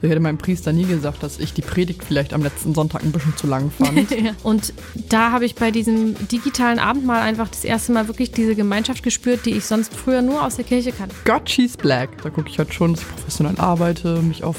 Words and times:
Ich 0.00 0.08
hätte 0.08 0.20
meinem 0.20 0.38
Priester 0.38 0.72
nie 0.72 0.84
gesagt, 0.84 1.24
dass 1.24 1.40
ich 1.40 1.52
die 1.52 1.62
Predigt 1.62 2.04
vielleicht 2.04 2.32
am 2.32 2.42
letzten 2.42 2.72
Sonntag 2.72 3.02
ein 3.02 3.10
bisschen 3.10 3.36
zu 3.36 3.48
lang 3.48 3.70
fand. 3.70 4.06
Und 4.44 4.72
da 5.08 5.32
habe 5.32 5.44
ich 5.44 5.56
bei 5.56 5.72
diesem 5.72 6.14
digitalen 6.28 6.78
Abendmahl 6.78 7.20
einfach 7.20 7.48
das 7.48 7.64
erste 7.64 7.92
Mal 7.92 8.06
wirklich 8.06 8.30
diese 8.30 8.54
Gemeinschaft 8.54 9.02
gespürt, 9.02 9.44
die 9.44 9.50
ich 9.50 9.64
sonst 9.64 9.92
früher 9.92 10.22
nur 10.22 10.44
aus 10.44 10.54
der 10.54 10.64
Kirche 10.64 10.92
kannte. 10.92 11.16
God, 11.24 11.50
she's 11.50 11.76
black. 11.76 12.10
Da 12.22 12.30
gucke 12.30 12.48
ich 12.48 12.58
halt 12.58 12.72
schon, 12.72 12.92
dass 12.92 13.02
ich 13.02 13.08
professionell 13.08 13.58
arbeite, 13.58 14.22
mich 14.22 14.44
auf 14.44 14.56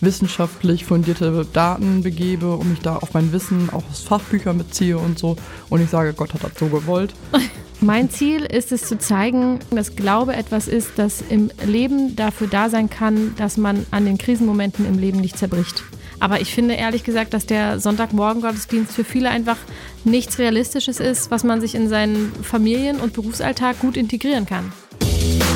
wissenschaftlich 0.00 0.84
fundierte 0.84 1.46
Daten 1.52 2.02
begebe 2.02 2.54
und 2.56 2.70
mich 2.70 2.80
da 2.80 2.96
auf 2.96 3.14
mein 3.14 3.32
Wissen 3.32 3.70
auch 3.70 3.82
aus 3.90 4.02
Fachbüchern 4.02 4.58
beziehe 4.58 4.98
und 4.98 5.18
so. 5.18 5.36
Und 5.68 5.80
ich 5.82 5.90
sage, 5.90 6.12
Gott 6.12 6.34
hat 6.34 6.44
das 6.44 6.52
so 6.58 6.66
gewollt. 6.66 7.14
Mein 7.80 8.10
Ziel 8.10 8.44
ist 8.44 8.72
es 8.72 8.88
zu 8.88 8.98
zeigen, 8.98 9.60
dass 9.70 9.94
Glaube 9.94 10.34
etwas 10.34 10.66
ist, 10.66 10.92
das 10.96 11.22
im 11.28 11.48
Leben 11.64 12.16
dafür 12.16 12.48
da 12.48 12.70
sein 12.70 12.90
kann, 12.90 13.36
dass 13.36 13.56
man 13.56 13.86
an 13.92 14.04
den 14.04 14.18
Krisenmomenten 14.18 14.84
im 14.84 14.98
Leben 14.98 15.20
nicht 15.20 15.38
zerbricht. 15.38 15.84
Aber 16.18 16.40
ich 16.40 16.52
finde 16.52 16.74
ehrlich 16.74 17.04
gesagt, 17.04 17.34
dass 17.34 17.46
der 17.46 17.78
Sonntagmorgen-Gottesdienst 17.78 18.92
für 18.92 19.04
viele 19.04 19.30
einfach 19.30 19.58
nichts 20.04 20.40
Realistisches 20.40 20.98
ist, 20.98 21.30
was 21.30 21.44
man 21.44 21.60
sich 21.60 21.76
in 21.76 21.88
seinen 21.88 22.32
Familien- 22.42 22.98
und 22.98 23.12
Berufsalltag 23.12 23.78
gut 23.78 23.96
integrieren 23.96 24.44
kann. 24.44 24.72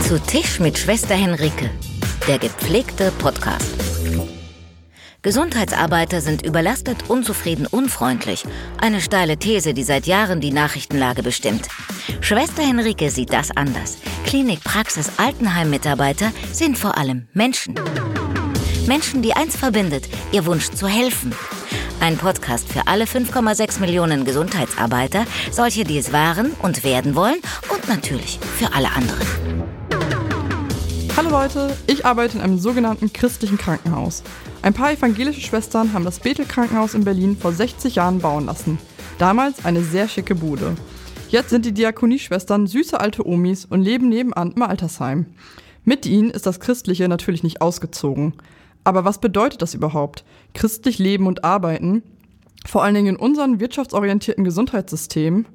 Zu 0.06 0.20
Tisch 0.20 0.60
mit 0.60 0.78
Schwester 0.78 1.14
Henrike, 1.14 1.70
der 2.28 2.38
gepflegte 2.38 3.10
Podcast. 3.18 3.74
Gesundheitsarbeiter 5.22 6.20
sind 6.20 6.44
überlastet, 6.44 7.08
unzufrieden, 7.08 7.66
unfreundlich. 7.66 8.44
Eine 8.80 9.00
steile 9.00 9.36
These, 9.36 9.72
die 9.72 9.84
seit 9.84 10.06
Jahren 10.08 10.40
die 10.40 10.50
Nachrichtenlage 10.50 11.22
bestimmt. 11.22 11.68
Schwester 12.20 12.62
Henrike 12.62 13.08
sieht 13.08 13.32
das 13.32 13.56
anders. 13.56 13.98
Klinik, 14.26 14.64
Praxis, 14.64 15.12
Altenheim-Mitarbeiter 15.18 16.32
sind 16.50 16.76
vor 16.76 16.98
allem 16.98 17.28
Menschen. 17.34 17.76
Menschen, 18.88 19.22
die 19.22 19.32
eins 19.32 19.56
verbindet, 19.56 20.08
ihr 20.32 20.44
Wunsch 20.44 20.70
zu 20.70 20.88
helfen. 20.88 21.32
Ein 22.00 22.16
Podcast 22.18 22.68
für 22.68 22.88
alle 22.88 23.04
5,6 23.04 23.78
Millionen 23.78 24.24
Gesundheitsarbeiter, 24.24 25.24
solche, 25.52 25.84
die 25.84 25.98
es 25.98 26.12
waren 26.12 26.50
und 26.62 26.82
werden 26.82 27.14
wollen 27.14 27.38
und 27.72 27.86
natürlich 27.86 28.40
für 28.58 28.74
alle 28.74 28.90
anderen. 28.90 29.81
Hallo 31.14 31.28
Leute, 31.28 31.76
ich 31.86 32.06
arbeite 32.06 32.38
in 32.38 32.42
einem 32.42 32.58
sogenannten 32.58 33.12
christlichen 33.12 33.58
Krankenhaus. 33.58 34.22
Ein 34.62 34.72
paar 34.72 34.92
evangelische 34.92 35.42
Schwestern 35.42 35.92
haben 35.92 36.06
das 36.06 36.20
Bethel 36.20 36.46
Krankenhaus 36.46 36.94
in 36.94 37.04
Berlin 37.04 37.36
vor 37.36 37.52
60 37.52 37.96
Jahren 37.96 38.20
bauen 38.20 38.46
lassen. 38.46 38.78
Damals 39.18 39.66
eine 39.66 39.82
sehr 39.82 40.08
schicke 40.08 40.34
Bude. 40.34 40.74
Jetzt 41.28 41.50
sind 41.50 41.66
die 41.66 41.72
Diakonieschwestern 41.74 42.66
süße 42.66 42.98
alte 42.98 43.26
Omis 43.26 43.66
und 43.66 43.82
leben 43.82 44.08
nebenan 44.08 44.52
im 44.52 44.62
Altersheim. 44.62 45.26
Mit 45.84 46.06
ihnen 46.06 46.30
ist 46.30 46.46
das 46.46 46.60
Christliche 46.60 47.06
natürlich 47.08 47.42
nicht 47.42 47.60
ausgezogen. 47.60 48.32
Aber 48.82 49.04
was 49.04 49.18
bedeutet 49.18 49.60
das 49.60 49.74
überhaupt? 49.74 50.24
Christlich 50.54 50.98
leben 50.98 51.26
und 51.26 51.44
arbeiten? 51.44 52.02
Vor 52.64 52.82
allen 52.84 52.94
Dingen 52.94 53.16
in 53.16 53.16
unseren 53.16 53.60
wirtschaftsorientierten 53.60 54.44
Gesundheitssystemen? 54.44 55.46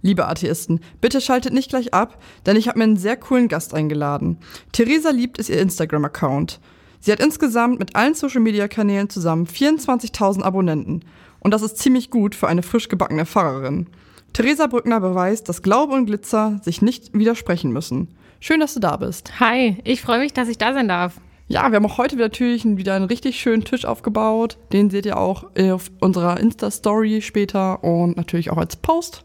Liebe 0.00 0.28
Atheisten, 0.28 0.80
bitte 1.00 1.20
schaltet 1.20 1.52
nicht 1.52 1.70
gleich 1.70 1.92
ab, 1.92 2.22
denn 2.46 2.56
ich 2.56 2.68
habe 2.68 2.78
mir 2.78 2.84
einen 2.84 2.96
sehr 2.96 3.16
coolen 3.16 3.48
Gast 3.48 3.74
eingeladen. 3.74 4.38
Theresa 4.72 5.10
liebt 5.10 5.38
ist 5.38 5.48
ihr 5.48 5.60
Instagram-Account. 5.60 6.60
Sie 7.00 7.10
hat 7.10 7.20
insgesamt 7.20 7.78
mit 7.80 7.96
allen 7.96 8.14
Social-Media-Kanälen 8.14 9.10
zusammen 9.10 9.46
24.000 9.46 10.42
Abonnenten. 10.42 11.02
Und 11.40 11.52
das 11.52 11.62
ist 11.62 11.78
ziemlich 11.78 12.10
gut 12.10 12.34
für 12.34 12.48
eine 12.48 12.62
frisch 12.62 12.88
gebackene 12.88 13.26
Pfarrerin. 13.26 13.86
Theresa 14.32 14.66
Brückner 14.66 15.00
beweist, 15.00 15.48
dass 15.48 15.62
Glaube 15.62 15.94
und 15.94 16.06
Glitzer 16.06 16.60
sich 16.62 16.82
nicht 16.82 17.16
widersprechen 17.16 17.72
müssen. 17.72 18.08
Schön, 18.40 18.60
dass 18.60 18.74
du 18.74 18.80
da 18.80 18.96
bist. 18.96 19.40
Hi, 19.40 19.78
ich 19.82 20.00
freue 20.00 20.20
mich, 20.20 20.32
dass 20.32 20.48
ich 20.48 20.58
da 20.58 20.72
sein 20.72 20.88
darf. 20.88 21.20
Ja, 21.48 21.70
wir 21.70 21.76
haben 21.76 21.86
auch 21.86 21.98
heute 21.98 22.16
natürlich 22.16 22.64
wieder 22.64 22.94
einen 22.94 23.06
richtig 23.06 23.40
schönen 23.40 23.64
Tisch 23.64 23.84
aufgebaut. 23.84 24.58
Den 24.72 24.90
seht 24.90 25.06
ihr 25.06 25.16
auch 25.16 25.46
auf 25.58 25.90
unserer 25.98 26.38
Insta-Story 26.38 27.22
später 27.22 27.82
und 27.82 28.16
natürlich 28.16 28.50
auch 28.50 28.58
als 28.58 28.76
Post 28.76 29.24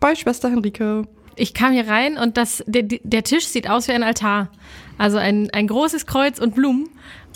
bei 0.00 0.14
Schwester 0.14 0.50
Henrike. 0.50 1.02
Ich 1.36 1.54
kam 1.54 1.72
hier 1.72 1.86
rein 1.86 2.18
und 2.18 2.36
das, 2.36 2.64
der, 2.66 2.82
der 2.82 3.22
Tisch 3.22 3.46
sieht 3.46 3.70
aus 3.70 3.88
wie 3.88 3.92
ein 3.92 4.02
Altar. 4.02 4.50
Also 4.96 5.18
ein, 5.18 5.50
ein 5.50 5.68
großes 5.68 6.06
Kreuz 6.06 6.38
und 6.38 6.54
Blumen. 6.54 6.88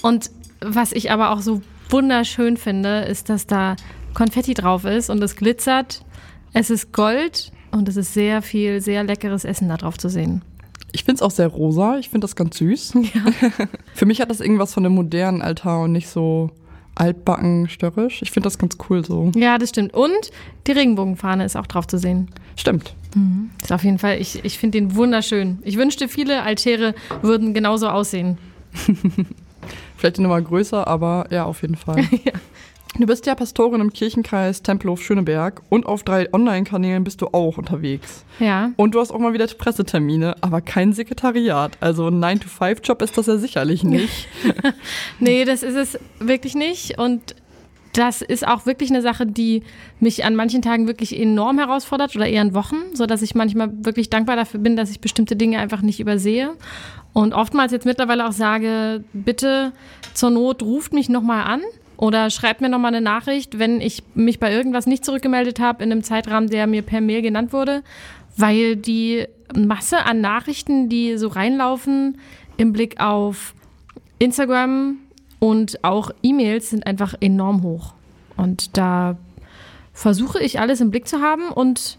Und 0.02 0.30
was 0.60 0.92
ich 0.92 1.10
aber 1.10 1.30
auch 1.30 1.40
so 1.40 1.62
wunderschön 1.90 2.56
finde, 2.56 3.02
ist, 3.02 3.28
dass 3.28 3.46
da 3.46 3.76
Konfetti 4.14 4.54
drauf 4.54 4.84
ist 4.84 5.10
und 5.10 5.22
es 5.22 5.36
glitzert. 5.36 6.04
Es 6.52 6.70
ist 6.70 6.92
Gold 6.92 7.52
und 7.70 7.88
es 7.88 7.96
ist 7.96 8.12
sehr 8.12 8.42
viel, 8.42 8.80
sehr 8.80 9.04
leckeres 9.04 9.44
Essen 9.44 9.68
da 9.68 9.76
drauf 9.76 9.98
zu 9.98 10.08
sehen. 10.08 10.42
Ich 10.92 11.04
finde 11.04 11.16
es 11.16 11.22
auch 11.22 11.30
sehr 11.30 11.48
rosa. 11.48 11.98
Ich 11.98 12.10
finde 12.10 12.26
das 12.26 12.36
ganz 12.36 12.58
süß. 12.58 12.94
Ja. 13.14 13.48
Für 13.94 14.04
mich 14.04 14.20
hat 14.20 14.30
das 14.30 14.40
irgendwas 14.40 14.74
von 14.74 14.84
einem 14.84 14.94
modernen 14.94 15.40
Altar 15.40 15.82
und 15.82 15.92
nicht 15.92 16.08
so 16.08 16.50
altbacken 16.94 17.68
störrisch. 17.68 18.22
Ich 18.22 18.30
finde 18.30 18.46
das 18.46 18.58
ganz 18.58 18.76
cool 18.88 19.04
so. 19.04 19.30
Ja, 19.34 19.58
das 19.58 19.70
stimmt. 19.70 19.94
Und 19.94 20.30
die 20.66 20.72
Regenbogenfahne 20.72 21.44
ist 21.44 21.56
auch 21.56 21.66
drauf 21.66 21.86
zu 21.86 21.98
sehen. 21.98 22.28
Stimmt. 22.56 22.94
Mhm. 23.14 23.50
Ist 23.62 23.72
auf 23.72 23.84
jeden 23.84 23.98
Fall, 23.98 24.20
ich, 24.20 24.44
ich 24.44 24.58
finde 24.58 24.78
den 24.78 24.94
wunderschön. 24.94 25.58
Ich 25.62 25.76
wünschte, 25.76 26.08
viele 26.08 26.42
Altäre 26.42 26.94
würden 27.22 27.54
genauso 27.54 27.88
aussehen. 27.88 28.38
Vielleicht 29.96 30.18
nochmal 30.18 30.42
größer, 30.42 30.86
aber 30.86 31.26
ja, 31.30 31.44
auf 31.44 31.62
jeden 31.62 31.76
Fall. 31.76 32.00
ja. 32.24 32.32
Du 32.98 33.06
bist 33.06 33.24
ja 33.24 33.34
Pastorin 33.34 33.80
im 33.80 33.92
Kirchenkreis 33.92 34.62
Tempelhof 34.62 35.02
Schöneberg 35.02 35.62
und 35.70 35.86
auf 35.86 36.02
drei 36.02 36.32
Online-Kanälen 36.32 37.04
bist 37.04 37.22
du 37.22 37.28
auch 37.28 37.56
unterwegs. 37.56 38.24
Ja. 38.38 38.72
Und 38.76 38.94
du 38.94 39.00
hast 39.00 39.10
auch 39.10 39.18
mal 39.18 39.32
wieder 39.32 39.46
Pressetermine, 39.46 40.36
aber 40.42 40.60
kein 40.60 40.92
Sekretariat. 40.92 41.72
Also 41.80 42.08
ein 42.08 42.22
9-to-5-Job 42.22 43.00
ist 43.00 43.16
das 43.16 43.26
ja 43.26 43.38
sicherlich 43.38 43.82
nicht. 43.82 44.28
nee, 45.20 45.46
das 45.46 45.62
ist 45.62 45.74
es 45.74 45.98
wirklich 46.18 46.54
nicht. 46.54 46.98
Und 46.98 47.34
das 47.94 48.20
ist 48.20 48.46
auch 48.46 48.66
wirklich 48.66 48.90
eine 48.90 49.00
Sache, 49.00 49.24
die 49.26 49.62
mich 49.98 50.24
an 50.26 50.36
manchen 50.36 50.60
Tagen 50.60 50.86
wirklich 50.86 51.18
enorm 51.18 51.58
herausfordert 51.58 52.14
oder 52.14 52.26
eher 52.26 52.42
an 52.42 52.54
Wochen, 52.54 52.76
sodass 52.92 53.22
ich 53.22 53.34
manchmal 53.34 53.70
wirklich 53.84 54.10
dankbar 54.10 54.36
dafür 54.36 54.60
bin, 54.60 54.76
dass 54.76 54.90
ich 54.90 55.00
bestimmte 55.00 55.34
Dinge 55.34 55.58
einfach 55.58 55.80
nicht 55.80 55.98
übersehe. 55.98 56.56
Und 57.14 57.32
oftmals 57.32 57.72
jetzt 57.72 57.86
mittlerweile 57.86 58.28
auch 58.28 58.32
sage, 58.32 59.02
bitte 59.14 59.72
zur 60.12 60.30
Not 60.30 60.62
ruft 60.62 60.92
mich 60.92 61.08
nochmal 61.08 61.44
an 61.44 61.62
oder 62.02 62.30
schreibt 62.30 62.60
mir 62.60 62.68
nochmal 62.68 62.92
eine 62.92 63.00
Nachricht, 63.00 63.60
wenn 63.60 63.80
ich 63.80 64.02
mich 64.16 64.40
bei 64.40 64.52
irgendwas 64.52 64.86
nicht 64.88 65.04
zurückgemeldet 65.04 65.60
habe 65.60 65.84
in 65.84 65.92
einem 65.92 66.02
Zeitrahmen, 66.02 66.50
der 66.50 66.66
mir 66.66 66.82
per 66.82 67.00
Mail 67.00 67.22
genannt 67.22 67.52
wurde, 67.52 67.84
weil 68.36 68.74
die 68.74 69.28
Masse 69.56 70.04
an 70.04 70.20
Nachrichten, 70.20 70.88
die 70.88 71.16
so 71.16 71.28
reinlaufen 71.28 72.18
im 72.56 72.72
Blick 72.72 73.00
auf 73.00 73.54
Instagram 74.18 74.96
und 75.38 75.84
auch 75.84 76.10
E-Mails 76.24 76.70
sind 76.70 76.88
einfach 76.88 77.14
enorm 77.20 77.62
hoch. 77.62 77.94
Und 78.36 78.76
da 78.76 79.16
versuche 79.92 80.42
ich 80.42 80.58
alles 80.58 80.80
im 80.80 80.90
Blick 80.90 81.06
zu 81.06 81.20
haben 81.20 81.50
und 81.50 81.98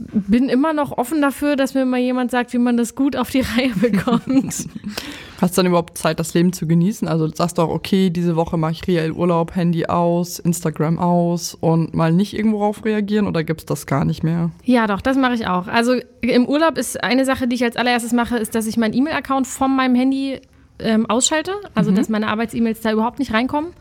bin 0.00 0.48
immer 0.48 0.72
noch 0.72 0.96
offen 0.96 1.20
dafür, 1.20 1.56
dass 1.56 1.74
mir 1.74 1.84
mal 1.84 2.00
jemand 2.00 2.30
sagt, 2.30 2.52
wie 2.52 2.58
man 2.58 2.76
das 2.76 2.94
gut 2.94 3.16
auf 3.16 3.30
die 3.30 3.40
Reihe 3.56 3.70
bekommt. 3.74 4.66
Hast 5.40 5.56
du 5.56 5.62
dann 5.62 5.66
überhaupt 5.66 5.96
Zeit, 5.96 6.18
das 6.18 6.34
Leben 6.34 6.52
zu 6.52 6.66
genießen? 6.66 7.06
Also 7.08 7.28
sagst 7.28 7.58
du 7.58 7.62
auch, 7.62 7.68
okay, 7.68 8.10
diese 8.10 8.36
Woche 8.36 8.56
mache 8.56 8.72
ich 8.72 8.88
reell 8.88 9.12
Urlaub, 9.12 9.54
Handy 9.54 9.86
aus, 9.86 10.38
Instagram 10.38 10.98
aus 10.98 11.54
und 11.54 11.94
mal 11.94 12.12
nicht 12.12 12.34
irgendwo 12.34 12.58
drauf 12.58 12.84
reagieren 12.84 13.26
oder 13.26 13.44
gibt 13.44 13.60
es 13.60 13.66
das 13.66 13.86
gar 13.86 14.04
nicht 14.04 14.22
mehr? 14.22 14.50
Ja, 14.64 14.86
doch, 14.86 15.00
das 15.00 15.16
mache 15.16 15.34
ich 15.34 15.46
auch. 15.46 15.66
Also 15.66 15.94
im 16.20 16.46
Urlaub 16.46 16.78
ist 16.78 17.02
eine 17.02 17.24
Sache, 17.24 17.46
die 17.46 17.56
ich 17.56 17.64
als 17.64 17.76
allererstes 17.76 18.12
mache, 18.12 18.36
ist, 18.36 18.54
dass 18.54 18.66
ich 18.66 18.76
meinen 18.76 18.94
E-Mail-Account 18.94 19.46
von 19.46 19.74
meinem 19.74 19.94
Handy 19.94 20.40
ähm, 20.78 21.06
ausschalte, 21.06 21.52
also 21.74 21.90
mhm. 21.90 21.96
dass 21.96 22.08
meine 22.08 22.28
Arbeits-E-Mails 22.28 22.80
da 22.80 22.92
überhaupt 22.92 23.18
nicht 23.18 23.32
reinkommen 23.32 23.72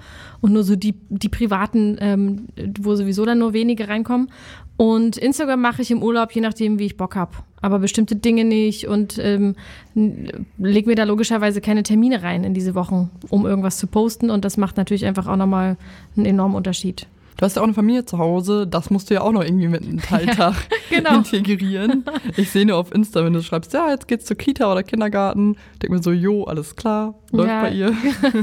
und 0.41 0.53
nur 0.53 0.63
so 0.63 0.75
die, 0.75 0.96
die 1.09 1.29
privaten, 1.29 1.97
ähm, 2.00 2.47
wo 2.79 2.96
sowieso 2.96 3.25
dann 3.25 3.40
nur 3.40 3.53
wenige 3.53 3.88
reinkommen. 3.88 4.29
Und 4.79 5.17
Instagram 5.17 5.59
mache 5.59 5.81
ich 5.81 5.91
im 5.91 6.01
Urlaub, 6.01 6.31
je 6.31 6.40
nachdem, 6.40 6.79
wie 6.79 6.85
ich 6.85 6.95
Bock 6.95 7.17
habe. 7.17 7.34
Aber 7.59 7.79
bestimmte 7.79 8.16
Dinge 8.16 8.45
nicht 8.45 8.88
und 8.88 9.19
ähm, 9.22 9.57
leg 10.57 10.88
mir 10.88 10.95
da 10.95 11.03
logischerweise 11.03 11.59
keine 11.59 11.84
Termine 11.84 12.23
rein 12.23 12.45
in 12.45 12.53
diese 12.53 12.75
Wochen, 12.75 13.09
um 13.29 13.45
irgendwas 13.45 13.78
zu 13.78 13.88
posten. 13.88 14.29
Und 14.29 14.45
das 14.45 14.56
macht 14.56 14.78
natürlich 14.78 15.06
einfach 15.06 15.28
auch 15.28 15.35
nochmal 15.35 15.76
einen 16.16 16.26
enormen 16.26 16.55
Unterschied. 16.55 17.08
Du 17.40 17.46
hast 17.46 17.56
ja 17.56 17.62
auch 17.62 17.68
eine 17.68 17.74
Familie 17.74 18.03
zu 18.03 18.18
Hause, 18.18 18.68
das 18.68 18.90
musst 18.90 19.09
du 19.09 19.14
ja 19.14 19.22
auch 19.22 19.32
noch 19.32 19.46
irgendwie 19.46 19.70
mit 19.70 19.82
einem 19.82 20.02
Teiltag 20.02 20.56
ja, 20.90 20.97
genau. 20.97 21.16
integrieren. 21.20 22.03
Ich 22.36 22.50
sehe 22.50 22.66
nur 22.66 22.76
auf 22.76 22.94
Insta, 22.94 23.24
wenn 23.24 23.32
du 23.32 23.41
schreibst, 23.41 23.72
ja, 23.72 23.90
jetzt 23.91 24.09
geht's 24.09 24.26
zur 24.26 24.36
Kita 24.36 24.70
oder 24.70 24.84
Kindergarten, 24.84 25.56
denk 25.82 25.94
mir 25.94 26.03
so, 26.03 26.12
jo, 26.12 26.44
alles 26.44 26.76
klar, 26.76 27.16
läuft 27.32 27.50
ja. 27.50 27.62
bei 27.62 27.72
ihr. 27.72 27.94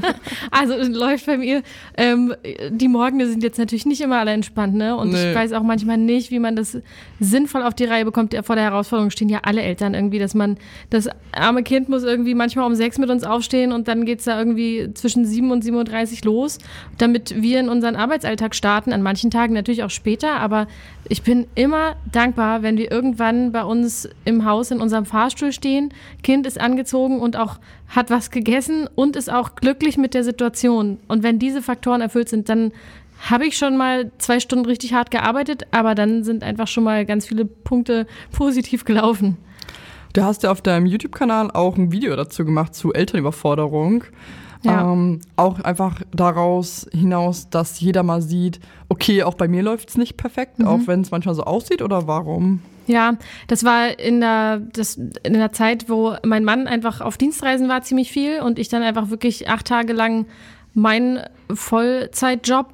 also 0.51 0.75
läuft 0.77 1.27
bei 1.27 1.37
mir. 1.37 1.63
Ähm, 1.99 2.35
die 2.71 2.89
Morgen 2.89 3.21
sind 3.27 3.43
jetzt 3.43 3.59
natürlich 3.59 3.85
nicht 3.85 4.01
immer 4.01 4.19
alle 4.19 4.31
entspannt, 4.31 4.75
ne? 4.75 4.97
Und 4.97 5.13
nee. 5.13 5.31
ich 5.31 5.37
weiß 5.37 5.53
auch 5.53 5.63
manchmal 5.63 5.99
nicht, 5.99 6.31
wie 6.31 6.39
man 6.39 6.57
das 6.57 6.79
sinnvoll 7.21 7.65
auf 7.65 7.75
die 7.75 7.85
Reihe 7.85 8.07
bekommt. 8.07 8.35
Vor 8.45 8.57
der 8.57 8.65
Herausforderung 8.65 9.11
stehen 9.11 9.29
ja 9.29 9.41
alle 9.43 9.61
Eltern 9.61 9.93
irgendwie, 9.93 10.19
dass 10.19 10.35
man, 10.35 10.57
das 10.89 11.09
arme 11.33 11.63
Kind 11.63 11.91
muss 11.91 12.03
irgendwie 12.03 12.35
manchmal 12.35 12.67
um 12.67 12.75
sechs 12.75 12.97
mit 12.97 13.11
uns 13.11 13.25
aufstehen 13.25 13.73
und 13.73 13.89
dann 13.89 14.07
geht's 14.07 14.25
da 14.25 14.39
irgendwie 14.39 14.89
zwischen 14.95 15.27
sieben 15.27 15.51
und 15.51 15.63
37 15.63 16.25
los, 16.25 16.59
damit 16.97 17.43
wir 17.43 17.61
in 17.61 17.69
unseren 17.69 17.97
Arbeitsalltag 17.97 18.55
starten 18.55 18.86
starten 18.87 18.93
an 18.93 19.03
manchen 19.03 19.31
Tagen 19.31 19.55
natürlich 19.55 19.83
auch 19.83 19.91
später, 19.91 20.37
aber 20.37 20.67
ich 21.09 21.23
bin 21.23 21.47
immer 21.55 21.97
dankbar, 22.13 22.63
wenn 22.63 22.79
wir 22.79 22.91
irgendwann 22.91 23.53
bei 23.53 23.65
uns 23.65 24.09
im 24.25 24.45
Haus 24.45 24.71
in 24.71 24.81
unserem 24.81 25.07
Fahrstuhl 25.07 25.53
stehen, 25.53 25.93
Kind 26.23 26.47
ist 26.47 26.61
angezogen 26.61 27.21
und 27.21 27.37
auch 27.37 27.59
hat 27.89 28.11
was 28.11 28.31
gegessen 28.31 28.89
und 28.95 29.17
ist 29.17 29.31
auch 29.31 29.57
glücklich 29.57 29.97
mit 29.99 30.15
der 30.15 30.23
Situation. 30.23 30.99
Und 31.09 31.23
wenn 31.23 31.39
diese 31.39 31.63
Faktoren 31.63 32.01
erfüllt 32.01 32.29
sind, 32.29 32.49
dann 32.49 32.73
habe 33.19 33.47
ich 33.47 33.57
schon 33.57 33.77
mal 33.77 34.11
zwei 34.19 34.41
Stunden 34.41 34.67
richtig 34.67 34.93
hart 34.93 35.11
gearbeitet, 35.11 35.67
aber 35.73 35.95
dann 35.95 36.23
sind 36.23 36.45
einfach 36.45 36.69
schon 36.69 36.85
mal 36.85 37.05
ganz 37.07 37.27
viele 37.27 37.45
Punkte 37.45 38.07
positiv 38.31 38.85
gelaufen. 38.85 39.37
Du 40.13 40.23
hast 40.23 40.45
ja 40.45 40.51
auf 40.51 40.63
deinem 40.63 40.87
YouTube-Kanal 40.87 41.51
auch 41.51 41.77
ein 41.77 41.93
Video 41.93 42.15
dazu 42.15 42.45
gemacht 42.45 42.75
zu 42.75 42.93
Elternüberforderung. 42.93 44.05
Ja. 44.67 44.93
Ähm, 44.93 45.21
auch 45.37 45.61
einfach 45.61 46.03
daraus 46.13 46.87
hinaus, 46.93 47.49
dass 47.51 47.81
jeder 47.81 48.03
mal 48.03 48.23
sieht, 48.23 48.61
okay, 48.89 49.23
auch 49.23 49.35
bei 49.35 49.49
mir 49.49 49.63
läuft 49.63 49.91
es 49.91 49.97
nicht 49.97 50.17
perfekt, 50.17 50.59
mhm. 50.59 50.67
auch 50.67 50.81
wenn 50.87 51.01
es 51.01 51.11
manchmal 51.11 51.35
so 51.35 51.45
aussieht 51.45 51.83
oder 51.83 52.07
warum? 52.07 52.61
Ja, 52.87 53.17
das 53.49 53.65
war 53.65 53.99
in 53.99 54.21
der, 54.21 54.59
das, 54.59 54.97
in 54.97 55.33
der 55.33 55.53
Zeit, 55.53 55.89
wo 55.89 56.15
mein 56.25 56.45
Mann 56.45 56.67
einfach 56.67 57.01
auf 57.01 57.17
Dienstreisen 57.17 57.69
war, 57.69 57.83
ziemlich 57.83 58.13
viel 58.13 58.41
und 58.41 58.59
ich 58.59 58.69
dann 58.69 58.83
einfach 58.83 59.11
wirklich 59.11 59.49
acht 59.49 59.67
Tage 59.67 59.93
lang 59.93 60.27
meinen 60.75 61.21
Vollzeitjob 61.53 62.73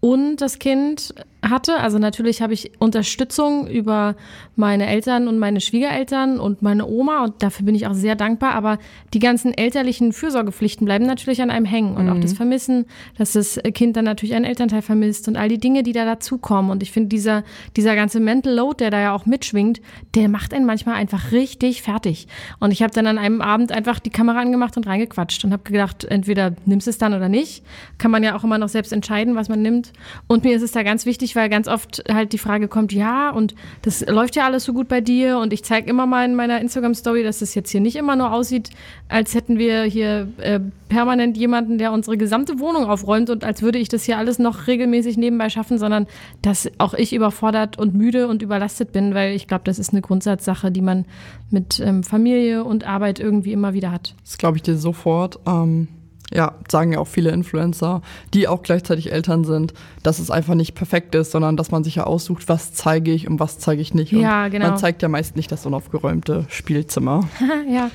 und 0.00 0.36
das 0.36 0.58
Kind 0.58 1.14
hatte. 1.42 1.76
Also 1.76 1.98
natürlich 1.98 2.42
habe 2.42 2.52
ich 2.52 2.72
Unterstützung 2.78 3.66
über 3.68 4.16
meine 4.56 4.86
Eltern 4.86 5.28
und 5.28 5.38
meine 5.38 5.60
Schwiegereltern 5.60 6.38
und 6.38 6.62
meine 6.62 6.86
Oma 6.86 7.24
und 7.24 7.42
dafür 7.42 7.64
bin 7.64 7.74
ich 7.74 7.86
auch 7.86 7.94
sehr 7.94 8.14
dankbar. 8.14 8.54
Aber 8.54 8.78
die 9.14 9.18
ganzen 9.18 9.54
elterlichen 9.54 10.12
Fürsorgepflichten 10.12 10.84
bleiben 10.84 11.06
natürlich 11.06 11.40
an 11.42 11.50
einem 11.50 11.64
hängen 11.64 11.96
und 11.96 12.06
mhm. 12.06 12.12
auch 12.12 12.20
das 12.20 12.34
Vermissen, 12.34 12.86
dass 13.16 13.32
das 13.32 13.58
Kind 13.74 13.96
dann 13.96 14.04
natürlich 14.04 14.34
einen 14.34 14.44
Elternteil 14.44 14.82
vermisst 14.82 15.28
und 15.28 15.36
all 15.36 15.48
die 15.48 15.58
Dinge, 15.58 15.82
die 15.82 15.92
da 15.92 16.04
dazukommen. 16.04 16.70
Und 16.70 16.82
ich 16.82 16.92
finde, 16.92 17.08
dieser, 17.08 17.42
dieser 17.76 17.94
ganze 17.94 18.20
Mental 18.20 18.54
Load, 18.54 18.76
der 18.78 18.90
da 18.90 19.00
ja 19.00 19.14
auch 19.14 19.26
mitschwingt, 19.26 19.80
der 20.14 20.28
macht 20.28 20.52
einen 20.52 20.66
manchmal 20.66 20.96
einfach 20.96 21.32
richtig 21.32 21.82
fertig. 21.82 22.28
Und 22.58 22.70
ich 22.70 22.82
habe 22.82 22.92
dann 22.92 23.06
an 23.06 23.18
einem 23.18 23.40
Abend 23.40 23.72
einfach 23.72 23.98
die 23.98 24.10
Kamera 24.10 24.40
angemacht 24.40 24.76
und 24.76 24.86
reingequatscht 24.86 25.44
und 25.44 25.52
habe 25.52 25.62
gedacht, 25.62 26.04
entweder 26.04 26.54
nimmst 26.66 26.88
es 26.88 26.98
dann 26.98 27.14
oder 27.14 27.28
nicht. 27.28 27.64
Kann 27.98 28.10
man 28.10 28.22
ja 28.22 28.36
auch 28.36 28.44
immer 28.44 28.58
noch 28.58 28.68
selbst 28.68 28.92
entscheiden, 28.92 29.34
was 29.36 29.48
man 29.48 29.62
nimmt. 29.62 29.92
Und 30.26 30.44
mir 30.44 30.54
ist 30.54 30.62
es 30.62 30.72
da 30.72 30.82
ganz 30.82 31.06
wichtig, 31.06 31.29
wichtig, 31.30 31.36
weil 31.36 31.48
ganz 31.48 31.68
oft 31.68 32.02
halt 32.12 32.32
die 32.32 32.38
Frage 32.38 32.68
kommt, 32.68 32.92
ja, 32.92 33.30
und 33.30 33.54
das 33.82 34.04
läuft 34.06 34.36
ja 34.36 34.44
alles 34.44 34.64
so 34.64 34.72
gut 34.72 34.88
bei 34.88 35.00
dir 35.00 35.38
und 35.38 35.52
ich 35.52 35.64
zeige 35.64 35.88
immer 35.88 36.06
mal 36.06 36.24
in 36.24 36.34
meiner 36.34 36.60
Instagram-Story, 36.60 37.22
dass 37.22 37.42
es 37.42 37.54
jetzt 37.54 37.70
hier 37.70 37.80
nicht 37.80 37.96
immer 37.96 38.16
nur 38.16 38.32
aussieht, 38.32 38.70
als 39.08 39.34
hätten 39.34 39.58
wir 39.58 39.82
hier 39.84 40.28
äh, 40.38 40.60
permanent 40.88 41.36
jemanden, 41.36 41.78
der 41.78 41.92
unsere 41.92 42.16
gesamte 42.16 42.58
Wohnung 42.58 42.84
aufräumt 42.86 43.30
und 43.30 43.44
als 43.44 43.62
würde 43.62 43.78
ich 43.78 43.88
das 43.88 44.04
hier 44.04 44.18
alles 44.18 44.38
noch 44.38 44.66
regelmäßig 44.66 45.16
nebenbei 45.16 45.48
schaffen, 45.48 45.78
sondern 45.78 46.06
dass 46.42 46.70
auch 46.78 46.94
ich 46.94 47.12
überfordert 47.12 47.78
und 47.78 47.94
müde 47.94 48.28
und 48.28 48.42
überlastet 48.42 48.92
bin, 48.92 49.14
weil 49.14 49.34
ich 49.34 49.46
glaube, 49.46 49.64
das 49.64 49.78
ist 49.78 49.92
eine 49.92 50.02
Grundsatzsache, 50.02 50.70
die 50.70 50.82
man 50.82 51.04
mit 51.50 51.80
ähm, 51.80 52.02
Familie 52.02 52.64
und 52.64 52.84
Arbeit 52.84 53.20
irgendwie 53.20 53.52
immer 53.52 53.72
wieder 53.72 53.92
hat. 53.92 54.14
Das 54.22 54.38
glaube 54.38 54.56
ich 54.56 54.62
dir 54.62 54.76
sofort. 54.76 55.38
Ähm 55.46 55.88
ja, 56.32 56.54
sagen 56.70 56.92
ja 56.92 56.98
auch 56.98 57.08
viele 57.08 57.30
Influencer, 57.30 58.02
die 58.34 58.46
auch 58.46 58.62
gleichzeitig 58.62 59.12
Eltern 59.12 59.44
sind, 59.44 59.74
dass 60.02 60.18
es 60.18 60.30
einfach 60.30 60.54
nicht 60.54 60.74
perfekt 60.74 61.14
ist, 61.14 61.32
sondern 61.32 61.56
dass 61.56 61.70
man 61.70 61.82
sich 61.82 61.96
ja 61.96 62.04
aussucht, 62.04 62.48
was 62.48 62.72
zeige 62.72 63.12
ich 63.12 63.28
und 63.28 63.40
was 63.40 63.58
zeige 63.58 63.82
ich 63.82 63.94
nicht. 63.94 64.12
Und 64.12 64.20
ja, 64.20 64.48
genau. 64.48 64.68
Man 64.68 64.78
zeigt 64.78 65.02
ja 65.02 65.08
meist 65.08 65.36
nicht 65.36 65.50
das 65.50 65.66
unaufgeräumte 65.66 66.46
Spielzimmer. 66.48 67.28
ja, 67.68 67.90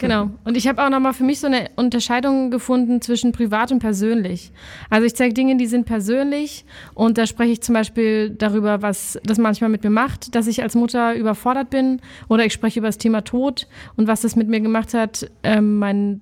genau. 0.00 0.30
Und 0.44 0.56
ich 0.56 0.66
habe 0.66 0.82
auch 0.82 0.88
nochmal 0.88 1.12
für 1.12 1.24
mich 1.24 1.40
so 1.40 1.46
eine 1.46 1.70
Unterscheidung 1.76 2.50
gefunden 2.50 3.02
zwischen 3.02 3.32
privat 3.32 3.70
und 3.70 3.80
persönlich. 3.80 4.50
Also 4.88 5.06
ich 5.06 5.14
zeige 5.14 5.34
Dinge, 5.34 5.56
die 5.56 5.66
sind 5.66 5.84
persönlich 5.84 6.64
und 6.94 7.18
da 7.18 7.26
spreche 7.26 7.52
ich 7.52 7.60
zum 7.60 7.74
Beispiel 7.74 8.30
darüber, 8.30 8.80
was 8.80 9.18
das 9.24 9.38
manchmal 9.38 9.70
mit 9.70 9.84
mir 9.84 9.90
macht, 9.90 10.34
dass 10.34 10.46
ich 10.46 10.62
als 10.62 10.74
Mutter 10.74 11.14
überfordert 11.14 11.70
bin 11.70 12.00
oder 12.28 12.46
ich 12.46 12.52
spreche 12.54 12.78
über 12.78 12.88
das 12.88 12.98
Thema 12.98 13.22
Tod 13.22 13.68
und 13.96 14.08
was 14.08 14.22
das 14.22 14.36
mit 14.36 14.48
mir 14.48 14.60
gemacht 14.60 14.94
hat, 14.94 15.30
ähm, 15.42 15.78
mein 15.78 16.20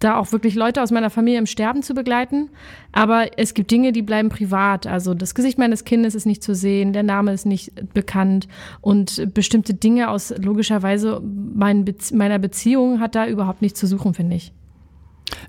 da 0.00 0.18
auch 0.18 0.32
wirklich 0.32 0.54
Leute 0.54 0.82
aus 0.82 0.90
meiner 0.90 1.10
Familie 1.10 1.38
im 1.38 1.46
Sterben 1.46 1.82
zu 1.82 1.94
begleiten. 1.94 2.48
Aber 2.92 3.38
es 3.38 3.54
gibt 3.54 3.70
Dinge, 3.70 3.92
die 3.92 4.02
bleiben 4.02 4.30
privat. 4.30 4.86
Also 4.86 5.14
das 5.14 5.34
Gesicht 5.34 5.58
meines 5.58 5.84
Kindes 5.84 6.14
ist 6.14 6.26
nicht 6.26 6.42
zu 6.42 6.54
sehen, 6.54 6.92
der 6.92 7.02
Name 7.02 7.32
ist 7.32 7.46
nicht 7.46 7.72
bekannt 7.94 8.48
und 8.80 9.32
bestimmte 9.34 9.74
Dinge 9.74 10.10
aus 10.10 10.34
logischerweise 10.36 11.22
mein 11.22 11.84
Bezie 11.84 12.16
meiner 12.16 12.38
Beziehung 12.38 13.00
hat 13.00 13.14
da 13.14 13.26
überhaupt 13.26 13.62
nichts 13.62 13.78
zu 13.78 13.86
suchen, 13.86 14.14
finde 14.14 14.36
ich. 14.36 14.52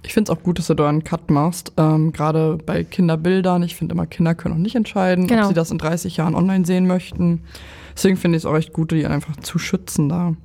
Ich 0.04 0.14
finde 0.14 0.32
es 0.32 0.38
auch 0.38 0.44
gut, 0.44 0.60
dass 0.60 0.68
du 0.68 0.74
da 0.74 0.90
einen 0.90 1.04
Cut 1.04 1.32
machst, 1.32 1.74
ähm, 1.78 2.12
gerade 2.12 2.58
bei 2.66 2.84
Kinderbildern. 2.84 3.64
Ich 3.64 3.76
finde 3.76 3.94
immer, 3.94 4.06
Kinder 4.06 4.36
können 4.36 4.56
auch 4.56 4.60
nicht 4.60 4.76
entscheiden, 4.76 5.28
genau. 5.28 5.44
ob 5.44 5.48
sie 5.48 5.54
das 5.54 5.72
in 5.72 5.78
30 5.78 6.18
Jahren 6.18 6.36
online 6.36 6.66
sehen 6.66 6.88
möchten. 6.88 7.42
Deswegen 7.96 8.18
finde 8.18 8.38
ich 8.38 8.44
es 8.44 8.46
auch 8.46 8.56
echt 8.56 8.74
gut, 8.74 8.92
die 8.92 9.06
einfach 9.06 9.36
zu 9.38 9.60
schützen 9.60 10.10
da. 10.10 10.36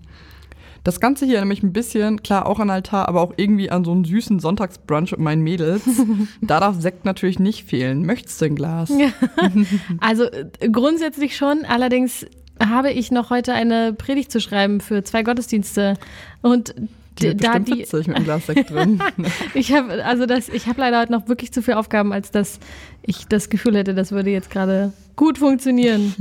Das 0.86 1.00
Ganze 1.00 1.26
hier 1.26 1.40
nämlich 1.40 1.64
ein 1.64 1.72
bisschen, 1.72 2.22
klar, 2.22 2.46
auch 2.46 2.60
an 2.60 2.70
Altar, 2.70 3.08
aber 3.08 3.20
auch 3.20 3.34
irgendwie 3.36 3.72
an 3.72 3.84
so 3.84 3.90
einen 3.90 4.04
süßen 4.04 4.38
Sonntagsbrunch 4.38 5.10
mit 5.10 5.18
meinen 5.18 5.42
Mädels. 5.42 5.82
da 6.42 6.60
darf 6.60 6.80
Sekt 6.80 7.04
natürlich 7.04 7.40
nicht 7.40 7.64
fehlen. 7.68 8.06
Möchtest 8.06 8.40
du 8.40 8.44
ein 8.44 8.54
Glas? 8.54 8.90
Ja. 8.90 9.08
Also 9.98 10.24
äh, 10.26 10.46
grundsätzlich 10.70 11.36
schon, 11.36 11.64
allerdings 11.64 12.24
habe 12.64 12.92
ich 12.92 13.10
noch 13.10 13.30
heute 13.30 13.52
eine 13.52 13.94
Predigt 13.94 14.30
zu 14.30 14.40
schreiben 14.40 14.80
für 14.80 15.02
zwei 15.02 15.24
Gottesdienste. 15.24 15.94
Und 16.40 16.72
die, 17.20 17.36
da 17.36 17.58
die 17.58 17.78
witzig 17.78 18.06
mit 18.06 18.16
einem 18.16 18.24
Glas 18.24 18.46
Sekt 18.46 18.70
drin. 18.70 19.00
ich 19.54 19.72
habe 19.72 20.04
also 20.04 20.26
das, 20.26 20.48
ich 20.48 20.66
habe 20.66 20.80
leider 20.80 21.00
heute 21.00 21.12
noch 21.12 21.28
wirklich 21.28 21.52
zu 21.52 21.62
viele 21.62 21.78
Aufgaben, 21.78 22.12
als 22.12 22.30
dass 22.30 22.58
ich 23.02 23.26
das 23.26 23.48
Gefühl 23.48 23.76
hätte, 23.76 23.94
das 23.94 24.12
würde 24.12 24.30
jetzt 24.30 24.50
gerade 24.50 24.92
gut 25.16 25.38
funktionieren. 25.38 26.14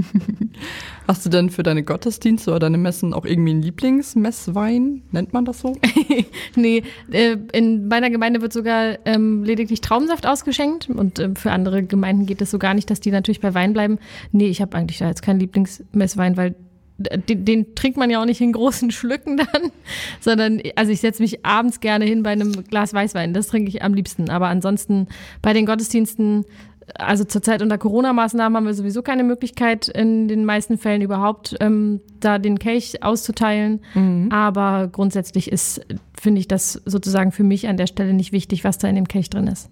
Hast 1.07 1.25
du 1.25 1.29
denn 1.29 1.49
für 1.49 1.61
deine 1.61 1.83
Gottesdienste 1.83 2.49
oder 2.49 2.61
deine 2.61 2.77
Messen 2.77 3.13
auch 3.13 3.25
irgendwie 3.25 3.51
einen 3.51 3.61
Lieblingsmesswein? 3.61 5.03
Nennt 5.11 5.33
man 5.33 5.45
das 5.45 5.59
so? 5.59 5.75
nee, 6.55 6.83
äh, 7.11 7.37
in 7.51 7.87
meiner 7.87 8.09
Gemeinde 8.09 8.41
wird 8.41 8.53
sogar 8.53 8.97
ähm, 9.05 9.43
lediglich 9.43 9.81
Traubensaft 9.81 10.25
ausgeschenkt 10.25 10.89
und 10.89 11.19
äh, 11.19 11.29
für 11.35 11.51
andere 11.51 11.83
Gemeinden 11.83 12.25
geht 12.25 12.41
es 12.41 12.49
so 12.49 12.57
gar 12.57 12.73
nicht, 12.73 12.89
dass 12.89 13.01
die 13.01 13.11
natürlich 13.11 13.41
bei 13.41 13.53
Wein 13.53 13.73
bleiben. 13.73 13.99
Nee, 14.31 14.47
ich 14.47 14.61
habe 14.61 14.75
eigentlich 14.77 14.97
da 14.97 15.07
jetzt 15.07 15.21
keinen 15.21 15.39
Lieblingsmesswein, 15.39 16.37
weil 16.37 16.55
den, 16.97 17.43
den, 17.43 17.75
trinkt 17.75 17.97
man 17.97 18.09
ja 18.09 18.21
auch 18.21 18.25
nicht 18.25 18.41
in 18.41 18.53
großen 18.53 18.91
Schlücken 18.91 19.37
dann, 19.37 19.71
sondern 20.21 20.61
also 20.75 20.91
ich 20.91 21.01
setze 21.01 21.21
mich 21.21 21.45
abends 21.45 21.79
gerne 21.79 22.05
hin 22.05 22.23
bei 22.23 22.31
einem 22.31 22.51
Glas 22.69 22.93
Weißwein. 22.93 23.33
Das 23.33 23.47
trinke 23.47 23.69
ich 23.69 23.83
am 23.83 23.93
liebsten. 23.93 24.29
Aber 24.29 24.47
ansonsten 24.47 25.07
bei 25.41 25.53
den 25.53 25.65
Gottesdiensten, 25.65 26.45
also 26.93 27.23
zurzeit 27.25 27.61
unter 27.61 27.77
Corona-Maßnahmen 27.77 28.55
haben 28.55 28.65
wir 28.65 28.73
sowieso 28.73 29.01
keine 29.01 29.23
Möglichkeit 29.23 29.89
in 29.89 30.27
den 30.27 30.45
meisten 30.45 30.77
Fällen 30.77 31.01
überhaupt 31.01 31.55
ähm, 31.59 31.99
da 32.19 32.39
den 32.39 32.59
Kelch 32.59 33.03
auszuteilen. 33.03 33.81
Mhm. 33.93 34.31
Aber 34.31 34.87
grundsätzlich 34.87 35.51
ist, 35.51 35.81
finde 36.19 36.39
ich 36.39 36.47
das 36.47 36.81
sozusagen 36.85 37.31
für 37.31 37.43
mich 37.43 37.67
an 37.67 37.77
der 37.77 37.87
Stelle 37.87 38.13
nicht 38.13 38.31
wichtig, 38.31 38.63
was 38.63 38.77
da 38.77 38.87
in 38.87 38.95
dem 38.95 39.07
Kelch 39.07 39.29
drin 39.29 39.47
ist. 39.47 39.69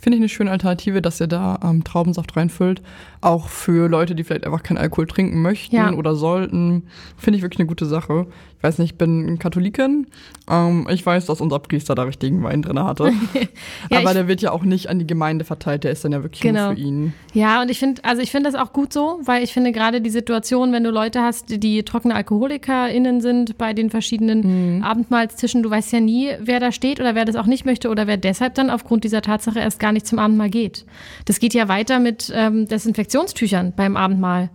Finde 0.00 0.16
ich 0.16 0.22
eine 0.22 0.28
schöne 0.28 0.50
Alternative, 0.50 1.00
dass 1.00 1.20
ihr 1.20 1.26
da 1.26 1.58
ähm, 1.64 1.84
Traubensaft 1.84 2.36
reinfüllt. 2.36 2.82
Auch 3.20 3.48
für 3.48 3.88
Leute, 3.88 4.14
die 4.14 4.24
vielleicht 4.24 4.44
einfach 4.44 4.62
keinen 4.62 4.78
Alkohol 4.78 5.06
trinken 5.06 5.40
möchten 5.42 5.76
ja. 5.76 5.92
oder 5.92 6.14
sollten. 6.14 6.84
Finde 7.16 7.38
ich 7.38 7.42
wirklich 7.42 7.60
eine 7.60 7.68
gute 7.68 7.86
Sache. 7.86 8.26
Ich 8.64 8.68
weiß 8.68 8.78
nicht, 8.78 8.92
ich 8.92 8.96
bin 8.96 9.38
Katholikin. 9.38 10.06
Ähm, 10.48 10.88
ich 10.90 11.04
weiß, 11.04 11.26
dass 11.26 11.42
unser 11.42 11.58
Priester 11.58 11.94
da 11.94 12.04
richtigen 12.04 12.42
Wein 12.42 12.62
drin 12.62 12.82
hatte. 12.82 13.12
ja, 13.90 13.98
Aber 13.98 14.14
der 14.14 14.26
wird 14.26 14.40
ja 14.40 14.52
auch 14.52 14.62
nicht 14.62 14.88
an 14.88 14.98
die 14.98 15.06
Gemeinde 15.06 15.44
verteilt, 15.44 15.84
der 15.84 15.92
ist 15.92 16.02
dann 16.02 16.12
ja 16.12 16.22
wirklich 16.22 16.40
genau. 16.40 16.68
nur 16.68 16.74
für 16.74 16.80
ihn. 16.80 17.12
Ja, 17.34 17.60
und 17.60 17.70
ich 17.70 17.78
finde, 17.78 18.02
also 18.06 18.22
ich 18.22 18.30
finde 18.30 18.50
das 18.50 18.58
auch 18.58 18.72
gut 18.72 18.90
so, 18.90 19.20
weil 19.22 19.44
ich 19.44 19.52
finde 19.52 19.70
gerade 19.72 20.00
die 20.00 20.08
Situation, 20.08 20.72
wenn 20.72 20.82
du 20.82 20.90
Leute 20.90 21.20
hast, 21.20 21.62
die 21.62 21.82
trockene 21.82 22.14
AlkoholikerInnen 22.14 23.20
sind 23.20 23.58
bei 23.58 23.74
den 23.74 23.90
verschiedenen 23.90 24.76
mhm. 24.76 24.82
Abendmahlstischen, 24.82 25.62
du 25.62 25.68
weißt 25.68 25.92
ja 25.92 26.00
nie, 26.00 26.30
wer 26.40 26.58
da 26.58 26.72
steht 26.72 27.00
oder 27.00 27.14
wer 27.14 27.26
das 27.26 27.36
auch 27.36 27.44
nicht 27.44 27.66
möchte 27.66 27.90
oder 27.90 28.06
wer 28.06 28.16
deshalb 28.16 28.54
dann 28.54 28.70
aufgrund 28.70 29.04
dieser 29.04 29.20
Tatsache 29.20 29.58
erst 29.58 29.78
gar 29.78 29.92
nicht 29.92 30.06
zum 30.06 30.18
Abendmahl 30.18 30.48
geht. 30.48 30.86
Das 31.26 31.38
geht 31.38 31.52
ja 31.52 31.68
weiter 31.68 31.98
mit 31.98 32.32
ähm, 32.34 32.66
Desinfektionstüchern 32.66 33.74
beim 33.76 33.98
Abendmahl. 33.98 34.48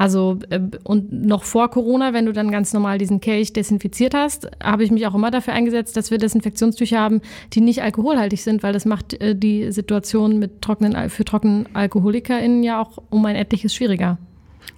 Also 0.00 0.38
äh, 0.48 0.60
und 0.82 1.12
noch 1.12 1.44
vor 1.44 1.70
Corona, 1.70 2.14
wenn 2.14 2.24
du 2.24 2.32
dann 2.32 2.50
ganz 2.50 2.72
normal 2.72 2.96
diesen 2.96 3.20
Kelch 3.20 3.52
desinfiziert 3.52 4.14
hast, 4.14 4.50
habe 4.62 4.82
ich 4.82 4.90
mich 4.90 5.06
auch 5.06 5.14
immer 5.14 5.30
dafür 5.30 5.52
eingesetzt, 5.52 5.94
dass 5.94 6.10
wir 6.10 6.16
Desinfektionstücher 6.16 6.98
haben, 6.98 7.20
die 7.52 7.60
nicht 7.60 7.82
alkoholhaltig 7.82 8.42
sind, 8.42 8.62
weil 8.62 8.72
das 8.72 8.86
macht 8.86 9.20
äh, 9.20 9.36
die 9.36 9.70
Situation 9.72 10.38
mit 10.38 10.62
trockenen 10.62 11.10
für 11.10 11.26
trockenen 11.26 11.68
AlkoholikerInnen 11.74 12.62
ja 12.62 12.80
auch 12.80 12.96
um 13.10 13.26
ein 13.26 13.36
etliches 13.36 13.74
schwieriger. 13.74 14.16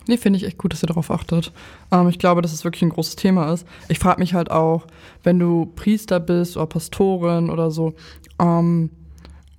Nee, 0.09 0.17
finde 0.17 0.39
ich 0.39 0.45
echt 0.45 0.59
gut, 0.59 0.73
dass 0.73 0.83
ihr 0.83 0.89
darauf 0.89 1.13
achtet. 1.13 1.53
Ähm, 1.93 2.09
ich 2.09 2.19
glaube, 2.19 2.43
dass 2.43 2.53
es 2.53 2.65
wirklich 2.65 2.83
ein 2.83 2.91
großes 2.91 3.15
Thema 3.15 3.53
ist. 3.53 3.65
Ich 3.89 4.01
frage 4.01 4.19
mich 4.19 4.35
halt 4.35 4.51
auch, 4.51 4.89
wenn 5.23 5.39
du 5.39 5.67
Priester 5.77 6.19
bist 6.19 6.57
oder 6.57 6.67
Pastorin 6.67 7.49
oder 7.49 7.71
so, 7.71 7.95
ähm, 8.41 8.91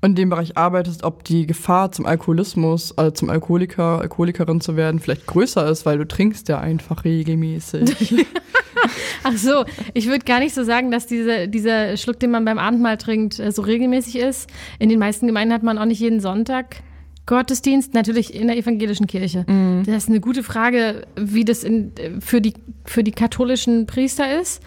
in 0.04 0.16
dem 0.16 0.30
Bereich 0.30 0.58
arbeitest, 0.58 1.04
ob 1.04 1.24
die 1.24 1.48
Gefahr 1.48 1.92
zum 1.92 2.06
Alkoholismus, 2.06 2.98
also 2.98 3.12
zum 3.12 3.30
Alkoholiker, 3.30 4.02
Alkoholikerin 4.02 4.62
zu 4.62 4.76
werden, 4.76 5.00
vielleicht 5.00 5.26
größer 5.26 5.68
ist, 5.68 5.86
weil 5.86 5.98
du 5.98 6.08
trinkst 6.08 6.50
ja 6.50 6.60
einfach 6.60 7.04
regelmäßig. 7.04 8.26
Ach 9.24 9.38
so, 9.38 9.64
ich 9.94 10.08
würde 10.08 10.26
gar 10.26 10.40
nicht 10.40 10.54
so 10.54 10.64
sagen, 10.64 10.92
dass 10.92 11.08
diese, 11.08 11.48
dieser 11.48 11.96
Schluck, 11.98 12.20
den 12.20 12.32
man 12.32 12.44
beim 12.44 12.58
Abendmahl 12.58 12.98
trinkt, 12.98 13.40
äh, 13.40 13.52
so 13.52 13.62
regelmäßig 13.62 14.18
ist. 14.18 14.50
In 14.80 14.90
den 14.90 15.00
meisten 15.00 15.28
Gemeinden 15.28 15.54
hat 15.54 15.64
man 15.64 15.78
auch 15.78 15.86
nicht 15.86 16.00
jeden 16.00 16.20
Sonntag 16.20 16.78
Gottesdienst 17.26 17.94
natürlich 17.94 18.34
in 18.34 18.48
der 18.48 18.58
evangelischen 18.58 19.08
Kirche. 19.08 19.46
Mhm. 19.48 19.84
Das 19.86 19.96
ist 19.96 20.10
eine 20.10 20.20
gute 20.20 20.44
Frage, 20.44 21.08
wie 21.16 21.46
das 21.46 21.64
in, 21.64 21.94
für, 22.20 22.42
die, 22.42 22.54
für 22.86 23.04
die 23.04 23.12
katholischen 23.12 23.86
Priester 23.86 24.42
ist. 24.42 24.62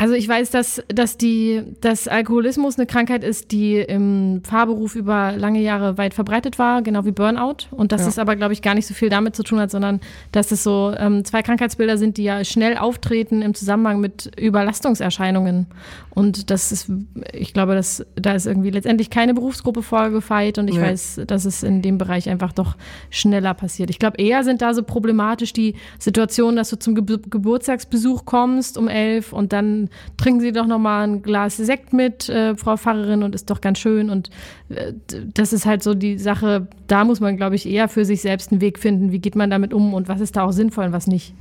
Also 0.00 0.14
ich 0.14 0.26
weiß, 0.26 0.48
dass, 0.50 0.82
dass, 0.88 1.18
die, 1.18 1.60
dass 1.82 2.08
Alkoholismus 2.08 2.78
eine 2.78 2.86
Krankheit 2.86 3.22
ist, 3.22 3.52
die 3.52 3.76
im 3.76 4.40
Pfarrberuf 4.42 4.94
über 4.96 5.32
lange 5.36 5.60
Jahre 5.60 5.98
weit 5.98 6.14
verbreitet 6.14 6.58
war, 6.58 6.80
genau 6.80 7.04
wie 7.04 7.10
Burnout. 7.10 7.66
Und 7.70 7.92
dass 7.92 8.00
Ja. 8.00 8.08
es 8.08 8.18
aber, 8.18 8.34
glaube 8.34 8.54
ich, 8.54 8.62
gar 8.62 8.74
nicht 8.74 8.86
so 8.86 8.94
viel 8.94 9.10
damit 9.10 9.36
zu 9.36 9.42
tun 9.42 9.60
hat, 9.60 9.70
sondern 9.70 10.00
dass 10.32 10.52
es 10.52 10.62
so 10.62 10.94
ähm, 10.96 11.22
zwei 11.26 11.42
Krankheitsbilder 11.42 11.98
sind, 11.98 12.16
die 12.16 12.22
ja 12.24 12.42
schnell 12.44 12.78
auftreten 12.78 13.42
im 13.42 13.52
Zusammenhang 13.52 14.00
mit 14.00 14.32
Überlastungserscheinungen. 14.40 15.66
Und 16.14 16.50
das 16.50 16.72
ist, 16.72 16.90
ich 17.34 17.52
glaube, 17.52 17.74
dass, 17.74 18.04
da 18.16 18.32
ist 18.32 18.46
irgendwie 18.46 18.70
letztendlich 18.70 19.10
keine 19.10 19.34
Berufsgruppe 19.34 19.82
vorgefeit 19.82 20.56
und 20.56 20.68
ich 20.68 20.76
Nee. 20.76 20.82
weiß, 20.82 21.20
dass 21.26 21.44
es 21.44 21.62
in 21.62 21.82
dem 21.82 21.98
Bereich 21.98 22.30
einfach 22.30 22.52
doch 22.54 22.76
schneller 23.10 23.52
passiert. 23.52 23.90
Ich 23.90 23.98
glaube, 23.98 24.16
eher 24.16 24.44
sind 24.44 24.62
da 24.62 24.72
so 24.72 24.82
problematisch 24.82 25.52
die 25.52 25.74
Situationen, 25.98 26.56
dass 26.56 26.70
du 26.70 26.78
zum 26.78 26.94
Ge 26.94 27.18
Geburtstagsbesuch 27.28 28.24
kommst 28.24 28.78
um 28.78 28.88
elf 28.88 29.34
und 29.34 29.52
dann 29.52 29.89
trinken 30.16 30.40
sie 30.40 30.52
doch 30.52 30.66
noch 30.66 30.78
mal 30.78 31.06
ein 31.06 31.22
Glas 31.22 31.56
Sekt 31.56 31.92
mit, 31.92 32.28
äh, 32.28 32.56
Frau 32.56 32.76
Pfarrerin, 32.76 33.22
und 33.22 33.34
ist 33.34 33.50
doch 33.50 33.60
ganz 33.60 33.78
schön. 33.78 34.10
Und 34.10 34.30
äh, 34.68 34.92
das 35.34 35.52
ist 35.52 35.66
halt 35.66 35.82
so 35.82 35.94
die 35.94 36.18
Sache, 36.18 36.68
da 36.86 37.04
muss 37.04 37.20
man, 37.20 37.36
glaube 37.36 37.56
ich, 37.56 37.68
eher 37.68 37.88
für 37.88 38.04
sich 38.04 38.22
selbst 38.22 38.52
einen 38.52 38.60
Weg 38.60 38.78
finden. 38.78 39.12
Wie 39.12 39.18
geht 39.18 39.36
man 39.36 39.50
damit 39.50 39.74
um 39.74 39.94
und 39.94 40.08
was 40.08 40.20
ist 40.20 40.36
da 40.36 40.44
auch 40.44 40.52
sinnvoll 40.52 40.86
und 40.86 40.92
was 40.92 41.06
nicht? 41.06 41.34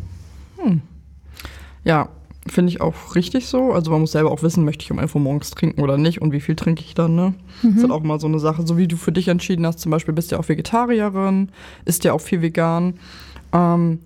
Ja, 1.84 2.10
finde 2.48 2.72
ich 2.72 2.82
auch 2.82 3.16
richtig 3.16 3.48
so. 3.48 3.72
Also 3.74 3.92
man 3.92 4.02
muss 4.02 4.12
selber 4.12 4.32
auch 4.32 4.44
wissen, 4.44 4.66
möchte 4.66 4.84
ich 4.84 4.92
um 4.92 5.00
11 5.00 5.16
Uhr 5.16 5.22
morgens 5.22 5.52
trinken 5.52 5.82
oder 5.82 5.98
nicht 5.98 6.22
und 6.22 6.32
wie 6.32 6.40
viel 6.40 6.56
trinke 6.56 6.84
ich 6.84 6.94
dann, 6.94 7.16
ne? 7.16 7.34
Das 7.62 7.76
ist 7.76 7.82
halt 7.84 7.92
auch 7.92 8.04
mal 8.04 8.20
so 8.20 8.28
eine 8.28 8.40
Sache, 8.40 8.66
so 8.66 8.78
wie 8.78 8.88
du 8.88 8.98
für 8.98 9.12
dich 9.12 9.28
entschieden 9.28 9.66
hast, 9.66 9.80
zum 9.80 9.92
Beispiel 9.92 10.14
bist 10.14 10.32
du 10.32 10.36
ja 10.36 10.42
auch 10.42 10.50
Vegetarierin, 10.50 11.50
isst 11.86 12.04
ja 12.04 12.14
auch 12.14 12.22
viel 12.22 12.42
vegan. 12.42 12.96
Ähm, 13.54 14.00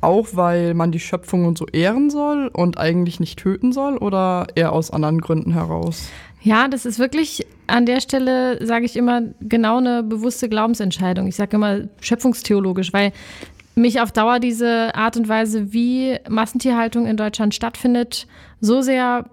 auch 0.00 0.28
weil 0.32 0.74
man 0.74 0.92
die 0.92 1.00
Schöpfung 1.00 1.46
und 1.46 1.58
so 1.58 1.66
ehren 1.66 2.10
soll 2.10 2.48
und 2.52 2.78
eigentlich 2.78 3.20
nicht 3.20 3.38
töten 3.38 3.72
soll 3.72 3.96
oder 3.96 4.46
eher 4.54 4.72
aus 4.72 4.90
anderen 4.90 5.20
Gründen 5.20 5.52
heraus? 5.52 6.08
Ja, 6.42 6.68
das 6.68 6.86
ist 6.86 6.98
wirklich 6.98 7.46
an 7.66 7.86
der 7.86 8.00
Stelle, 8.00 8.64
sage 8.64 8.84
ich 8.84 8.96
immer, 8.96 9.22
genau 9.40 9.78
eine 9.78 10.02
bewusste 10.02 10.48
Glaubensentscheidung. 10.48 11.26
Ich 11.26 11.36
sage 11.36 11.56
immer 11.56 11.80
schöpfungstheologisch, 12.00 12.92
weil 12.92 13.12
mich 13.74 14.00
auf 14.00 14.12
Dauer 14.12 14.38
diese 14.38 14.94
Art 14.94 15.16
und 15.16 15.28
Weise, 15.28 15.72
wie 15.72 16.16
Massentierhaltung 16.28 17.06
in 17.06 17.16
Deutschland 17.16 17.54
stattfindet, 17.54 18.26
so 18.60 18.80
sehr 18.80 19.26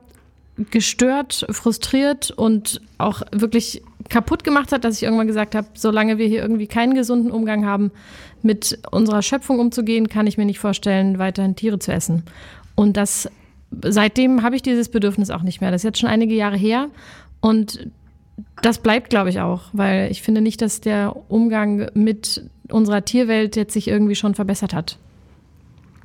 gestört, 0.69 1.45
frustriert 1.49 2.31
und 2.31 2.81
auch 2.97 3.21
wirklich 3.31 3.81
kaputt 4.09 4.43
gemacht 4.43 4.71
hat, 4.71 4.83
dass 4.83 4.97
ich 4.97 5.03
irgendwann 5.03 5.27
gesagt 5.27 5.55
habe, 5.55 5.67
solange 5.73 6.17
wir 6.17 6.27
hier 6.27 6.41
irgendwie 6.41 6.67
keinen 6.67 6.93
gesunden 6.93 7.31
Umgang 7.31 7.65
haben, 7.65 7.91
mit 8.43 8.79
unserer 8.91 9.21
Schöpfung 9.21 9.59
umzugehen, 9.59 10.09
kann 10.09 10.27
ich 10.27 10.37
mir 10.37 10.45
nicht 10.45 10.59
vorstellen, 10.59 11.19
weiterhin 11.19 11.55
Tiere 11.55 11.79
zu 11.79 11.91
essen. 11.91 12.23
Und 12.75 12.97
das 12.97 13.29
seitdem 13.81 14.43
habe 14.43 14.55
ich 14.55 14.61
dieses 14.61 14.89
Bedürfnis 14.89 15.29
auch 15.29 15.41
nicht 15.41 15.61
mehr. 15.61 15.71
Das 15.71 15.81
ist 15.81 15.85
jetzt 15.85 15.99
schon 15.99 16.09
einige 16.09 16.35
Jahre 16.35 16.57
her 16.57 16.89
und 17.41 17.87
das 18.61 18.79
bleibt, 18.79 19.09
glaube 19.09 19.29
ich, 19.29 19.39
auch, 19.41 19.63
weil 19.73 20.09
ich 20.11 20.21
finde 20.21 20.41
nicht, 20.41 20.61
dass 20.61 20.81
der 20.81 21.15
Umgang 21.29 21.89
mit 21.93 22.43
unserer 22.69 23.05
Tierwelt 23.05 23.55
jetzt 23.55 23.73
sich 23.73 23.87
irgendwie 23.87 24.15
schon 24.15 24.35
verbessert 24.35 24.73
hat. 24.73 24.97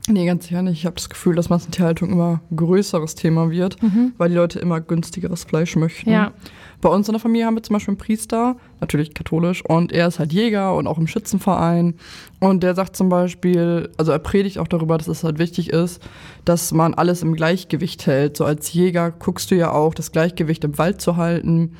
Nee, 0.07 0.27
ganz 0.27 0.45
sicher 0.47 0.63
nicht. 0.63 0.79
Ich 0.79 0.87
habe 0.87 0.97
das 0.97 1.11
Gefühl, 1.11 1.35
dass 1.35 1.51
Massentierhaltung 1.51 2.11
immer 2.11 2.41
ein 2.51 2.57
größeres 2.57 3.15
Thema 3.15 3.51
wird, 3.51 3.77
weil 4.17 4.31
die 4.31 4.37
Leute 4.37 4.59
immer 4.59 4.81
günstigeres 4.81 5.45
Fleisch 5.45 5.77
möchten. 5.77 6.11
Ja. 6.11 6.33
Bei 6.81 6.89
uns 6.89 7.09
in 7.09 7.13
der 7.13 7.21
Familie 7.21 7.45
haben 7.45 7.57
wir 7.57 7.63
zum 7.63 7.75
Beispiel 7.75 7.93
einen 7.93 7.99
Priester, 7.99 8.57
natürlich 8.81 9.13
katholisch, 9.13 9.65
und 9.65 9.93
er 9.93 10.07
ist 10.07 10.21
halt 10.21 10.33
Jäger 10.33 10.77
und 10.77 10.87
auch 10.87 10.97
im 10.97 11.09
Schützenverein. 11.09 11.95
Und 12.39 12.63
der 12.63 12.75
sagt 12.75 12.97
zum 12.97 13.09
Beispiel, 13.09 13.91
also 13.97 14.13
er 14.13 14.21
predigt 14.21 14.59
auch 14.59 14.69
darüber, 14.69 14.97
dass 14.97 15.09
es 15.09 15.25
halt 15.25 15.39
wichtig 15.39 15.71
ist, 15.71 16.01
dass 16.45 16.73
man 16.73 16.95
alles 16.95 17.23
im 17.23 17.35
Gleichgewicht 17.35 18.07
hält. 18.07 18.37
So 18.37 18.45
als 18.45 18.73
Jäger 18.73 19.11
guckst 19.11 19.51
du 19.51 19.57
ja 19.57 19.73
auch, 19.73 19.93
das 19.93 20.13
Gleichgewicht 20.13 20.63
im 20.63 20.79
Wald 20.79 21.01
zu 21.01 21.17
halten. 21.17 21.73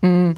Mm. 0.00 0.32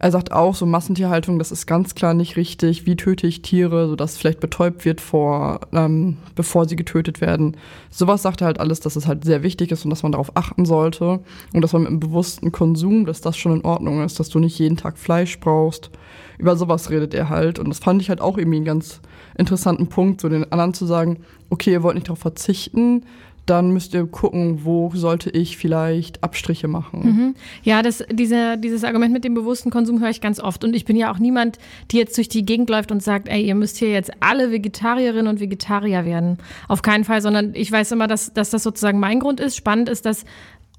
Er 0.00 0.12
sagt 0.12 0.32
auch, 0.32 0.54
so 0.54 0.64
Massentierhaltung, 0.64 1.40
das 1.40 1.50
ist 1.50 1.66
ganz 1.66 1.96
klar 1.96 2.14
nicht 2.14 2.36
richtig. 2.36 2.86
Wie 2.86 2.94
töte 2.94 3.26
ich 3.26 3.42
Tiere, 3.42 3.88
sodass 3.88 4.16
vielleicht 4.16 4.38
betäubt 4.38 4.84
wird, 4.84 5.00
vor, 5.00 5.60
ähm, 5.72 6.18
bevor 6.36 6.68
sie 6.68 6.76
getötet 6.76 7.20
werden. 7.20 7.56
Sowas 7.90 8.22
sagt 8.22 8.40
er 8.40 8.46
halt 8.46 8.60
alles, 8.60 8.78
dass 8.78 8.94
es 8.94 9.08
halt 9.08 9.24
sehr 9.24 9.42
wichtig 9.42 9.72
ist 9.72 9.84
und 9.84 9.90
dass 9.90 10.04
man 10.04 10.12
darauf 10.12 10.36
achten 10.36 10.66
sollte. 10.66 11.18
Und 11.52 11.62
dass 11.62 11.72
man 11.72 11.82
mit 11.82 11.90
einem 11.90 12.00
bewussten 12.00 12.52
Konsum, 12.52 13.06
dass 13.06 13.20
das 13.20 13.36
schon 13.36 13.52
in 13.52 13.64
Ordnung 13.64 14.04
ist, 14.04 14.20
dass 14.20 14.28
du 14.28 14.38
nicht 14.38 14.58
jeden 14.58 14.76
Tag 14.76 14.98
Fleisch 14.98 15.40
brauchst. 15.40 15.90
Über 16.38 16.54
sowas 16.54 16.90
redet 16.90 17.12
er 17.12 17.28
halt. 17.28 17.58
Und 17.58 17.68
das 17.68 17.80
fand 17.80 18.00
ich 18.00 18.08
halt 18.08 18.20
auch 18.20 18.38
irgendwie 18.38 18.58
einen 18.58 18.64
ganz 18.64 19.00
interessanten 19.36 19.88
Punkt, 19.88 20.20
so 20.20 20.28
den 20.28 20.50
anderen 20.52 20.74
zu 20.74 20.86
sagen, 20.86 21.18
okay, 21.50 21.72
ihr 21.72 21.82
wollt 21.82 21.96
nicht 21.96 22.06
darauf 22.06 22.20
verzichten, 22.20 23.02
dann 23.48 23.70
müsst 23.70 23.94
ihr 23.94 24.06
gucken, 24.06 24.64
wo 24.64 24.90
sollte 24.94 25.30
ich 25.30 25.56
vielleicht 25.56 26.22
Abstriche 26.22 26.68
machen. 26.68 27.34
Ja, 27.62 27.82
das, 27.82 28.04
diese, 28.10 28.58
dieses 28.58 28.84
Argument 28.84 29.12
mit 29.12 29.24
dem 29.24 29.34
bewussten 29.34 29.70
Konsum 29.70 30.00
höre 30.00 30.10
ich 30.10 30.20
ganz 30.20 30.40
oft. 30.40 30.64
Und 30.64 30.74
ich 30.76 30.84
bin 30.84 30.96
ja 30.96 31.12
auch 31.12 31.18
niemand, 31.18 31.58
die 31.90 31.98
jetzt 31.98 32.16
durch 32.16 32.28
die 32.28 32.44
Gegend 32.44 32.68
läuft 32.70 32.92
und 32.92 33.02
sagt, 33.02 33.28
ey, 33.28 33.42
ihr 33.42 33.54
müsst 33.54 33.78
hier 33.78 33.90
jetzt 33.90 34.10
alle 34.20 34.50
Vegetarierinnen 34.50 35.28
und 35.28 35.40
Vegetarier 35.40 36.04
werden. 36.04 36.38
Auf 36.68 36.82
keinen 36.82 37.04
Fall, 37.04 37.22
sondern 37.22 37.54
ich 37.54 37.72
weiß 37.72 37.92
immer, 37.92 38.06
dass, 38.06 38.32
dass 38.32 38.50
das 38.50 38.62
sozusagen 38.62 39.00
mein 39.00 39.20
Grund 39.20 39.40
ist. 39.40 39.56
Spannend 39.56 39.88
ist, 39.88 40.04
dass 40.04 40.24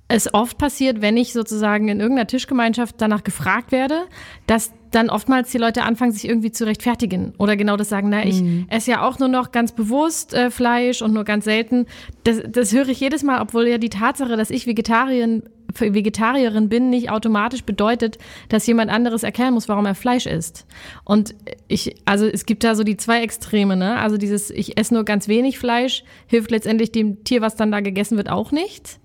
es 0.07 0.33
oft 0.33 0.57
passiert, 0.57 1.01
wenn 1.01 1.17
ich 1.17 1.33
sozusagen 1.33 1.87
in 1.87 1.99
irgendeiner 1.99 2.27
Tischgemeinschaft 2.27 2.95
danach 2.97 3.23
gefragt 3.23 3.71
werde, 3.71 4.01
dass 4.47 4.71
dann 4.91 5.09
oftmals 5.09 5.51
die 5.51 5.57
Leute 5.57 5.83
anfangen, 5.83 6.11
sich 6.11 6.27
irgendwie 6.27 6.51
zu 6.51 6.65
rechtfertigen 6.65 7.33
oder 7.37 7.55
genau 7.55 7.77
das 7.77 7.89
sagen, 7.89 8.09
na, 8.09 8.25
ich 8.25 8.43
esse 8.69 8.91
ja 8.91 9.07
auch 9.07 9.19
nur 9.19 9.27
noch 9.27 9.51
ganz 9.51 9.71
bewusst 9.71 10.33
äh, 10.33 10.49
Fleisch 10.51 11.01
und 11.01 11.13
nur 11.13 11.23
ganz 11.23 11.45
selten. 11.45 11.85
Das, 12.23 12.41
das 12.47 12.73
höre 12.73 12.89
ich 12.89 12.99
jedes 12.99 13.23
Mal, 13.23 13.41
obwohl 13.41 13.67
ja 13.67 13.77
die 13.77 13.89
Tatsache, 13.89 14.35
dass 14.35 14.49
ich 14.49 14.67
Vegetarierin, 14.67 15.43
Vegetarierin 15.73 16.69
bin, 16.69 16.89
nicht 16.89 17.11
automatisch 17.11 17.63
bedeutet, 17.63 18.17
dass 18.49 18.65
jemand 18.65 18.89
anderes 18.89 19.23
erklären 19.23 19.53
muss, 19.53 19.69
warum 19.69 19.85
er 19.85 19.95
Fleisch 19.95 20.25
isst. 20.25 20.65
Und 21.03 21.35
ich, 21.67 21.95
also 22.05 22.25
es 22.25 22.45
gibt 22.45 22.63
da 22.63 22.75
so 22.75 22.83
die 22.83 22.97
zwei 22.97 23.21
Extreme, 23.21 23.75
ne? 23.75 23.97
Also 23.97 24.17
dieses, 24.17 24.49
ich 24.49 24.77
esse 24.77 24.93
nur 24.93 25.05
ganz 25.05 25.27
wenig 25.27 25.59
Fleisch, 25.59 26.03
hilft 26.27 26.51
letztendlich 26.51 26.91
dem 26.91 27.23
Tier, 27.23 27.41
was 27.41 27.55
dann 27.55 27.71
da 27.71 27.81
gegessen 27.81 28.17
wird, 28.17 28.29
auch 28.29 28.51
nicht. 28.51 28.98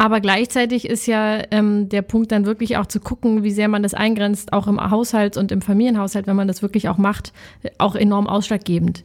Aber 0.00 0.20
gleichzeitig 0.20 0.88
ist 0.88 1.06
ja 1.06 1.42
ähm, 1.50 1.88
der 1.88 2.02
Punkt 2.02 2.30
dann 2.30 2.46
wirklich 2.46 2.76
auch 2.76 2.86
zu 2.86 3.00
gucken, 3.00 3.42
wie 3.42 3.50
sehr 3.50 3.66
man 3.66 3.82
das 3.82 3.94
eingrenzt, 3.94 4.52
auch 4.52 4.68
im 4.68 4.80
Haushalt 4.80 5.36
und 5.36 5.50
im 5.50 5.60
Familienhaushalt, 5.60 6.28
wenn 6.28 6.36
man 6.36 6.46
das 6.46 6.62
wirklich 6.62 6.88
auch 6.88 6.98
macht, 6.98 7.32
auch 7.78 7.96
enorm 7.96 8.28
ausschlaggebend. 8.28 9.02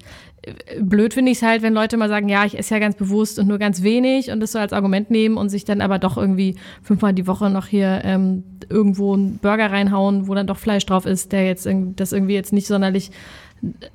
Blöd 0.79 1.13
finde 1.15 1.31
ich 1.31 1.37
es 1.37 1.43
halt, 1.43 1.61
wenn 1.63 1.73
Leute 1.73 1.97
mal 1.97 2.09
sagen, 2.09 2.29
ja, 2.29 2.45
ich 2.45 2.57
esse 2.59 2.75
ja 2.75 2.79
ganz 2.79 2.95
bewusst 2.95 3.39
und 3.39 3.47
nur 3.47 3.57
ganz 3.57 3.81
wenig 3.81 4.29
und 4.29 4.39
das 4.39 4.51
so 4.51 4.59
als 4.59 4.73
Argument 4.73 5.09
nehmen 5.09 5.37
und 5.37 5.49
sich 5.49 5.65
dann 5.65 5.81
aber 5.81 5.97
doch 5.97 6.17
irgendwie 6.17 6.55
fünfmal 6.83 7.13
die 7.13 7.25
Woche 7.25 7.49
noch 7.49 7.65
hier 7.65 8.01
ähm, 8.03 8.43
irgendwo 8.69 9.13
einen 9.13 9.39
Burger 9.39 9.71
reinhauen, 9.71 10.27
wo 10.27 10.35
dann 10.35 10.47
doch 10.47 10.57
Fleisch 10.57 10.85
drauf 10.85 11.05
ist, 11.05 11.31
der 11.31 11.47
jetzt 11.47 11.67
das 11.95 12.11
irgendwie 12.11 12.33
jetzt 12.33 12.53
nicht 12.53 12.67
sonderlich 12.67 13.09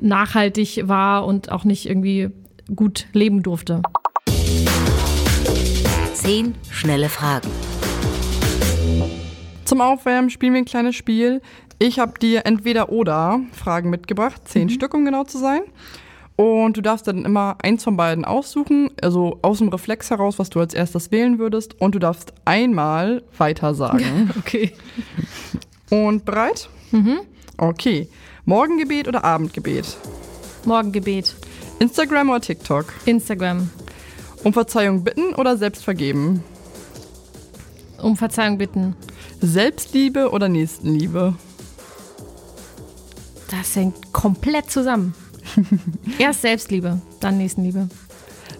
nachhaltig 0.01 0.89
war 0.89 1.27
und 1.27 1.53
auch 1.53 1.65
nicht 1.65 1.87
irgendwie 1.87 2.31
gut 2.75 3.07
leben 3.13 3.43
durfte. 3.43 3.83
Zehn 6.19 6.57
schnelle 6.69 7.09
Fragen. 7.09 7.49
Zum 9.65 9.81
Aufwärmen 9.81 10.31
spielen 10.31 10.53
wir 10.53 10.63
ein 10.63 10.65
kleines 10.65 10.97
Spiel. 10.97 11.41
Ich 11.79 12.01
habe 12.01 12.19
dir 12.19 12.45
entweder 12.45 12.89
oder 12.89 13.41
Fragen 13.53 13.89
mitgebracht, 13.89 14.43
zehn 14.47 14.69
Stück, 14.69 14.95
um 14.95 15.05
genau 15.05 15.23
zu 15.23 15.39
sein. 15.39 15.61
Und 16.35 16.77
du 16.77 16.81
darfst 16.81 17.07
dann 17.07 17.25
immer 17.25 17.57
eins 17.63 17.85
von 17.85 17.97
beiden 17.97 18.25
aussuchen, 18.25 18.91
also 19.01 19.39
aus 19.43 19.59
dem 19.59 19.69
Reflex 19.69 20.11
heraus, 20.11 20.41
was 20.41 20.51
du 20.51 20.59
als 20.59 20.75
erstes 20.75 21.13
wählen 21.13 21.39
würdest. 21.39 21.81
Und 21.81 21.95
du 21.95 22.01
darfst 22.01 22.33
einmal 22.45 23.23
weiter 23.37 23.75
sagen. 23.75 24.31
Okay. 24.41 24.73
Und 25.91 26.25
bereit? 26.25 26.69
Okay. 27.57 28.09
Morgengebet 28.45 29.07
oder 29.07 29.23
Abendgebet? 29.23 29.97
Morgengebet. 30.65 31.37
Instagram 31.79 32.31
oder 32.31 32.41
TikTok? 32.41 32.87
Instagram. 33.07 33.71
Um 34.45 34.53
Verzeihung 34.53 35.05
bitten 35.05 35.35
oder 35.35 35.57
selbst 35.57 35.85
vergeben? 35.85 36.45
Um 38.01 38.17
Verzeihung 38.17 38.59
bitten. 38.59 38.95
Selbstliebe 39.41 40.31
oder 40.31 40.49
Nächstenliebe? 40.49 41.35
Das 43.51 43.75
hängt 43.77 44.13
komplett 44.13 44.71
zusammen. 44.71 45.15
Erst 46.19 46.43
Selbstliebe, 46.43 47.01
dann 47.21 47.39
Nächstenliebe. 47.39 47.89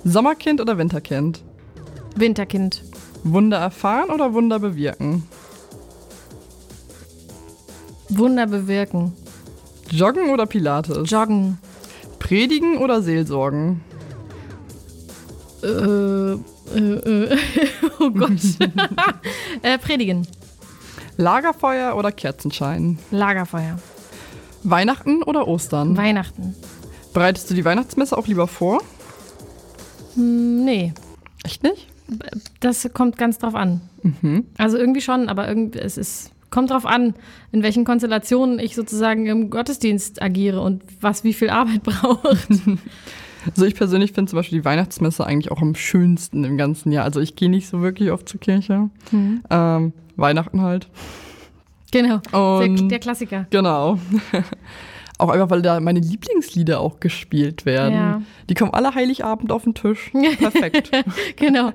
Sommerkind 0.05 0.61
oder 0.61 0.79
Winterkind? 0.79 1.43
Winterkind. 2.17 2.83
Wunder 3.25 3.59
erfahren 3.59 4.11
oder 4.11 4.33
Wunder 4.33 4.59
bewirken? 4.59 5.25
Wunder 8.09 8.47
bewirken. 8.47 9.13
Joggen 9.91 10.31
oder 10.31 10.47
Pilates? 10.47 11.11
Joggen. 11.11 11.59
Predigen 12.19 12.79
oder 12.79 13.03
Seelsorgen? 13.03 13.81
Äh, 15.63 16.33
äh, 16.77 16.79
äh. 16.79 17.37
oh 18.01 18.11
Gott. 18.11 18.31
äh, 19.63 19.79
predigen. 19.79 20.27
Lagerfeuer 21.17 21.97
oder 21.97 22.13
Kerzenschein? 22.13 22.99
Lagerfeuer. 23.11 23.79
Weihnachten 24.63 25.23
oder 25.23 25.49
Ostern? 25.49 25.97
Weihnachten. 25.97 26.55
Bereitest 27.13 27.51
du 27.51 27.55
die 27.55 27.65
Weihnachtsmesse 27.65 28.17
auch 28.17 28.27
lieber 28.27 28.47
vor? 28.47 28.81
Hm, 30.15 30.65
nee, 30.65 30.93
Echt 31.45 31.63
nicht? 31.63 31.87
das 32.61 32.89
kommt 32.95 33.19
ganz 33.19 33.39
drauf 33.39 33.55
an. 33.55 33.83
Also 34.57 34.79
irgendwie 34.79 35.01
schon, 35.01 35.29
aber 35.29 35.47
irgendwie, 35.47 35.79
es 35.79 35.99
ist, 35.99 36.31
kommt 36.51 36.71
drauf 36.71 36.87
an, 36.87 37.15
in 37.53 37.63
welchen 37.63 37.85
Konstellationen 37.85 38.59
ich 38.59 38.75
sozusagen 38.75 39.27
im 39.27 39.51
Gottesdienst 39.51 40.23
agiere 40.23 40.61
und 40.63 40.83
was 41.01 41.25
wie 41.25 41.35
viel 41.35 41.51
Arbeit 41.51 41.83
braucht. 41.85 42.49
Also 43.51 43.65
ich 43.67 43.75
persönlich 43.75 44.13
finde 44.13 44.31
zum 44.31 44.39
Beispiel 44.39 44.59
die 44.61 44.65
Weihnachtsmesse 44.65 45.27
eigentlich 45.27 45.51
auch 45.51 45.61
am 45.63 45.75
schönsten 45.75 46.45
im 46.45 46.57
ganzen 46.57 46.93
Jahr. 46.93 47.05
Also 47.05 47.21
ich 47.21 47.37
gehe 47.37 47.51
nicht 47.51 47.69
so 47.69 47.81
wirklich 47.83 48.11
oft 48.11 48.29
zur 48.29 48.41
Kirche. 48.41 48.91
Ähm, 49.13 49.93
Weihnachten 50.17 50.61
halt. 50.63 50.89
genau. 51.93 52.19
Der, 52.33 52.41
Und- 52.41 52.89
der 52.91 52.99
Klassiker. 52.99 53.47
Genau. 53.51 53.99
auch 55.19 55.31
einfach, 55.31 55.51
weil 55.51 55.63
da 55.63 55.81
meine 55.81 56.01
Lieblingslieder 56.01 56.81
auch 56.81 57.01
gespielt 57.01 57.67
werden. 57.67 57.95
Ja. 57.95 58.23
Die 58.49 58.55
kommen 58.55 58.73
alle 58.73 58.95
Heiligabend 58.95 59.51
auf 59.51 59.65
den 59.65 59.75
Tisch. 59.75 60.13
Perfekt. 60.39 60.91
genau. 61.37 61.73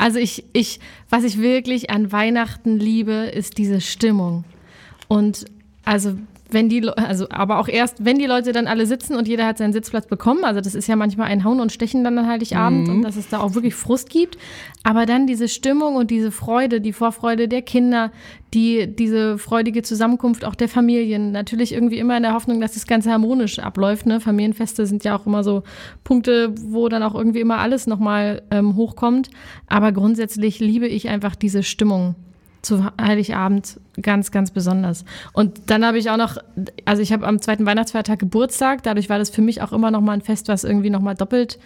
Also 0.00 0.18
ich, 0.18 0.44
ich, 0.54 0.80
was 1.10 1.24
ich 1.24 1.38
wirklich 1.40 1.90
an 1.90 2.10
Weihnachten 2.12 2.78
liebe, 2.78 3.12
ist 3.12 3.58
diese 3.58 3.80
Stimmung. 3.80 4.44
Und 5.08 5.44
also 5.84 6.16
wenn 6.48 6.68
die, 6.68 6.88
also 6.88 7.28
aber 7.30 7.58
auch 7.58 7.68
erst, 7.68 8.04
wenn 8.04 8.18
die 8.18 8.26
Leute 8.26 8.52
dann 8.52 8.66
alle 8.66 8.86
sitzen 8.86 9.16
und 9.16 9.26
jeder 9.26 9.46
hat 9.46 9.58
seinen 9.58 9.72
Sitzplatz 9.72 10.06
bekommen, 10.06 10.44
also 10.44 10.60
das 10.60 10.74
ist 10.74 10.86
ja 10.86 10.96
manchmal 10.96 11.28
ein 11.28 11.44
Hauen 11.44 11.60
und 11.60 11.72
Stechen 11.72 12.04
dann 12.04 12.18
an 12.18 12.26
Heiligabend 12.28 12.88
und 12.88 13.02
dass 13.02 13.16
es 13.16 13.28
da 13.28 13.40
auch 13.40 13.54
wirklich 13.54 13.74
Frust 13.74 14.10
gibt, 14.10 14.38
aber 14.84 15.06
dann 15.06 15.26
diese 15.26 15.48
Stimmung 15.48 15.96
und 15.96 16.10
diese 16.10 16.30
Freude, 16.30 16.80
die 16.80 16.92
Vorfreude 16.92 17.48
der 17.48 17.62
Kinder, 17.62 18.12
die, 18.54 18.86
diese 18.86 19.38
freudige 19.38 19.82
Zusammenkunft 19.82 20.44
auch 20.44 20.54
der 20.54 20.68
Familien, 20.68 21.32
natürlich 21.32 21.72
irgendwie 21.72 21.98
immer 21.98 22.16
in 22.16 22.22
der 22.22 22.34
Hoffnung, 22.34 22.60
dass 22.60 22.74
das 22.74 22.86
Ganze 22.86 23.10
harmonisch 23.10 23.58
abläuft, 23.58 24.06
ne? 24.06 24.20
Familienfeste 24.20 24.86
sind 24.86 25.04
ja 25.04 25.16
auch 25.16 25.26
immer 25.26 25.42
so 25.42 25.64
Punkte, 26.04 26.54
wo 26.56 26.88
dann 26.88 27.02
auch 27.02 27.14
irgendwie 27.14 27.40
immer 27.40 27.58
alles 27.58 27.86
nochmal 27.86 28.42
ähm, 28.50 28.76
hochkommt, 28.76 29.30
aber 29.66 29.92
grundsätzlich 29.92 30.60
liebe 30.60 30.86
ich 30.86 31.08
einfach 31.08 31.34
diese 31.34 31.62
Stimmung 31.62 32.14
zu 32.66 32.84
Heiligabend 33.00 33.80
ganz, 34.02 34.30
ganz 34.30 34.50
besonders. 34.50 35.04
Und 35.32 35.70
dann 35.70 35.84
habe 35.84 35.98
ich 35.98 36.10
auch 36.10 36.16
noch, 36.16 36.38
also 36.84 37.02
ich 37.02 37.12
habe 37.12 37.26
am 37.26 37.40
zweiten 37.40 37.66
Weihnachtsfeiertag 37.66 38.18
Geburtstag, 38.18 38.82
dadurch 38.82 39.08
war 39.08 39.18
das 39.18 39.30
für 39.30 39.42
mich 39.42 39.62
auch 39.62 39.72
immer 39.72 39.90
noch 39.90 40.00
mal 40.00 40.12
ein 40.12 40.22
Fest, 40.22 40.48
was 40.48 40.64
irgendwie 40.64 40.90
noch 40.90 41.00
mal 41.00 41.14
doppelt 41.14 41.58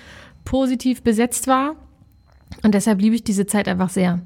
positiv 0.44 1.02
besetzt 1.02 1.46
war. 1.46 1.76
Und 2.62 2.74
deshalb 2.74 3.00
liebe 3.00 3.14
ich 3.14 3.24
diese 3.24 3.46
Zeit 3.46 3.68
einfach 3.68 3.90
sehr. 3.90 4.20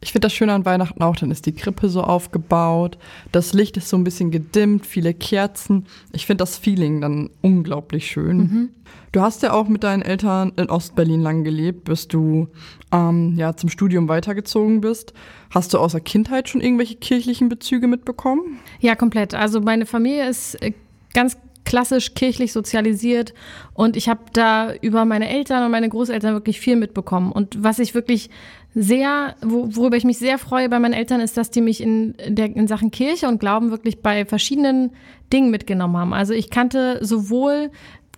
Ich 0.00 0.12
finde 0.12 0.26
das 0.26 0.32
schön 0.32 0.48
an 0.48 0.64
Weihnachten 0.64 1.02
auch, 1.02 1.16
dann 1.16 1.32
ist 1.32 1.46
die 1.46 1.54
Krippe 1.54 1.88
so 1.88 2.02
aufgebaut, 2.02 2.98
das 3.32 3.52
Licht 3.52 3.76
ist 3.76 3.88
so 3.88 3.96
ein 3.96 4.04
bisschen 4.04 4.30
gedimmt, 4.30 4.86
viele 4.86 5.12
Kerzen. 5.12 5.86
Ich 6.12 6.24
finde 6.24 6.42
das 6.42 6.56
Feeling 6.56 7.00
dann 7.00 7.30
unglaublich 7.42 8.06
schön. 8.06 8.70
Du 9.12 9.22
hast 9.22 9.42
ja 9.42 9.52
auch 9.52 9.68
mit 9.68 9.82
deinen 9.84 10.02
Eltern 10.02 10.52
in 10.56 10.70
Ostberlin 10.70 11.20
lang 11.20 11.42
gelebt, 11.42 11.84
bis 11.84 12.08
du 12.08 12.48
ähm, 12.92 13.34
ja, 13.36 13.56
zum 13.56 13.70
Studium 13.70 14.08
weitergezogen 14.08 14.80
bist. 14.80 15.14
Hast 15.50 15.74
du 15.74 15.78
aus 15.78 15.92
der 15.92 16.00
Kindheit 16.00 16.48
schon 16.48 16.60
irgendwelche 16.60 16.96
kirchlichen 16.96 17.48
Bezüge 17.48 17.86
mitbekommen? 17.86 18.58
Ja, 18.80 18.94
komplett. 18.94 19.34
Also 19.34 19.60
meine 19.60 19.86
Familie 19.86 20.28
ist 20.28 20.62
äh, 20.62 20.72
ganz 21.14 21.38
klassisch 21.64 22.14
kirchlich 22.14 22.52
sozialisiert 22.52 23.34
und 23.74 23.96
ich 23.96 24.08
habe 24.08 24.20
da 24.32 24.72
über 24.80 25.04
meine 25.04 25.28
Eltern 25.28 25.64
und 25.64 25.70
meine 25.70 25.88
Großeltern 25.90 26.32
wirklich 26.32 26.60
viel 26.60 26.76
mitbekommen. 26.76 27.30
Und 27.30 27.62
was 27.62 27.78
ich 27.78 27.94
wirklich 27.94 28.30
sehr, 28.80 29.34
wo, 29.42 29.68
worüber 29.74 29.96
ich 29.96 30.04
mich 30.04 30.18
sehr 30.18 30.38
freue 30.38 30.68
bei 30.68 30.78
meinen 30.78 30.92
Eltern, 30.92 31.20
ist, 31.20 31.36
dass 31.36 31.50
die 31.50 31.60
mich 31.60 31.80
in, 31.80 32.14
der, 32.28 32.54
in 32.54 32.68
Sachen 32.68 32.92
Kirche 32.92 33.26
und 33.26 33.40
Glauben 33.40 33.72
wirklich 33.72 34.02
bei 34.02 34.24
verschiedenen 34.24 34.92
Dingen 35.32 35.50
mitgenommen 35.50 35.96
haben. 35.96 36.14
Also 36.14 36.32
ich 36.32 36.48
kannte 36.48 37.04
sowohl 37.04 37.70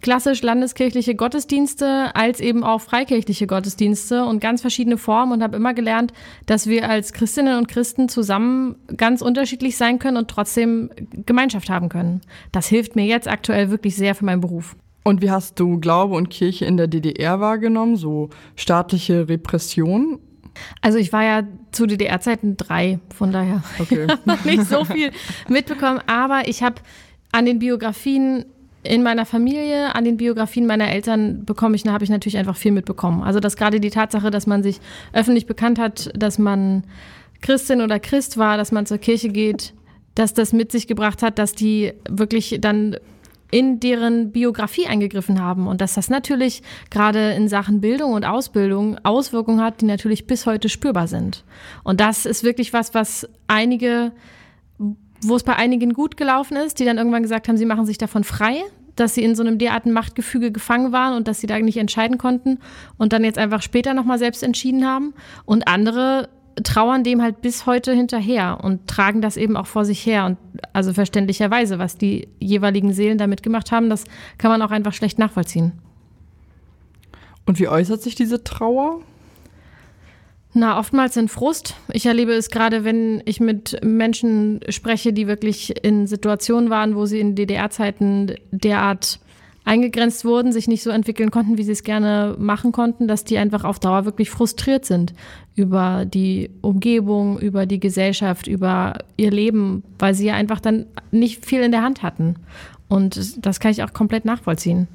klassisch 0.03 0.43
landeskirchliche 0.43 1.15
Gottesdienste 1.15 2.15
als 2.15 2.41
eben 2.41 2.63
auch 2.63 2.83
freikirchliche 2.83 3.47
Gottesdienste 3.47 4.25
und 4.25 4.41
ganz 4.41 4.61
verschiedene 4.61 4.99
Formen 4.99 5.33
und 5.33 5.43
habe 5.43 5.57
immer 5.57 5.73
gelernt, 5.73 6.13
dass 6.45 6.67
wir 6.67 6.89
als 6.89 7.15
Christinnen 7.15 7.57
und 7.57 7.69
Christen 7.69 8.11
zusammen 8.11 8.77
ganz 8.97 9.23
unterschiedlich 9.23 9.79
sein 9.79 9.99
können 9.99 10.19
und 10.19 10.29
trotzdem 10.29 10.91
Gemeinschaft 11.25 11.71
haben 11.71 11.89
können. 11.89 12.21
Das 12.53 12.67
hilft 12.67 12.97
mir 12.97 13.07
jetzt 13.07 13.29
aktuell 13.29 13.71
wirklich 13.71 13.97
sehr 13.97 14.15
für 14.15 14.27
meinen 14.27 14.41
Beruf. 14.41 14.77
Und 15.05 15.23
wie 15.23 15.31
hast 15.31 15.59
du 15.59 15.79
Glaube 15.81 16.15
und 16.15 16.29
Kirche 16.29 16.67
in 16.67 16.77
der 16.77 16.87
DDR 16.87 17.41
wahrgenommen? 17.41 17.97
So 17.97 18.29
staatliche 18.57 19.29
Repression? 19.29 20.19
Also 20.81 20.99
ich 20.99 21.13
war 21.13 21.25
ja 21.25 21.43
zu 21.73 21.87
DDR-Zeiten 21.87 22.57
drei, 22.57 22.99
von 23.15 23.33
daher 23.33 23.63
Okay. 23.79 24.07
noch 24.25 24.45
nicht 24.45 24.65
so 24.65 24.85
viel 24.85 25.11
mitbekommen, 25.49 26.01
aber 26.07 26.49
ich 26.49 26.63
habe 26.63 26.77
an 27.33 27.47
den 27.47 27.59
Biografien 27.59 28.45
in 28.83 29.03
meiner 29.03 29.27
Familie, 29.27 29.95
an 29.95 30.05
den 30.05 30.17
Biografien 30.17 30.67
meiner 30.67 30.91
Eltern 30.91 31.45
bekomme 31.45 31.77
ich, 31.77 31.87
habe 31.87 32.03
ich 32.03 32.11
natürlich 32.11 32.39
einfach 32.39 32.57
viel 32.57 32.73
mitbekommen. 32.73 33.23
Also 33.23 33.41
dass 33.41 33.57
gerade 33.57 33.79
die 33.79 33.91
Tatsache, 33.91 34.31
dass 34.31 34.47
man 34.47 34.63
sich 34.63 34.81
öffentlich 35.13 35.47
bekannt 35.47 35.79
hat, 35.79 36.11
dass 36.15 36.39
man 36.39 36.85
Christin 37.43 37.81
oder 37.83 37.99
Christ 38.01 38.39
war, 38.39 38.57
dass 38.57 38.73
man 38.73 38.87
zur 38.87 38.99
Kirche 38.99 39.29
geht, 39.29 39.75
dass 40.15 40.35
das 40.35 40.53
mit 40.53 40.73
sich 40.73 40.87
gebracht 40.87 41.23
hat, 41.23 41.39
dass 41.39 41.53
die 41.53 41.93
wirklich 42.09 42.59
dann 42.61 42.97
in 43.51 43.81
deren 43.81 44.33
Biografie 44.33 44.87
eingegriffen 44.87 45.41
haben 45.41 45.67
und 45.67 45.81
dass 45.81 45.95
das 45.95 46.09
natürlich 46.09 46.63
gerade 46.91 47.33
in 47.33 47.49
Sachen 47.49 47.81
Bildung 47.81 48.13
und 48.13 48.25
Ausbildung 48.25 48.99
Auswirkungen 49.03 49.61
hat, 49.61 49.81
die 49.81 49.87
natürlich 49.87 50.27
bis 50.27 50.47
heute 50.47 50.69
spürbar 50.69 51.09
sind. 51.09 51.45
Und 51.83 52.01
das 52.01 52.27
ist 52.27 52.45
wirklich 52.45 52.73
was, 52.73 52.95
was 52.95 53.29
einige, 53.49 54.13
wo 54.79 55.37
es 55.37 55.43
bei 55.43 55.57
einigen 55.57 55.93
gut 55.93 56.17
gelaufen 56.17 56.57
ist, 56.57 56.79
die 56.79 56.85
dann 56.85 56.99
irgendwann 56.99 57.23
gesagt 57.23 57.49
haben, 57.49 57.57
sie 57.57 57.67
machen 57.67 57.87
sich 57.87 57.99
davon 57.99 58.25
frei, 58.25 58.63
dass 58.97 59.15
sie 59.15 59.25
in 59.25 59.35
so 59.35 59.43
einem 59.43 59.59
derartigen 59.59 59.95
Machtgefüge 59.95 60.53
gefangen 60.53 60.93
waren 60.93 61.17
und 61.17 61.27
dass 61.27 61.41
sie 61.41 61.47
da 61.47 61.59
nicht 61.59 61.79
entscheiden 61.79 62.19
konnten 62.19 62.59
und 62.99 63.13
dann 63.13 63.25
jetzt 63.25 63.39
einfach 63.39 63.63
später 63.63 63.95
nochmal 63.95 64.19
selbst 64.19 64.43
entschieden 64.43 64.87
haben. 64.87 65.15
Und 65.45 65.67
andere 65.69 66.29
trauern 66.63 67.05
dem 67.05 67.23
halt 67.23 67.43
bis 67.43 67.67
heute 67.67 67.93
hinterher 67.93 68.59
und 68.63 68.87
tragen 68.87 69.21
das 69.21 69.37
eben 69.37 69.57
auch 69.57 69.67
vor 69.67 69.85
sich 69.85 70.05
her. 70.05 70.27
Und 70.27 70.39
also 70.73 70.93
verständlicherweise, 70.93 71.79
was 71.79 71.97
die 71.97 72.29
jeweiligen 72.39 72.93
Seelen 72.93 73.19
damit 73.19 73.43
gemacht 73.43 73.73
haben, 73.73 73.91
das 73.91 74.05
kann 74.39 74.51
man 74.51 74.63
auch 74.63 74.71
einfach 74.71 74.93
schlecht 74.93 75.19
nachvollziehen. 75.19 75.73
Und 77.47 77.59
wie 77.59 77.69
äußert 77.69 78.03
sich 78.03 78.15
diese 78.15 78.45
Trauer? 78.45 79.01
Na, 80.53 80.79
oftmals 80.79 81.17
in 81.17 81.29
Frust. 81.29 81.77
Ich 81.93 82.07
erlebe 82.07 82.33
es 82.33 82.51
gerade, 82.51 82.85
wenn 82.85 83.23
ich 83.25 83.39
mit 83.39 83.79
Menschen 83.85 84.61
spreche, 84.69 85.13
die 85.13 85.29
wirklich 85.29 85.85
in 85.85 86.09
Situationen 86.09 86.71
waren, 86.71 86.97
wo 86.97 87.07
sie 87.07 87.21
in 87.21 87.37
DDR-Zeiten 87.37 88.35
derart 88.51 89.21
eingegrenzt 89.71 90.25
wurden, 90.25 90.51
sich 90.51 90.67
nicht 90.67 90.83
so 90.83 90.91
entwickeln 90.91 91.31
konnten, 91.31 91.57
wie 91.57 91.63
sie 91.63 91.71
es 91.71 91.85
gerne 91.85 92.35
machen 92.41 92.73
konnten, 92.73 93.07
dass 93.07 93.23
die 93.23 93.39
einfach 93.39 93.63
auf 93.63 93.79
Dauer 93.79 94.05
wirklich 94.05 94.29
frustriert 94.29 94.85
sind 94.85 95.15
über 95.55 96.05
die 96.05 96.51
Umgebung, 96.61 97.39
über 97.39 97.67
die 97.67 97.79
Gesellschaft, 97.79 98.49
über 98.49 98.95
ihr 99.17 99.31
Leben, 99.31 99.85
weil 100.01 100.15
sie 100.15 100.27
ja 100.27 100.35
einfach 100.35 100.59
dann 100.59 100.87
nicht 101.13 101.47
viel 101.47 101.61
in 101.61 101.71
der 101.71 101.83
Hand 101.83 102.03
hatten. 102.03 102.35
Und 102.89 103.47
das 103.47 103.61
kann 103.61 103.71
ich 103.71 103.85
auch 103.85 103.93
komplett 103.93 104.25
nachvollziehen. 104.25 104.89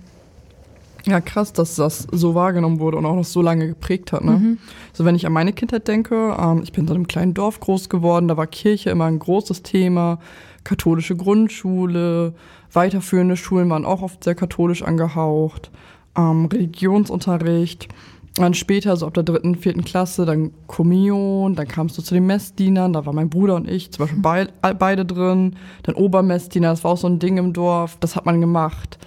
Ja, 1.05 1.21
krass, 1.21 1.53
dass 1.53 1.75
das 1.75 2.05
so 2.11 2.35
wahrgenommen 2.35 2.79
wurde 2.79 2.97
und 2.97 3.05
auch 3.05 3.15
noch 3.15 3.23
so 3.23 3.41
lange 3.41 3.67
geprägt 3.67 4.11
hat. 4.11 4.25
Ne? 4.25 4.57
So, 4.91 5.05
wenn 5.05 5.15
ich 5.15 5.25
an 5.25 5.31
meine 5.31 5.53
Kindheit 5.53 5.87
denke, 5.87 6.35
ähm, 6.37 6.63
ich 6.63 6.73
bin 6.73 6.85
in 6.85 6.91
einem 6.91 7.07
kleinen 7.07 7.33
Dorf 7.33 7.61
groß 7.61 7.87
geworden, 7.87 8.27
da 8.27 8.35
war 8.35 8.47
Kirche 8.47 8.89
immer 8.89 9.05
ein 9.05 9.19
großes 9.19 9.63
Thema. 9.63 10.19
Katholische 10.65 11.15
Grundschule, 11.15 12.33
weiterführende 12.73 13.37
Schulen 13.37 13.69
waren 13.69 13.85
auch 13.85 14.01
oft 14.01 14.23
sehr 14.23 14.35
katholisch 14.35 14.81
angehaucht. 14.83 15.71
Ähm, 16.17 16.47
Religionsunterricht. 16.47 17.87
Dann 18.33 18.53
später, 18.53 18.97
so 18.97 19.07
ab 19.07 19.13
der 19.13 19.23
dritten, 19.23 19.55
vierten 19.55 19.85
Klasse, 19.85 20.25
dann 20.25 20.51
Kommunion, 20.67 21.55
dann 21.55 21.69
kamst 21.69 21.97
du 21.97 22.01
zu 22.01 22.13
den 22.13 22.25
Messdienern, 22.25 22.91
da 22.91 23.05
war 23.05 23.13
mein 23.13 23.29
Bruder 23.29 23.55
und 23.55 23.69
ich 23.69 23.91
zum 23.91 24.03
Beispiel 24.03 24.21
bei, 24.21 24.47
beide 24.73 25.05
drin. 25.05 25.55
Dann 25.83 25.95
Obermessdiener, 25.95 26.71
das 26.71 26.83
war 26.83 26.91
auch 26.91 26.97
so 26.97 27.07
ein 27.07 27.19
Ding 27.19 27.37
im 27.37 27.53
Dorf, 27.53 27.95
das 28.01 28.17
hat 28.17 28.25
man 28.25 28.41
gemacht. 28.41 28.97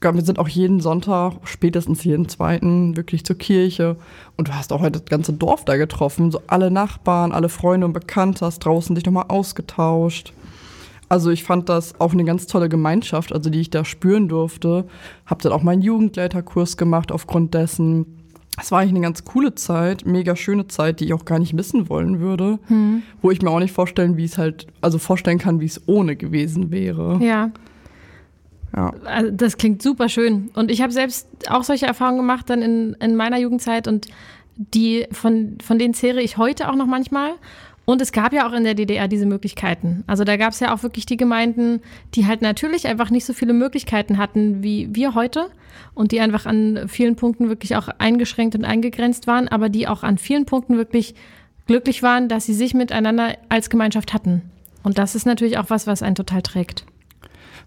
Wir 0.00 0.22
sind 0.22 0.38
auch 0.38 0.46
jeden 0.46 0.80
Sonntag, 0.80 1.32
spätestens 1.44 2.04
jeden 2.04 2.28
zweiten, 2.28 2.96
wirklich 2.96 3.24
zur 3.24 3.36
Kirche. 3.36 3.96
Und 4.36 4.48
du 4.48 4.54
hast 4.54 4.72
auch 4.72 4.80
heute 4.80 5.00
das 5.00 5.06
ganze 5.06 5.32
Dorf 5.32 5.64
da 5.64 5.76
getroffen. 5.76 6.30
So 6.30 6.42
alle 6.46 6.70
Nachbarn, 6.70 7.32
alle 7.32 7.48
Freunde 7.48 7.86
und 7.86 7.94
Bekannte, 7.94 8.44
hast 8.44 8.60
draußen 8.60 8.94
dich 8.94 9.06
nochmal 9.06 9.24
ausgetauscht. 9.28 10.34
Also 11.08 11.30
ich 11.30 11.44
fand 11.44 11.68
das 11.68 11.98
auch 12.00 12.12
eine 12.12 12.24
ganz 12.24 12.46
tolle 12.46 12.68
Gemeinschaft, 12.68 13.32
also 13.32 13.50
die 13.50 13.60
ich 13.60 13.70
da 13.70 13.84
spüren 13.84 14.28
durfte. 14.28 14.86
Hab 15.26 15.40
dann 15.42 15.52
auch 15.52 15.62
meinen 15.62 15.82
Jugendleiterkurs 15.82 16.76
gemacht 16.76 17.12
aufgrund 17.12 17.54
dessen. 17.54 18.18
Es 18.60 18.72
war 18.72 18.80
eigentlich 18.80 18.94
eine 18.94 19.00
ganz 19.02 19.24
coole 19.24 19.54
Zeit, 19.54 20.04
mega 20.04 20.34
schöne 20.34 20.66
Zeit, 20.66 21.00
die 21.00 21.06
ich 21.06 21.14
auch 21.14 21.24
gar 21.24 21.38
nicht 21.38 21.54
missen 21.54 21.88
wollen 21.88 22.18
würde. 22.18 22.58
Wo 23.22 23.30
ich 23.30 23.40
mir 23.40 23.50
auch 23.50 23.60
nicht 23.60 23.72
vorstellen, 23.72 24.16
wie 24.16 24.24
es 24.24 24.36
halt, 24.36 24.66
also 24.80 24.98
vorstellen 24.98 25.38
kann, 25.38 25.60
wie 25.60 25.66
es 25.66 25.80
ohne 25.86 26.16
gewesen 26.16 26.70
wäre. 26.70 27.18
Ja. 27.22 27.52
Ja. 28.76 28.92
Also 29.04 29.30
das 29.30 29.56
klingt 29.56 29.80
super 29.80 30.08
schön. 30.08 30.50
Und 30.54 30.70
ich 30.70 30.82
habe 30.82 30.92
selbst 30.92 31.26
auch 31.50 31.64
solche 31.64 31.86
Erfahrungen 31.86 32.18
gemacht 32.18 32.50
dann 32.50 32.60
in, 32.60 32.94
in 33.00 33.16
meiner 33.16 33.38
Jugendzeit 33.38 33.88
und 33.88 34.08
die 34.56 35.06
von, 35.12 35.58
von 35.64 35.78
denen 35.78 35.94
zehre 35.94 36.20
ich 36.20 36.36
heute 36.36 36.68
auch 36.68 36.74
noch 36.74 36.86
manchmal. 36.86 37.30
Und 37.88 38.02
es 38.02 38.12
gab 38.12 38.34
ja 38.34 38.46
auch 38.46 38.52
in 38.52 38.64
der 38.64 38.74
DDR 38.74 39.08
diese 39.08 39.24
Möglichkeiten. 39.24 40.04
Also 40.06 40.22
da 40.22 40.36
gab 40.36 40.52
es 40.52 40.60
ja 40.60 40.74
auch 40.74 40.82
wirklich 40.82 41.06
die 41.06 41.16
Gemeinden, 41.16 41.80
die 42.14 42.26
halt 42.26 42.42
natürlich 42.42 42.86
einfach 42.86 43.08
nicht 43.08 43.24
so 43.24 43.32
viele 43.32 43.54
Möglichkeiten 43.54 44.18
hatten 44.18 44.62
wie 44.62 44.94
wir 44.94 45.14
heute 45.14 45.46
und 45.94 46.12
die 46.12 46.20
einfach 46.20 46.44
an 46.44 46.86
vielen 46.86 47.16
Punkten 47.16 47.48
wirklich 47.48 47.76
auch 47.76 47.88
eingeschränkt 47.88 48.54
und 48.54 48.66
eingegrenzt 48.66 49.26
waren, 49.26 49.48
aber 49.48 49.70
die 49.70 49.88
auch 49.88 50.02
an 50.02 50.18
vielen 50.18 50.44
Punkten 50.44 50.76
wirklich 50.76 51.14
glücklich 51.66 52.02
waren, 52.02 52.28
dass 52.28 52.44
sie 52.44 52.52
sich 52.52 52.74
miteinander 52.74 53.38
als 53.48 53.70
Gemeinschaft 53.70 54.12
hatten. 54.12 54.42
Und 54.82 54.98
das 54.98 55.14
ist 55.14 55.24
natürlich 55.24 55.56
auch 55.56 55.70
was, 55.70 55.86
was 55.86 56.02
einen 56.02 56.14
total 56.14 56.42
trägt. 56.42 56.84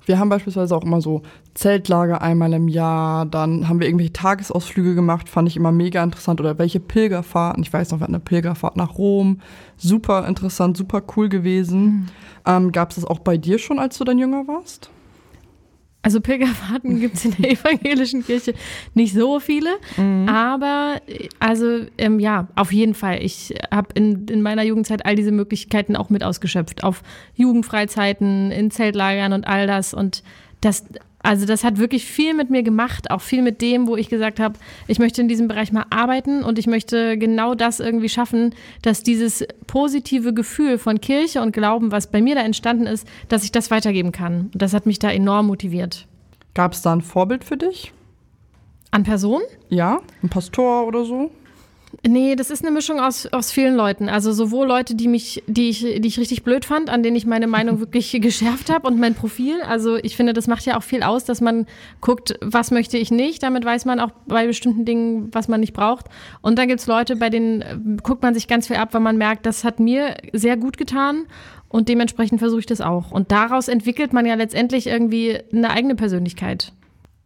Wir 0.06 0.20
haben 0.20 0.30
beispielsweise 0.30 0.76
auch 0.76 0.84
immer 0.84 1.02
so 1.02 1.22
Zeltlager 1.54 2.22
einmal 2.22 2.54
im 2.54 2.68
Jahr, 2.68 3.26
dann 3.26 3.68
haben 3.68 3.80
wir 3.80 3.88
irgendwelche 3.88 4.14
Tagesausflüge 4.14 4.96
gemacht, 4.96 5.30
fand 5.30 5.48
ich 5.48 5.58
immer 5.58 5.72
mega 5.72 6.04
interessant. 6.04 6.40
Oder 6.40 6.58
welche 6.58 6.80
Pilgerfahrten, 6.80 7.64
ich 7.64 7.72
weiß 7.72 7.92
noch, 7.92 8.00
wir 8.00 8.04
hatten 8.04 8.16
eine 8.16 8.24
Pilgerfahrt 8.24 8.78
nach 8.78 8.98
Rom, 8.98 9.42
super 9.78 10.28
interessant, 10.28 10.78
super 10.78 11.02
cool 11.16 11.30
gewesen. 11.30 11.84
Mhm. 11.84 12.08
Ähm, 12.46 12.72
Gab 12.72 12.90
es 12.90 12.96
das 12.96 13.06
auch 13.06 13.20
bei 13.20 13.38
dir 13.38 13.60
schon, 13.60 13.80
als 13.80 13.98
du 13.98 14.04
dann 14.04 14.18
jünger 14.18 14.48
warst? 14.48 14.90
Also 16.04 16.20
Pilgerfahrten 16.20 17.00
gibt 17.00 17.16
es 17.16 17.26
in 17.26 17.36
der 17.38 17.52
evangelischen 17.52 18.26
Kirche 18.26 18.54
nicht 18.96 19.14
so 19.14 19.40
viele, 19.40 19.70
mhm. 19.98 20.28
aber 20.28 21.00
also 21.40 21.86
ähm, 21.98 22.20
ja, 22.20 22.48
auf 22.56 22.74
jeden 22.74 22.96
Fall. 22.96 23.24
Ich 23.24 23.54
habe 23.72 23.90
in, 23.94 24.26
in 24.26 24.42
meiner 24.42 24.64
Jugendzeit 24.64 25.06
all 25.06 25.16
diese 25.16 25.32
Möglichkeiten 25.32 25.96
auch 25.96 26.10
mit 26.10 26.24
ausgeschöpft. 26.24 26.84
Auf 26.84 27.04
Jugendfreizeiten, 27.36 28.52
in 28.52 28.72
Zeltlagern 28.72 29.34
und 29.34 29.46
all 29.46 29.68
das. 29.68 29.94
Und 29.94 30.24
das 30.62 30.86
also 31.24 31.46
das 31.46 31.64
hat 31.64 31.78
wirklich 31.78 32.06
viel 32.06 32.34
mit 32.34 32.50
mir 32.50 32.64
gemacht, 32.64 33.12
auch 33.12 33.22
viel 33.22 33.42
mit 33.42 33.62
dem, 33.62 33.88
wo 33.88 33.96
ich 33.96 34.10
gesagt 34.10 34.40
habe, 34.40 34.56
ich 34.88 35.00
möchte 35.00 35.22
in 35.22 35.28
diesem 35.28 35.48
Bereich 35.48 35.72
mal 35.72 35.86
arbeiten 35.90 36.44
und 36.44 36.58
ich 36.58 36.68
möchte 36.68 37.18
genau 37.18 37.56
das 37.56 37.80
irgendwie 37.80 38.10
schaffen, 38.10 38.56
dass 38.82 39.04
dieses 39.04 39.46
positive 39.68 40.34
Gefühl 40.34 40.78
von 40.78 41.00
Kirche 41.00 41.42
und 41.42 41.52
Glauben, 41.52 41.92
was 41.92 42.08
bei 42.08 42.22
mir 42.22 42.36
da 42.36 42.42
entstanden 42.42 42.88
ist, 42.88 43.08
dass 43.28 43.44
ich 43.44 43.52
das 43.52 43.72
weitergeben 43.72 44.12
kann. 44.12 44.50
Und 44.54 44.62
das 44.62 44.74
hat 44.74 44.86
mich 44.86 45.00
da 45.00 45.12
enorm 45.12 45.48
motiviert. 45.48 46.08
Gab 46.54 46.74
es 46.74 46.82
da 46.82 46.94
ein 46.94 47.02
Vorbild 47.02 47.44
für 47.44 47.58
dich? 47.58 47.94
An 48.90 49.04
Person? 49.04 49.42
Ja, 49.70 50.02
ein 50.22 50.30
Pastor 50.30 50.86
oder 50.86 51.06
so? 51.06 51.32
Nee, 52.08 52.36
das 52.36 52.50
ist 52.50 52.64
eine 52.64 52.72
Mischung 52.74 53.00
aus, 53.00 53.28
aus 53.28 53.52
vielen 53.52 53.76
Leuten. 53.76 54.10
Also 54.10 54.34
sowohl 54.34 54.68
Leute, 54.68 54.96
die 54.96 55.08
mich, 55.08 55.44
die 55.46 55.70
ich, 55.70 55.82
die 55.82 56.08
ich 56.08 56.18
richtig 56.18 56.44
blöd 56.44 56.66
fand, 56.66 56.90
an 56.90 57.04
denen 57.04 57.16
ich 57.16 57.28
meine 57.28 57.46
Meinung 57.46 57.80
wirklich 57.80 58.12
geschärft 58.20 58.72
habe 58.72 58.88
und 58.88 59.00
mein 59.00 59.14
Profil. 59.14 59.62
Also 59.62 59.98
ich 59.98 60.16
finde, 60.16 60.34
das 60.34 60.48
macht 60.48 60.66
ja 60.66 60.78
auch 60.78 60.84
viel 60.84 61.04
aus, 61.04 61.26
dass 61.26 61.42
man 61.42 61.68
guckt, 62.00 62.40
was 62.42 62.72
möchte 62.72 62.98
ich 62.98 63.12
nicht. 63.12 63.44
Damit 63.44 63.66
weiß 63.66 63.86
man 63.86 64.00
auch 64.00 64.10
bei 64.26 64.48
bestimmten 64.48 64.84
Dingen, 64.84 65.30
was 65.32 65.48
man 65.48 65.60
nicht 65.60 65.74
braucht. 65.74 66.08
Und 66.42 66.58
dann 66.58 66.68
gibt 66.68 66.80
es 66.80 66.88
Leute, 66.88 67.16
bei 67.18 67.30
denen 67.30 67.62
äh, 67.62 67.78
guckt 68.02 68.24
man 68.24 68.34
sich 68.34 68.48
ganz 68.48 68.66
viel 68.66 68.78
ab, 68.78 68.96
weil 68.96 69.02
man 69.02 69.18
merkt, 69.18 69.46
das 69.46 69.64
hat 69.64 69.80
mir 69.80 70.16
sehr 70.34 70.58
gut 70.58 70.78
getan. 70.78 71.28
Und 71.70 71.88
dementsprechend 71.88 72.40
versuche 72.40 72.62
ich 72.62 72.66
das 72.66 72.82
auch. 72.82 73.12
Und 73.12 73.32
daraus 73.32 73.68
entwickelt 73.68 74.12
man 74.12 74.26
ja 74.26 74.34
letztendlich 74.34 74.88
irgendwie 74.88 75.38
eine 75.54 75.70
eigene 75.70 75.96
Persönlichkeit. 75.96 76.74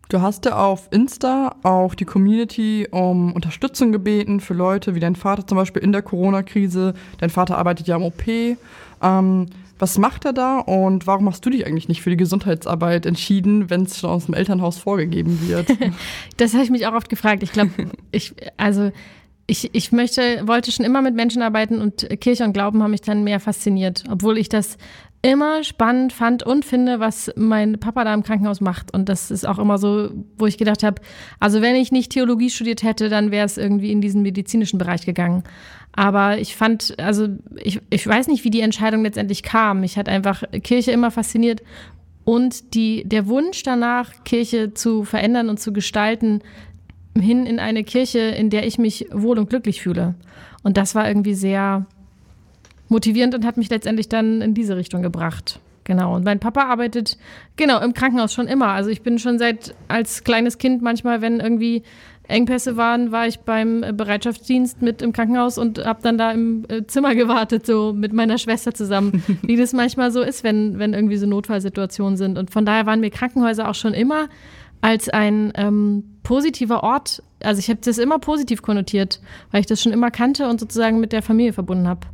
Du 0.09 0.21
hast 0.21 0.45
ja 0.45 0.57
auf 0.57 0.87
Insta 0.91 1.55
auch 1.63 1.95
die 1.95 2.05
Community 2.05 2.87
um 2.91 3.33
Unterstützung 3.33 3.91
gebeten 3.91 4.39
für 4.39 4.53
Leute 4.53 4.95
wie 4.95 4.99
dein 4.99 5.15
Vater 5.15 5.47
zum 5.47 5.57
Beispiel 5.57 5.81
in 5.81 5.91
der 5.91 6.01
Corona-Krise. 6.01 6.93
Dein 7.17 7.29
Vater 7.29 7.57
arbeitet 7.57 7.87
ja 7.87 7.95
im 7.95 8.03
OP. 8.03 8.23
Ähm, 8.27 9.47
was 9.77 9.97
macht 9.97 10.23
er 10.23 10.31
da 10.31 10.59
und 10.59 11.05
warum 11.05 11.27
hast 11.27 11.45
du 11.45 11.49
dich 11.49 11.65
eigentlich 11.65 11.89
nicht 11.89 12.01
für 12.01 12.09
die 12.09 12.17
Gesundheitsarbeit 12.17 13.05
entschieden, 13.05 13.69
wenn 13.69 13.83
es 13.83 13.99
schon 13.99 14.09
aus 14.09 14.25
dem 14.25 14.33
Elternhaus 14.33 14.77
vorgegeben 14.77 15.47
wird? 15.47 15.67
das 16.37 16.53
habe 16.53 16.63
ich 16.63 16.69
mich 16.69 16.87
auch 16.87 16.93
oft 16.93 17.09
gefragt. 17.09 17.43
Ich 17.43 17.51
glaube, 17.51 17.71
ich, 18.11 18.35
also 18.57 18.91
ich, 19.47 19.69
ich 19.73 19.91
möchte, 19.91 20.47
wollte 20.47 20.71
schon 20.71 20.85
immer 20.85 21.01
mit 21.01 21.15
Menschen 21.15 21.41
arbeiten 21.41 21.79
und 21.79 22.07
Kirche 22.19 22.43
und 22.43 22.53
Glauben 22.53 22.81
haben 22.81 22.91
mich 22.91 23.01
dann 23.01 23.23
mehr 23.23 23.39
fasziniert, 23.39 24.03
obwohl 24.09 24.37
ich 24.37 24.49
das 24.49 24.77
immer 25.21 25.63
spannend 25.63 26.13
fand 26.13 26.43
und 26.43 26.65
finde, 26.65 26.99
was 26.99 27.31
mein 27.35 27.79
Papa 27.79 28.03
da 28.03 28.13
im 28.13 28.21
Krankenhaus 28.21 28.61
macht. 28.61 28.93
Und 28.93 29.09
das 29.09 29.31
ist 29.31 29.47
auch 29.47 29.57
immer 29.57 29.79
so, 29.79 30.11
wo 30.37 30.45
ich 30.45 30.59
gedacht 30.59 30.83
habe, 30.83 31.01
also 31.39 31.61
wenn 31.61 31.75
ich 31.75 31.91
nicht 31.91 32.11
Theologie 32.11 32.51
studiert 32.51 32.83
hätte, 32.83 33.09
dann 33.09 33.31
wäre 33.31 33.45
es 33.45 33.57
irgendwie 33.57 33.91
in 33.91 34.01
diesen 34.01 34.21
medizinischen 34.21 34.77
Bereich 34.77 35.05
gegangen. 35.05 35.43
Aber 35.93 36.37
ich 36.37 36.55
fand, 36.55 36.99
also 36.99 37.27
ich, 37.55 37.81
ich 37.89 38.05
weiß 38.05 38.27
nicht, 38.27 38.43
wie 38.43 38.51
die 38.51 38.61
Entscheidung 38.61 39.03
letztendlich 39.03 39.41
kam. 39.41 39.83
Ich 39.83 39.97
hat 39.97 40.09
einfach 40.09 40.43
Kirche 40.61 40.91
immer 40.91 41.09
fasziniert 41.09 41.63
und 42.23 42.73
die, 42.75 43.03
der 43.05 43.27
Wunsch 43.27 43.63
danach, 43.63 44.11
Kirche 44.25 44.73
zu 44.73 45.05
verändern 45.05 45.49
und 45.49 45.59
zu 45.59 45.73
gestalten, 45.73 46.41
hin 47.19 47.45
in 47.45 47.59
eine 47.59 47.83
Kirche, 47.83 48.19
in 48.19 48.49
der 48.49 48.65
ich 48.65 48.77
mich 48.77 49.07
wohl 49.11 49.39
und 49.39 49.49
glücklich 49.49 49.81
fühle. 49.81 50.15
Und 50.63 50.77
das 50.77 50.95
war 50.95 51.07
irgendwie 51.07 51.33
sehr, 51.33 51.85
motivierend 52.89 53.35
und 53.35 53.45
hat 53.45 53.57
mich 53.57 53.69
letztendlich 53.69 54.09
dann 54.09 54.41
in 54.41 54.53
diese 54.53 54.77
Richtung 54.77 55.01
gebracht. 55.01 55.59
Genau. 55.83 56.15
Und 56.15 56.25
mein 56.25 56.39
Papa 56.39 56.63
arbeitet, 56.63 57.17
genau, 57.57 57.79
im 57.79 57.93
Krankenhaus 57.93 58.33
schon 58.33 58.47
immer. 58.47 58.69
Also 58.69 58.89
ich 58.89 59.03
bin 59.03 59.19
schon 59.19 59.37
seit 59.37 59.75
als 59.87 60.23
kleines 60.23 60.57
Kind 60.57 60.81
manchmal, 60.81 61.21
wenn 61.21 61.39
irgendwie 61.39 61.83
Engpässe 62.27 62.75
waren, 62.75 63.11
war 63.11 63.27
ich 63.27 63.41
beim 63.41 63.85
Bereitschaftsdienst 63.93 64.81
mit 64.81 65.03
im 65.03 65.13
Krankenhaus 65.13 65.59
und 65.59 65.85
habe 65.85 65.99
dann 66.01 66.17
da 66.17 66.31
im 66.31 66.65
äh, 66.69 66.87
Zimmer 66.87 67.13
gewartet, 67.13 67.67
so 67.67 67.93
mit 67.93 68.13
meiner 68.13 68.39
Schwester 68.39 68.73
zusammen, 68.73 69.23
wie 69.43 69.57
das 69.57 69.73
manchmal 69.73 70.09
so 70.09 70.21
ist, 70.21 70.43
wenn, 70.43 70.79
wenn 70.79 70.95
irgendwie 70.95 71.17
so 71.17 71.27
Notfallsituationen 71.27 72.17
sind. 72.17 72.39
Und 72.39 72.49
von 72.49 72.65
daher 72.65 72.87
waren 72.87 72.99
mir 72.99 73.11
Krankenhäuser 73.11 73.69
auch 73.69 73.75
schon 73.75 73.93
immer 73.93 74.27
als 74.81 75.09
ein 75.09 75.51
ähm, 75.55 76.03
positiver 76.23 76.83
Ort, 76.83 77.23
also 77.43 77.59
ich 77.59 77.69
habe 77.69 77.79
das 77.83 77.97
immer 77.97 78.19
positiv 78.19 78.61
konnotiert, 78.61 79.21
weil 79.51 79.61
ich 79.61 79.67
das 79.67 79.81
schon 79.81 79.93
immer 79.93 80.11
kannte 80.11 80.47
und 80.49 80.59
sozusagen 80.59 80.99
mit 80.99 81.11
der 81.11 81.21
Familie 81.21 81.53
verbunden 81.53 81.87
habe. 81.87 82.07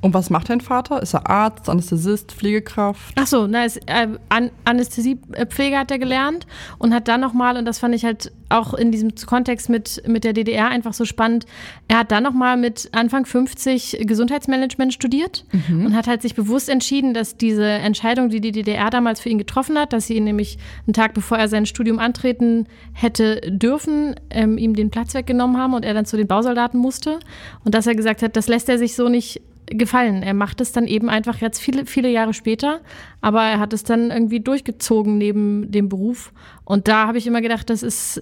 Und 0.00 0.14
was 0.14 0.30
macht 0.30 0.48
dein 0.48 0.60
Vater? 0.60 1.02
Ist 1.02 1.14
er 1.14 1.28
Arzt, 1.28 1.68
Anästhesist, 1.68 2.32
Pflegekraft? 2.32 3.14
Ach 3.16 3.26
so, 3.26 3.46
na, 3.46 3.64
ist, 3.64 3.78
äh, 3.86 4.08
An 4.30 4.50
Anästhesiepflege 4.64 5.78
hat 5.78 5.90
er 5.90 5.98
gelernt 5.98 6.46
und 6.78 6.94
hat 6.94 7.08
dann 7.08 7.20
nochmal, 7.20 7.56
und 7.56 7.66
das 7.66 7.78
fand 7.78 7.94
ich 7.94 8.04
halt 8.04 8.32
auch 8.48 8.74
in 8.74 8.90
diesem 8.90 9.14
Kontext 9.26 9.68
mit, 9.68 10.02
mit 10.06 10.24
der 10.24 10.32
DDR 10.32 10.68
einfach 10.68 10.94
so 10.94 11.04
spannend, 11.04 11.44
er 11.86 11.98
hat 11.98 12.10
dann 12.12 12.22
nochmal 12.22 12.56
mit 12.56 12.88
Anfang 12.92 13.26
50 13.26 13.98
Gesundheitsmanagement 14.06 14.92
studiert 14.92 15.44
mhm. 15.68 15.86
und 15.86 15.96
hat 15.96 16.06
halt 16.06 16.22
sich 16.22 16.34
bewusst 16.34 16.68
entschieden, 16.68 17.14
dass 17.14 17.36
diese 17.36 17.64
Entscheidung, 17.64 18.30
die 18.30 18.40
die 18.40 18.52
DDR 18.52 18.90
damals 18.90 19.20
für 19.20 19.28
ihn 19.28 19.38
getroffen 19.38 19.78
hat, 19.78 19.92
dass 19.92 20.06
sie 20.06 20.16
ihn 20.16 20.24
nämlich 20.24 20.58
einen 20.86 20.94
Tag 20.94 21.14
bevor 21.14 21.38
er 21.38 21.48
sein 21.48 21.66
Studium 21.66 21.98
antreten 21.98 22.66
hätte 22.92 23.40
dürfen, 23.46 24.16
ähm, 24.30 24.58
ihm 24.58 24.74
den 24.74 24.90
Platz 24.90 25.14
weggenommen 25.14 25.58
haben 25.58 25.74
und 25.74 25.84
er 25.84 25.94
dann 25.94 26.06
zu 26.06 26.16
den 26.16 26.26
Bausoldaten 26.26 26.80
musste. 26.80 27.20
Und 27.64 27.74
dass 27.74 27.86
er 27.86 27.94
gesagt 27.94 28.22
hat, 28.22 28.36
das 28.36 28.48
lässt 28.48 28.68
er 28.68 28.78
sich 28.78 28.96
so 28.96 29.08
nicht 29.08 29.42
gefallen. 29.70 30.22
Er 30.22 30.34
macht 30.34 30.60
es 30.60 30.72
dann 30.72 30.86
eben 30.86 31.08
einfach 31.08 31.38
jetzt 31.38 31.60
viele, 31.60 31.86
viele 31.86 32.10
Jahre 32.10 32.34
später, 32.34 32.80
aber 33.20 33.42
er 33.42 33.58
hat 33.58 33.72
es 33.72 33.84
dann 33.84 34.10
irgendwie 34.10 34.40
durchgezogen 34.40 35.16
neben 35.18 35.70
dem 35.70 35.88
Beruf. 35.88 36.32
Und 36.64 36.88
da 36.88 37.06
habe 37.06 37.18
ich 37.18 37.26
immer 37.26 37.40
gedacht, 37.40 37.70
das 37.70 37.82
ist, 37.82 38.20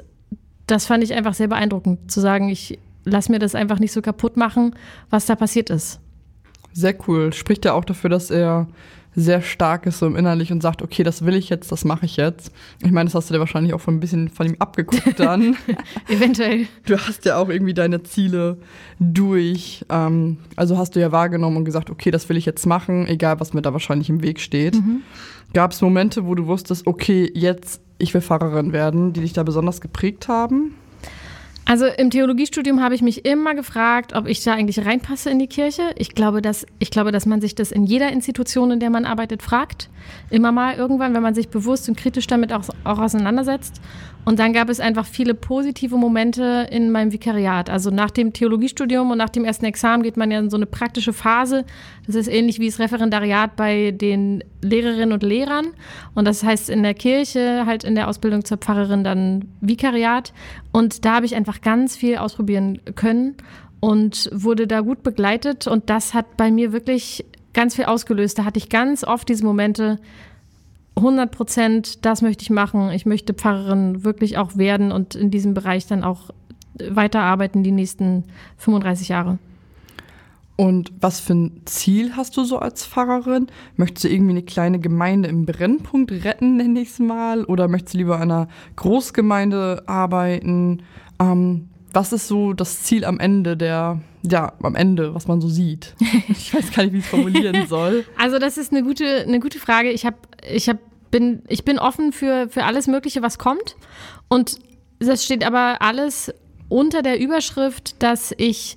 das 0.67 0.87
fand 0.87 1.03
ich 1.03 1.15
einfach 1.15 1.35
sehr 1.35 1.49
beeindruckend, 1.49 2.11
zu 2.11 2.21
sagen, 2.21 2.49
ich 2.49 2.79
lass 3.05 3.29
mir 3.29 3.39
das 3.39 3.55
einfach 3.55 3.79
nicht 3.79 3.93
so 3.93 4.03
kaputt 4.03 4.37
machen, 4.37 4.75
was 5.11 5.27
da 5.27 5.35
passiert 5.35 5.71
ist. 5.71 6.01
Sehr 6.73 6.95
cool. 7.09 7.33
Spricht 7.33 7.65
ja 7.65 7.73
auch 7.73 7.85
dafür, 7.85 8.11
dass 8.11 8.31
er 8.31 8.69
sehr 9.15 9.43
stark 9.43 9.87
ist 9.87 9.99
so 9.99 10.07
im 10.07 10.17
innerlich 10.17 10.53
und 10.53 10.63
sagt, 10.63 10.83
okay, 10.83 11.03
das 11.03 11.25
will 11.25 11.35
ich 11.35 11.49
jetzt, 11.49 11.73
das 11.73 11.85
mache 11.85 12.07
ich 12.07 12.17
jetzt. 12.17 12.53
Ich 12.83 12.91
meine, 12.91 13.07
das 13.07 13.15
hast 13.15 13.31
du 13.31 13.35
dir 13.35 13.41
wahrscheinlich 13.41 13.75
auch 13.75 13.81
von 13.81 13.97
ein 13.97 14.01
bisschen 14.01 14.29
von 14.29 14.47
ihm 14.47 14.57
abgeguckt 14.59 15.15
dann. 15.19 15.57
Eventuell. 16.09 16.67
Du 16.87 16.97
hast 16.97 17.25
ja 17.25 17.37
auch 17.37 17.49
irgendwie 17.49 17.75
deine 17.75 18.03
Ziele 18.03 18.59
durch. 19.01 19.85
Ähm, 19.89 20.39
also 20.57 20.79
hast 20.79 20.95
du 20.95 21.01
ja 21.01 21.13
wahrgenommen 21.13 21.57
und 21.57 21.65
gesagt, 21.65 21.91
okay, 21.91 22.11
das 22.11 22.29
will 22.29 22.37
ich 22.37 22.47
jetzt 22.47 22.67
machen, 22.67 23.07
egal 23.07 23.41
was 23.41 23.55
mir 23.55 23.63
da 23.63 23.73
wahrscheinlich 23.73 24.09
im 24.09 24.23
Weg 24.23 24.41
steht. 24.41 24.77
Mhm. 24.77 25.03
Gab 25.55 25.73
es 25.73 25.81
Momente, 25.81 26.27
wo 26.27 26.35
du 26.35 26.47
wusstest, 26.47 26.87
okay, 26.87 27.31
jetzt 27.35 27.81
ich 27.99 28.15
will 28.15 28.21
Pfarrerin 28.21 28.73
werden, 28.73 29.13
die 29.13 29.21
dich 29.21 29.33
da 29.33 29.43
besonders 29.43 29.81
geprägt 29.81 30.29
haben? 30.29 30.75
Also 31.69 31.85
im 31.85 32.09
Theologiestudium 32.09 32.83
habe 32.83 32.95
ich 32.95 33.03
mich 33.03 33.27
immer 33.27 33.55
gefragt, 33.55 34.15
ob 34.15 34.27
ich 34.27 34.43
da 34.43 34.55
eigentlich 34.55 34.87
reinpasse 34.87 35.29
in 35.29 35.39
die 35.39 35.49
Kirche. 35.49 35.83
Ich 35.97 36.15
glaube, 36.15 36.41
dass, 36.41 36.65
ich 36.79 36.91
glaube, 36.91 37.13
dass 37.13 37.27
man 37.27 37.43
sich 37.43 37.55
das 37.55 37.73
in 37.73 37.85
jeder 37.85 38.11
Institution, 38.11 38.71
in 38.71 38.81
der 38.81 38.89
man 38.89 39.05
arbeitet, 39.05 39.43
fragt. 39.43 39.91
Immer 40.31 40.51
mal 40.51 40.77
irgendwann, 40.77 41.13
wenn 41.13 41.21
man 41.21 41.35
sich 41.35 41.51
bewusst 41.51 41.87
und 41.91 41.99
kritisch 41.99 42.27
damit 42.27 42.55
auch, 42.55 42.65
auch 42.85 42.99
auseinandersetzt. 42.99 43.83
Und 44.25 44.39
dann 44.39 44.53
gab 44.53 44.69
es 44.69 44.79
einfach 44.79 45.07
viele 45.07 45.33
positive 45.33 45.97
Momente 45.97 46.69
in 46.71 46.91
meinem 46.91 47.13
Vikariat. 47.13 47.71
Also 47.71 47.91
nach 47.91 48.11
dem 48.11 48.35
Theologiestudium 48.35 49.11
und 49.11 49.19
nach 49.19 49.31
dem 49.31 49.45
ersten 49.45 49.65
Examen 49.65 50.03
geht 50.03 50.19
man 50.19 50.31
ja 50.31 50.39
in 50.39 50.51
so 50.51 50.57
eine 50.57 50.67
praktische 50.67 51.15
Phase. 51.15 51.65
Das 52.07 52.15
ist 52.15 52.29
ähnlich 52.29 52.59
wie 52.59 52.67
das 52.67 52.79
Referendariat 52.79 53.57
bei 53.57 53.91
den 53.91 54.45
Lehrerinnen 54.61 55.13
und 55.13 55.23
Lehrern. 55.23 55.69
Und 56.15 56.27
das 56.27 56.43
heißt 56.43 56.69
in 56.69 56.83
der 56.83 56.95
Kirche, 56.95 57.65
halt 57.65 57.85
in 57.85 57.95
der 57.95 58.09
Ausbildung 58.09 58.45
zur 58.45 58.59
Pfarrerin 58.59 59.03
dann 59.03 59.47
Vikariat. 59.63 60.35
Und 60.73 61.07
da 61.07 61.15
habe 61.15 61.27
ich 61.27 61.35
einfach 61.35 61.63
ganz 61.63 61.97
viel 61.97 62.19
ausprobieren 62.19 62.81
können 62.97 63.35
und 63.81 64.29
wurde 64.33 64.67
da 64.67 64.81
gut 64.81 65.03
begleitet. 65.03 65.67
Und 65.67 65.89
das 65.89 66.13
hat 66.13 66.37
bei 66.37 66.51
mir 66.51 66.73
wirklich 66.73 67.25
ganz 67.55 67.77
viel 67.77 67.87
ausgelöst. 67.87 68.39
Da 68.39 68.45
hatte 68.45 68.59
ich 68.59 68.69
ganz 68.69 69.05
oft 69.05 69.29
diese 69.29 69.45
Momente, 69.45 69.99
100 70.99 71.31
Prozent, 71.31 72.05
das 72.05 72.23
möchte 72.23 72.43
ich 72.43 72.51
machen. 72.51 72.91
Ich 72.91 73.07
möchte 73.07 73.35
Pfarrerin 73.35 74.05
wirklich 74.05 74.39
auch 74.39 74.57
werden 74.57 74.93
und 74.93 75.15
in 75.15 75.31
diesem 75.31 75.55
Bereich 75.55 75.87
dann 75.87 76.05
auch 76.05 76.31
weiterarbeiten 76.79 77.63
die 77.63 77.73
nächsten 77.73 78.25
35 78.59 79.09
Jahre. 79.09 79.39
Und 80.57 80.93
was 81.01 81.21
für 81.21 81.35
ein 81.35 81.63
Ziel 81.67 82.17
hast 82.17 82.37
du 82.37 82.43
so 82.43 82.59
als 82.59 82.85
Pfarrerin? 82.85 83.47
Möchtest 83.77 84.05
du 84.05 84.09
irgendwie 84.09 84.33
eine 84.33 84.43
kleine 84.43 84.81
Gemeinde 84.81 85.29
im 85.29 85.47
Brennpunkt 85.47 86.11
retten, 86.11 86.57
nenne 86.57 86.81
ich 86.81 86.89
es 86.89 86.99
mal? 86.99 87.45
Oder 87.45 87.69
möchtest 87.69 87.95
du 87.95 87.99
lieber 87.99 88.17
an 88.17 88.31
einer 88.31 88.49
Großgemeinde 88.75 89.85
arbeiten? 89.87 90.83
Ähm, 91.21 91.69
was 91.93 92.13
ist 92.13 92.29
so 92.29 92.53
das 92.53 92.83
Ziel 92.83 93.05
am 93.05 93.19
Ende 93.19 93.57
der, 93.57 94.01
ja, 94.23 94.53
am 94.63 94.75
Ende, 94.75 95.15
was 95.15 95.27
man 95.27 95.41
so 95.41 95.49
sieht? 95.49 95.95
Ich 96.29 96.55
weiß 96.55 96.73
gar 96.73 96.85
nicht, 96.85 96.93
wie 96.93 96.99
ich 96.99 97.05
es 97.05 97.11
formulieren 97.11 97.67
soll. 97.67 98.05
Also 98.17 98.39
das 98.39 98.59
ist 98.59 98.73
eine 98.73 98.83
gute, 98.83 99.23
eine 99.23 99.41
gute 99.41 99.59
Frage. 99.59 99.91
Ich 99.91 100.05
habe, 100.05 100.17
ich 100.51 100.69
hab, 100.69 100.79
bin, 101.11 101.43
ich 101.49 101.65
bin 101.65 101.79
offen 101.79 102.13
für, 102.13 102.49
für 102.49 102.65
alles 102.65 102.87
Mögliche, 102.87 103.23
was 103.23 103.39
kommt. 103.39 103.77
Und 104.29 104.57
das 104.99 105.25
steht 105.25 105.45
aber 105.45 105.81
alles 105.81 106.33
unter 106.69 107.03
der 107.03 107.19
Überschrift, 107.21 108.03
dass 108.03 108.35
ich 108.37 108.77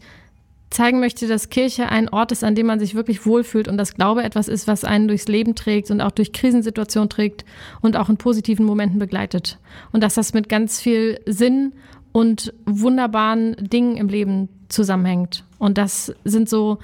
zeigen 0.69 1.02
möchte, 1.02 1.28
dass 1.28 1.50
Kirche 1.50 1.89
ein 1.89 2.10
Ort 2.10 2.32
ist, 2.32 2.43
an 2.43 2.56
dem 2.56 2.65
man 2.65 2.80
sich 2.80 2.95
wirklich 2.95 3.26
wohlfühlt 3.26 3.67
und 3.67 3.78
dass 3.78 3.95
Glaube 3.95 4.24
etwas 4.24 4.47
ist, 4.47 4.67
was 4.67 4.86
einen 4.86 5.08
durchs 5.08 5.28
Leben 5.28 5.54
trägt 5.54 5.91
und 5.91 6.00
auch 6.00 6.12
durch 6.12 6.32
Krisensituationen 6.32 7.10
trägt 7.10 7.45
und 7.82 7.97
auch 7.97 8.10
in 8.10 8.17
positiven 8.17 8.65
Momenten 8.65 8.97
begleitet. 8.97 9.60
Und 9.91 10.02
dass 10.02 10.15
das 10.15 10.34
mit 10.34 10.47
ganz 10.47 10.80
viel 10.80 11.19
Sinn 11.26 11.74
und 12.12 12.54
wunderbaren 12.65 13.56
Dingen 13.60 13.97
im 13.97 14.08
Leben 14.08 14.50
zusammenhängt. 14.69 15.43
Und 15.58 15.78
das 15.78 16.13
sind 16.24 16.50
so 16.50 16.80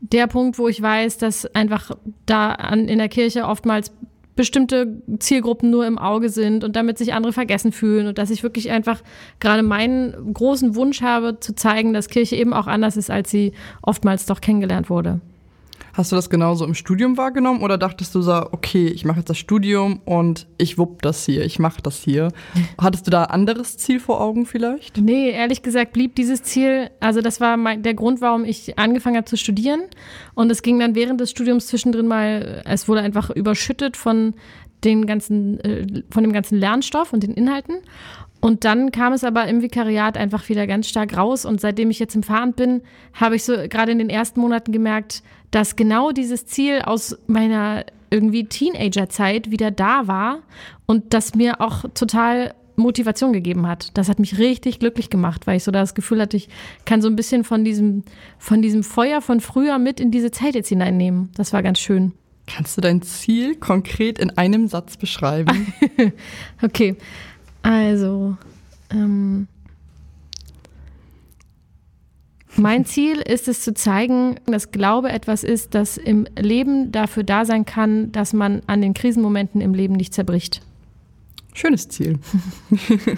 der 0.00 0.26
Punkt, 0.26 0.58
wo 0.58 0.68
ich 0.68 0.80
weiß, 0.80 1.18
dass 1.18 1.46
einfach 1.54 1.92
da 2.26 2.52
an, 2.52 2.88
in 2.88 2.98
der 2.98 3.08
Kirche 3.08 3.46
oftmals 3.46 3.92
bestimmte 4.36 5.02
Zielgruppen 5.18 5.70
nur 5.70 5.86
im 5.86 5.98
Auge 5.98 6.28
sind 6.28 6.64
und 6.64 6.76
damit 6.76 6.98
sich 6.98 7.14
andere 7.14 7.32
vergessen 7.32 7.72
fühlen 7.72 8.08
und 8.08 8.18
dass 8.18 8.30
ich 8.30 8.42
wirklich 8.42 8.70
einfach 8.70 9.00
gerade 9.38 9.62
meinen 9.62 10.34
großen 10.34 10.74
Wunsch 10.74 11.02
habe, 11.02 11.38
zu 11.38 11.54
zeigen, 11.54 11.92
dass 11.92 12.08
Kirche 12.08 12.36
eben 12.36 12.52
auch 12.52 12.66
anders 12.66 12.96
ist, 12.96 13.10
als 13.10 13.30
sie 13.30 13.52
oftmals 13.82 14.26
doch 14.26 14.40
kennengelernt 14.40 14.90
wurde. 14.90 15.20
Hast 15.94 16.10
du 16.10 16.16
das 16.16 16.28
genauso 16.28 16.64
im 16.64 16.74
Studium 16.74 17.16
wahrgenommen 17.16 17.62
oder 17.62 17.78
dachtest 17.78 18.16
du 18.16 18.20
so, 18.20 18.32
okay, 18.50 18.88
ich 18.88 19.04
mache 19.04 19.20
jetzt 19.20 19.30
das 19.30 19.38
Studium 19.38 20.00
und 20.04 20.48
ich 20.58 20.76
wupp 20.76 21.02
das 21.02 21.24
hier, 21.24 21.44
ich 21.44 21.60
mache 21.60 21.80
das 21.82 22.02
hier? 22.02 22.32
Hattest 22.80 23.06
du 23.06 23.12
da 23.12 23.22
ein 23.22 23.30
anderes 23.30 23.76
Ziel 23.76 24.00
vor 24.00 24.20
Augen 24.20 24.44
vielleicht? 24.44 24.98
Nee, 24.98 25.30
ehrlich 25.30 25.62
gesagt 25.62 25.92
blieb 25.92 26.16
dieses 26.16 26.42
Ziel, 26.42 26.90
also 26.98 27.20
das 27.20 27.40
war 27.40 27.56
mein, 27.56 27.84
der 27.84 27.94
Grund, 27.94 28.20
warum 28.20 28.44
ich 28.44 28.76
angefangen 28.76 29.16
habe 29.16 29.26
zu 29.26 29.36
studieren. 29.36 29.82
Und 30.34 30.50
es 30.50 30.62
ging 30.62 30.80
dann 30.80 30.96
während 30.96 31.20
des 31.20 31.30
Studiums 31.30 31.68
zwischendrin 31.68 32.08
mal, 32.08 32.62
es 32.64 32.88
wurde 32.88 33.00
einfach 33.00 33.30
überschüttet 33.30 33.96
von 33.96 34.34
den 34.82 35.06
ganzen, 35.06 35.60
äh, 35.60 36.02
von 36.10 36.24
dem 36.24 36.32
ganzen 36.32 36.58
Lernstoff 36.58 37.12
und 37.12 37.22
den 37.22 37.34
Inhalten. 37.34 37.76
Und 38.40 38.64
dann 38.64 38.92
kam 38.92 39.14
es 39.14 39.24
aber 39.24 39.46
im 39.46 39.62
Vikariat 39.62 40.18
einfach 40.18 40.48
wieder 40.50 40.66
ganz 40.66 40.88
stark 40.88 41.16
raus. 41.16 41.46
Und 41.46 41.62
seitdem 41.62 41.88
ich 41.90 41.98
jetzt 41.98 42.14
im 42.14 42.22
Fahramt 42.22 42.56
bin, 42.56 42.82
habe 43.14 43.36
ich 43.36 43.44
so 43.44 43.54
gerade 43.70 43.92
in 43.92 43.98
den 43.98 44.10
ersten 44.10 44.40
Monaten 44.40 44.70
gemerkt, 44.70 45.22
dass 45.54 45.76
genau 45.76 46.10
dieses 46.10 46.46
Ziel 46.46 46.80
aus 46.82 47.16
meiner 47.28 47.84
irgendwie 48.10 48.44
Teenagerzeit 48.44 49.52
wieder 49.52 49.70
da 49.70 50.08
war 50.08 50.40
und 50.86 51.14
das 51.14 51.34
mir 51.34 51.60
auch 51.60 51.84
total 51.94 52.54
Motivation 52.76 53.32
gegeben 53.32 53.68
hat. 53.68 53.96
Das 53.96 54.08
hat 54.08 54.18
mich 54.18 54.38
richtig 54.38 54.80
glücklich 54.80 55.10
gemacht, 55.10 55.46
weil 55.46 55.58
ich 55.58 55.64
so 55.64 55.70
das 55.70 55.94
Gefühl 55.94 56.20
hatte, 56.20 56.36
ich 56.36 56.48
kann 56.86 57.00
so 57.00 57.08
ein 57.08 57.14
bisschen 57.14 57.44
von 57.44 57.64
diesem, 57.64 58.02
von 58.38 58.62
diesem 58.62 58.82
Feuer 58.82 59.20
von 59.20 59.40
früher 59.40 59.78
mit 59.78 60.00
in 60.00 60.10
diese 60.10 60.32
Zeit 60.32 60.56
jetzt 60.56 60.70
hineinnehmen. 60.70 61.30
Das 61.36 61.52
war 61.52 61.62
ganz 61.62 61.78
schön. 61.78 62.12
Kannst 62.46 62.76
du 62.76 62.80
dein 62.80 63.00
Ziel 63.02 63.54
konkret 63.54 64.18
in 64.18 64.36
einem 64.36 64.66
Satz 64.66 64.96
beschreiben? 64.96 65.72
okay. 66.62 66.96
Also, 67.62 68.36
ähm, 68.90 69.46
mein 72.56 72.84
Ziel 72.84 73.18
ist 73.18 73.48
es 73.48 73.62
zu 73.62 73.74
zeigen, 73.74 74.36
dass 74.46 74.70
Glaube 74.70 75.10
etwas 75.10 75.44
ist, 75.44 75.74
das 75.74 75.96
im 75.96 76.26
Leben 76.38 76.92
dafür 76.92 77.22
da 77.22 77.44
sein 77.44 77.64
kann, 77.64 78.12
dass 78.12 78.32
man 78.32 78.62
an 78.66 78.80
den 78.80 78.94
Krisenmomenten 78.94 79.60
im 79.60 79.74
Leben 79.74 79.94
nicht 79.94 80.14
zerbricht. 80.14 80.60
Schönes 81.54 81.88
Ziel. 81.88 82.18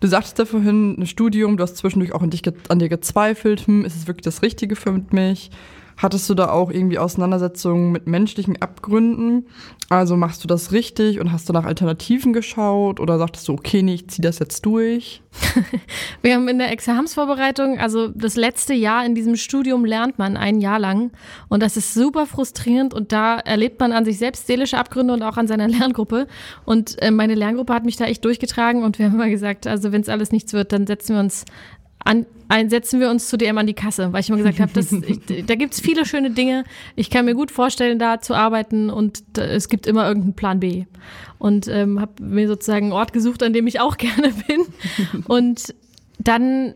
du 0.00 0.06
sagtest 0.06 0.38
da 0.38 0.44
vorhin, 0.44 1.00
ein 1.00 1.06
Studium, 1.06 1.56
du 1.56 1.62
hast 1.62 1.76
zwischendurch 1.76 2.12
auch 2.12 2.22
an, 2.22 2.30
dich, 2.30 2.42
an 2.68 2.78
dir 2.78 2.88
gezweifelt, 2.88 3.66
hm, 3.66 3.84
ist 3.84 3.96
es 3.96 4.06
wirklich 4.06 4.24
das 4.24 4.42
Richtige 4.42 4.76
für 4.76 5.02
mich? 5.10 5.50
Hattest 5.96 6.28
du 6.28 6.34
da 6.34 6.50
auch 6.50 6.70
irgendwie 6.70 6.98
Auseinandersetzungen 6.98 7.90
mit 7.90 8.06
menschlichen 8.06 8.60
Abgründen? 8.60 9.46
Also 9.88 10.16
machst 10.16 10.42
du 10.44 10.48
das 10.48 10.72
richtig 10.72 11.20
und 11.20 11.32
hast 11.32 11.48
du 11.48 11.52
nach 11.52 11.64
Alternativen 11.64 12.32
geschaut 12.32 13.00
oder 13.00 13.18
sagtest 13.18 13.48
du, 13.48 13.52
okay, 13.54 13.82
nee, 13.82 13.94
ich 13.94 14.08
zieh 14.08 14.20
das 14.20 14.38
jetzt 14.38 14.66
durch? 14.66 15.22
Wir 16.22 16.34
haben 16.34 16.48
in 16.48 16.58
der 16.58 16.72
Examsvorbereitung, 16.72 17.78
also 17.78 18.08
das 18.08 18.36
letzte 18.36 18.74
Jahr 18.74 19.06
in 19.06 19.14
diesem 19.14 19.36
Studium 19.36 19.84
lernt 19.84 20.18
man 20.18 20.36
ein 20.36 20.60
Jahr 20.60 20.78
lang 20.78 21.12
und 21.48 21.62
das 21.62 21.76
ist 21.76 21.94
super 21.94 22.26
frustrierend 22.26 22.92
und 22.92 23.12
da 23.12 23.38
erlebt 23.38 23.80
man 23.80 23.92
an 23.92 24.04
sich 24.04 24.18
selbst 24.18 24.46
seelische 24.46 24.78
Abgründe 24.78 25.14
und 25.14 25.22
auch 25.22 25.36
an 25.36 25.46
seiner 25.46 25.68
Lerngruppe 25.68 26.26
und 26.64 27.00
äh, 27.00 27.10
meine 27.10 27.34
Lerngruppe 27.34 27.72
hat 27.72 27.84
mich 27.84 27.96
da 27.96 28.06
echt 28.06 28.24
durchgetragen 28.24 28.82
und 28.82 28.98
wir 28.98 29.06
haben 29.06 29.14
immer 29.14 29.30
gesagt, 29.30 29.66
also 29.66 29.92
wenn 29.92 30.00
es 30.02 30.08
alles 30.08 30.32
nichts 30.32 30.52
wird, 30.52 30.72
dann 30.72 30.86
setzen 30.86 31.14
wir 31.14 31.20
uns 31.20 31.44
an, 32.06 32.26
setzen 32.70 33.00
wir 33.00 33.10
uns 33.10 33.28
zu 33.28 33.36
DM 33.36 33.58
an 33.58 33.66
die 33.66 33.74
Kasse, 33.74 34.12
weil 34.12 34.20
ich 34.20 34.28
immer 34.28 34.38
gesagt 34.38 34.60
habe, 34.60 34.72
da 35.46 35.54
gibt 35.56 35.74
es 35.74 35.80
viele 35.80 36.06
schöne 36.06 36.30
Dinge. 36.30 36.64
Ich 36.94 37.10
kann 37.10 37.24
mir 37.24 37.34
gut 37.34 37.50
vorstellen, 37.50 37.98
da 37.98 38.20
zu 38.20 38.34
arbeiten 38.34 38.90
und 38.90 39.22
es 39.36 39.68
gibt 39.68 39.86
immer 39.86 40.06
irgendeinen 40.06 40.34
Plan 40.34 40.60
B. 40.60 40.84
Und 41.38 41.68
ähm, 41.68 42.00
habe 42.00 42.22
mir 42.22 42.48
sozusagen 42.48 42.86
einen 42.86 42.92
Ort 42.92 43.12
gesucht, 43.12 43.42
an 43.42 43.52
dem 43.52 43.66
ich 43.66 43.80
auch 43.80 43.96
gerne 43.98 44.32
bin. 44.46 44.66
Und 45.26 45.74
dann, 46.18 46.74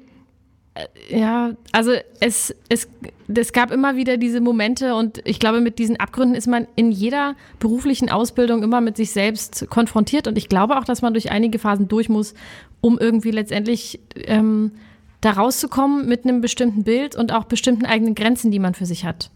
äh, 0.74 1.18
ja, 1.18 1.52
also 1.72 1.92
es, 2.18 2.54
es, 2.68 2.88
es 3.32 3.52
gab 3.52 3.70
immer 3.70 3.96
wieder 3.96 4.16
diese 4.16 4.40
Momente 4.40 4.96
und 4.96 5.22
ich 5.24 5.38
glaube, 5.38 5.60
mit 5.60 5.78
diesen 5.78 5.98
Abgründen 5.98 6.34
ist 6.34 6.48
man 6.48 6.66
in 6.74 6.90
jeder 6.90 7.36
beruflichen 7.60 8.10
Ausbildung 8.10 8.62
immer 8.64 8.80
mit 8.80 8.96
sich 8.96 9.12
selbst 9.12 9.66
konfrontiert. 9.70 10.26
Und 10.26 10.36
ich 10.36 10.48
glaube 10.48 10.76
auch, 10.76 10.84
dass 10.84 11.00
man 11.00 11.14
durch 11.14 11.30
einige 11.30 11.58
Phasen 11.60 11.88
durch 11.88 12.08
muss, 12.08 12.34
um 12.80 12.98
irgendwie 12.98 13.30
letztendlich 13.30 14.00
ähm, 14.16 14.72
da 15.20 15.32
rauszukommen 15.32 16.06
mit 16.06 16.24
einem 16.24 16.40
bestimmten 16.40 16.84
Bild 16.84 17.14
und 17.16 17.32
auch 17.32 17.44
bestimmten 17.44 17.86
eigenen 17.86 18.14
Grenzen, 18.14 18.50
die 18.50 18.58
man 18.58 18.74
für 18.74 18.86
sich 18.86 19.04
hat. 19.04 19.30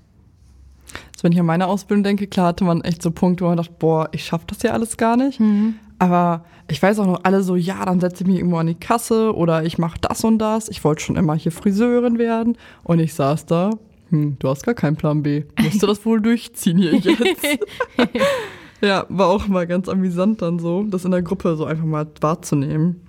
Also 1.15 1.25
wenn 1.25 1.33
ich 1.33 1.41
an 1.41 1.47
meine 1.47 1.67
Ausbildung 1.67 2.05
denke, 2.05 2.27
klar 2.27 2.49
hatte 2.49 2.65
man 2.65 2.83
echt 2.83 3.03
so 3.03 3.11
Punkte, 3.11 3.45
wo 3.45 3.49
man 3.49 3.57
dachte, 3.57 3.75
boah, 3.79 4.09
ich 4.13 4.25
schaffe 4.25 4.47
das 4.49 4.63
ja 4.63 4.73
alles 4.73 4.97
gar 4.97 5.17
nicht. 5.17 5.41
Mhm. 5.41 5.75
Aber 5.99 6.45
ich 6.69 6.83
weiß 6.83 6.99
auch 6.99 7.07
noch 7.07 7.21
alle 7.23 7.43
so, 7.43 7.57
ja, 7.57 7.85
dann 7.85 8.01
setze 8.01 8.25
ich 8.25 8.29
mich 8.29 8.39
irgendwo 8.39 8.57
an 8.57 8.67
die 8.67 8.75
Kasse 8.75 9.35
oder 9.35 9.65
ich 9.65 9.79
mache 9.79 9.99
das 10.01 10.25
und 10.25 10.39
das. 10.39 10.69
Ich 10.69 10.83
wollte 10.85 11.03
schon 11.03 11.17
immer 11.17 11.35
hier 11.35 11.53
Friseurin 11.53 12.19
werden 12.19 12.57
und 12.83 12.99
ich 12.99 13.15
saß 13.15 13.47
da, 13.47 13.71
hm, 14.11 14.37
du 14.39 14.49
hast 14.49 14.65
gar 14.65 14.75
keinen 14.75 14.97
Plan 14.97 15.23
B. 15.23 15.45
Musst 15.63 15.83
du 15.83 15.87
das 15.87 16.05
wohl 16.05 16.21
durchziehen 16.21 16.79
hier 16.79 16.95
jetzt? 16.95 17.59
ja, 18.81 19.07
war 19.09 19.29
auch 19.29 19.47
mal 19.47 19.67
ganz 19.67 19.89
amüsant 19.89 20.43
dann 20.43 20.59
so, 20.59 20.83
das 20.85 21.05
in 21.05 21.11
der 21.11 21.23
Gruppe 21.23 21.57
so 21.57 21.65
einfach 21.65 21.85
mal 21.85 22.07
wahrzunehmen. 22.21 23.01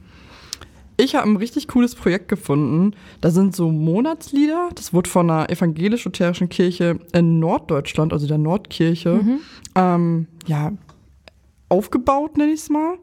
Ich 0.98 1.16
habe 1.16 1.30
ein 1.30 1.36
richtig 1.36 1.68
cooles 1.68 1.96
Projekt 1.96 2.30
gefunden. 2.30 2.94
Da 3.22 3.30
sind 3.30 3.56
so 3.56 3.70
Monatslieder. 3.70 4.70
Das 4.76 4.94
wurde 4.94 5.10
von 5.10 5.30
einer 5.30 5.50
evangelisch-lutherischen 5.50 6.50
Kirche 6.50 7.00
in 7.12 7.40
Norddeutschland, 7.40 8.14
also 8.14 8.28
der 8.28 8.38
Nordkirche, 8.38 9.16
mhm. 9.16 9.40
ähm, 9.76 10.28
ja, 10.46 10.72
aufgebaut, 11.68 12.38
nenne 12.38 12.54
ich 12.54 12.62
es 12.62 12.70
mal. 12.70 12.98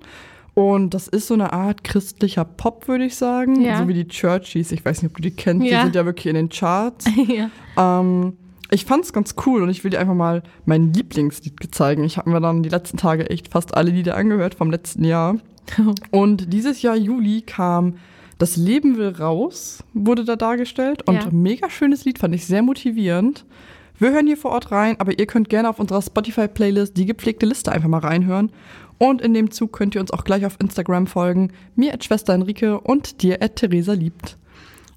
Und 0.54 0.92
das 0.92 1.08
ist 1.08 1.28
so 1.28 1.34
eine 1.34 1.52
Art 1.52 1.82
christlicher 1.82 2.44
Pop, 2.44 2.88
würde 2.88 3.04
ich 3.04 3.16
sagen. 3.16 3.62
Ja. 3.62 3.78
So 3.78 3.88
wie 3.88 3.94
die 3.94 4.08
Churchies. 4.08 4.72
Ich 4.72 4.84
weiß 4.84 5.02
nicht, 5.02 5.10
ob 5.10 5.16
du 5.16 5.22
die 5.22 5.30
kennst. 5.30 5.66
Ja. 5.66 5.78
Die 5.78 5.84
sind 5.86 5.96
ja 5.96 6.04
wirklich 6.04 6.26
in 6.26 6.34
den 6.34 6.48
Charts. 6.48 7.06
ja. 7.28 7.50
ähm, 7.76 8.34
ich 8.70 8.86
fand 8.86 9.04
es 9.04 9.12
ganz 9.12 9.34
cool 9.46 9.62
und 9.62 9.68
ich 9.68 9.84
will 9.84 9.90
dir 9.90 10.00
einfach 10.00 10.14
mal 10.14 10.42
mein 10.64 10.92
Lieblingslied 10.92 11.74
zeigen. 11.74 12.04
Ich 12.04 12.16
habe 12.16 12.30
mir 12.30 12.40
dann 12.40 12.62
die 12.62 12.70
letzten 12.70 12.96
Tage 12.96 13.28
echt 13.28 13.48
fast 13.48 13.74
alle 13.76 13.90
Lieder 13.90 14.16
angehört 14.16 14.54
vom 14.54 14.70
letzten 14.70 15.04
Jahr. 15.04 15.36
Und 16.10 16.52
dieses 16.52 16.82
Jahr 16.82 16.96
Juli 16.96 17.42
kam 17.42 17.94
Das 18.38 18.56
Leben 18.56 18.96
will 18.96 19.10
raus, 19.10 19.84
wurde 19.94 20.24
da 20.24 20.36
dargestellt. 20.36 21.06
Und 21.08 21.14
ja. 21.14 21.28
mega 21.30 21.70
schönes 21.70 22.04
Lied, 22.04 22.18
fand 22.18 22.34
ich 22.34 22.46
sehr 22.46 22.62
motivierend. 22.62 23.44
Wir 23.98 24.10
hören 24.10 24.26
hier 24.26 24.36
vor 24.36 24.50
Ort 24.50 24.72
rein, 24.72 24.98
aber 24.98 25.18
ihr 25.18 25.26
könnt 25.26 25.48
gerne 25.48 25.68
auf 25.68 25.78
unserer 25.78 26.02
Spotify-Playlist 26.02 26.96
die 26.96 27.06
gepflegte 27.06 27.46
Liste 27.46 27.70
einfach 27.70 27.88
mal 27.88 28.00
reinhören. 28.00 28.50
Und 28.98 29.20
in 29.22 29.34
dem 29.34 29.50
Zug 29.50 29.72
könnt 29.72 29.94
ihr 29.94 30.00
uns 30.00 30.10
auch 30.10 30.24
gleich 30.24 30.44
auf 30.44 30.56
Instagram 30.60 31.06
folgen. 31.06 31.52
Mir 31.76 31.94
at 31.94 32.04
Schwester 32.04 32.34
Enrique 32.34 32.80
und 32.82 33.22
dir 33.22 33.42
at 33.42 33.56
Theresa 33.56 33.92
liebt. 33.92 34.38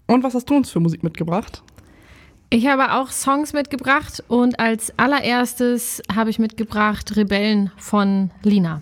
Und 0.08 0.24
was 0.24 0.34
hast 0.34 0.50
du 0.50 0.56
uns 0.56 0.70
für 0.70 0.80
Musik 0.80 1.04
mitgebracht? 1.04 1.64
Ich 2.50 2.68
habe 2.68 2.94
auch 2.94 3.10
Songs 3.10 3.54
mitgebracht 3.54 4.24
und 4.28 4.60
als 4.60 4.94
allererstes 4.98 6.02
habe 6.16 6.30
ich 6.30 6.40
mitgebracht 6.40 7.16
Rebellen 7.16 7.72
von 7.78 8.32
Lina. 8.44 8.82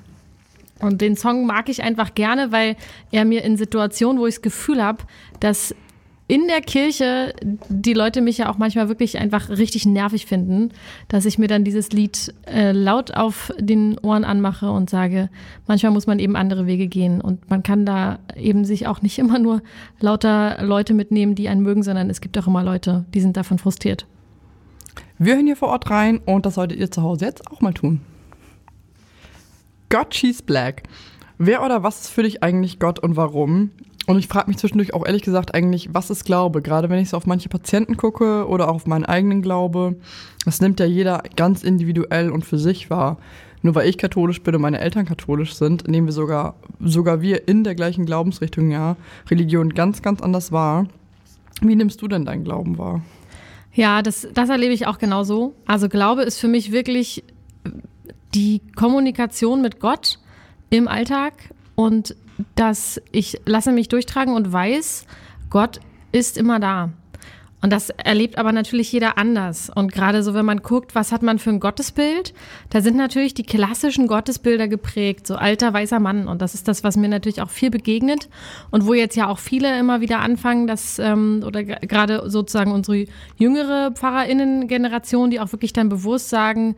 Und 0.84 1.02
den 1.02 1.16
Song 1.16 1.46
mag 1.46 1.70
ich 1.70 1.82
einfach 1.82 2.14
gerne, 2.14 2.52
weil 2.52 2.76
er 3.12 3.26
mir 3.26 3.44
in 3.44 3.58
Situationen, 3.58 4.22
wo 4.22 4.28
ich 4.28 4.36
das 4.36 4.42
Gefühl 4.42 4.84
habe, 4.84 5.04
dass 5.40 5.74
in 6.28 6.48
der 6.48 6.62
Kirche 6.62 7.34
die 7.70 7.94
Leute 7.94 8.22
mich 8.22 8.38
ja 8.38 8.50
auch 8.50 8.58
manchmal 8.58 8.88
wirklich 8.88 9.18
einfach 9.18 9.50
richtig 9.50 9.86
nervig 9.86 10.26
finden, 10.26 10.70
dass 11.10 11.26
ich 11.26 11.38
mir 11.38 11.48
dann 11.48 11.64
dieses 11.64 11.92
Lied 11.92 12.34
äh, 12.46 12.72
laut 12.72 13.14
auf 13.14 13.54
den 13.60 13.98
Ohren 14.00 14.24
anmache 14.24 14.72
und 14.72 14.90
sage, 14.90 15.30
manchmal 15.68 15.92
muss 15.92 16.08
man 16.08 16.20
eben 16.20 16.36
andere 16.36 16.66
Wege 16.66 16.88
gehen 16.88 17.20
und 17.20 17.50
man 17.50 17.62
kann 17.62 17.86
da 17.86 18.20
eben 18.36 18.64
sich 18.64 18.88
auch 18.88 19.02
nicht 19.02 19.20
immer 19.24 19.38
nur 19.38 19.62
lauter 20.00 20.64
Leute 20.64 20.94
mitnehmen, 20.94 21.36
die 21.36 21.50
einen 21.50 21.62
mögen, 21.62 21.84
sondern 21.84 22.10
es 22.10 22.22
gibt 22.22 22.38
auch 22.38 22.48
immer 22.48 22.64
Leute, 22.64 23.06
die 23.14 23.22
sind 23.22 23.36
davon 23.36 23.58
frustriert. 23.58 24.06
Wir 25.18 25.36
hören 25.36 25.46
hier 25.46 25.58
vor 25.58 25.70
Ort 25.70 25.90
rein 25.90 26.20
und 26.26 26.46
das 26.46 26.56
solltet 26.56 26.80
ihr 26.80 26.90
zu 26.90 27.04
Hause 27.04 27.26
jetzt 27.26 27.50
auch 27.52 27.62
mal 27.62 27.74
tun. 27.74 28.02
God 29.94 30.10
Cheese 30.10 30.42
Black. 30.42 30.82
Wer 31.38 31.64
oder 31.64 31.84
was 31.84 32.02
ist 32.02 32.10
für 32.10 32.24
dich 32.24 32.42
eigentlich 32.42 32.80
Gott 32.80 32.98
und 32.98 33.16
warum? 33.16 33.70
Und 34.08 34.18
ich 34.18 34.28
frage 34.28 34.48
mich 34.48 34.58
zwischendurch 34.58 34.96
auch 34.96 35.06
ehrlich 35.06 35.22
gesagt 35.22 35.54
eigentlich, 35.54 35.94
was 35.94 36.10
ist 36.10 36.26
Glaube? 36.26 36.64
Gerade 36.64 36.90
wenn 36.90 36.98
ich 36.98 37.10
so 37.10 37.18
auf 37.18 37.28
manche 37.28 37.48
Patienten 37.48 37.96
gucke 37.96 38.48
oder 38.48 38.70
auch 38.70 38.76
auf 38.76 38.88
meinen 38.88 39.06
eigenen 39.06 39.44
Glaube. 39.44 39.96
Das 40.46 40.62
nimmt 40.62 40.80
ja 40.80 40.88
jeder 40.88 41.22
ganz 41.36 41.62
individuell 41.62 42.32
und 42.32 42.44
für 42.44 42.58
sich 42.58 42.90
wahr. 42.90 43.20
Nur 43.62 43.76
weil 43.76 43.88
ich 43.88 44.00
katholisch 44.00 44.42
bin 44.42 44.56
und 44.56 44.62
meine 44.62 44.80
Eltern 44.80 45.06
katholisch 45.06 45.54
sind, 45.54 45.88
nehmen 45.88 46.08
wir 46.08 46.14
sogar, 46.14 46.56
sogar 46.80 47.22
wir 47.22 47.48
in 47.48 47.64
der 47.64 47.76
gleichen 47.76 48.08
Glaubensrichtung 48.08 48.72
ja 48.72 48.98
Religion 49.30 49.76
ganz, 49.76 50.02
ganz 50.02 50.24
anders 50.24 50.52
wahr. 50.52 50.88
Wie 51.62 51.76
nimmst 51.76 52.02
du 52.02 52.08
denn 52.08 52.26
deinen 52.26 52.44
Glauben 52.44 52.80
wahr? 52.80 53.04
Ja, 53.76 54.02
das, 54.02 54.28
das 54.34 54.50
erlebe 54.50 54.74
ich 54.74 54.88
auch 54.88 54.98
genauso. 54.98 55.54
Also 55.68 55.88
Glaube 55.88 56.24
ist 56.24 56.40
für 56.40 56.48
mich 56.48 56.72
wirklich 56.72 57.24
die 58.34 58.62
Kommunikation 58.76 59.62
mit 59.62 59.80
Gott 59.80 60.20
im 60.70 60.88
Alltag 60.88 61.34
und 61.76 62.16
dass 62.56 63.02
ich 63.12 63.40
lasse 63.46 63.72
mich 63.72 63.90
durchtragen 63.90 64.34
und 64.34 64.52
weiß, 64.52 65.06
Gott 65.50 65.80
ist 66.12 66.38
immer 66.38 66.60
da. 66.60 66.90
Und 67.64 67.72
das 67.72 67.92
erlebt 67.92 68.38
aber 68.38 68.52
natürlich 68.52 68.92
jeder 68.92 69.18
anders. 69.18 69.72
Und 69.74 69.94
gerade 69.94 70.22
so, 70.22 70.34
wenn 70.34 70.46
man 70.46 70.64
guckt, 70.64 70.96
was 70.96 71.14
hat 71.14 71.24
man 71.24 71.40
für 71.40 71.50
ein 71.50 71.62
Gottesbild, 71.62 72.34
da 72.70 72.82
sind 72.82 72.98
natürlich 72.98 73.36
die 73.36 73.46
klassischen 73.46 74.08
Gottesbilder 74.08 74.68
geprägt, 74.68 75.26
so 75.26 75.36
alter 75.36 75.74
weißer 75.74 76.02
Mann. 76.02 76.28
Und 76.28 76.42
das 76.42 76.56
ist 76.56 76.68
das, 76.68 76.84
was 76.84 76.98
mir 76.98 77.08
natürlich 77.08 77.42
auch 77.42 77.50
viel 77.50 77.70
begegnet. 77.70 78.28
Und 78.70 78.86
wo 78.86 78.94
jetzt 78.94 79.16
ja 79.16 79.30
auch 79.30 79.40
viele 79.40 79.80
immer 79.80 80.02
wieder 80.02 80.20
anfangen, 80.20 80.68
dass, 80.68 81.00
ähm, 81.00 81.42
oder 81.48 81.64
gerade 81.64 82.30
sozusagen 82.30 82.74
unsere 82.74 83.06
jüngere 83.38 83.92
PfarrerInnen-Generation, 83.92 85.30
die 85.30 85.40
auch 85.40 85.54
wirklich 85.54 85.72
dann 85.72 85.88
bewusst 85.88 86.28
sagen, 86.28 86.76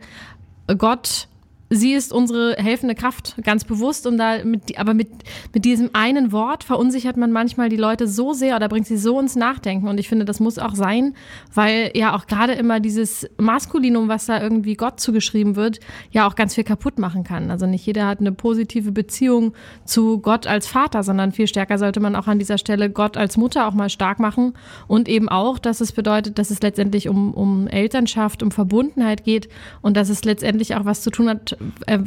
Gott 0.78 1.26
sie 1.68 1.94
ist 1.94 2.12
unsere 2.12 2.54
helfende 2.56 2.94
Kraft, 2.94 3.34
ganz 3.42 3.64
bewusst. 3.64 4.06
Und 4.06 4.18
da 4.18 4.44
mit, 4.44 4.78
aber 4.78 4.94
mit, 4.94 5.08
mit 5.52 5.64
diesem 5.64 5.90
einen 5.92 6.32
Wort 6.32 6.64
verunsichert 6.64 7.16
man 7.16 7.32
manchmal 7.32 7.68
die 7.68 7.76
Leute 7.76 8.06
so 8.06 8.32
sehr 8.32 8.56
oder 8.56 8.68
bringt 8.68 8.86
sie 8.86 8.96
so 8.96 9.18
ins 9.20 9.36
Nachdenken. 9.36 9.88
Und 9.88 9.98
ich 9.98 10.08
finde, 10.08 10.24
das 10.24 10.40
muss 10.40 10.58
auch 10.58 10.74
sein, 10.74 11.14
weil 11.52 11.90
ja 11.94 12.14
auch 12.14 12.26
gerade 12.26 12.52
immer 12.52 12.80
dieses 12.80 13.28
Maskulinum, 13.38 14.08
was 14.08 14.26
da 14.26 14.40
irgendwie 14.40 14.74
Gott 14.74 15.00
zugeschrieben 15.00 15.56
wird, 15.56 15.80
ja 16.10 16.26
auch 16.28 16.36
ganz 16.36 16.54
viel 16.54 16.64
kaputt 16.64 16.98
machen 16.98 17.24
kann. 17.24 17.50
Also 17.50 17.66
nicht 17.66 17.84
jeder 17.84 18.06
hat 18.06 18.20
eine 18.20 18.32
positive 18.32 18.92
Beziehung 18.92 19.52
zu 19.84 20.18
Gott 20.18 20.46
als 20.46 20.66
Vater, 20.66 21.02
sondern 21.02 21.32
viel 21.32 21.48
stärker 21.48 21.78
sollte 21.78 22.00
man 22.00 22.14
auch 22.14 22.28
an 22.28 22.38
dieser 22.38 22.58
Stelle 22.58 22.90
Gott 22.90 23.16
als 23.16 23.36
Mutter 23.36 23.66
auch 23.66 23.74
mal 23.74 23.90
stark 23.90 24.20
machen. 24.20 24.54
Und 24.86 25.08
eben 25.08 25.28
auch, 25.28 25.58
dass 25.58 25.80
es 25.80 25.92
bedeutet, 25.92 26.38
dass 26.38 26.50
es 26.50 26.62
letztendlich 26.62 27.08
um, 27.08 27.34
um 27.34 27.66
Elternschaft, 27.66 28.42
um 28.42 28.50
Verbundenheit 28.50 29.24
geht 29.24 29.48
und 29.82 29.96
dass 29.96 30.08
es 30.08 30.24
letztendlich 30.24 30.76
auch 30.76 30.84
was 30.84 31.02
zu 31.02 31.10
tun 31.10 31.28
hat 31.28 31.55
äh, 31.86 31.98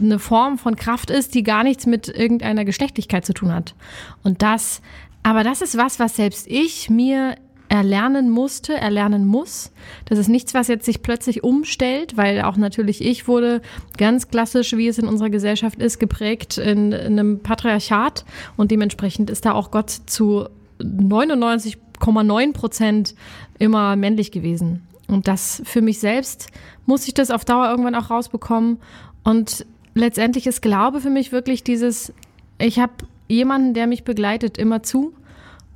eine 0.00 0.18
Form 0.18 0.58
von 0.58 0.76
Kraft 0.76 1.10
ist, 1.10 1.34
die 1.34 1.42
gar 1.42 1.64
nichts 1.64 1.86
mit 1.86 2.08
irgendeiner 2.08 2.64
Geschlechtlichkeit 2.64 3.24
zu 3.24 3.34
tun 3.34 3.52
hat. 3.52 3.74
Und 4.22 4.42
das, 4.42 4.80
aber 5.22 5.44
das 5.44 5.62
ist 5.62 5.76
was, 5.76 5.98
was 5.98 6.16
selbst 6.16 6.46
ich 6.48 6.90
mir 6.90 7.36
erlernen 7.72 8.28
musste, 8.28 8.74
erlernen 8.74 9.24
muss. 9.24 9.72
Das 10.04 10.18
ist 10.18 10.28
nichts, 10.28 10.52
was 10.52 10.68
jetzt 10.68 10.84
sich 10.84 11.00
plötzlich 11.00 11.42
umstellt, 11.42 12.18
weil 12.18 12.42
auch 12.42 12.58
natürlich 12.58 13.02
ich 13.02 13.26
wurde 13.26 13.62
ganz 13.96 14.28
klassisch, 14.28 14.76
wie 14.76 14.88
es 14.88 14.98
in 14.98 15.08
unserer 15.08 15.30
Gesellschaft 15.30 15.80
ist, 15.80 15.98
geprägt 15.98 16.58
in, 16.58 16.92
in 16.92 17.18
einem 17.18 17.40
Patriarchat 17.40 18.26
und 18.58 18.70
dementsprechend 18.70 19.30
ist 19.30 19.46
da 19.46 19.52
auch 19.52 19.70
Gott 19.70 19.88
zu 19.88 20.48
99,9 20.80 22.52
Prozent 22.52 23.14
immer 23.58 23.96
männlich 23.96 24.32
gewesen. 24.32 24.86
Und 25.08 25.28
das 25.28 25.62
für 25.64 25.82
mich 25.82 25.98
selbst 25.98 26.48
muss 26.86 27.06
ich 27.06 27.14
das 27.14 27.30
auf 27.30 27.44
Dauer 27.44 27.68
irgendwann 27.68 27.94
auch 27.94 28.10
rausbekommen. 28.10 28.78
Und 29.24 29.66
letztendlich 29.94 30.46
ist 30.46 30.62
Glaube 30.62 31.00
für 31.00 31.10
mich 31.10 31.32
wirklich 31.32 31.64
dieses, 31.64 32.12
ich 32.58 32.78
habe 32.78 32.92
jemanden, 33.28 33.74
der 33.74 33.86
mich 33.86 34.04
begleitet, 34.04 34.58
immer 34.58 34.82
zu. 34.82 35.12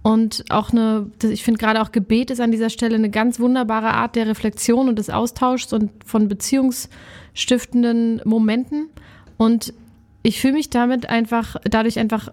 Und 0.03 0.45
auch 0.51 0.71
eine, 0.71 1.11
ich 1.23 1.43
finde 1.43 1.59
gerade 1.59 1.83
auch 1.83 1.91
Gebet 1.91 2.31
ist 2.31 2.41
an 2.41 2.53
dieser 2.53 2.71
Stelle 2.71 2.95
eine 2.95 3.11
ganz 3.11 3.41
wunderbare 3.41 3.89
Art 3.89 4.15
der 4.15 4.29
Reflexion 4.29 4.89
und 4.89 4.99
des 4.99 5.11
Austauschs 5.11 5.73
und 5.73 5.91
von 6.05 6.29
beziehungsstiftenden 6.29 8.21
Momenten. 8.25 8.89
Und 9.37 9.75
ich 10.23 10.41
fühle 10.41 10.55
mich 10.55 10.71
damit 10.71 11.09
einfach, 11.09 11.57
dadurch 11.65 11.99
einfach, 11.99 12.33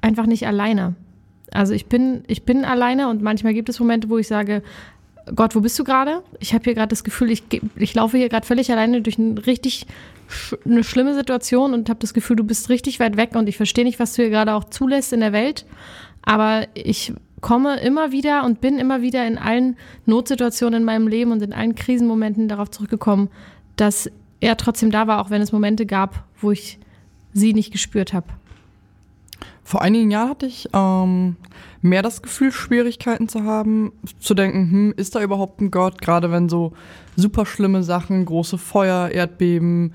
einfach 0.00 0.24
nicht 0.24 0.46
alleine. 0.46 0.94
Also 1.50 1.74
ich 1.74 1.86
bin, 1.86 2.24
ich 2.28 2.44
bin 2.44 2.64
alleine 2.64 3.10
und 3.10 3.20
manchmal 3.20 3.52
gibt 3.52 3.68
es 3.68 3.78
Momente, 3.78 4.08
wo 4.08 4.16
ich 4.16 4.26
sage, 4.26 4.62
Gott, 5.34 5.54
wo 5.54 5.60
bist 5.60 5.78
du 5.78 5.84
gerade? 5.84 6.22
Ich 6.40 6.52
habe 6.52 6.64
hier 6.64 6.74
gerade 6.74 6.88
das 6.88 7.04
Gefühl, 7.04 7.30
ich, 7.30 7.44
ich 7.76 7.94
laufe 7.94 8.16
hier 8.16 8.28
gerade 8.28 8.46
völlig 8.46 8.72
alleine 8.72 9.02
durch 9.02 9.18
ein 9.18 9.38
richtig 9.38 9.86
eine 10.64 10.82
schlimme 10.82 11.14
Situation 11.14 11.74
und 11.74 11.88
habe 11.88 12.00
das 12.00 12.14
Gefühl, 12.14 12.36
du 12.36 12.44
bist 12.44 12.68
richtig 12.68 13.00
weit 13.00 13.16
weg 13.16 13.34
und 13.34 13.48
ich 13.48 13.56
verstehe 13.56 13.84
nicht, 13.84 14.00
was 14.00 14.14
du 14.14 14.22
hier 14.22 14.30
gerade 14.30 14.54
auch 14.54 14.64
zulässt 14.64 15.12
in 15.12 15.20
der 15.20 15.32
Welt. 15.32 15.66
Aber 16.22 16.66
ich 16.74 17.12
komme 17.40 17.80
immer 17.80 18.12
wieder 18.12 18.44
und 18.44 18.60
bin 18.60 18.78
immer 18.78 19.02
wieder 19.02 19.26
in 19.26 19.38
allen 19.38 19.76
Notsituationen 20.06 20.80
in 20.80 20.84
meinem 20.84 21.08
Leben 21.08 21.32
und 21.32 21.42
in 21.42 21.52
allen 21.52 21.74
Krisenmomenten 21.74 22.48
darauf 22.48 22.70
zurückgekommen, 22.70 23.28
dass 23.76 24.10
er 24.40 24.56
trotzdem 24.56 24.90
da 24.90 25.06
war, 25.06 25.20
auch 25.20 25.30
wenn 25.30 25.42
es 25.42 25.52
Momente 25.52 25.86
gab, 25.86 26.24
wo 26.40 26.50
ich 26.50 26.78
sie 27.32 27.52
nicht 27.52 27.72
gespürt 27.72 28.12
habe. 28.12 28.26
Vor 29.64 29.80
einigen 29.82 30.10
Jahren 30.10 30.30
hatte 30.30 30.46
ich 30.46 30.68
ähm, 30.72 31.36
mehr 31.82 32.02
das 32.02 32.22
Gefühl, 32.22 32.52
Schwierigkeiten 32.52 33.28
zu 33.28 33.44
haben, 33.44 33.92
zu 34.18 34.34
denken, 34.34 34.70
hm, 34.70 34.94
ist 34.96 35.14
da 35.14 35.22
überhaupt 35.22 35.60
ein 35.60 35.70
Gott? 35.70 36.00
Gerade 36.00 36.30
wenn 36.32 36.48
so 36.48 36.72
super 37.16 37.46
schlimme 37.46 37.82
Sachen, 37.82 38.24
große 38.24 38.58
Feuer, 38.58 39.10
Erdbeben, 39.10 39.94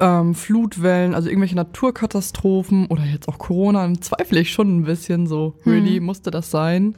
ähm, 0.00 0.34
Flutwellen, 0.34 1.14
also 1.14 1.28
irgendwelche 1.28 1.56
Naturkatastrophen 1.56 2.86
oder 2.86 3.04
jetzt 3.04 3.28
auch 3.28 3.38
Corona, 3.38 3.82
dann 3.82 4.00
zweifle 4.00 4.40
ich 4.40 4.52
schon 4.52 4.78
ein 4.78 4.84
bisschen 4.84 5.26
so, 5.26 5.54
really, 5.66 5.96
hm. 5.96 6.04
musste 6.04 6.30
das 6.30 6.50
sein? 6.50 6.94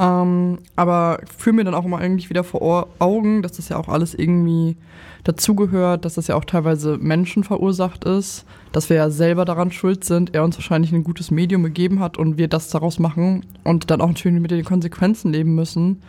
Ähm, 0.00 0.58
aber 0.76 1.20
führe 1.36 1.56
mir 1.56 1.64
dann 1.64 1.74
auch 1.74 1.84
immer 1.84 2.00
irgendwie 2.00 2.30
wieder 2.30 2.42
vor 2.42 2.88
Augen, 2.98 3.42
dass 3.42 3.52
das 3.52 3.68
ja 3.68 3.76
auch 3.76 3.88
alles 3.88 4.14
irgendwie 4.14 4.78
dazugehört, 5.24 6.06
dass 6.06 6.14
das 6.14 6.26
ja 6.26 6.36
auch 6.36 6.46
teilweise 6.46 6.96
Menschen 6.96 7.44
verursacht 7.44 8.04
ist, 8.04 8.46
dass 8.72 8.88
wir 8.88 8.96
ja 8.96 9.10
selber 9.10 9.44
daran 9.44 9.70
schuld 9.70 10.04
sind, 10.04 10.34
er 10.34 10.42
uns 10.42 10.56
wahrscheinlich 10.56 10.92
ein 10.92 11.04
gutes 11.04 11.30
Medium 11.30 11.62
gegeben 11.62 12.00
hat 12.00 12.16
und 12.16 12.38
wir 12.38 12.48
das 12.48 12.70
daraus 12.70 12.98
machen 12.98 13.44
und 13.62 13.90
dann 13.90 14.00
auch 14.00 14.08
natürlich 14.08 14.40
mit 14.40 14.50
den 14.50 14.64
Konsequenzen 14.64 15.32
leben 15.32 15.54
müssen. 15.54 16.00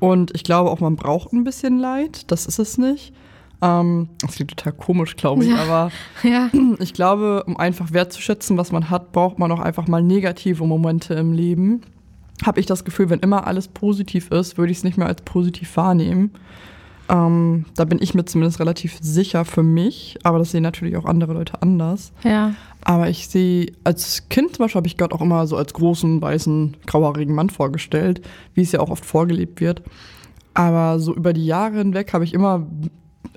Und 0.00 0.34
ich 0.34 0.44
glaube 0.44 0.70
auch, 0.70 0.80
man 0.80 0.96
braucht 0.96 1.32
ein 1.32 1.44
bisschen 1.44 1.78
Leid, 1.78 2.30
das 2.30 2.44
ist 2.44 2.58
es 2.58 2.76
nicht. 2.76 3.14
Ähm, 3.62 4.10
das 4.20 4.32
klingt 4.34 4.54
total 4.54 4.74
komisch, 4.74 5.16
glaube 5.16 5.44
ich, 5.44 5.50
ja. 5.50 5.56
aber 5.56 5.90
ja. 6.22 6.50
ich 6.78 6.92
glaube, 6.92 7.44
um 7.46 7.56
einfach 7.56 7.90
wertzuschätzen, 7.90 8.58
was 8.58 8.70
man 8.70 8.90
hat, 8.90 9.12
braucht 9.12 9.38
man 9.38 9.50
auch 9.50 9.60
einfach 9.60 9.88
mal 9.88 10.02
negative 10.02 10.66
Momente 10.66 11.14
im 11.14 11.32
Leben. 11.32 11.80
Habe 12.42 12.60
ich 12.60 12.66
das 12.66 12.84
Gefühl, 12.84 13.10
wenn 13.10 13.20
immer 13.20 13.46
alles 13.46 13.68
positiv 13.68 14.30
ist, 14.30 14.58
würde 14.58 14.72
ich 14.72 14.78
es 14.78 14.84
nicht 14.84 14.98
mehr 14.98 15.06
als 15.06 15.22
positiv 15.22 15.76
wahrnehmen. 15.76 16.32
Ähm, 17.08 17.66
da 17.76 17.84
bin 17.84 18.00
ich 18.00 18.14
mir 18.14 18.24
zumindest 18.24 18.60
relativ 18.60 18.98
sicher 19.00 19.44
für 19.44 19.62
mich, 19.62 20.18
aber 20.22 20.38
das 20.38 20.50
sehen 20.50 20.62
natürlich 20.62 20.96
auch 20.96 21.04
andere 21.04 21.34
Leute 21.34 21.60
anders. 21.60 22.12
Ja. 22.22 22.54
Aber 22.82 23.08
ich 23.08 23.28
sehe, 23.28 23.72
als 23.84 24.28
Kind 24.28 24.56
zum 24.56 24.64
Beispiel 24.64 24.78
habe 24.78 24.86
ich 24.86 24.96
Gott 24.96 25.12
auch 25.12 25.20
immer 25.20 25.46
so 25.46 25.56
als 25.56 25.74
großen, 25.74 26.20
weißen, 26.20 26.76
grauhaarigen 26.86 27.34
Mann 27.34 27.50
vorgestellt, 27.50 28.22
wie 28.54 28.62
es 28.62 28.72
ja 28.72 28.80
auch 28.80 28.90
oft 28.90 29.04
vorgelebt 29.04 29.60
wird. 29.60 29.82
Aber 30.54 30.98
so 30.98 31.14
über 31.14 31.32
die 31.32 31.46
Jahre 31.46 31.78
hinweg 31.78 32.12
habe 32.12 32.24
ich 32.24 32.32
immer 32.32 32.66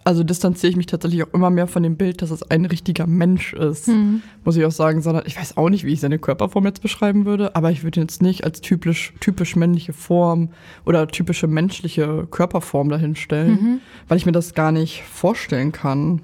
also 0.07 0.23
distanziere 0.23 0.71
ich 0.71 0.77
mich 0.77 0.85
tatsächlich 0.85 1.21
auch 1.23 1.33
immer 1.33 1.49
mehr 1.49 1.67
von 1.67 1.83
dem 1.83 1.97
Bild, 1.97 2.21
dass 2.21 2.31
es 2.31 2.41
ein 2.49 2.63
richtiger 2.63 3.05
Mensch 3.07 3.51
ist, 3.51 3.89
mhm. 3.89 4.21
muss 4.45 4.55
ich 4.55 4.63
auch 4.63 4.71
sagen, 4.71 5.01
sondern 5.01 5.23
ich 5.25 5.37
weiß 5.37 5.57
auch 5.57 5.67
nicht, 5.67 5.83
wie 5.83 5.91
ich 5.91 5.99
seine 5.99 6.17
Körperform 6.17 6.65
jetzt 6.65 6.81
beschreiben 6.81 7.25
würde, 7.25 7.57
aber 7.57 7.71
ich 7.71 7.83
würde 7.83 7.99
ihn 7.99 8.03
jetzt 8.03 8.21
nicht 8.21 8.45
als 8.45 8.61
typisch, 8.61 9.13
typisch 9.19 9.57
männliche 9.57 9.91
Form 9.91 10.47
oder 10.85 11.09
typische 11.09 11.47
menschliche 11.47 12.25
Körperform 12.31 12.87
dahinstellen, 12.87 13.51
mhm. 13.51 13.81
weil 14.07 14.17
ich 14.17 14.25
mir 14.25 14.31
das 14.31 14.53
gar 14.53 14.71
nicht 14.71 15.03
vorstellen 15.03 15.73
kann. 15.73 16.21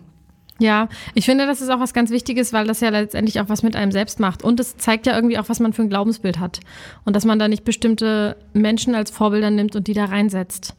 Ja, 0.59 0.87
ich 1.13 1.25
finde, 1.25 1.45
das 1.45 1.59
ist 1.59 1.69
auch 1.69 1.81
was 1.81 1.93
ganz 1.93 2.09
Wichtiges, 2.09 2.53
weil 2.53 2.65
das 2.65 2.79
ja 2.79 2.87
letztendlich 2.87 3.41
auch 3.41 3.49
was 3.49 3.63
mit 3.63 3.75
einem 3.75 3.91
selbst 3.91 4.17
macht. 4.17 4.45
Und 4.45 4.61
es 4.61 4.77
zeigt 4.77 5.07
ja 5.07 5.15
irgendwie 5.15 5.37
auch, 5.37 5.49
was 5.49 5.59
man 5.59 5.73
für 5.73 5.81
ein 5.81 5.89
Glaubensbild 5.89 6.39
hat. 6.39 6.61
Und 7.03 7.17
dass 7.17 7.25
man 7.25 7.37
da 7.37 7.49
nicht 7.49 7.65
bestimmte 7.65 8.37
Menschen 8.53 8.95
als 8.95 9.11
Vorbilder 9.11 9.49
nimmt 9.49 9.75
und 9.75 9.87
die 9.87 9.93
da 9.93 10.05
reinsetzt. 10.05 10.73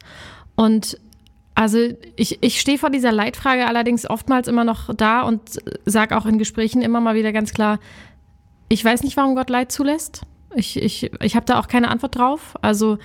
Und 0.55 0.97
also 1.55 1.79
ich, 2.17 2.43
ich 2.43 2.59
stehe 2.59 2.77
vor 2.77 2.89
dieser 2.89 3.13
Leitfrage 3.13 3.65
allerdings 3.65 4.07
oftmals 4.09 4.49
immer 4.49 4.65
noch 4.65 4.93
da 4.93 5.21
und 5.21 5.41
sage 5.85 6.17
auch 6.17 6.25
in 6.25 6.37
Gesprächen 6.37 6.81
immer 6.81 6.99
mal 6.99 7.15
wieder 7.15 7.31
ganz 7.31 7.53
klar, 7.53 7.79
ich 8.67 8.83
weiß 8.83 9.03
nicht, 9.03 9.15
warum 9.15 9.35
Gott 9.35 9.49
Leid 9.49 9.71
zulässt. 9.71 10.23
Ich, 10.53 10.81
ich, 10.81 11.11
ich 11.21 11.35
habe 11.35 11.45
da 11.45 11.59
auch 11.59 11.67
keine 11.67 11.89
Antwort 11.89 12.17
drauf. 12.17 12.55
Also, 12.61 12.97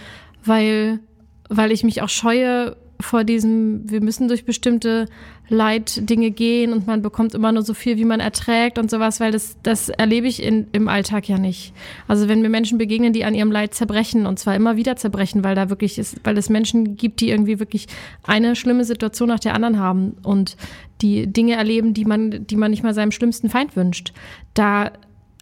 weil, 0.45 1.01
weil 1.49 1.71
ich 1.71 1.85
mich 1.85 2.03
auch 2.03 2.09
scheue 2.09 2.77
vor 2.99 3.25
diesem, 3.25 3.89
wir 3.89 4.01
müssen 4.01 4.29
durch 4.29 4.45
bestimmte 4.45 5.07
Leitdinge 5.51 6.31
gehen 6.31 6.73
und 6.73 6.87
man 6.87 7.03
bekommt 7.03 7.35
immer 7.35 7.51
nur 7.51 7.63
so 7.63 7.75
viel, 7.75 7.97
wie 7.97 8.05
man 8.05 8.21
erträgt 8.21 8.79
und 8.79 8.89
sowas, 8.89 9.19
weil 9.19 9.33
das, 9.33 9.57
das 9.65 9.89
erlebe 9.89 10.29
ich 10.29 10.43
in, 10.43 10.69
im 10.73 10.89
Alltag 10.89 11.29
ja 11.29 11.39
nicht. 11.39 11.75
Also 12.07 12.29
wenn 12.29 12.41
mir 12.41 12.49
Menschen 12.49 12.79
begegnen, 12.79 13.13
die 13.13 13.25
an 13.25 13.35
ihrem 13.35 13.51
Leid 13.51 13.75
zerbrechen 13.75 14.27
und 14.27 14.39
zwar 14.39 14.55
immer 14.55 14.77
wieder 14.77 14.95
zerbrechen, 14.95 15.43
weil 15.43 15.57
da 15.57 15.69
wirklich 15.69 15.99
ist, 15.99 16.21
weil 16.23 16.39
es 16.39 16.49
Menschen 16.49 16.97
gibt, 16.97 17.21
die 17.21 17.31
irgendwie 17.31 17.59
wirklich 17.59 17.89
eine 18.23 18.55
schlimme 18.55 18.85
Situation 18.85 19.29
nach 19.29 19.41
der 19.41 19.55
anderen 19.55 19.79
haben 19.81 20.17
und 20.23 20.57
die 21.03 21.27
Dinge 21.27 21.57
erleben, 21.57 21.95
die 21.95 22.05
man, 22.05 22.47
die 22.47 22.57
man 22.57 22.71
nicht 22.71 22.85
mal 22.85 22.95
seinem 22.95 23.11
schlimmsten 23.11 23.51
Feind 23.51 23.75
wünscht. 23.75 24.13
Da 24.55 24.93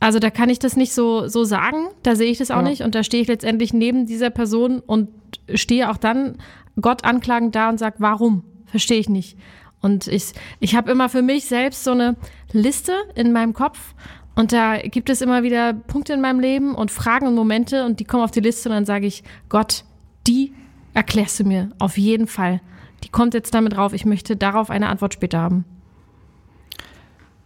also 0.01 0.21
da 0.21 0.31
kann 0.31 0.49
ich 0.49 0.61
das 0.61 0.77
nicht 0.77 0.93
so, 0.93 1.27
so 1.27 1.43
sagen, 1.43 1.89
da 2.05 2.15
sehe 2.15 2.31
ich 2.31 2.39
das 2.39 2.53
auch 2.53 2.63
ja. 2.63 2.63
nicht 2.63 2.83
und 2.83 2.95
da 2.95 3.03
stehe 3.03 3.21
ich 3.21 3.29
letztendlich 3.29 3.73
neben 3.73 4.07
dieser 4.07 4.31
Person 4.31 4.79
und 4.79 5.09
stehe 5.53 5.91
auch 5.91 5.97
dann 5.97 6.37
Gott 6.81 7.05
anklagend 7.05 7.57
da 7.57 7.69
und 7.69 7.79
sage, 7.79 7.97
warum? 7.99 8.45
Verstehe 8.67 9.01
ich 9.01 9.09
nicht. 9.09 9.37
Und 9.81 10.09
ich, 10.09 10.33
ich 10.61 10.75
habe 10.75 10.91
immer 10.91 11.09
für 11.09 11.23
mich 11.23 11.47
selbst 11.47 11.85
so 11.85 11.93
eine 11.93 12.17
Liste 12.53 12.93
in 13.15 13.33
meinem 13.33 13.55
Kopf 13.55 13.95
und 14.39 14.53
da 14.53 14.79
gibt 14.79 15.11
es 15.11 15.21
immer 15.21 15.43
wieder 15.43 15.73
Punkte 15.73 16.13
in 16.13 16.21
meinem 16.21 16.39
Leben 16.39 16.77
und 16.77 16.93
Fragen 16.93 17.27
und 17.27 17.35
Momente 17.35 17.85
und 17.85 17.99
die 17.99 18.05
kommen 18.05 18.23
auf 18.23 18.31
die 18.31 18.39
Liste 18.39 18.69
und 18.69 18.75
dann 18.77 18.87
sage 18.87 19.05
ich, 19.05 19.25
Gott, 19.49 19.85
die 20.29 20.53
erklärst 20.95 21.41
du 21.41 21.45
mir 21.45 21.71
auf 21.81 21.99
jeden 21.99 22.29
Fall. 22.29 22.61
Die 23.03 23.09
kommt 23.09 23.35
jetzt 23.35 23.53
damit 23.53 23.77
drauf. 23.77 23.93
Ich 23.93 24.05
möchte 24.05 24.37
darauf 24.37 24.71
eine 24.71 24.89
Antwort 24.89 25.15
später 25.15 25.41
haben. 25.41 25.65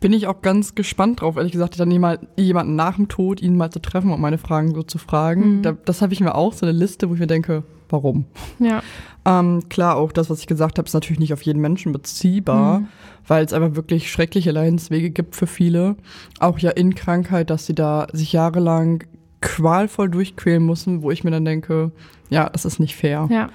Bin 0.00 0.12
ich 0.12 0.26
auch 0.26 0.42
ganz 0.42 0.74
gespannt 0.74 1.22
drauf, 1.22 1.36
ehrlich 1.36 1.52
gesagt, 1.52 1.80
dann 1.80 1.90
jemand, 1.90 2.28
jemanden 2.36 2.76
nach 2.76 2.96
dem 2.96 3.08
Tod, 3.08 3.40
ihn 3.40 3.56
mal 3.56 3.70
zu 3.70 3.80
treffen 3.80 4.10
und 4.10 4.20
meine 4.20 4.36
Fragen 4.36 4.74
so 4.74 4.82
zu 4.82 4.98
fragen. 4.98 5.58
Mhm. 5.58 5.62
Da, 5.62 5.72
das 5.72 6.02
habe 6.02 6.12
ich 6.12 6.20
mir 6.20 6.34
auch, 6.34 6.52
so 6.52 6.66
eine 6.66 6.76
Liste, 6.76 7.08
wo 7.08 7.14
ich 7.14 7.20
mir 7.20 7.26
denke, 7.26 7.64
warum? 7.92 8.24
Ja. 8.58 8.82
Ähm, 9.24 9.68
klar, 9.68 9.96
auch 9.96 10.10
das, 10.12 10.30
was 10.30 10.40
ich 10.40 10.46
gesagt 10.46 10.78
habe, 10.78 10.86
ist 10.86 10.94
natürlich 10.94 11.20
nicht 11.20 11.32
auf 11.32 11.42
jeden 11.42 11.60
Menschen 11.60 11.92
beziehbar, 11.92 12.80
mhm. 12.80 12.88
weil 13.26 13.44
es 13.44 13.52
einfach 13.52 13.76
wirklich 13.76 14.10
schreckliche 14.10 14.50
Leidenswege 14.50 15.10
gibt 15.10 15.36
für 15.36 15.46
viele. 15.46 15.96
Auch 16.40 16.58
ja 16.58 16.70
in 16.70 16.94
Krankheit, 16.94 17.50
dass 17.50 17.66
sie 17.66 17.74
da 17.74 18.06
sich 18.12 18.32
jahrelang 18.32 19.04
qualvoll 19.40 20.08
durchquälen 20.08 20.64
müssen, 20.64 21.02
wo 21.02 21.10
ich 21.10 21.22
mir 21.22 21.30
dann 21.30 21.44
denke, 21.44 21.92
ja, 22.30 22.48
das 22.48 22.64
ist 22.64 22.80
nicht 22.80 22.96
fair. 22.96 23.28
Ja. 23.30 23.50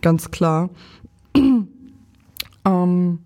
Ganz 0.00 0.30
klar. 0.30 0.70
ähm, 2.64 3.18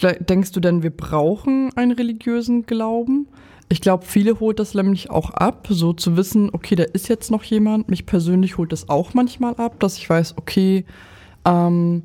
Denkst 0.00 0.52
du 0.52 0.60
denn, 0.60 0.82
wir 0.82 0.90
brauchen 0.90 1.70
einen 1.76 1.92
religiösen 1.92 2.64
Glauben? 2.64 3.28
Ich 3.72 3.80
glaube, 3.80 4.04
viele 4.04 4.40
holt 4.40 4.58
das 4.58 4.74
nämlich 4.74 5.10
auch 5.10 5.30
ab, 5.30 5.68
so 5.70 5.92
zu 5.92 6.16
wissen, 6.16 6.50
okay, 6.52 6.74
da 6.74 6.82
ist 6.82 7.08
jetzt 7.08 7.30
noch 7.30 7.44
jemand. 7.44 7.88
Mich 7.88 8.04
persönlich 8.04 8.58
holt 8.58 8.72
das 8.72 8.88
auch 8.88 9.14
manchmal 9.14 9.54
ab, 9.54 9.78
dass 9.78 9.96
ich 9.96 10.10
weiß, 10.10 10.36
okay, 10.38 10.84
ähm, 11.44 12.02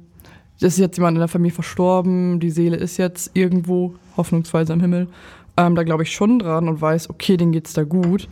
es 0.57 0.63
ist 0.63 0.78
jetzt 0.78 0.97
jemand 0.97 1.16
in 1.16 1.20
der 1.20 1.28
Familie 1.28 1.55
verstorben, 1.55 2.39
die 2.39 2.51
Seele 2.51 2.78
ist 2.78 2.97
jetzt 2.97 3.32
irgendwo, 3.34 3.95
hoffnungsweise 4.16 4.74
im 4.74 4.80
Himmel. 4.80 5.07
Ähm, 5.57 5.74
da 5.74 5.82
glaube 5.82 6.03
ich 6.03 6.11
schon 6.11 6.38
dran 6.38 6.70
und 6.70 6.82
weiß, 6.82 7.09
okay, 7.09 7.36
denen 7.36 7.51
geht's 7.51 7.74
da 7.74 7.84
gut. 7.84 8.30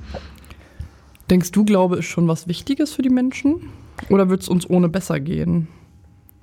Denkst 1.31 1.51
du, 1.51 1.65
Glaube 1.65 1.97
ist 1.97 2.05
schon 2.05 2.27
was 2.27 2.47
Wichtiges 2.47 2.93
für 2.93 3.01
die 3.01 3.09
Menschen? 3.09 3.71
Oder 4.09 4.29
wird 4.29 4.43
es 4.43 4.49
uns 4.49 4.69
ohne 4.69 4.89
besser 4.89 5.19
gehen? 5.19 5.67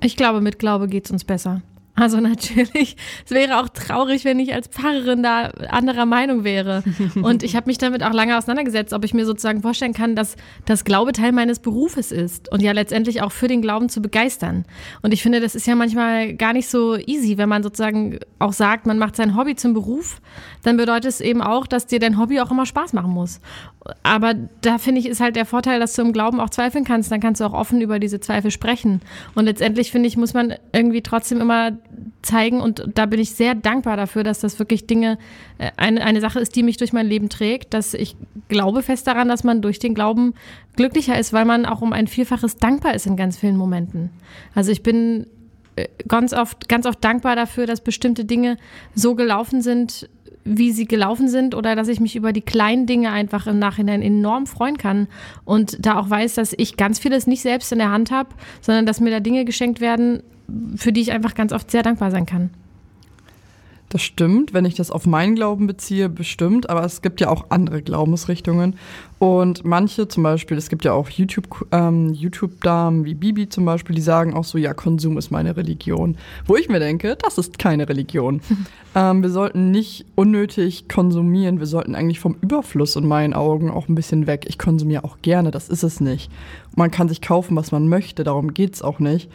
Ich 0.03 0.17
glaube, 0.17 0.41
mit 0.41 0.59
Glaube 0.59 0.89
geht 0.89 1.05
es 1.05 1.13
uns 1.13 1.23
besser. 1.23 1.63
Also 2.01 2.19
natürlich, 2.19 2.97
es 3.27 3.31
wäre 3.31 3.61
auch 3.61 3.69
traurig, 3.69 4.25
wenn 4.25 4.39
ich 4.41 4.55
als 4.55 4.69
Pfarrerin 4.69 5.23
da 5.23 5.51
anderer 5.69 6.07
Meinung 6.07 6.45
wäre. 6.45 6.83
Und 7.23 7.43
ich 7.43 7.57
habe 7.57 7.67
mich 7.67 7.77
damit 7.77 8.03
auch 8.03 8.15
lange 8.15 8.39
auseinandergesetzt, 8.39 8.95
ob 8.95 9.05
ich 9.05 9.13
mir 9.13 9.27
sozusagen 9.27 9.61
vorstellen 9.61 9.93
kann, 9.93 10.17
dass 10.17 10.37
das 10.65 10.85
Glaube 10.85 11.13
Teil 11.13 11.33
meines 11.33 11.59
Berufes 11.59 12.11
ist 12.11 12.51
und 12.51 12.63
ja 12.63 12.73
letztendlich 12.73 13.21
auch 13.21 13.33
für 13.33 13.49
den 13.49 13.61
Glauben 13.61 13.91
zu 13.91 14.01
begeistern. 14.01 14.65
Und 15.03 15.13
ich 15.13 15.23
finde, 15.23 15.41
das 15.41 15.55
ist 15.55 15.67
ja 15.67 15.75
manchmal 15.75 16.35
gar 16.35 16.55
nicht 16.55 16.71
so 16.71 16.97
easy, 16.97 17.37
wenn 17.37 17.51
man 17.51 17.63
sozusagen 17.63 18.19
auch 18.39 18.55
sagt, 18.55 18.87
man 18.87 18.97
macht 18.97 19.17
sein 19.17 19.37
Hobby 19.37 19.55
zum 19.55 19.75
Beruf, 19.75 20.23
dann 20.63 20.79
bedeutet 20.79 21.11
es 21.11 21.21
eben 21.21 21.43
auch, 21.43 21.67
dass 21.67 21.87
dir 21.87 21.99
dein 21.99 22.19
Hobby 22.19 22.41
auch 22.41 22.51
immer 22.51 22.65
Spaß 22.65 22.95
machen 22.95 23.13
muss. 23.13 23.41
Aber 24.03 24.35
da 24.61 24.79
finde 24.79 25.01
ich, 25.01 25.07
ist 25.07 25.21
halt 25.21 25.37
der 25.37 25.47
Vorteil, 25.47 25.81
dass 25.81 25.95
du 25.95 26.03
im 26.03 26.13
Glauben 26.13 26.41
auch 26.41 26.51
zweifeln 26.51 26.85
kannst. 26.85 27.11
Dann 27.11 27.21
kannst 27.21 27.41
du 27.41 27.45
auch 27.45 27.53
offen 27.53 27.81
über 27.81 27.99
diese 27.99 28.21
Zweifel 28.21 28.51
sprechen. 28.51 29.01
Und 29.35 29.47
letztendlich 29.47 29.91
finde 29.91 30.09
ich, 30.09 30.17
muss 30.17 30.35
man 30.35 30.55
irgendwie 30.73 31.03
trotzdem 31.03 31.41
immer 31.41 31.73
zeigen 32.23 32.61
und 32.61 32.85
da 32.95 33.07
bin 33.07 33.21
ich 33.21 33.33
sehr 33.33 33.55
dankbar 33.55 33.97
dafür, 33.97 34.25
dass 34.25 34.41
das 34.41 34.59
wirklich 34.59 34.87
Dinge, 34.87 35.19
äh, 35.59 35.71
eine, 35.77 36.05
eine 36.05 36.21
Sache 36.21 36.41
ist, 36.41 36.55
die 36.57 36.63
mich 36.63 36.77
durch 36.77 36.93
mein 36.93 37.07
Leben 37.07 37.29
trägt, 37.29 37.75
dass 37.75 37.95
ich 37.95 38.17
glaube 38.49 38.83
fest 38.83 39.07
daran, 39.07 39.29
dass 39.29 39.45
man 39.45 39.63
durch 39.63 39.79
den 39.79 39.95
Glauben 39.95 40.35
glücklicher 40.77 41.19
ist, 41.19 41.33
weil 41.33 41.45
man 41.45 41.67
auch 41.67 41.81
um 41.81 41.93
ein 41.93 42.07
Vielfaches 42.07 42.57
dankbar 42.57 42.95
ist 42.95 43.07
in 43.07 43.17
ganz 43.17 43.39
vielen 43.39 43.57
Momenten. 43.57 44.11
Also 44.55 44.71
ich 44.71 44.83
bin 44.83 45.27
äh, 45.77 45.89
ganz 46.09 46.33
oft, 46.33 46.69
ganz 46.69 46.87
oft 46.87 47.03
dankbar 47.03 47.37
dafür, 47.37 47.67
dass 47.67 47.81
bestimmte 47.81 48.25
Dinge 48.25 48.57
so 48.95 49.15
gelaufen 49.15 49.63
sind, 49.63 50.09
wie 50.45 50.73
sie 50.73 50.87
gelaufen 50.87 51.29
sind 51.29 51.55
oder 51.55 51.77
dass 51.77 51.89
ich 51.89 52.01
mich 52.01 52.17
über 52.17 52.33
die 52.33 52.41
kleinen 52.41 52.87
Dinge 52.87 53.11
einfach 53.13 53.47
im 53.47 53.59
Nachhinein 53.59 54.03
enorm 54.03 54.47
freuen 54.47 54.79
kann 54.79 55.07
und 55.45 55.85
da 55.85 55.99
auch 55.99 56.09
weiß, 56.09 56.35
dass 56.35 56.55
ich 56.57 56.77
ganz 56.77 56.99
vieles 56.99 57.27
nicht 57.27 57.43
selbst 57.43 57.73
in 57.73 57.79
der 57.79 57.91
Hand 57.91 58.11
habe, 58.11 58.31
sondern 58.61 58.87
dass 58.87 59.01
mir 59.01 59.11
da 59.11 59.21
Dinge 59.21 59.45
geschenkt 59.45 59.81
werden, 59.81 60.23
für 60.77 60.93
die 60.93 61.01
ich 61.01 61.13
einfach 61.13 61.35
ganz 61.35 61.53
oft 61.53 61.71
sehr 61.71 61.83
dankbar 61.83 62.11
sein 62.11 62.27
kann. 62.27 62.51
Das 63.91 64.03
stimmt, 64.03 64.55
wenn 64.55 64.65
ich 64.65 64.77
das 64.77 64.93
auf 64.93 65.05
meinen 65.05 65.35
Glauben 65.35 65.67
beziehe, 65.67 66.09
bestimmt, 66.09 66.71
aber 66.71 66.85
es 66.85 67.03
gibt 67.03 67.21
ja 67.21 67.29
auch 67.29 67.47
andere 67.49 67.83
Glaubensrichtungen. 67.83 68.77
Und 69.19 69.65
manche 69.65 70.07
zum 70.07 70.23
Beispiel, 70.23 70.57
es 70.57 70.69
gibt 70.69 70.85
ja 70.85 70.93
auch 70.93 71.11
YouTube-Damen 71.11 72.09
ähm, 72.09 72.15
YouTube 72.15 72.53
wie 72.63 73.15
Bibi 73.15 73.49
zum 73.49 73.65
Beispiel, 73.65 73.97
die 73.97 74.01
sagen 74.01 74.33
auch 74.33 74.45
so, 74.45 74.59
ja, 74.59 74.75
Konsum 74.75 75.19
ist 75.19 75.33
meine 75.33 75.57
Religion. 75.57 76.17
Wo 76.47 76.55
ich 76.55 76.69
mir 76.69 76.79
denke, 76.79 77.19
das 77.21 77.37
ist 77.37 77.59
keine 77.59 77.89
Religion. 77.89 78.41
ähm, 78.95 79.23
wir 79.23 79.31
sollten 79.31 79.73
nicht 79.73 80.07
unnötig 80.15 80.89
konsumieren, 80.89 81.59
wir 81.59 81.67
sollten 81.67 81.97
eigentlich 81.97 82.21
vom 82.21 82.37
Überfluss 82.41 82.95
in 82.95 83.09
meinen 83.09 83.35
Augen 83.35 83.73
auch 83.73 83.89
ein 83.89 83.97
bisschen 83.97 84.29
weg. 84.29 84.45
Ich 84.49 84.57
konsumiere 84.57 85.03
auch 85.03 85.19
gerne, 85.21 85.51
das 85.51 85.69
ist 85.69 85.83
es 85.83 86.01
nicht. 86.01 86.31
Man 86.77 86.93
kann 86.93 87.09
sich 87.09 87.21
kaufen, 87.21 87.57
was 87.57 87.73
man 87.73 87.89
möchte, 87.89 88.23
darum 88.23 88.55
geht's 88.55 88.83
auch 88.83 89.01
nicht. 89.01 89.29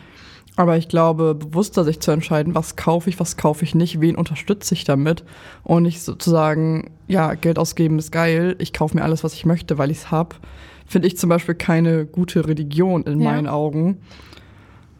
Aber 0.57 0.77
ich 0.77 0.87
glaube, 0.87 1.35
bewusster 1.35 1.83
sich 1.83 1.99
zu 1.99 2.11
entscheiden, 2.11 2.55
was 2.55 2.75
kaufe 2.75 3.09
ich, 3.09 3.19
was 3.19 3.35
kaufe 3.35 3.65
ich 3.65 3.75
nicht, 3.75 3.99
wen 3.99 4.15
unterstütze 4.15 4.73
ich 4.73 4.85
damit 4.85 5.25
und 5.63 5.83
nicht 5.83 6.01
sozusagen, 6.01 6.91
ja, 7.07 7.33
Geld 7.33 7.59
ausgeben 7.59 7.99
ist 7.99 8.11
geil, 8.11 8.55
ich 8.59 8.71
kaufe 8.71 8.95
mir 8.95 9.03
alles, 9.03 9.23
was 9.23 9.33
ich 9.33 9.45
möchte, 9.45 9.77
weil 9.77 9.91
ich 9.91 9.97
es 9.97 10.11
habe, 10.11 10.37
finde 10.85 11.07
ich 11.07 11.17
zum 11.17 11.29
Beispiel 11.29 11.55
keine 11.55 12.05
gute 12.05 12.47
Religion 12.47 13.03
in 13.03 13.19
ja. 13.19 13.31
meinen 13.31 13.47
Augen. 13.47 13.97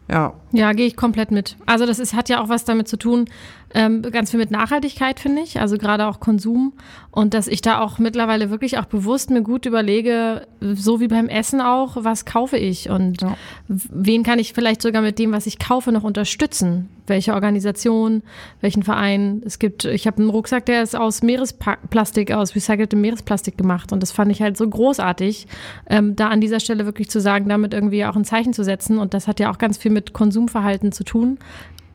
Ja. 0.10 0.34
Ja, 0.52 0.72
gehe 0.74 0.88
ich 0.88 0.96
komplett 0.96 1.32
mit. 1.32 1.58
Also 1.66 1.86
das 1.86 2.00
ist, 2.00 2.14
hat 2.14 2.30
ja 2.30 2.42
auch 2.42 2.48
was 2.48 2.64
damit 2.64 2.88
zu 2.88 2.98
tun, 2.98 3.26
ähm, 3.74 4.02
ganz 4.04 4.32
viel 4.32 4.40
mit 4.40 4.52
Nachhaltigkeit, 4.52 5.20
finde 5.20 5.42
ich, 5.42 5.60
also 5.60 5.78
gerade 5.78 6.08
auch 6.08 6.22
Konsum. 6.22 6.72
Und 7.12 7.34
dass 7.34 7.48
ich 7.48 7.62
da 7.62 7.82
auch 7.82 8.00
mittlerweile 8.00 8.50
wirklich 8.50 8.78
auch 8.78 8.86
bewusst 8.86 9.30
mir 9.30 9.42
gut 9.42 9.66
überlege, 9.66 10.48
so 10.62 11.02
wie 11.02 11.10
beim 11.10 11.28
Essen 11.28 11.60
auch, 11.60 11.98
was 12.00 12.26
kaufe 12.26 12.58
ich 12.58 12.90
und 12.90 13.22
ja. 13.22 13.36
wen 13.68 14.24
kann 14.24 14.40
ich 14.40 14.54
vielleicht 14.54 14.82
sogar 14.82 15.02
mit 15.02 15.20
dem, 15.20 15.34
was 15.34 15.46
ich 15.46 15.60
kaufe, 15.60 15.92
noch 15.92 16.04
unterstützen? 16.04 16.90
Welche 17.08 17.34
Organisation, 17.34 18.24
welchen 18.62 18.82
Verein? 18.82 19.42
Es 19.46 19.60
gibt, 19.60 19.86
ich 19.86 20.08
habe 20.08 20.18
einen 20.18 20.30
Rucksack, 20.30 20.66
der 20.66 20.82
ist 20.82 20.96
aus 20.96 21.22
Meeresplastik, 21.22 22.32
aus 22.32 22.56
recyceltem 22.56 23.00
Meeresplastik 23.00 23.58
gemacht. 23.58 23.92
Und 23.92 24.02
das 24.02 24.12
fand 24.12 24.32
ich 24.32 24.42
halt 24.42 24.58
so 24.58 24.68
großartig, 24.68 25.48
ähm, 25.88 26.16
da 26.16 26.30
an 26.30 26.42
dieser 26.42 26.60
Stelle 26.60 26.86
wirklich 26.86 27.10
zu 27.10 27.22
sagen, 27.22 27.48
damit 27.48 27.74
irgendwie 27.74 28.06
auch 28.06 28.16
ein 28.16 28.26
Zeichen 28.26 28.54
zu 28.54 28.64
setzen. 28.64 28.98
Und 28.98 29.14
das 29.14 29.28
hat 29.28 29.40
ja 29.40 29.52
auch 29.52 29.58
ganz 29.58 29.78
viel 29.78 29.92
mit 29.96 30.14
Konsumverhalten 30.14 30.92
zu 30.92 31.04
tun. 31.04 31.40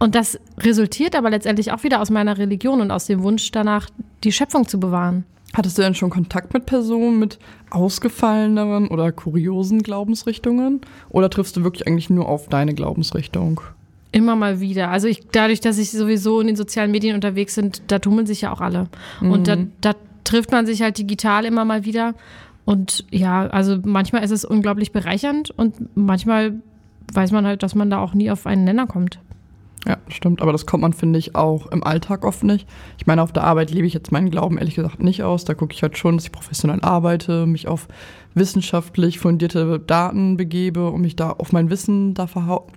Und 0.00 0.14
das 0.14 0.40
resultiert 0.58 1.14
aber 1.14 1.30
letztendlich 1.30 1.70
auch 1.72 1.84
wieder 1.84 2.00
aus 2.00 2.10
meiner 2.10 2.38
Religion 2.38 2.80
und 2.80 2.90
aus 2.90 3.04
dem 3.04 3.22
Wunsch 3.22 3.52
danach, 3.52 3.88
die 4.24 4.32
Schöpfung 4.32 4.66
zu 4.66 4.80
bewahren. 4.80 5.24
Hattest 5.52 5.78
du 5.78 5.82
denn 5.82 5.94
schon 5.94 6.10
Kontakt 6.10 6.54
mit 6.54 6.64
Personen 6.64 7.18
mit 7.18 7.38
ausgefalleneren 7.70 8.88
oder 8.88 9.12
kuriosen 9.12 9.82
Glaubensrichtungen? 9.82 10.80
Oder 11.10 11.28
triffst 11.28 11.56
du 11.56 11.64
wirklich 11.64 11.86
eigentlich 11.86 12.08
nur 12.08 12.28
auf 12.28 12.48
deine 12.48 12.72
Glaubensrichtung? 12.74 13.60
Immer 14.12 14.36
mal 14.36 14.60
wieder. 14.60 14.90
Also 14.90 15.06
ich, 15.06 15.22
dadurch, 15.32 15.60
dass 15.60 15.78
ich 15.78 15.90
sowieso 15.90 16.40
in 16.40 16.46
den 16.46 16.56
sozialen 16.56 16.90
Medien 16.90 17.14
unterwegs 17.14 17.56
bin, 17.56 17.72
da 17.88 17.98
tummeln 17.98 18.26
sich 18.26 18.42
ja 18.42 18.52
auch 18.52 18.60
alle. 18.60 18.88
Mhm. 19.20 19.30
Und 19.30 19.48
da, 19.48 19.56
da 19.80 19.94
trifft 20.24 20.52
man 20.52 20.66
sich 20.66 20.82
halt 20.82 20.98
digital 20.98 21.44
immer 21.44 21.64
mal 21.64 21.84
wieder. 21.84 22.14
Und 22.64 23.04
ja, 23.10 23.46
also 23.48 23.78
manchmal 23.84 24.22
ist 24.22 24.30
es 24.30 24.44
unglaublich 24.44 24.92
bereichernd 24.92 25.50
und 25.50 25.96
manchmal 25.96 26.60
weiß 27.14 27.32
man 27.32 27.46
halt, 27.46 27.62
dass 27.62 27.74
man 27.74 27.90
da 27.90 27.98
auch 27.98 28.14
nie 28.14 28.30
auf 28.30 28.46
einen 28.46 28.64
Nenner 28.64 28.86
kommt. 28.86 29.20
Ja, 29.86 29.96
stimmt. 30.08 30.42
Aber 30.42 30.52
das 30.52 30.66
kommt 30.66 30.82
man, 30.82 30.92
finde 30.92 31.18
ich, 31.18 31.34
auch 31.34 31.66
im 31.68 31.82
Alltag 31.82 32.24
oft 32.24 32.44
nicht. 32.44 32.68
Ich 32.98 33.06
meine, 33.06 33.22
auf 33.22 33.32
der 33.32 33.44
Arbeit 33.44 33.70
lebe 33.70 33.86
ich 33.86 33.94
jetzt 33.94 34.12
meinen 34.12 34.30
Glauben 34.30 34.58
ehrlich 34.58 34.74
gesagt 34.74 35.02
nicht 35.02 35.22
aus. 35.22 35.44
Da 35.44 35.54
gucke 35.54 35.72
ich 35.72 35.82
halt 35.82 35.96
schon, 35.96 36.16
dass 36.16 36.24
ich 36.24 36.32
professionell 36.32 36.80
arbeite, 36.82 37.46
mich 37.46 37.66
auf 37.66 37.88
wissenschaftlich 38.34 39.18
fundierte 39.18 39.80
Daten 39.80 40.36
begebe 40.36 40.90
und 40.90 41.00
mich 41.00 41.16
da 41.16 41.30
auf 41.30 41.52
mein 41.52 41.70
Wissen 41.70 42.14
da 42.14 42.28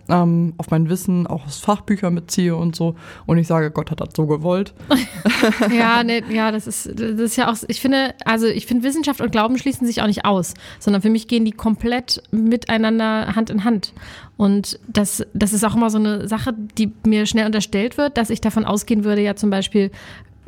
ähm, 0.10 0.54
auf 0.58 0.72
mein 0.72 0.90
Wissen 0.90 1.28
auch 1.28 1.46
aus 1.46 1.60
Fachbüchern 1.60 2.16
beziehe 2.16 2.56
und 2.56 2.76
so 2.76 2.96
und 3.26 3.38
ich 3.38 3.48
sage, 3.48 3.72
Gott 3.72 3.92
hat 3.92 4.02
das 4.02 4.10
so 4.16 4.26
gewollt. 4.26 4.74
ja, 5.78 6.04
nee, 6.04 6.24
ja, 6.30 6.52
das 6.52 6.68
ist, 6.68 6.88
das 7.00 7.20
ist 7.20 7.36
ja 7.36 7.52
auch, 7.52 7.58
ich 7.68 7.82
finde, 7.82 8.16
also 8.26 8.48
ich 8.48 8.66
finde 8.66 8.84
Wissenschaft 8.84 9.22
und 9.22 9.32
Glauben 9.32 9.58
schließen 9.58 9.86
sich 9.86 10.02
auch 10.02 10.08
nicht 10.08 10.26
aus, 10.26 10.54
sondern 10.80 11.02
für 11.02 11.10
mich 11.10 11.28
gehen 11.28 11.46
die 11.46 11.52
komplett 11.52 12.24
miteinander 12.32 13.36
Hand 13.36 13.50
in 13.50 13.64
Hand. 13.64 13.94
Und 14.36 14.80
das, 14.88 15.26
das 15.34 15.54
ist 15.54 15.64
auch 15.64 15.76
immer 15.76 15.90
so 15.90 16.00
eine 16.00 16.28
Sache, 16.28 16.54
die 16.78 16.92
mir 17.06 17.26
schnell 17.26 17.46
unterstellt 17.46 17.98
wird, 17.98 18.18
dass 18.18 18.30
ich 18.30 18.42
davon 18.42 18.66
ausgehen 18.66 19.04
würde, 19.04 19.22
ja 19.22 19.36
zum 19.36 19.50
Beispiel, 19.50 19.92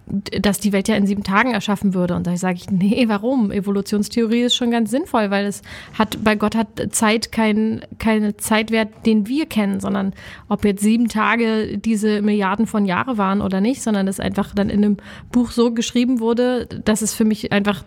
dass 0.07 0.59
die 0.59 0.71
Welt 0.71 0.87
ja 0.87 0.95
in 0.95 1.07
sieben 1.07 1.23
Tagen 1.23 1.51
erschaffen 1.51 1.93
würde. 1.93 2.15
Und 2.15 2.27
da 2.27 2.37
sage 2.37 2.57
ich, 2.57 2.69
nee, 2.69 3.05
warum? 3.07 3.51
Evolutionstheorie 3.51 4.43
ist 4.43 4.55
schon 4.55 4.69
ganz 4.69 4.91
sinnvoll, 4.91 5.31
weil 5.31 5.45
es 5.45 5.63
hat, 5.97 6.23
bei 6.23 6.35
Gott 6.35 6.55
hat 6.55 6.67
Zeit 6.91 7.31
kein, 7.31 7.81
keine 7.97 8.37
Zeitwert, 8.37 8.89
den 9.05 9.27
wir 9.27 9.47
kennen, 9.47 9.79
sondern 9.79 10.13
ob 10.47 10.63
jetzt 10.63 10.83
sieben 10.83 11.07
Tage 11.07 11.79
diese 11.79 12.21
Milliarden 12.21 12.67
von 12.67 12.85
Jahre 12.85 13.17
waren 13.17 13.41
oder 13.41 13.61
nicht, 13.61 13.81
sondern 13.81 14.07
es 14.07 14.19
einfach 14.19 14.53
dann 14.53 14.69
in 14.69 14.83
einem 14.83 14.97
Buch 15.31 15.49
so 15.51 15.71
geschrieben 15.71 16.19
wurde, 16.19 16.67
dass 16.67 17.01
es 17.01 17.15
für 17.15 17.25
mich 17.25 17.51
einfach 17.51 17.83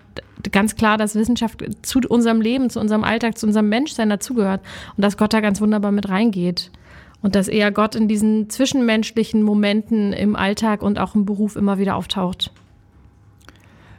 ganz 0.52 0.74
klar, 0.74 0.98
dass 0.98 1.14
Wissenschaft 1.14 1.64
zu 1.82 2.00
unserem 2.08 2.40
Leben, 2.40 2.70
zu 2.70 2.80
unserem 2.80 3.04
Alltag, 3.04 3.38
zu 3.38 3.46
unserem 3.46 3.68
Menschsein 3.68 4.08
dazugehört 4.10 4.60
und 4.96 5.02
dass 5.02 5.16
Gott 5.16 5.32
da 5.32 5.40
ganz 5.40 5.60
wunderbar 5.60 5.92
mit 5.92 6.08
reingeht. 6.08 6.70
Und 7.20 7.34
dass 7.34 7.48
eher 7.48 7.72
Gott 7.72 7.94
in 7.94 8.06
diesen 8.06 8.48
zwischenmenschlichen 8.48 9.42
Momenten 9.42 10.12
im 10.12 10.36
Alltag 10.36 10.82
und 10.82 10.98
auch 10.98 11.14
im 11.14 11.24
Beruf 11.24 11.56
immer 11.56 11.78
wieder 11.78 11.96
auftaucht. 11.96 12.52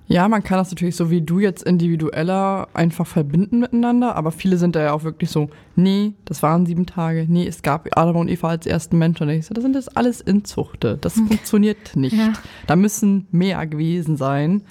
Ja, 0.10 0.28
man 0.28 0.42
kann 0.42 0.58
das 0.58 0.72
natürlich 0.72 0.96
so 0.96 1.12
wie 1.12 1.22
du 1.22 1.40
jetzt 1.40 1.62
individueller 1.62 2.68
einfach 2.74 3.06
verbinden 3.06 3.60
miteinander, 3.60 4.16
aber 4.16 4.32
viele 4.32 4.58
sind 4.58 4.76
da 4.76 4.82
ja 4.82 4.94
auch 4.94 5.04
wirklich 5.04 5.30
so, 5.30 5.52
nee, 5.76 6.14
das 6.26 6.42
waren 6.42 6.66
sieben 6.66 6.88
Tage, 6.88 7.28
nee, 7.30 7.46
es 7.46 7.62
gab 7.62 7.88
Adam 7.96 8.16
und 8.16 8.28
Eva 8.28 8.50
als 8.50 8.66
ersten 8.66 8.98
Menschen. 8.98 9.30
Und 9.30 9.36
ich 9.36 9.46
so, 9.46 9.54
das 9.54 9.64
sind 9.64 9.76
das 9.76 9.88
alles 9.88 10.20
Inzuchte, 10.20 10.98
das 11.00 11.16
hm. 11.16 11.28
funktioniert 11.28 11.96
nicht. 11.96 12.18
Ja. 12.18 12.34
Da 12.66 12.76
müssen 12.76 13.28
mehr 13.30 13.68
gewesen 13.68 14.18
sein. 14.18 14.64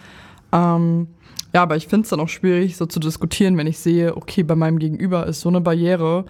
Ähm, 0.51 1.07
ja, 1.55 1.63
aber 1.63 1.77
ich 1.77 1.87
finde 1.87 2.03
es 2.03 2.11
dann 2.11 2.19
auch 2.19 2.29
schwierig, 2.29 2.77
so 2.77 2.87
zu 2.87 2.99
diskutieren, 2.99 3.57
wenn 3.57 3.69
ich 3.69 3.79
sehe, 3.79 4.17
okay, 4.17 4.43
bei 4.43 4.57
meinem 4.57 4.81
Gegenüber 4.81 5.25
ist 5.29 5.43
so 5.43 5.49
eine 5.49 5.61
Barriere, 5.61 6.25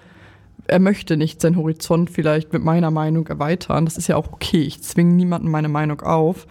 er 0.69 0.79
möchte 0.79 1.17
nicht 1.17 1.41
seinen 1.41 1.57
Horizont 1.57 2.11
vielleicht 2.11 2.53
mit 2.53 2.63
meiner 2.63 2.91
Meinung 2.91 3.27
erweitern. 3.27 3.85
Das 3.85 3.97
ist 3.97 4.07
ja 4.07 4.17
auch 4.17 4.33
okay. 4.33 4.61
Ich 4.61 4.83
zwinge 4.83 5.15
niemanden 5.15 5.51
meine 5.51 5.69
Meinung 5.69 6.01
auf. 6.03 6.47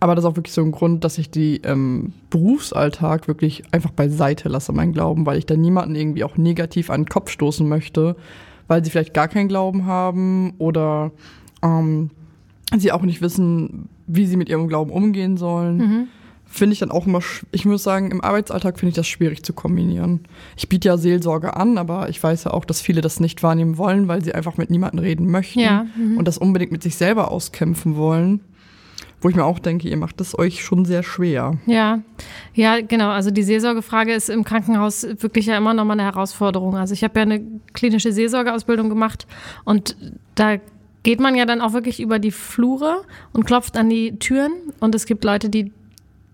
Aber 0.00 0.14
das 0.14 0.24
ist 0.24 0.30
auch 0.30 0.36
wirklich 0.36 0.54
so 0.54 0.62
ein 0.62 0.70
Grund, 0.70 1.02
dass 1.02 1.18
ich 1.18 1.30
die 1.30 1.60
ähm, 1.64 2.12
Berufsalltag 2.30 3.26
wirklich 3.26 3.64
einfach 3.72 3.90
beiseite 3.90 4.48
lasse, 4.48 4.72
mein 4.72 4.92
Glauben, 4.92 5.26
weil 5.26 5.38
ich 5.38 5.46
da 5.46 5.56
niemanden 5.56 5.96
irgendwie 5.96 6.22
auch 6.22 6.36
negativ 6.36 6.88
an 6.88 7.02
den 7.02 7.08
Kopf 7.08 7.30
stoßen 7.30 7.68
möchte, 7.68 8.14
weil 8.68 8.84
sie 8.84 8.90
vielleicht 8.90 9.12
gar 9.12 9.26
keinen 9.26 9.48
Glauben 9.48 9.86
haben 9.86 10.54
oder 10.58 11.10
ähm, 11.62 12.10
sie 12.76 12.92
auch 12.92 13.02
nicht 13.02 13.20
wissen, 13.20 13.88
wie 14.06 14.26
sie 14.26 14.36
mit 14.36 14.48
ihrem 14.48 14.68
Glauben 14.68 14.92
umgehen 14.92 15.36
sollen. 15.36 15.76
Mhm 15.78 16.08
finde 16.48 16.72
ich 16.72 16.80
dann 16.80 16.90
auch 16.90 17.06
immer, 17.06 17.20
ich 17.52 17.64
muss 17.64 17.82
sagen, 17.82 18.10
im 18.10 18.22
Arbeitsalltag 18.22 18.78
finde 18.78 18.90
ich 18.90 18.96
das 18.96 19.06
schwierig 19.06 19.42
zu 19.42 19.52
kombinieren. 19.52 20.20
Ich 20.56 20.68
biete 20.68 20.88
ja 20.88 20.96
Seelsorge 20.96 21.54
an, 21.56 21.78
aber 21.78 22.08
ich 22.08 22.22
weiß 22.22 22.44
ja 22.44 22.52
auch, 22.52 22.64
dass 22.64 22.80
viele 22.80 23.00
das 23.00 23.20
nicht 23.20 23.42
wahrnehmen 23.42 23.78
wollen, 23.78 24.08
weil 24.08 24.24
sie 24.24 24.34
einfach 24.34 24.56
mit 24.56 24.70
niemandem 24.70 25.00
reden 25.00 25.30
möchten 25.30 25.60
ja, 25.60 25.86
mhm. 25.96 26.16
und 26.16 26.26
das 26.26 26.38
unbedingt 26.38 26.72
mit 26.72 26.82
sich 26.82 26.96
selber 26.96 27.30
auskämpfen 27.30 27.96
wollen. 27.96 28.40
Wo 29.20 29.28
ich 29.28 29.34
mir 29.34 29.44
auch 29.44 29.58
denke, 29.58 29.88
ihr 29.88 29.96
macht 29.96 30.20
es 30.20 30.38
euch 30.38 30.62
schon 30.62 30.84
sehr 30.84 31.02
schwer. 31.02 31.58
Ja, 31.66 32.02
ja, 32.54 32.80
genau. 32.80 33.08
Also 33.08 33.32
die 33.32 33.42
Seelsorgefrage 33.42 34.12
ist 34.12 34.30
im 34.30 34.44
Krankenhaus 34.44 35.04
wirklich 35.18 35.46
ja 35.46 35.56
immer 35.56 35.74
noch 35.74 35.84
mal 35.84 35.94
eine 35.94 36.04
Herausforderung. 36.04 36.76
Also 36.76 36.94
ich 36.94 37.02
habe 37.02 37.18
ja 37.18 37.22
eine 37.22 37.44
klinische 37.72 38.12
Seelsorgeausbildung 38.12 38.88
gemacht 38.88 39.26
und 39.64 39.96
da 40.36 40.58
geht 41.02 41.18
man 41.18 41.34
ja 41.34 41.46
dann 41.46 41.60
auch 41.60 41.72
wirklich 41.72 42.00
über 42.00 42.20
die 42.20 42.30
Flure 42.30 43.02
und 43.32 43.44
klopft 43.44 43.76
an 43.76 43.90
die 43.90 44.18
Türen 44.18 44.52
und 44.78 44.94
es 44.94 45.04
gibt 45.04 45.24
Leute, 45.24 45.48
die 45.48 45.72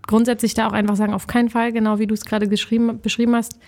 grundsätzlich 0.07 0.55
da 0.55 0.67
auch 0.67 0.73
einfach 0.73 0.97
sagen, 0.97 1.15
auf 1.15 1.27
keinen 1.27 1.51
Fall, 1.51 1.73
genau 1.73 1.99
wie 1.99 2.07
du 2.07 2.15
es 2.15 2.25
gerade 2.25 2.47
beschrieben 2.47 3.35
hast, 3.35 3.59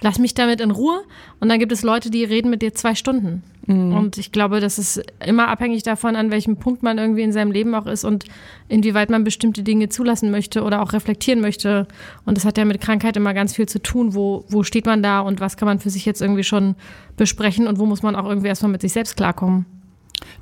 lass 0.00 0.18
mich 0.18 0.34
damit 0.34 0.60
in 0.60 0.70
Ruhe. 0.70 1.02
Und 1.40 1.48
dann 1.48 1.58
gibt 1.58 1.72
es 1.72 1.82
Leute, 1.82 2.10
die 2.10 2.24
reden 2.24 2.50
mit 2.50 2.62
dir 2.62 2.74
zwei 2.74 2.94
Stunden. 2.94 3.42
Mhm. 3.66 3.94
Und 3.94 4.18
ich 4.18 4.30
glaube, 4.32 4.60
das 4.60 4.78
ist 4.78 5.02
immer 5.24 5.48
abhängig 5.48 5.82
davon, 5.82 6.16
an 6.16 6.30
welchem 6.30 6.56
Punkt 6.56 6.82
man 6.82 6.98
irgendwie 6.98 7.22
in 7.22 7.32
seinem 7.32 7.50
Leben 7.50 7.74
auch 7.74 7.86
ist 7.86 8.04
und 8.04 8.24
inwieweit 8.68 9.10
man 9.10 9.24
bestimmte 9.24 9.62
Dinge 9.62 9.88
zulassen 9.88 10.30
möchte 10.30 10.62
oder 10.62 10.82
auch 10.82 10.92
reflektieren 10.92 11.40
möchte. 11.40 11.88
Und 12.24 12.36
das 12.36 12.44
hat 12.44 12.58
ja 12.58 12.64
mit 12.64 12.80
Krankheit 12.80 13.16
immer 13.16 13.34
ganz 13.34 13.54
viel 13.54 13.66
zu 13.66 13.80
tun. 13.80 14.14
Wo, 14.14 14.44
wo 14.48 14.62
steht 14.62 14.86
man 14.86 15.02
da 15.02 15.20
und 15.20 15.40
was 15.40 15.56
kann 15.56 15.66
man 15.66 15.78
für 15.78 15.90
sich 15.90 16.04
jetzt 16.04 16.22
irgendwie 16.22 16.44
schon 16.44 16.76
besprechen 17.16 17.66
und 17.66 17.78
wo 17.78 17.86
muss 17.86 18.02
man 18.02 18.14
auch 18.14 18.28
irgendwie 18.28 18.48
erstmal 18.48 18.72
mit 18.72 18.82
sich 18.82 18.92
selbst 18.92 19.16
klarkommen? 19.16 19.66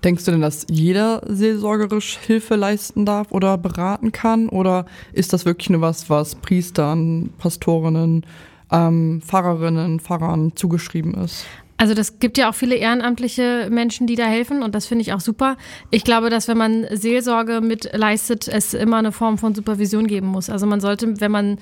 Denkst 0.03 0.25
du 0.25 0.31
denn, 0.31 0.41
dass 0.41 0.67
jeder 0.71 1.23
seelsorgerisch 1.27 2.19
Hilfe 2.19 2.57
leisten 2.57 3.07
darf 3.07 3.33
oder 3.33 3.59
beraten 3.59 4.13
kann? 4.13 4.49
Oder 4.49 4.87
ist 5.13 5.33
das 5.33 5.45
wirklich 5.45 5.71
nur 5.71 5.81
was, 5.81 6.11
was 6.11 6.35
Priestern, 6.35 7.31
Pastorinnen, 7.39 8.25
ähm, 8.71 9.23
Pfarrerinnen, 9.25 10.01
Pfarrern 10.01 10.55
zugeschrieben 10.57 11.15
ist? 11.15 11.47
Also 11.77 11.95
das 11.95 12.21
gibt 12.21 12.39
ja 12.39 12.49
auch 12.49 12.55
viele 12.55 12.77
ehrenamtliche 12.77 13.69
Menschen, 13.71 14.07
die 14.07 14.15
da 14.15 14.27
helfen 14.27 14.63
und 14.63 14.75
das 14.75 14.87
finde 14.87 15.03
ich 15.03 15.13
auch 15.13 15.21
super. 15.21 15.57
Ich 15.91 16.05
glaube, 16.05 16.31
dass 16.31 16.47
wenn 16.47 16.57
man 16.57 16.87
Seelsorge 16.93 17.61
mit 17.61 17.91
leistet, 17.93 18.47
es 18.47 18.75
immer 18.75 18.99
eine 18.99 19.11
Form 19.11 19.39
von 19.39 19.55
Supervision 19.55 20.07
geben 20.07 20.29
muss. 20.29 20.51
Also 20.51 20.67
man 20.67 20.81
sollte, 20.81 21.21
wenn 21.21 21.33
man 21.33 21.59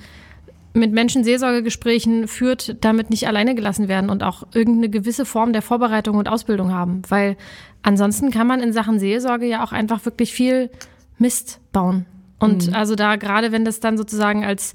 mit 0.73 0.91
Menschen 0.91 1.23
Seelsorgegesprächen 1.23 2.27
führt, 2.27 2.77
damit 2.83 3.09
nicht 3.09 3.27
alleine 3.27 3.55
gelassen 3.55 3.87
werden 3.87 4.09
und 4.09 4.23
auch 4.23 4.43
irgendeine 4.53 4.89
gewisse 4.89 5.25
Form 5.25 5.53
der 5.53 5.61
Vorbereitung 5.61 6.17
und 6.17 6.27
Ausbildung 6.27 6.71
haben. 6.71 7.03
Weil 7.09 7.37
ansonsten 7.83 8.31
kann 8.31 8.47
man 8.47 8.59
in 8.59 8.73
Sachen 8.73 8.99
Seelsorge 8.99 9.45
ja 9.45 9.63
auch 9.63 9.71
einfach 9.71 10.03
wirklich 10.05 10.33
viel 10.33 10.69
Mist 11.17 11.59
bauen. 11.71 12.05
Und 12.39 12.67
mhm. 12.67 12.73
also 12.73 12.95
da 12.95 13.15
gerade 13.15 13.51
wenn 13.51 13.63
das 13.63 13.79
dann 13.79 13.97
sozusagen 13.97 14.43
als 14.43 14.73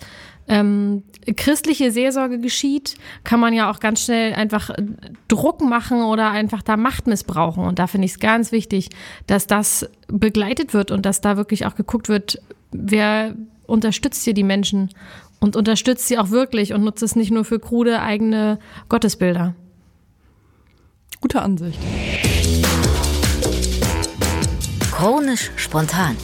ähm, 0.49 1.03
christliche 1.37 1.91
Seelsorge 1.91 2.41
geschieht, 2.41 2.97
kann 3.23 3.39
man 3.39 3.53
ja 3.53 3.71
auch 3.71 3.81
ganz 3.81 4.05
schnell 4.05 4.33
einfach 4.35 4.71
Druck 5.29 5.61
machen 5.61 6.03
oder 6.03 6.31
einfach 6.31 6.63
da 6.63 6.77
Macht 6.77 7.07
missbrauchen. 7.07 7.65
Und 7.65 7.79
da 7.79 7.87
finde 7.87 8.07
ich 8.07 8.13
es 8.13 8.19
ganz 8.19 8.51
wichtig, 8.51 8.89
dass 9.27 9.47
das 9.47 9.89
begleitet 10.07 10.73
wird 10.73 10.91
und 10.91 11.05
dass 11.05 11.21
da 11.21 11.37
wirklich 11.37 11.67
auch 11.67 11.75
geguckt 11.75 12.09
wird, 12.09 12.41
wer 12.73 13.35
unterstützt 13.67 14.25
hier 14.25 14.35
die 14.35 14.45
Menschen 14.45 14.89
und 15.39 15.55
unterstützt 15.55 16.09
sie 16.09 16.19
auch 16.19 16.31
wirklich 16.31 16.73
und 16.73 16.83
nutzt 16.83 17.03
es 17.03 17.15
nicht 17.15 17.31
nur 17.31 17.45
für 17.45 17.61
krude 17.61 18.01
eigene 18.01 18.59
Gottesbilder. 18.89 19.55
Gute 21.21 21.43
Ansicht. 21.43 21.79
Chronisch 24.99 25.53
spontan. 25.55 26.17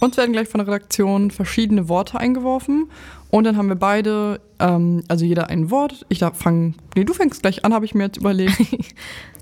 Uns 0.00 0.16
werden 0.16 0.32
gleich 0.32 0.48
von 0.48 0.60
der 0.60 0.66
Redaktion 0.66 1.30
verschiedene 1.30 1.90
Worte 1.90 2.18
eingeworfen 2.18 2.90
und 3.28 3.44
dann 3.44 3.58
haben 3.58 3.68
wir 3.68 3.76
beide, 3.76 4.40
ähm, 4.58 5.04
also 5.08 5.26
jeder 5.26 5.50
ein 5.50 5.70
Wort. 5.70 6.06
Ich 6.08 6.20
darf 6.20 6.38
fangen, 6.38 6.74
nee, 6.96 7.04
du 7.04 7.12
fängst 7.12 7.42
gleich 7.42 7.66
an, 7.66 7.74
habe 7.74 7.84
ich 7.84 7.94
mir 7.94 8.04
jetzt 8.04 8.16
überlegt. 8.16 8.56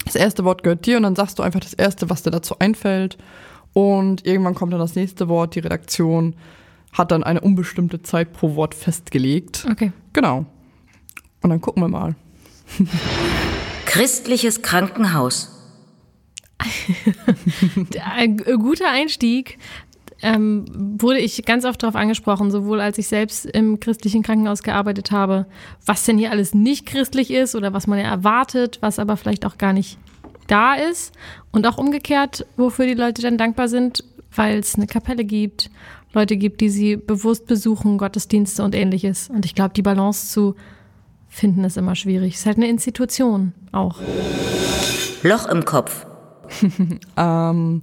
Das 0.04 0.16
erste 0.16 0.44
Wort 0.44 0.64
gehört 0.64 0.84
dir 0.84 0.96
und 0.96 1.04
dann 1.04 1.14
sagst 1.14 1.38
du 1.38 1.44
einfach 1.44 1.60
das 1.60 1.74
erste, 1.74 2.10
was 2.10 2.24
dir 2.24 2.32
dazu 2.32 2.58
einfällt. 2.58 3.18
Und 3.72 4.26
irgendwann 4.26 4.56
kommt 4.56 4.72
dann 4.72 4.80
das 4.80 4.96
nächste 4.96 5.28
Wort, 5.28 5.54
die 5.54 5.60
Redaktion 5.60 6.34
hat 6.92 7.12
dann 7.12 7.22
eine 7.22 7.40
unbestimmte 7.40 8.02
Zeit 8.02 8.32
pro 8.32 8.56
Wort 8.56 8.74
festgelegt. 8.74 9.64
Okay. 9.70 9.92
Genau. 10.12 10.46
Und 11.42 11.50
dann 11.50 11.60
gucken 11.60 11.84
wir 11.84 11.88
mal. 11.88 12.16
Christliches 13.84 14.62
Krankenhaus. 14.62 15.59
Ein 18.14 18.36
guter 18.36 18.90
Einstieg. 18.90 19.58
Ähm, 20.22 20.66
wurde 21.00 21.18
ich 21.18 21.46
ganz 21.46 21.64
oft 21.64 21.82
darauf 21.82 21.96
angesprochen, 21.96 22.50
sowohl 22.50 22.82
als 22.82 22.98
ich 22.98 23.08
selbst 23.08 23.46
im 23.46 23.80
christlichen 23.80 24.22
Krankenhaus 24.22 24.62
gearbeitet 24.62 25.12
habe, 25.12 25.46
was 25.86 26.04
denn 26.04 26.18
hier 26.18 26.30
alles 26.30 26.52
nicht 26.52 26.84
christlich 26.84 27.30
ist 27.30 27.54
oder 27.54 27.72
was 27.72 27.86
man 27.86 27.98
ja 27.98 28.04
erwartet, 28.04 28.76
was 28.82 28.98
aber 28.98 29.16
vielleicht 29.16 29.46
auch 29.46 29.56
gar 29.56 29.72
nicht 29.72 29.96
da 30.46 30.74
ist. 30.74 31.14
Und 31.52 31.66
auch 31.66 31.78
umgekehrt, 31.78 32.44
wofür 32.58 32.84
die 32.84 32.92
Leute 32.92 33.22
dann 33.22 33.38
dankbar 33.38 33.68
sind, 33.68 34.04
weil 34.30 34.58
es 34.58 34.74
eine 34.74 34.86
Kapelle 34.86 35.24
gibt 35.24 35.70
Leute 36.12 36.36
gibt, 36.36 36.60
die 36.60 36.70
sie 36.70 36.96
bewusst 36.96 37.46
besuchen, 37.46 37.98
Gottesdienste 37.98 38.64
und 38.64 38.74
ähnliches. 38.74 39.30
Und 39.30 39.44
ich 39.44 39.54
glaube, 39.54 39.74
die 39.74 39.82
Balance 39.82 40.32
zu 40.32 40.56
finden 41.28 41.62
ist 41.64 41.76
immer 41.76 41.94
schwierig. 41.94 42.34
Es 42.34 42.40
ist 42.40 42.46
halt 42.46 42.56
eine 42.56 42.68
Institution 42.68 43.52
auch. 43.70 44.00
Loch 45.22 45.46
im 45.46 45.64
Kopf. 45.64 46.06
ähm, 47.16 47.82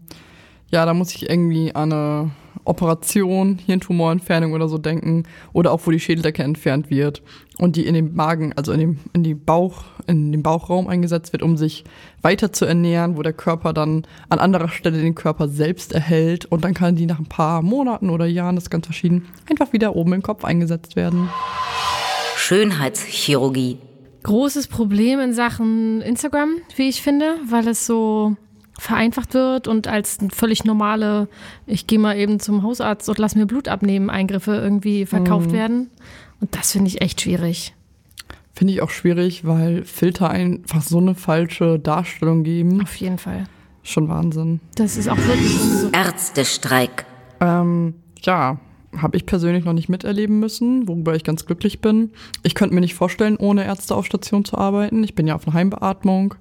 ja, 0.70 0.86
da 0.86 0.94
muss 0.94 1.14
ich 1.16 1.30
irgendwie 1.30 1.74
an 1.74 1.94
eine 1.94 2.32
Operation, 2.68 3.58
Hirntumorentfernung 3.66 4.54
oder 4.54 4.68
so 4.68 4.78
denken. 4.78 5.24
Oder 5.54 5.72
auch, 5.72 5.82
wo 5.86 5.92
die 5.92 6.00
Schädeldecke 6.00 6.44
entfernt 6.44 6.90
wird 6.90 7.24
und 7.58 7.76
die 7.76 7.86
in 7.86 7.94
den 7.94 8.14
Magen, 8.16 8.54
also 8.56 8.72
in, 8.74 8.80
dem, 8.80 9.00
in, 9.14 9.24
die 9.24 9.34
Bauch, 9.34 9.86
in 10.06 10.32
den 10.32 10.44
Bauchraum 10.44 10.88
eingesetzt 10.88 11.32
wird, 11.32 11.44
um 11.44 11.58
sich 11.58 11.86
weiter 12.22 12.52
zu 12.52 12.66
ernähren, 12.66 13.18
wo 13.18 13.24
der 13.24 13.34
Körper 13.34 13.74
dann 13.74 14.06
an 14.30 14.40
anderer 14.40 14.70
Stelle 14.70 15.02
den 15.02 15.16
Körper 15.16 15.48
selbst 15.48 15.94
erhält 15.94 16.46
und 16.46 16.64
dann 16.64 16.74
kann 16.74 16.96
die 16.96 17.06
nach 17.06 17.20
ein 17.20 17.26
paar 17.26 17.62
Monaten 17.62 18.10
oder 18.10 18.26
Jahren, 18.26 18.56
das 18.56 18.66
ist 18.66 18.70
ganz 18.70 18.86
verschieden, 18.86 19.28
einfach 19.50 19.74
wieder 19.74 19.96
oben 19.96 20.14
im 20.14 20.22
Kopf 20.22 20.44
eingesetzt 20.44 20.96
werden. 20.96 21.30
Schönheitschirurgie. 22.36 23.80
Großes 24.24 24.68
Problem 24.68 25.20
in 25.20 25.34
Sachen 25.34 26.02
Instagram, 26.02 26.50
wie 26.76 26.90
ich 26.90 27.02
finde, 27.02 27.36
weil 27.50 27.68
es 27.68 27.86
so 27.86 28.36
vereinfacht 28.80 29.34
wird 29.34 29.68
und 29.68 29.88
als 29.88 30.18
völlig 30.32 30.64
normale, 30.66 31.28
ich 31.66 31.88
gehe 31.88 32.00
mal 32.00 32.18
eben 32.18 32.40
zum 32.40 32.64
Hausarzt 32.64 33.10
und 33.10 33.18
lass 33.18 33.36
mir 33.36 33.46
Blut 33.46 33.68
abnehmen, 33.68 34.10
Eingriffe 34.10 34.56
irgendwie 34.56 35.06
verkauft 35.06 35.50
mhm. 35.50 35.54
werden. 35.54 35.90
Und 36.40 36.56
das 36.56 36.72
finde 36.72 36.88
ich 36.88 37.02
echt 37.02 37.22
schwierig. 37.22 37.74
Finde 38.54 38.74
ich 38.74 38.82
auch 38.82 38.90
schwierig, 38.90 39.46
weil 39.46 39.84
Filter 39.84 40.30
einfach 40.30 40.82
so 40.82 40.98
eine 40.98 41.16
falsche 41.16 41.80
Darstellung 41.80 42.44
geben. 42.44 42.82
Auf 42.82 42.96
jeden 42.96 43.18
Fall. 43.18 43.44
Schon 43.84 44.10
Wahnsinn. 44.10 44.60
Das 44.76 44.98
ist 44.98 45.08
auch 45.08 45.18
wirklich 45.18 45.58
so. 45.60 45.90
Ärztestreik. 45.92 47.06
Ähm, 47.40 47.94
ja, 48.22 48.60
habe 48.98 49.16
ich 49.18 49.26
persönlich 49.26 49.64
noch 49.64 49.74
nicht 49.74 49.90
miterleben 49.90 50.40
müssen, 50.40 50.88
worüber 50.88 51.16
ich 51.16 51.24
ganz 51.24 51.46
glücklich 51.46 51.82
bin. 51.82 52.12
Ich 52.44 52.56
könnte 52.56 52.74
mir 52.74 52.82
nicht 52.82 52.96
vorstellen, 52.96 53.38
ohne 53.38 53.64
Ärzte 53.64 53.96
auf 53.96 54.06
Station 54.06 54.44
zu 54.44 54.58
arbeiten. 54.58 55.04
Ich 55.04 55.16
bin 55.16 55.28
ja 55.28 55.36
auf 55.36 55.48
einer 55.48 55.54
Heimbeatmung. 55.54 56.36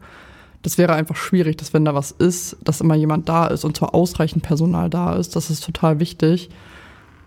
Das 0.66 0.78
wäre 0.78 0.94
einfach 0.94 1.14
schwierig, 1.14 1.56
dass 1.58 1.72
wenn 1.74 1.84
da 1.84 1.94
was 1.94 2.10
ist, 2.10 2.56
dass 2.64 2.80
immer 2.80 2.96
jemand 2.96 3.28
da 3.28 3.46
ist 3.46 3.64
und 3.64 3.76
zwar 3.76 3.94
ausreichend 3.94 4.42
Personal 4.42 4.90
da 4.90 5.14
ist. 5.14 5.36
Das 5.36 5.48
ist 5.48 5.64
total 5.64 6.00
wichtig. 6.00 6.50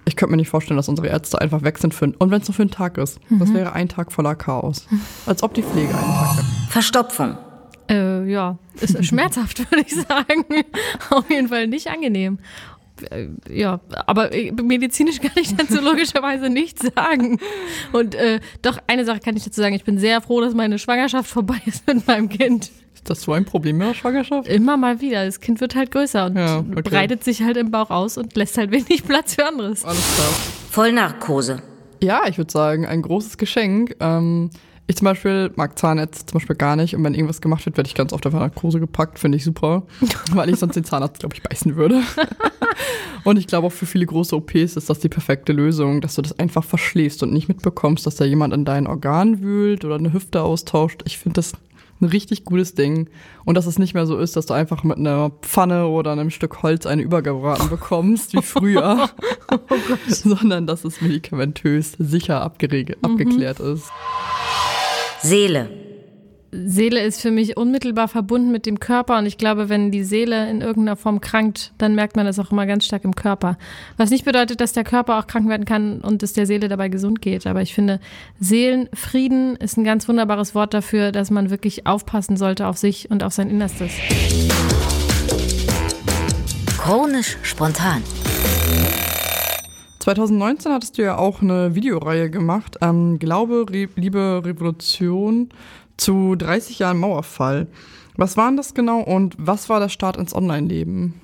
Ich 0.03 0.17
könnte 0.17 0.31
mir 0.31 0.35
nicht 0.35 0.49
vorstellen, 0.49 0.75
dass 0.75 0.89
unsere 0.89 1.07
Ärzte 1.07 1.39
einfach 1.39 1.63
weg 1.63 1.77
sind 1.77 1.93
für 1.93 2.11
und 2.19 2.31
wenn 2.31 2.41
es 2.41 2.49
nur 2.49 2.55
für 2.55 2.63
einen 2.63 2.71
Tag 2.71 2.97
ist. 2.97 3.17
Mhm. 3.31 3.39
Das 3.39 3.53
wäre 3.53 3.71
ein 3.71 3.87
Tag 3.87 4.11
voller 4.11 4.35
Chaos. 4.35 4.87
Als 5.25 5.41
ob 5.41 5.53
die 5.53 5.63
Pflege 5.63 5.87
einen 5.87 6.13
Tag 6.13 6.35
hat. 6.35 6.45
Verstopfung. 6.67 7.37
Äh, 7.89 8.29
ja, 8.29 8.57
ist 8.73 9.05
schmerzhaft, 9.05 9.71
würde 9.71 9.85
ich 9.87 9.95
sagen. 9.95 10.43
Auf 11.09 11.29
jeden 11.29 11.47
Fall 11.47 11.67
nicht 11.67 11.87
angenehm. 11.87 12.39
Äh, 13.09 13.27
ja, 13.49 13.79
aber 14.05 14.33
äh, 14.33 14.51
medizinisch 14.51 15.21
kann 15.21 15.31
ich 15.35 15.55
dazu 15.55 15.75
logischerweise 15.81 16.49
nichts 16.49 16.91
sagen. 16.93 17.39
Und 17.93 18.15
äh, 18.15 18.41
doch, 18.63 18.79
eine 18.87 19.05
Sache 19.05 19.21
kann 19.21 19.37
ich 19.37 19.45
dazu 19.45 19.61
sagen. 19.61 19.75
Ich 19.75 19.85
bin 19.85 19.97
sehr 19.97 20.19
froh, 20.19 20.41
dass 20.41 20.53
meine 20.53 20.77
Schwangerschaft 20.77 21.29
vorbei 21.29 21.61
ist 21.65 21.87
mit 21.87 22.05
meinem 22.05 22.27
Kind. 22.27 22.69
Ist 22.99 23.09
das 23.09 23.21
so 23.21 23.31
ein 23.31 23.45
Problem 23.45 23.77
mit 23.77 23.87
der 23.87 23.93
Schwangerschaft? 23.93 24.49
Immer 24.49 24.75
mal 24.75 24.99
wieder. 24.99 25.25
Das 25.25 25.39
Kind 25.39 25.61
wird 25.61 25.73
halt 25.73 25.89
größer 25.89 26.25
und 26.25 26.35
ja, 26.35 26.59
okay. 26.59 26.81
breitet 26.81 27.23
sich 27.23 27.41
halt 27.41 27.55
im 27.55 27.71
Bauch 27.71 27.91
aus 27.91 28.17
und 28.17 28.35
lässt 28.35 28.57
halt 28.57 28.71
wenig 28.71 29.05
Platz 29.05 29.35
für 29.35 29.47
anderes. 29.47 29.85
Alles 29.85 30.03
klar. 30.15 30.27
Vollnarkose. 30.69 31.61
Ja, 32.03 32.23
ich 32.27 32.37
würde 32.37 32.51
sagen, 32.51 32.85
ein 32.85 33.01
großes 33.01 33.37
Geschenk. 33.37 33.95
Ähm, 34.01 34.49
ich 34.87 34.97
zum 34.97 35.05
Beispiel 35.05 35.49
mag 35.55 35.79
Zahnärzte 35.79 36.25
zum 36.25 36.39
Beispiel 36.39 36.57
gar 36.57 36.75
nicht 36.75 36.93
und 36.93 37.01
wenn 37.05 37.13
irgendwas 37.13 37.39
gemacht 37.39 37.65
wird, 37.65 37.77
werde 37.77 37.87
ich 37.87 37.95
ganz 37.95 38.11
oft 38.11 38.27
auf 38.27 38.33
Narkose 38.33 38.81
gepackt, 38.81 39.17
finde 39.17 39.37
ich 39.37 39.45
super, 39.45 39.83
weil 40.33 40.49
ich 40.49 40.57
sonst 40.57 40.75
den 40.75 40.83
Zahnarzt, 40.83 41.19
glaube 41.19 41.35
ich, 41.35 41.41
beißen 41.41 41.77
würde. 41.77 42.01
und 43.23 43.37
ich 43.37 43.47
glaube 43.47 43.67
auch 43.67 43.71
für 43.71 43.85
viele 43.85 44.05
große 44.07 44.35
OPs 44.35 44.75
ist 44.75 44.89
das 44.89 44.99
die 44.99 45.07
perfekte 45.07 45.53
Lösung, 45.53 46.01
dass 46.01 46.15
du 46.15 46.21
das 46.21 46.37
einfach 46.37 46.65
verschläfst 46.65 47.23
und 47.23 47.31
nicht 47.31 47.47
mitbekommst, 47.47 48.05
dass 48.05 48.15
da 48.17 48.25
jemand 48.25 48.53
in 48.53 48.65
deinen 48.65 48.87
Organen 48.87 49.41
wühlt 49.41 49.85
oder 49.85 49.95
eine 49.95 50.11
Hüfte 50.11 50.41
austauscht. 50.41 51.03
Ich 51.05 51.17
finde 51.17 51.35
das 51.35 51.53
ein 52.01 52.05
richtig 52.05 52.45
gutes 52.45 52.73
Ding. 52.75 53.09
Und 53.45 53.55
dass 53.55 53.65
es 53.65 53.79
nicht 53.79 53.93
mehr 53.93 54.05
so 54.05 54.17
ist, 54.17 54.35
dass 54.35 54.45
du 54.45 54.53
einfach 54.53 54.83
mit 54.83 54.97
einer 54.97 55.31
Pfanne 55.41 55.87
oder 55.87 56.11
einem 56.11 56.29
Stück 56.29 56.63
Holz 56.63 56.85
eine 56.85 57.01
übergebraten 57.01 57.69
bekommst, 57.69 58.33
wie 58.33 58.41
früher, 58.41 59.09
oh 59.51 59.57
sondern 60.07 60.67
dass 60.67 60.85
es 60.85 61.01
medikamentös 61.01 61.93
sicher 61.97 62.41
abgeregelt, 62.41 63.01
mhm. 63.01 63.11
abgeklärt 63.11 63.59
ist. 63.59 63.89
Seele. 65.21 65.88
Seele 66.51 67.01
ist 67.01 67.21
für 67.21 67.29
mich 67.29 67.57
unmittelbar 67.57 68.07
verbunden 68.07 68.51
mit 68.51 68.65
dem 68.65 68.79
Körper 68.79 69.19
und 69.19 69.25
ich 69.27 69.37
glaube, 69.37 69.69
wenn 69.69 69.91
die 69.91 70.03
Seele 70.03 70.49
in 70.49 70.61
irgendeiner 70.61 70.95
Form 70.95 71.21
krankt, 71.21 71.73
dann 71.77 71.93
merkt 71.93 72.15
man 72.15 72.25
das 72.25 72.39
auch 72.39 72.51
immer 72.51 72.65
ganz 72.65 72.85
stark 72.85 73.03
im 73.03 73.15
Körper. 73.15 73.57
Was 73.97 74.09
nicht 74.09 74.25
bedeutet, 74.25 74.59
dass 74.59 74.73
der 74.73 74.83
Körper 74.83 75.19
auch 75.19 75.27
krank 75.27 75.47
werden 75.47 75.65
kann 75.65 76.01
und 76.01 76.23
es 76.23 76.33
der 76.33 76.47
Seele 76.47 76.67
dabei 76.67 76.89
gesund 76.89 77.21
geht. 77.21 77.45
Aber 77.45 77.61
ich 77.61 77.75
finde, 77.75 77.99
Seelenfrieden 78.39 79.57
ist 79.57 79.77
ein 79.77 79.83
ganz 79.83 80.07
wunderbares 80.07 80.55
Wort 80.55 80.73
dafür, 80.73 81.11
dass 81.11 81.29
man 81.29 81.51
wirklich 81.51 81.85
aufpassen 81.85 82.35
sollte 82.35 82.65
auf 82.65 82.77
sich 82.77 83.11
und 83.11 83.23
auf 83.23 83.33
sein 83.33 83.49
Innerstes. 83.49 83.91
Chronisch 86.79 87.37
spontan. 87.43 88.01
2019 89.99 90.71
hattest 90.71 90.97
du 90.97 91.03
ja 91.03 91.17
auch 91.17 91.43
eine 91.43 91.75
Videoreihe 91.75 92.31
gemacht, 92.31 92.77
ähm, 92.81 93.19
Glaube, 93.19 93.65
Re 93.69 93.87
Liebe, 93.95 94.41
Revolution 94.43 95.49
zu 95.99 96.35
30 96.35 96.79
Jahren 96.79 96.97
Mauerfall. 96.99 97.67
Was 98.15 98.37
war 98.37 98.47
denn 98.47 98.57
das 98.57 98.73
genau 98.73 98.99
und 99.01 99.35
was 99.37 99.69
war 99.69 99.79
der 99.79 99.89
Start 99.89 100.17
ins 100.17 100.35
Online-Leben? 100.35 101.21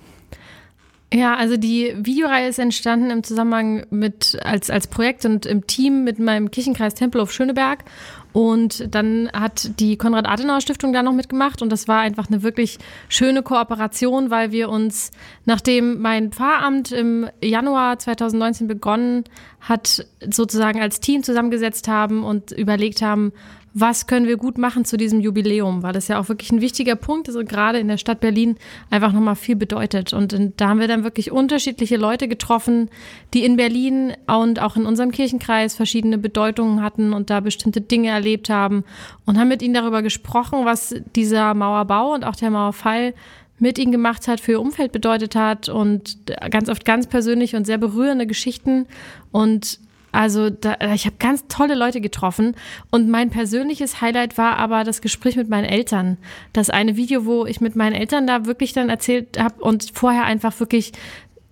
Ja, 1.13 1.35
also 1.35 1.55
die 1.55 1.93
Videoreihe 1.97 2.49
ist 2.49 2.59
entstanden 2.59 3.09
im 3.09 3.23
Zusammenhang 3.23 3.85
mit 3.89 4.37
als, 4.43 4.69
als 4.69 4.87
Projekt 4.87 5.23
und 5.23 5.45
im 5.45 5.65
Team 5.65 6.03
mit 6.03 6.19
meinem 6.19 6.51
Kirchenkreis 6.51 6.93
Tempelhof 6.95 7.31
Schöneberg. 7.31 7.85
Und 8.33 8.93
dann 8.93 9.29
hat 9.31 9.79
die 9.79 9.95
Konrad-Adenauer-Stiftung 9.95 10.91
da 10.91 11.03
noch 11.03 11.13
mitgemacht 11.13 11.61
und 11.61 11.71
das 11.71 11.87
war 11.87 11.99
einfach 12.01 12.27
eine 12.27 12.43
wirklich 12.43 12.79
schöne 13.07 13.43
Kooperation, 13.43 14.29
weil 14.29 14.51
wir 14.51 14.67
uns, 14.67 15.11
nachdem 15.45 16.01
mein 16.01 16.33
Pfarramt 16.33 16.91
im 16.91 17.29
Januar 17.41 17.97
2019 17.97 18.67
begonnen 18.67 19.23
hat, 19.61 20.05
sozusagen 20.29 20.81
als 20.81 20.99
Team 20.99 21.23
zusammengesetzt 21.23 21.87
haben 21.87 22.25
und 22.25 22.51
überlegt 22.51 23.01
haben, 23.01 23.31
was 23.77 24.07
können 24.07 24.25
wir 24.25 24.37
gut 24.37 24.57
machen 24.57 24.85
zu 24.85 24.95
diesem 24.95 25.19
Jubiläum, 25.19 25.83
weil 25.83 25.91
das 25.91 26.07
ja 26.07 26.17
auch 26.17 26.29
wirklich 26.29 26.49
ein 26.49 26.61
wichtiger 26.61 26.95
Punkt 26.95 27.27
ist 27.27 27.35
und 27.35 27.49
gerade 27.49 27.77
in 27.77 27.89
der 27.89 27.97
Stadt 27.97 28.21
Berlin 28.21 28.55
einfach 28.89 29.11
nochmal 29.11 29.35
viel 29.35 29.57
bedeutet. 29.57 30.13
Und 30.13 30.33
da 30.55 30.69
haben 30.69 30.79
wir 30.79 30.87
dann 30.87 31.03
wirklich 31.03 31.29
unterschiedliche 31.29 31.97
Leute 31.97 32.29
getroffen, 32.29 32.89
die 33.33 33.43
in 33.43 33.57
Berlin 33.57 34.13
und 34.27 34.61
auch 34.61 34.77
in 34.77 34.85
unserem 34.85 35.11
Kirchenkreis 35.11 35.75
verschiedene 35.75 36.17
Bedeutungen 36.17 36.81
hatten 36.81 37.11
und 37.11 37.29
da 37.29 37.41
bestimmte 37.41 37.81
Dinge 37.81 38.11
erlebt 38.11 38.49
haben 38.49 38.85
und 39.25 39.37
haben 39.37 39.49
mit 39.49 39.61
ihnen 39.61 39.73
darüber 39.73 40.01
gesprochen, 40.01 40.63
was 40.63 40.95
dieser 41.13 41.53
Mauerbau 41.53 42.13
und 42.13 42.23
auch 42.23 42.37
der 42.37 42.51
Mauerfall 42.51 43.13
mit 43.59 43.77
ihnen 43.77 43.91
gemacht 43.91 44.29
hat, 44.29 44.39
für 44.39 44.53
ihr 44.53 44.61
Umfeld 44.61 44.93
bedeutet 44.93 45.35
hat 45.35 45.67
und 45.67 46.17
ganz 46.49 46.69
oft 46.69 46.85
ganz 46.85 47.07
persönlich 47.07 47.57
und 47.57 47.65
sehr 47.65 47.77
berührende 47.77 48.25
Geschichten 48.25 48.87
und 49.31 49.79
also 50.15 50.49
da, 50.49 50.77
ich 50.93 51.05
habe 51.05 51.17
ganz 51.19 51.45
tolle 51.47 51.75
Leute 51.75 52.01
getroffen 52.01 52.55
und 52.89 53.09
mein 53.09 53.29
persönliches 53.29 54.01
Highlight 54.01 54.37
war 54.37 54.57
aber 54.57 54.83
das 54.83 55.01
Gespräch 55.01 55.35
mit 55.35 55.49
meinen 55.49 55.65
Eltern. 55.65 56.17
Das 56.53 56.69
eine 56.69 56.95
Video, 56.95 57.25
wo 57.25 57.45
ich 57.45 57.59
mit 57.59 57.75
meinen 57.75 57.93
Eltern 57.93 58.25
da 58.25 58.45
wirklich 58.45 58.73
dann 58.73 58.89
erzählt 58.89 59.37
habe 59.37 59.61
und 59.61 59.91
vorher 59.93 60.23
einfach 60.23 60.59
wirklich 60.59 60.93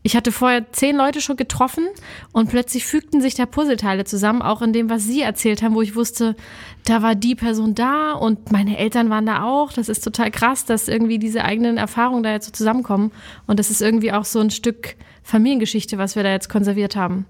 ich 0.05 0.17
hatte 0.17 0.33
vorher 0.33 0.69
zehn 0.73 0.97
Leute 0.97 1.21
schon 1.21 1.37
getroffen 1.37 1.87
und 2.33 2.49
plötzlich 2.49 2.85
fügten 2.85 3.21
sich 3.21 3.35
da 3.35 3.45
Puzzleteile 3.45 4.03
zusammen, 4.03 4.41
auch 4.41 4.61
in 4.61 4.73
dem, 4.73 4.89
was 4.89 5.05
sie 5.05 5.21
erzählt 5.21 5.63
haben, 5.63 5.75
wo 5.75 5.81
ich 5.81 5.95
wusste, 5.95 6.35
da 6.83 7.01
war 7.01 7.15
die 7.15 7.35
Person 7.35 7.73
da 7.73 8.11
und 8.11 8.51
meine 8.51 8.77
Eltern 8.77 9.09
waren 9.09 9.25
da 9.25 9.43
auch. 9.43 9.71
Das 9.71 9.87
ist 9.87 10.03
total 10.03 10.29
krass, 10.29 10.65
dass 10.65 10.89
irgendwie 10.89 11.19
diese 11.19 11.45
eigenen 11.45 11.77
Erfahrungen 11.77 12.21
da 12.21 12.33
jetzt 12.33 12.47
so 12.47 12.51
zusammenkommen. 12.51 13.13
Und 13.47 13.59
das 13.59 13.71
ist 13.71 13.81
irgendwie 13.81 14.11
auch 14.11 14.25
so 14.25 14.41
ein 14.41 14.49
Stück 14.49 14.97
Familiengeschichte, 15.23 15.97
was 15.97 16.17
wir 16.17 16.23
da 16.23 16.31
jetzt 16.31 16.49
konserviert 16.49 16.97
haben. 16.97 17.25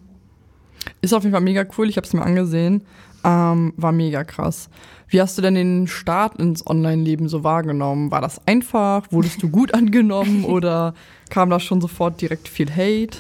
Ist 1.01 1.13
auf 1.13 1.23
jeden 1.23 1.34
Fall 1.34 1.41
mega 1.41 1.65
cool. 1.77 1.89
Ich 1.89 1.97
habe 1.97 2.05
es 2.05 2.13
mir 2.13 2.23
angesehen. 2.23 2.84
Ähm, 3.23 3.73
war 3.77 3.91
mega 3.91 4.23
krass. 4.23 4.69
Wie 5.07 5.21
hast 5.21 5.38
du 5.38 5.41
denn 5.41 5.55
den 5.55 5.88
Start 5.88 6.39
ins 6.39 6.65
Online-Leben 6.65 7.29
so 7.29 7.43
wahrgenommen? 7.43 8.11
War 8.11 8.21
das 8.21 8.45
einfach? 8.47 9.05
Wurdest 9.11 9.41
du 9.43 9.49
gut 9.49 9.73
angenommen 9.75 10.43
oder 10.43 10.93
kam 11.29 11.49
da 11.49 11.59
schon 11.59 11.81
sofort 11.81 12.19
direkt 12.19 12.47
viel 12.47 12.69
Hate? 12.71 13.17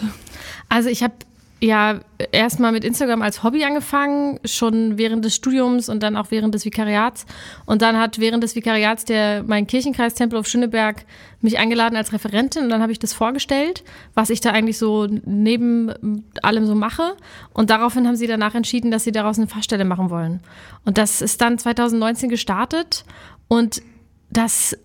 Also 0.69 0.89
ich 0.89 1.03
habe 1.03 1.13
ja 1.63 2.01
erstmal 2.31 2.71
mit 2.71 2.83
Instagram 2.83 3.21
als 3.21 3.41
Hobby 3.41 3.63
angefangen, 3.63 4.39
schon 4.43 4.97
während 4.97 5.23
des 5.23 5.35
Studiums 5.35 5.87
und 5.87 6.03
dann 6.03 6.17
auch 6.17 6.29
während 6.29 6.53
des 6.53 6.65
Vikariats. 6.65 7.25
Und 7.65 7.81
dann 7.81 7.97
hat 7.97 8.19
während 8.19 8.43
des 8.43 8.55
Vikariats 8.55 9.05
der 9.05 9.43
mein 9.43 9.65
Kirchenkreis 9.65 10.13
Tempel 10.13 10.37
auf 10.37 10.47
Schöneberg 10.47 11.05
mich 11.41 11.57
eingeladen 11.57 11.95
als 11.95 12.11
Referentin 12.11 12.63
und 12.63 12.69
dann 12.69 12.81
habe 12.81 12.91
ich 12.91 12.99
das 12.99 13.13
vorgestellt, 13.13 13.83
was 14.13 14.29
ich 14.29 14.41
da 14.41 14.51
eigentlich 14.51 14.77
so 14.77 15.07
neben 15.25 16.23
allem 16.41 16.65
so 16.65 16.75
mache. 16.75 17.15
Und 17.53 17.69
daraufhin 17.69 18.07
haben 18.07 18.15
sie 18.15 18.27
danach 18.27 18.55
entschieden, 18.55 18.91
dass 18.91 19.05
sie 19.05 19.11
daraus 19.11 19.37
eine 19.37 19.47
Fachstelle 19.47 19.85
machen 19.85 20.09
wollen. 20.09 20.41
Und 20.85 20.97
das 20.97 21.21
ist 21.21 21.41
dann 21.41 21.57
2019 21.57 22.29
gestartet 22.29 23.05
und 23.47 23.81
das 24.29 24.77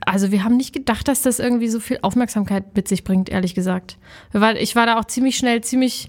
also 0.00 0.32
wir 0.32 0.42
haben 0.42 0.56
nicht 0.56 0.72
gedacht, 0.72 1.06
dass 1.06 1.20
das 1.20 1.38
irgendwie 1.38 1.68
so 1.68 1.80
viel 1.80 1.98
Aufmerksamkeit 2.00 2.74
mit 2.74 2.88
sich 2.88 3.04
bringt, 3.04 3.28
ehrlich 3.28 3.54
gesagt. 3.54 3.98
Weil 4.32 4.56
ich 4.56 4.74
war 4.74 4.86
da 4.86 4.98
auch 4.98 5.04
ziemlich 5.04 5.36
schnell, 5.36 5.60
ziemlich 5.60 6.08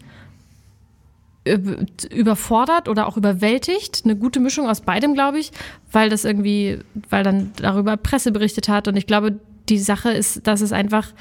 überfordert 2.12 2.90
oder 2.90 3.08
auch 3.08 3.18
überwältigt. 3.18 4.02
Eine 4.04 4.16
gute 4.16 4.40
Mischung 4.40 4.68
aus 4.68 4.82
beidem, 4.82 5.14
glaube 5.14 5.40
ich, 5.40 5.52
weil 5.92 6.10
das 6.10 6.26
irgendwie, 6.26 6.80
weil 7.10 7.24
dann 7.24 7.52
darüber 7.56 7.98
Presse 7.98 8.32
berichtet 8.32 8.70
hat. 8.70 8.88
Und 8.88 8.96
ich 8.96 9.08
glaube, 9.08 9.40
die 9.70 9.80
Sache 9.80 10.12
ist, 10.12 10.48
dass 10.48 10.62
es 10.62 10.72
einfach 10.72 11.14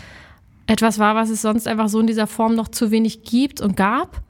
etwas 0.66 0.98
war, 0.98 1.14
was 1.14 1.30
es 1.30 1.42
sonst 1.42 1.68
einfach 1.68 1.88
so 1.88 2.00
in 2.00 2.06
dieser 2.06 2.26
Form 2.26 2.54
noch 2.54 2.68
zu 2.68 2.90
wenig 2.90 3.22
gibt 3.22 3.60
und 3.60 3.76
gab. 3.76 4.22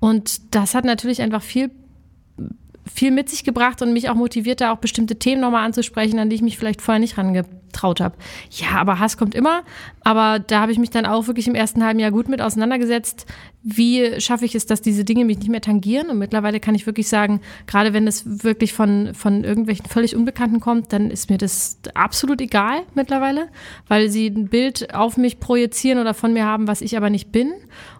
Und 0.00 0.54
das 0.54 0.74
hat 0.74 0.84
natürlich 0.84 1.22
einfach 1.22 1.42
viel, 1.42 1.70
viel 2.92 3.10
mit 3.10 3.28
sich 3.28 3.44
gebracht 3.44 3.82
und 3.82 3.92
mich 3.92 4.08
auch 4.08 4.14
motiviert, 4.14 4.60
da 4.60 4.72
auch 4.72 4.78
bestimmte 4.78 5.18
Themen 5.18 5.40
nochmal 5.40 5.64
anzusprechen, 5.64 6.18
an 6.18 6.30
die 6.30 6.36
ich 6.36 6.42
mich 6.42 6.58
vielleicht 6.58 6.82
vorher 6.82 7.00
nicht 7.00 7.18
rangetraut 7.18 7.56
getraut 7.76 8.00
habe. 8.00 8.16
Ja, 8.50 8.78
aber 8.78 8.98
Hass 8.98 9.16
kommt 9.16 9.34
immer. 9.34 9.62
Aber 10.02 10.38
da 10.38 10.60
habe 10.60 10.72
ich 10.72 10.78
mich 10.78 10.90
dann 10.90 11.04
auch 11.04 11.26
wirklich 11.26 11.46
im 11.46 11.54
ersten 11.54 11.84
halben 11.84 11.98
Jahr 11.98 12.10
gut 12.10 12.28
mit 12.28 12.40
auseinandergesetzt. 12.40 13.26
Wie 13.62 14.20
schaffe 14.20 14.44
ich 14.44 14.54
es, 14.54 14.66
dass 14.66 14.80
diese 14.80 15.04
Dinge 15.04 15.24
mich 15.24 15.38
nicht 15.38 15.50
mehr 15.50 15.60
tangieren? 15.60 16.08
Und 16.08 16.18
mittlerweile 16.18 16.60
kann 16.60 16.74
ich 16.74 16.86
wirklich 16.86 17.08
sagen, 17.08 17.40
gerade 17.66 17.92
wenn 17.92 18.06
es 18.06 18.44
wirklich 18.44 18.72
von, 18.72 19.12
von 19.14 19.44
irgendwelchen 19.44 19.86
völlig 19.86 20.16
Unbekannten 20.16 20.60
kommt, 20.60 20.92
dann 20.92 21.10
ist 21.10 21.28
mir 21.28 21.38
das 21.38 21.78
absolut 21.94 22.40
egal 22.40 22.82
mittlerweile, 22.94 23.48
weil 23.88 24.08
sie 24.08 24.28
ein 24.28 24.48
Bild 24.48 24.94
auf 24.94 25.16
mich 25.16 25.40
projizieren 25.40 25.98
oder 25.98 26.14
von 26.14 26.32
mir 26.32 26.44
haben, 26.44 26.68
was 26.68 26.80
ich 26.80 26.96
aber 26.96 27.10
nicht 27.10 27.32
bin. 27.32 27.52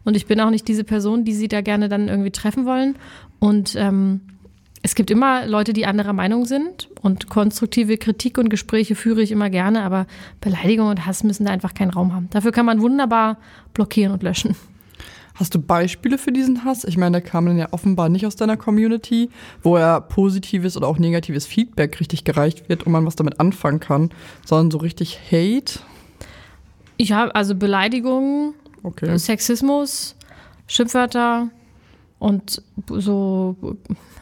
Und 0.04 0.16
ich 0.16 0.26
bin 0.26 0.40
auch 0.40 0.50
nicht 0.50 0.68
diese 0.68 0.84
Person, 0.84 1.24
die 1.24 1.34
sie 1.34 1.48
da 1.48 1.60
gerne 1.60 1.88
dann 1.88 2.08
irgendwie 2.08 2.30
treffen 2.30 2.64
wollen. 2.64 2.96
Und 3.40 3.74
ähm, 3.76 4.20
es 4.86 4.94
gibt 4.94 5.10
immer 5.10 5.48
Leute, 5.48 5.72
die 5.72 5.84
anderer 5.84 6.12
Meinung 6.12 6.44
sind 6.44 6.88
und 7.02 7.28
konstruktive 7.28 7.98
Kritik 7.98 8.38
und 8.38 8.50
Gespräche 8.50 8.94
führe 8.94 9.20
ich 9.20 9.32
immer 9.32 9.50
gerne, 9.50 9.82
aber 9.82 10.06
Beleidigung 10.40 10.86
und 10.86 11.04
Hass 11.04 11.24
müssen 11.24 11.44
da 11.44 11.50
einfach 11.50 11.74
keinen 11.74 11.90
Raum 11.90 12.14
haben. 12.14 12.28
Dafür 12.30 12.52
kann 12.52 12.66
man 12.66 12.80
wunderbar 12.80 13.38
blockieren 13.74 14.12
und 14.12 14.22
löschen. 14.22 14.54
Hast 15.34 15.56
du 15.56 15.60
Beispiele 15.60 16.18
für 16.18 16.30
diesen 16.30 16.62
Hass? 16.64 16.84
Ich 16.84 16.96
meine, 16.96 17.20
der 17.20 17.20
kam 17.20 17.46
dann 17.46 17.58
ja 17.58 17.66
offenbar 17.72 18.08
nicht 18.08 18.26
aus 18.26 18.36
deiner 18.36 18.56
Community, 18.56 19.28
wo 19.60 19.76
er 19.76 20.00
positives 20.00 20.76
oder 20.76 20.86
auch 20.86 20.98
negatives 20.98 21.46
Feedback 21.46 21.98
richtig 21.98 22.22
gereicht 22.22 22.68
wird 22.68 22.84
und 22.84 22.92
man 22.92 23.04
was 23.04 23.16
damit 23.16 23.40
anfangen 23.40 23.80
kann, 23.80 24.10
sondern 24.44 24.70
so 24.70 24.78
richtig 24.78 25.18
Hate? 25.32 25.80
Ja, 26.96 27.26
also 27.26 27.56
Beleidigungen, 27.56 28.54
okay. 28.84 29.18
Sexismus, 29.18 30.14
Schimpfwörter 30.68 31.50
und 32.18 32.62
so 32.88 33.56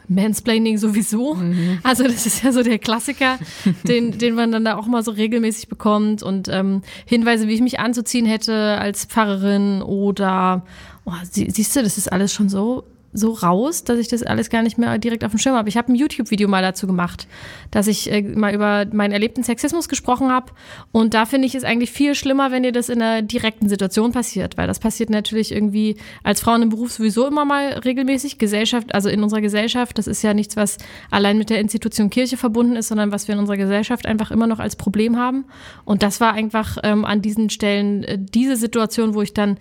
Mansplaining 0.08 0.78
sowieso. 0.78 1.34
Mhm. 1.34 1.78
Also 1.82 2.04
das 2.04 2.26
ist 2.26 2.42
ja 2.42 2.52
so 2.52 2.62
der 2.62 2.78
Klassiker, 2.78 3.38
den, 3.88 4.18
den 4.18 4.34
man 4.34 4.52
dann 4.52 4.64
da 4.64 4.76
auch 4.76 4.86
mal 4.86 5.02
so 5.02 5.12
regelmäßig 5.12 5.68
bekommt 5.68 6.22
und 6.22 6.48
ähm, 6.48 6.82
Hinweise, 7.06 7.48
wie 7.48 7.54
ich 7.54 7.60
mich 7.60 7.80
anzuziehen 7.80 8.26
hätte 8.26 8.78
als 8.78 9.04
Pfarrerin 9.04 9.82
oder 9.82 10.64
oh, 11.04 11.12
sie, 11.30 11.50
siehst 11.50 11.74
du, 11.76 11.82
das 11.82 11.98
ist 11.98 12.12
alles 12.12 12.32
schon 12.32 12.48
so 12.48 12.84
so 13.14 13.30
raus, 13.30 13.84
dass 13.84 13.98
ich 13.98 14.08
das 14.08 14.22
alles 14.22 14.50
gar 14.50 14.62
nicht 14.62 14.76
mehr 14.76 14.98
direkt 14.98 15.24
auf 15.24 15.30
dem 15.30 15.38
Schirm 15.38 15.54
habe. 15.54 15.68
Ich 15.68 15.76
habe 15.76 15.92
ein 15.92 15.94
YouTube-Video 15.94 16.48
mal 16.48 16.62
dazu 16.62 16.86
gemacht, 16.86 17.26
dass 17.70 17.86
ich 17.86 18.10
äh, 18.10 18.22
mal 18.22 18.52
über 18.52 18.86
meinen 18.92 19.12
erlebten 19.12 19.42
Sexismus 19.42 19.88
gesprochen 19.88 20.30
habe. 20.30 20.52
Und 20.92 21.14
da 21.14 21.24
finde 21.24 21.46
ich 21.46 21.54
es 21.54 21.64
eigentlich 21.64 21.92
viel 21.92 22.14
schlimmer, 22.14 22.50
wenn 22.50 22.64
dir 22.64 22.72
das 22.72 22.88
in 22.88 23.00
einer 23.00 23.22
direkten 23.22 23.68
Situation 23.68 24.12
passiert, 24.12 24.56
weil 24.56 24.66
das 24.66 24.80
passiert 24.80 25.10
natürlich 25.10 25.52
irgendwie 25.52 25.96
als 26.24 26.40
Frauen 26.40 26.62
im 26.62 26.68
Beruf 26.68 26.92
sowieso 26.92 27.26
immer 27.26 27.44
mal 27.44 27.68
regelmäßig. 27.84 28.38
Gesellschaft, 28.38 28.94
also 28.94 29.08
in 29.08 29.22
unserer 29.22 29.40
Gesellschaft, 29.40 29.96
das 29.96 30.06
ist 30.08 30.22
ja 30.22 30.34
nichts, 30.34 30.56
was 30.56 30.78
allein 31.10 31.38
mit 31.38 31.50
der 31.50 31.60
Institution 31.60 32.10
Kirche 32.10 32.36
verbunden 32.36 32.74
ist, 32.74 32.88
sondern 32.88 33.12
was 33.12 33.28
wir 33.28 33.34
in 33.34 33.38
unserer 33.38 33.56
Gesellschaft 33.56 34.06
einfach 34.06 34.32
immer 34.32 34.46
noch 34.46 34.58
als 34.58 34.74
Problem 34.76 35.16
haben. 35.16 35.44
Und 35.84 36.02
das 36.02 36.20
war 36.20 36.32
einfach 36.32 36.78
ähm, 36.82 37.04
an 37.04 37.22
diesen 37.22 37.48
Stellen 37.48 38.02
äh, 38.04 38.18
diese 38.18 38.56
Situation, 38.56 39.14
wo 39.14 39.22
ich 39.22 39.34
dann 39.34 39.56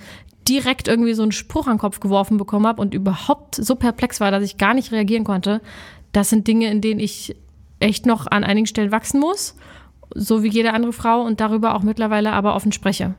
direkt 0.47 0.87
irgendwie 0.87 1.13
so 1.13 1.23
einen 1.23 1.31
Spruch 1.31 1.67
an 1.67 1.75
den 1.75 1.79
Kopf 1.79 1.99
geworfen 1.99 2.37
bekommen 2.37 2.67
habe 2.67 2.81
und 2.81 2.93
überhaupt 2.93 3.55
so 3.55 3.75
perplex 3.75 4.19
war, 4.19 4.31
dass 4.31 4.43
ich 4.43 4.57
gar 4.57 4.73
nicht 4.73 4.91
reagieren 4.91 5.23
konnte. 5.23 5.61
Das 6.11 6.29
sind 6.29 6.47
Dinge, 6.47 6.69
in 6.69 6.81
denen 6.81 6.99
ich 6.99 7.35
echt 7.79 8.05
noch 8.05 8.27
an 8.27 8.43
einigen 8.43 8.67
Stellen 8.67 8.91
wachsen 8.91 9.19
muss, 9.19 9.55
so 10.15 10.43
wie 10.43 10.49
jede 10.49 10.73
andere 10.73 10.93
Frau 10.93 11.21
und 11.21 11.39
darüber 11.39 11.75
auch 11.75 11.83
mittlerweile 11.83 12.31
aber 12.31 12.55
offen 12.55 12.71
spreche. 12.71 13.15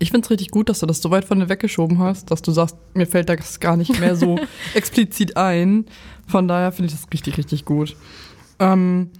Ich 0.00 0.10
finde 0.10 0.24
es 0.24 0.30
richtig 0.30 0.50
gut, 0.50 0.68
dass 0.68 0.78
du 0.78 0.86
das 0.86 1.02
so 1.02 1.10
weit 1.10 1.24
von 1.24 1.40
dir 1.40 1.48
weggeschoben 1.48 1.98
hast, 1.98 2.30
dass 2.30 2.42
du 2.42 2.52
sagst, 2.52 2.76
mir 2.94 3.06
fällt 3.06 3.28
das 3.28 3.58
gar 3.58 3.76
nicht 3.76 3.98
mehr 3.98 4.14
so 4.14 4.38
explizit 4.74 5.36
ein. 5.36 5.86
Von 6.26 6.46
daher 6.46 6.72
finde 6.72 6.86
ich 6.86 6.92
das 6.92 7.10
richtig, 7.12 7.36
richtig 7.36 7.64
gut. 7.64 7.96
Ähm, 8.60 9.10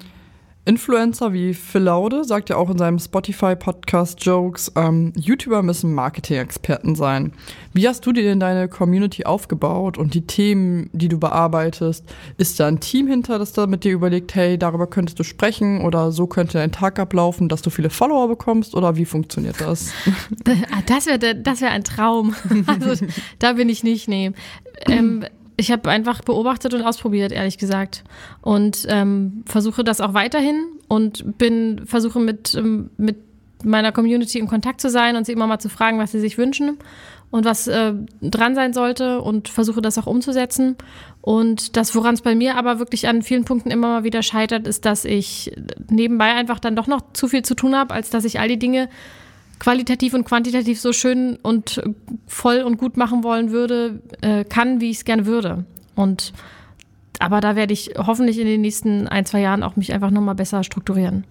Influencer 0.68 1.32
wie 1.32 1.54
Phil 1.54 1.80
Laude 1.80 2.24
sagt 2.24 2.50
ja 2.50 2.56
auch 2.56 2.68
in 2.68 2.76
seinem 2.76 2.98
Spotify-Podcast 2.98 4.22
Jokes, 4.22 4.70
ähm, 4.76 5.14
YouTuber 5.16 5.62
müssen 5.62 5.94
Marketing-Experten 5.94 6.94
sein. 6.94 7.32
Wie 7.72 7.88
hast 7.88 8.04
du 8.04 8.12
dir 8.12 8.22
denn 8.22 8.38
deine 8.38 8.68
Community 8.68 9.24
aufgebaut 9.24 9.96
und 9.96 10.12
die 10.12 10.26
Themen, 10.26 10.90
die 10.92 11.08
du 11.08 11.18
bearbeitest? 11.18 12.04
Ist 12.36 12.60
da 12.60 12.68
ein 12.68 12.80
Team 12.80 13.06
hinter, 13.06 13.38
das 13.38 13.54
da 13.54 13.66
mit 13.66 13.82
dir 13.84 13.92
überlegt, 13.92 14.34
hey, 14.34 14.58
darüber 14.58 14.86
könntest 14.86 15.18
du 15.18 15.22
sprechen 15.22 15.80
oder 15.80 16.12
so 16.12 16.26
könnte 16.26 16.58
dein 16.58 16.70
Tag 16.70 16.98
ablaufen, 16.98 17.48
dass 17.48 17.62
du 17.62 17.70
viele 17.70 17.88
Follower 17.88 18.28
bekommst 18.28 18.74
oder 18.74 18.96
wie 18.96 19.06
funktioniert 19.06 19.62
das? 19.62 19.92
Ah, 20.70 20.82
das 20.86 21.06
wäre 21.06 21.34
das 21.36 21.60
wär 21.60 21.70
ein 21.70 21.84
Traum. 21.84 22.34
Also 22.66 23.06
da 23.38 23.54
bin 23.54 23.68
ich 23.68 23.84
nicht, 23.84 24.08
nee. 24.08 24.32
Ähm, 24.86 25.24
ich 25.58 25.72
habe 25.72 25.90
einfach 25.90 26.22
beobachtet 26.22 26.72
und 26.72 26.82
ausprobiert, 26.82 27.32
ehrlich 27.32 27.58
gesagt. 27.58 28.04
Und 28.40 28.86
ähm, 28.88 29.42
versuche 29.44 29.82
das 29.82 30.00
auch 30.00 30.14
weiterhin 30.14 30.66
und 30.86 31.36
bin, 31.36 31.82
versuche 31.84 32.20
mit, 32.20 32.54
ähm, 32.54 32.90
mit 32.96 33.16
meiner 33.64 33.90
Community 33.90 34.38
in 34.38 34.46
Kontakt 34.46 34.80
zu 34.80 34.88
sein 34.88 35.16
und 35.16 35.26
sie 35.26 35.32
immer 35.32 35.48
mal 35.48 35.58
zu 35.58 35.68
fragen, 35.68 35.98
was 35.98 36.12
sie 36.12 36.20
sich 36.20 36.38
wünschen 36.38 36.78
und 37.32 37.44
was 37.44 37.66
äh, 37.66 37.92
dran 38.22 38.54
sein 38.54 38.72
sollte 38.72 39.20
und 39.20 39.48
versuche 39.48 39.82
das 39.82 39.98
auch 39.98 40.06
umzusetzen. 40.06 40.76
Und 41.22 41.76
das, 41.76 41.92
woran 41.96 42.14
es 42.14 42.22
bei 42.22 42.36
mir 42.36 42.54
aber 42.54 42.78
wirklich 42.78 43.08
an 43.08 43.22
vielen 43.22 43.44
Punkten 43.44 43.72
immer 43.72 43.88
mal 43.88 44.04
wieder 44.04 44.22
scheitert, 44.22 44.68
ist, 44.68 44.84
dass 44.84 45.04
ich 45.04 45.52
nebenbei 45.90 46.34
einfach 46.34 46.60
dann 46.60 46.76
doch 46.76 46.86
noch 46.86 47.02
zu 47.14 47.26
viel 47.26 47.42
zu 47.42 47.56
tun 47.56 47.74
habe, 47.74 47.92
als 47.94 48.10
dass 48.10 48.24
ich 48.24 48.38
all 48.38 48.46
die 48.46 48.60
Dinge 48.60 48.88
qualitativ 49.58 50.14
und 50.14 50.24
quantitativ 50.24 50.80
so 50.80 50.92
schön 50.92 51.36
und 51.42 51.82
voll 52.26 52.62
und 52.62 52.78
gut 52.78 52.96
machen 52.96 53.24
wollen 53.24 53.50
würde, 53.50 54.00
äh, 54.20 54.44
kann, 54.44 54.80
wie 54.80 54.90
ich 54.90 54.98
es 54.98 55.04
gerne 55.04 55.26
würde. 55.26 55.64
Und 55.94 56.32
aber 57.18 57.40
da 57.40 57.56
werde 57.56 57.72
ich 57.72 57.94
hoffentlich 57.96 58.38
in 58.38 58.46
den 58.46 58.60
nächsten 58.60 59.08
ein, 59.08 59.26
zwei 59.26 59.40
Jahren 59.40 59.62
auch 59.62 59.76
mich 59.76 59.92
einfach 59.92 60.10
nochmal 60.10 60.36
besser 60.36 60.62
strukturieren. 60.62 61.24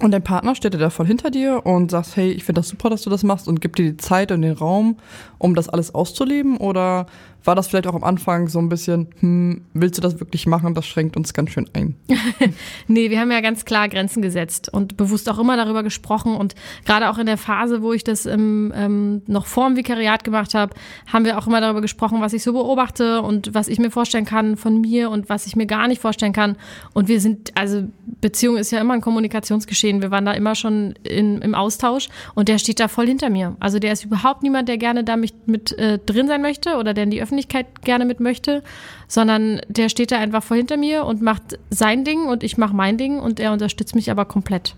Und 0.00 0.10
dein 0.10 0.24
Partner 0.24 0.56
steht 0.56 0.74
da 0.74 0.90
voll 0.90 1.06
hinter 1.06 1.30
dir 1.30 1.64
und 1.64 1.92
sagt, 1.92 2.16
hey, 2.16 2.32
ich 2.32 2.42
finde 2.42 2.60
das 2.60 2.68
super, 2.68 2.90
dass 2.90 3.02
du 3.02 3.10
das 3.10 3.22
machst 3.22 3.46
und 3.46 3.60
gibt 3.60 3.78
dir 3.78 3.92
die 3.92 3.96
Zeit 3.96 4.32
und 4.32 4.42
den 4.42 4.54
Raum, 4.54 4.96
um 5.38 5.54
das 5.54 5.68
alles 5.68 5.94
auszuleben? 5.94 6.56
Oder 6.56 7.06
war 7.44 7.54
das 7.54 7.68
vielleicht 7.68 7.86
auch 7.86 7.94
am 7.94 8.04
Anfang 8.04 8.48
so 8.48 8.58
ein 8.58 8.70
bisschen, 8.70 9.08
hm, 9.20 9.62
willst 9.74 9.98
du 9.98 10.02
das 10.02 10.18
wirklich 10.18 10.46
machen? 10.46 10.74
Das 10.74 10.86
schränkt 10.86 11.16
uns 11.16 11.34
ganz 11.34 11.50
schön 11.50 11.68
ein. 11.74 11.94
nee, 12.88 13.10
wir 13.10 13.20
haben 13.20 13.30
ja 13.30 13.40
ganz 13.40 13.66
klar 13.66 13.88
Grenzen 13.90 14.22
gesetzt 14.22 14.72
und 14.72 14.96
bewusst 14.96 15.28
auch 15.28 15.38
immer 15.38 15.56
darüber 15.56 15.82
gesprochen. 15.82 16.34
Und 16.36 16.54
gerade 16.86 17.10
auch 17.10 17.18
in 17.18 17.26
der 17.26 17.36
Phase, 17.36 17.82
wo 17.82 17.92
ich 17.92 18.02
das 18.02 18.24
im, 18.24 18.72
ähm, 18.74 19.22
noch 19.26 19.46
vor 19.46 19.68
dem 19.68 19.76
Vikariat 19.76 20.24
gemacht 20.24 20.54
habe, 20.54 20.74
haben 21.12 21.26
wir 21.26 21.36
auch 21.36 21.46
immer 21.46 21.60
darüber 21.60 21.82
gesprochen, 21.82 22.22
was 22.22 22.32
ich 22.32 22.42
so 22.42 22.54
beobachte 22.54 23.20
und 23.20 23.52
was 23.52 23.68
ich 23.68 23.78
mir 23.78 23.90
vorstellen 23.90 24.24
kann 24.24 24.56
von 24.56 24.80
mir 24.80 25.10
und 25.10 25.28
was 25.28 25.46
ich 25.46 25.54
mir 25.54 25.66
gar 25.66 25.86
nicht 25.86 26.00
vorstellen 26.00 26.32
kann. 26.32 26.56
Und 26.94 27.08
wir 27.08 27.20
sind, 27.20 27.52
also 27.56 27.84
Beziehung 28.22 28.56
ist 28.56 28.70
ja 28.70 28.80
immer 28.80 28.94
ein 28.94 29.02
Kommunikationsgeschehen. 29.02 30.00
Wir 30.00 30.10
waren 30.10 30.24
da 30.24 30.32
immer 30.32 30.54
schon 30.54 30.94
in, 31.02 31.42
im 31.42 31.54
Austausch 31.54 32.08
und 32.34 32.48
der 32.48 32.58
steht 32.58 32.80
da 32.80 32.88
voll 32.88 33.06
hinter 33.06 33.28
mir. 33.28 33.54
Also 33.60 33.78
der 33.78 33.92
ist 33.92 34.04
überhaupt 34.04 34.42
niemand, 34.42 34.68
der 34.68 34.78
gerne 34.78 35.04
da 35.04 35.16
mit, 35.16 35.46
mit 35.46 35.72
äh, 35.78 35.98
drin 35.98 36.26
sein 36.26 36.40
möchte 36.40 36.76
oder 36.76 36.94
der 36.94 37.04
in 37.04 37.10
die 37.10 37.20
Öffentlichkeit 37.20 37.33
Öffentlichkeit 37.34 37.82
gerne 37.82 38.04
mit 38.04 38.20
möchte, 38.20 38.62
sondern 39.08 39.60
der 39.68 39.88
steht 39.88 40.12
da 40.12 40.18
einfach 40.18 40.42
vor 40.42 40.56
hinter 40.56 40.76
mir 40.76 41.04
und 41.04 41.20
macht 41.20 41.58
sein 41.70 42.04
Ding 42.04 42.26
und 42.26 42.42
ich 42.42 42.56
mache 42.56 42.74
mein 42.74 42.96
Ding 42.96 43.18
und 43.18 43.40
er 43.40 43.52
unterstützt 43.52 43.94
mich 43.94 44.10
aber 44.10 44.24
komplett. 44.24 44.76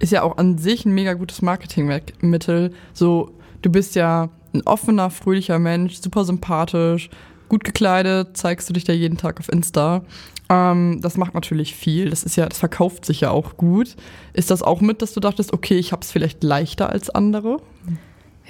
Ist 0.00 0.10
ja 0.10 0.22
auch 0.22 0.36
an 0.36 0.58
sich 0.58 0.84
ein 0.84 0.92
mega 0.92 1.14
gutes 1.14 1.42
Marketingmittel. 1.42 2.72
So, 2.92 3.30
du 3.62 3.70
bist 3.70 3.94
ja 3.94 4.30
ein 4.52 4.62
offener, 4.66 5.10
fröhlicher 5.10 5.60
Mensch, 5.60 5.94
super 5.98 6.24
sympathisch, 6.24 7.08
gut 7.48 7.62
gekleidet, 7.62 8.36
zeigst 8.36 8.68
du 8.68 8.72
dich 8.72 8.84
da 8.84 8.92
jeden 8.92 9.16
Tag 9.16 9.38
auf 9.38 9.50
Insta. 9.50 10.02
Ähm, 10.48 10.98
das 11.02 11.16
macht 11.16 11.34
natürlich 11.34 11.76
viel. 11.76 12.10
Das 12.10 12.24
ist 12.24 12.34
ja, 12.34 12.46
das 12.46 12.58
verkauft 12.58 13.04
sich 13.04 13.20
ja 13.20 13.30
auch 13.30 13.56
gut. 13.56 13.94
Ist 14.32 14.50
das 14.50 14.62
auch 14.62 14.80
mit, 14.80 15.02
dass 15.02 15.14
du 15.14 15.20
dachtest, 15.20 15.52
okay, 15.52 15.78
ich 15.78 15.92
habe 15.92 16.02
es 16.02 16.10
vielleicht 16.10 16.42
leichter 16.42 16.90
als 16.90 17.10
andere? 17.10 17.58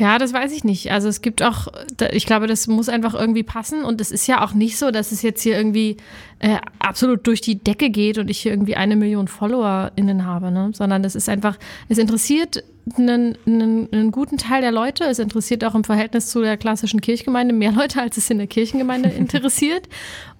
Ja, 0.03 0.19
das 0.19 0.33
weiß 0.33 0.51
ich 0.51 0.65
nicht. 0.65 0.91
Also 0.91 1.07
es 1.07 1.23
gibt 1.23 1.45
auch, 1.45 1.69
ich 2.11 2.27
glaube, 2.27 2.49
das 2.49 2.67
muss 2.67 2.89
einfach 2.89 3.15
irgendwie 3.15 3.45
passen. 3.45 3.85
Und 3.85 4.01
es 4.01 4.11
ist 4.11 4.27
ja 4.27 4.45
auch 4.45 4.53
nicht 4.53 4.77
so, 4.77 4.91
dass 4.91 5.13
es 5.13 5.23
jetzt 5.23 5.41
hier 5.43 5.57
irgendwie 5.57 5.97
äh, 6.41 6.57
absolut 6.81 7.25
durch 7.29 7.41
die 7.41 7.63
Decke 7.63 7.89
geht 7.89 8.19
und 8.19 8.29
ich 8.29 8.41
hier 8.41 8.51
irgendwie 8.51 8.75
eine 8.75 8.97
Million 8.97 9.29
FollowerInnen 9.29 10.27
habe, 10.27 10.51
ne? 10.51 10.73
Sondern 10.75 11.05
es 11.05 11.15
ist 11.15 11.29
einfach, 11.29 11.57
es 11.89 11.99
interessiert 11.99 12.65
einen, 12.99 13.39
einen, 13.47 13.93
einen 13.93 14.11
guten 14.11 14.39
Teil 14.39 14.61
der 14.61 14.73
Leute. 14.73 15.05
Es 15.05 15.21
interessiert 15.21 15.63
auch 15.63 15.77
im 15.77 15.85
Verhältnis 15.85 16.31
zu 16.31 16.41
der 16.41 16.57
klassischen 16.57 17.01
Kirchgemeinde 17.01 17.55
mehr 17.55 17.71
Leute, 17.81 18.01
als 18.01 18.17
es 18.17 18.29
in 18.29 18.39
der 18.39 18.49
Kirchengemeinde 18.49 19.09
interessiert. 19.17 19.89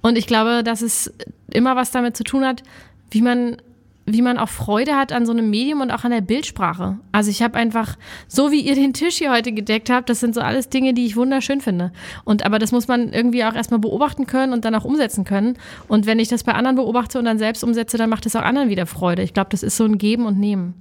Und 0.01 0.19
ich 0.19 0.27
glaube, 0.27 0.65
dass 0.65 0.83
es 0.83 1.15
immer 1.53 1.77
was 1.77 1.93
damit 1.93 2.17
zu 2.17 2.25
tun 2.25 2.45
hat, 2.45 2.65
wie 3.13 3.23
man 3.23 3.59
wie 4.05 4.23
man 4.23 4.39
auch 4.39 4.49
Freude 4.49 4.97
hat 4.97 5.13
an 5.13 5.27
so 5.27 5.33
einem 5.33 5.49
Medium 5.49 5.81
und 5.81 5.91
auch 5.93 6.05
an 6.05 6.11
der 6.11 6.21
Bildsprache. 6.21 6.99
Also 7.13 7.31
ich 7.31 7.43
habe 7.43 7.57
einfach, 7.57 7.97
so 8.27 8.51
wie 8.51 8.61
ihr 8.61 8.75
den 8.75 8.93
Tisch 8.93 9.19
hier 9.19 9.31
heute 9.31 9.53
gedeckt 9.53 9.91
habt, 9.91 10.09
das 10.09 10.21
sind 10.21 10.35
so 10.35 10.41
alles 10.41 10.69
Dinge, 10.69 10.93
die 10.93 11.07
ich 11.07 11.17
wunderschön 11.17 11.61
finde. 11.61 11.93
Und 12.25 12.45
aber 12.45 12.59
das 12.59 12.73
muss 12.73 12.89
man 12.89 13.13
irgendwie 13.13 13.45
auch 13.45 13.55
erstmal 13.55 13.79
beobachten 13.79 14.27
können 14.27 14.53
und 14.53 14.65
dann 14.65 14.75
auch 14.75 14.85
umsetzen 14.85 15.25
können. 15.25 15.57
Und 15.87 16.07
wenn 16.07 16.19
ich 16.19 16.29
das 16.29 16.43
bei 16.43 16.53
anderen 16.53 16.77
beobachte 16.77 17.19
und 17.19 17.27
dann 17.27 17.39
selbst 17.39 17.63
umsetze, 17.63 17.97
dann 17.97 18.11
macht 18.11 18.27
es 18.27 18.35
auch 18.35 18.43
anderen 18.43 18.69
wieder 18.69 18.87
Freude. 18.87 19.23
Ich 19.23 19.35
glaube, 19.35 19.51
das 19.51 19.63
ist 19.63 19.77
so 19.77 19.85
ein 19.85 19.99
Geben 19.99 20.27
und 20.27 20.39
Nehmen. 20.39 20.75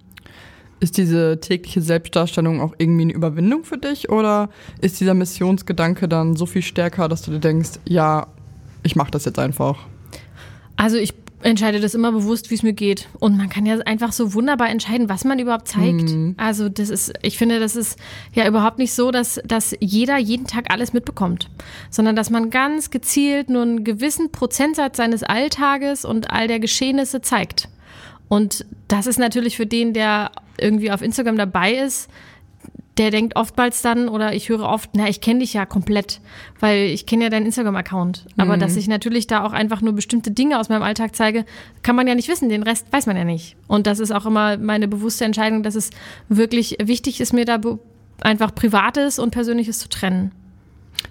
Ist 0.79 0.97
diese 0.97 1.39
tägliche 1.39 1.81
Selbstdarstellung 1.81 2.59
auch 2.59 2.73
irgendwie 2.79 3.03
eine 3.03 3.13
Überwindung 3.13 3.65
für 3.65 3.77
dich 3.77 4.09
oder 4.09 4.49
ist 4.81 4.99
dieser 4.99 5.13
Missionsgedanke 5.13 6.07
dann 6.07 6.35
so 6.35 6.47
viel 6.47 6.63
stärker, 6.63 7.07
dass 7.07 7.21
du 7.21 7.29
dir 7.29 7.39
denkst, 7.39 7.73
ja, 7.87 8.25
ich 8.81 8.95
mache 8.95 9.11
das 9.11 9.25
jetzt 9.25 9.37
einfach? 9.37 9.77
Also 10.75 10.97
ich 10.97 11.13
entscheide 11.43 11.79
das 11.79 11.93
immer 11.93 12.11
bewusst, 12.11 12.49
wie 12.49 12.55
es 12.55 12.63
mir 12.63 12.73
geht. 12.73 13.07
Und 13.19 13.37
man 13.37 13.49
kann 13.49 13.65
ja 13.65 13.77
einfach 13.79 14.11
so 14.11 14.33
wunderbar 14.33 14.69
entscheiden, 14.69 15.09
was 15.09 15.23
man 15.25 15.39
überhaupt 15.39 15.67
zeigt. 15.67 16.09
Mhm. 16.09 16.35
Also 16.37 16.69
das 16.69 16.89
ist, 16.89 17.13
ich 17.21 17.37
finde, 17.37 17.59
das 17.59 17.75
ist 17.75 17.97
ja 18.33 18.47
überhaupt 18.47 18.77
nicht 18.77 18.93
so, 18.93 19.11
dass, 19.11 19.41
dass 19.45 19.75
jeder 19.79 20.17
jeden 20.17 20.47
Tag 20.47 20.71
alles 20.71 20.93
mitbekommt, 20.93 21.49
sondern 21.89 22.15
dass 22.15 22.29
man 22.29 22.49
ganz 22.49 22.89
gezielt 22.89 23.49
nur 23.49 23.63
einen 23.63 23.83
gewissen 23.83 24.31
Prozentsatz 24.31 24.97
seines 24.97 25.23
Alltages 25.23 26.05
und 26.05 26.31
all 26.31 26.47
der 26.47 26.59
Geschehnisse 26.59 27.21
zeigt. 27.21 27.69
Und 28.27 28.65
das 28.87 29.07
ist 29.07 29.19
natürlich 29.19 29.57
für 29.57 29.65
den, 29.65 29.93
der 29.93 30.31
irgendwie 30.57 30.91
auf 30.91 31.01
Instagram 31.01 31.37
dabei 31.37 31.73
ist, 31.73 32.09
der 33.01 33.09
denkt 33.09 33.35
oftmals 33.35 33.81
dann, 33.81 34.07
oder 34.07 34.33
ich 34.33 34.49
höre 34.49 34.61
oft, 34.61 34.91
na, 34.93 35.09
ich 35.09 35.21
kenne 35.21 35.39
dich 35.39 35.53
ja 35.53 35.65
komplett, 35.65 36.21
weil 36.59 36.83
ich 36.83 37.07
kenne 37.07 37.23
ja 37.23 37.29
deinen 37.31 37.47
Instagram-Account. 37.47 38.27
Aber 38.37 38.57
dass 38.57 38.75
ich 38.75 38.87
natürlich 38.87 39.25
da 39.25 39.43
auch 39.43 39.53
einfach 39.53 39.81
nur 39.81 39.93
bestimmte 39.93 40.29
Dinge 40.29 40.59
aus 40.59 40.69
meinem 40.69 40.83
Alltag 40.83 41.15
zeige, 41.15 41.45
kann 41.81 41.95
man 41.95 42.07
ja 42.07 42.13
nicht 42.13 42.27
wissen. 42.27 42.47
Den 42.49 42.61
Rest 42.61 42.85
weiß 42.91 43.07
man 43.07 43.17
ja 43.17 43.23
nicht. 43.23 43.55
Und 43.67 43.87
das 43.87 43.99
ist 43.99 44.11
auch 44.11 44.27
immer 44.27 44.57
meine 44.57 44.87
bewusste 44.87 45.25
Entscheidung, 45.25 45.63
dass 45.63 45.73
es 45.73 45.89
wirklich 46.29 46.77
wichtig 46.79 47.19
ist, 47.21 47.33
mir 47.33 47.45
da 47.45 47.59
einfach 48.21 48.53
Privates 48.53 49.17
und 49.17 49.31
Persönliches 49.31 49.79
zu 49.79 49.89
trennen. 49.89 50.31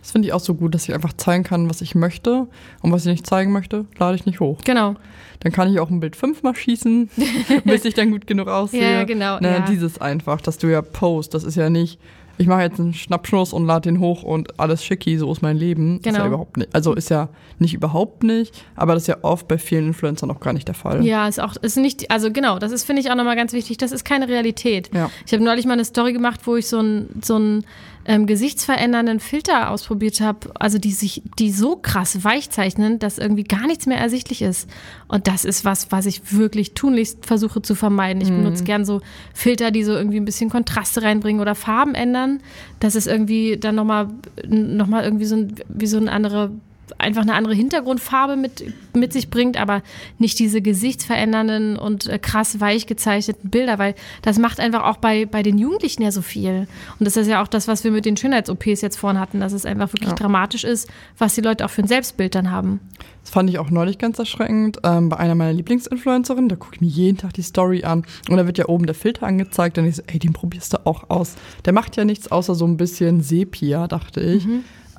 Das 0.00 0.12
finde 0.12 0.28
ich 0.28 0.32
auch 0.32 0.40
so 0.40 0.54
gut, 0.54 0.74
dass 0.74 0.88
ich 0.88 0.94
einfach 0.94 1.12
zeigen 1.12 1.44
kann, 1.44 1.68
was 1.68 1.80
ich 1.82 1.94
möchte. 1.94 2.46
Und 2.82 2.92
was 2.92 3.04
ich 3.04 3.10
nicht 3.12 3.26
zeigen 3.26 3.52
möchte, 3.52 3.84
lade 3.98 4.16
ich 4.16 4.26
nicht 4.26 4.40
hoch. 4.40 4.58
Genau. 4.64 4.96
Dann 5.40 5.52
kann 5.52 5.70
ich 5.72 5.80
auch 5.80 5.90
ein 5.90 6.00
Bild 6.00 6.16
fünfmal 6.16 6.54
schießen, 6.54 7.10
bis 7.64 7.84
ich 7.84 7.94
dann 7.94 8.10
gut 8.10 8.26
genug 8.26 8.48
aussehe. 8.48 8.92
Ja, 8.92 9.04
genau, 9.04 9.40
Ne, 9.40 9.50
ja. 9.50 9.60
Dieses 9.60 10.00
einfach, 10.00 10.40
dass 10.40 10.58
du 10.58 10.68
ja 10.68 10.82
post, 10.82 11.34
das 11.34 11.44
ist 11.44 11.56
ja 11.56 11.70
nicht, 11.70 11.98
ich 12.40 12.46
mache 12.46 12.62
jetzt 12.62 12.80
einen 12.80 12.94
Schnappschnuss 12.94 13.52
und 13.52 13.66
lade 13.66 13.90
den 13.90 14.00
hoch 14.00 14.22
und 14.22 14.58
alles 14.58 14.82
schicki, 14.82 15.18
so 15.18 15.30
ist 15.30 15.42
mein 15.42 15.58
Leben. 15.58 15.96
Ist 15.96 16.04
Genau. 16.04 16.20
ja 16.20 16.26
überhaupt 16.28 16.56
nicht. 16.56 16.74
Also 16.74 16.94
ist 16.94 17.10
ja 17.10 17.28
nicht 17.58 17.74
überhaupt 17.74 18.22
nicht, 18.22 18.64
aber 18.76 18.94
das 18.94 19.02
ist 19.02 19.06
ja 19.08 19.18
oft 19.20 19.46
bei 19.46 19.58
vielen 19.58 19.88
Influencern 19.88 20.30
auch 20.30 20.40
gar 20.40 20.54
nicht 20.54 20.66
der 20.66 20.74
Fall. 20.74 21.04
Ja, 21.04 21.28
ist 21.28 21.38
auch, 21.38 21.54
ist 21.56 21.76
nicht, 21.76 22.10
also 22.10 22.32
genau, 22.32 22.58
das 22.58 22.72
ist, 22.72 22.84
finde 22.84 23.02
ich 23.02 23.10
auch 23.10 23.14
nochmal 23.14 23.36
ganz 23.36 23.52
wichtig, 23.52 23.76
das 23.76 23.92
ist 23.92 24.04
keine 24.06 24.26
Realität. 24.26 24.90
Ja. 24.94 25.10
Ich 25.26 25.34
habe 25.34 25.44
neulich 25.44 25.66
mal 25.66 25.74
eine 25.74 25.84
Story 25.84 26.14
gemacht, 26.14 26.40
wo 26.46 26.56
ich 26.56 26.66
so 26.66 26.78
einen 26.78 27.20
so 27.22 27.34
einen, 27.36 27.66
ähm, 28.06 28.26
gesichtsverändernden 28.26 29.20
Filter 29.20 29.70
ausprobiert 29.70 30.22
habe, 30.22 30.50
also 30.54 30.78
die 30.78 30.92
sich, 30.92 31.22
die 31.38 31.50
so 31.52 31.76
krass 31.76 32.24
weich 32.24 32.48
zeichnen, 32.48 32.98
dass 32.98 33.18
irgendwie 33.18 33.44
gar 33.44 33.66
nichts 33.66 33.84
mehr 33.86 33.98
ersichtlich 33.98 34.40
ist. 34.40 34.68
Und 35.08 35.26
das 35.26 35.44
ist 35.44 35.66
was, 35.66 35.92
was 35.92 36.06
ich 36.06 36.32
wirklich 36.32 36.72
tunlichst 36.72 37.26
versuche 37.26 37.60
zu 37.60 37.74
vermeiden. 37.74 38.22
Ich 38.22 38.30
benutze 38.30 38.64
gern 38.64 38.86
so 38.86 39.02
Filter, 39.34 39.70
die 39.70 39.84
so 39.84 39.92
irgendwie 39.92 40.16
ein 40.18 40.24
bisschen 40.24 40.48
Kontraste 40.48 41.02
reinbringen 41.02 41.42
oder 41.42 41.54
Farben 41.54 41.94
ändern, 41.94 42.29
dass 42.78 42.94
es 42.94 43.06
irgendwie 43.06 43.56
dann 43.56 43.74
nochmal 43.74 44.08
noch 44.46 44.86
mal 44.86 45.04
irgendwie 45.04 45.24
so 45.24 45.36
ein, 45.36 45.54
wie 45.68 45.86
so 45.86 45.96
eine 45.96 46.12
andere 46.12 46.50
einfach 46.98 47.22
eine 47.22 47.34
andere 47.34 47.54
Hintergrundfarbe 47.54 48.36
mit, 48.36 48.64
mit 48.94 49.12
sich 49.12 49.30
bringt, 49.30 49.56
aber 49.60 49.82
nicht 50.18 50.38
diese 50.38 50.60
gesichtsverändernden 50.62 51.76
und 51.76 52.06
äh, 52.06 52.18
krass 52.18 52.60
weich 52.60 52.86
gezeichneten 52.86 53.50
Bilder, 53.50 53.78
weil 53.78 53.94
das 54.22 54.38
macht 54.38 54.60
einfach 54.60 54.84
auch 54.84 54.96
bei, 54.98 55.26
bei 55.26 55.42
den 55.42 55.58
Jugendlichen 55.58 56.02
ja 56.02 56.12
so 56.12 56.22
viel. 56.22 56.66
Und 56.98 57.06
das 57.06 57.16
ist 57.16 57.26
ja 57.28 57.42
auch 57.42 57.48
das, 57.48 57.68
was 57.68 57.84
wir 57.84 57.90
mit 57.90 58.04
den 58.04 58.16
Schönheits-OPs 58.16 58.80
jetzt 58.80 58.96
vorhin 58.96 59.20
hatten, 59.20 59.40
dass 59.40 59.52
es 59.52 59.64
einfach 59.66 59.92
wirklich 59.92 60.10
Ja. 60.10 60.16
dramatisch 60.16 60.64
ist, 60.64 60.88
was 61.18 61.34
die 61.34 61.40
Leute 61.40 61.64
auch 61.64 61.70
für 61.70 61.82
ein 61.82 61.88
Selbstbild 61.88 62.34
dann 62.34 62.50
haben. 62.50 62.80
Das 63.22 63.30
fand 63.30 63.50
ich 63.50 63.58
auch 63.58 63.70
neulich 63.70 63.98
ganz 63.98 64.18
erschreckend. 64.18 64.78
Ähm, 64.82 65.08
bei 65.10 65.18
einer 65.18 65.34
meiner 65.34 65.52
Lieblingsinfluencerinnen, 65.52 66.48
da 66.48 66.56
gucke 66.56 66.76
ich 66.76 66.80
mir 66.80 66.86
jeden 66.88 67.18
Tag 67.18 67.34
die 67.34 67.42
Story 67.42 67.84
an 67.84 68.04
und 68.30 68.36
da 68.36 68.46
wird 68.46 68.56
ja 68.58 68.66
oben 68.68 68.86
der 68.86 68.94
Filter 68.94 69.26
angezeigt 69.26 69.76
und 69.78 69.84
ich 69.86 69.96
so, 69.96 70.02
ey, 70.06 70.18
den 70.18 70.32
probierst 70.32 70.72
du 70.72 70.86
auch 70.86 71.10
aus. 71.10 71.34
Der 71.64 71.72
macht 71.72 71.96
ja 71.96 72.04
nichts 72.04 72.32
außer 72.32 72.54
so 72.54 72.66
ein 72.66 72.76
bisschen 72.76 73.20
Sepia, 73.20 73.86
dachte 73.88 74.20
ich. 74.20 74.46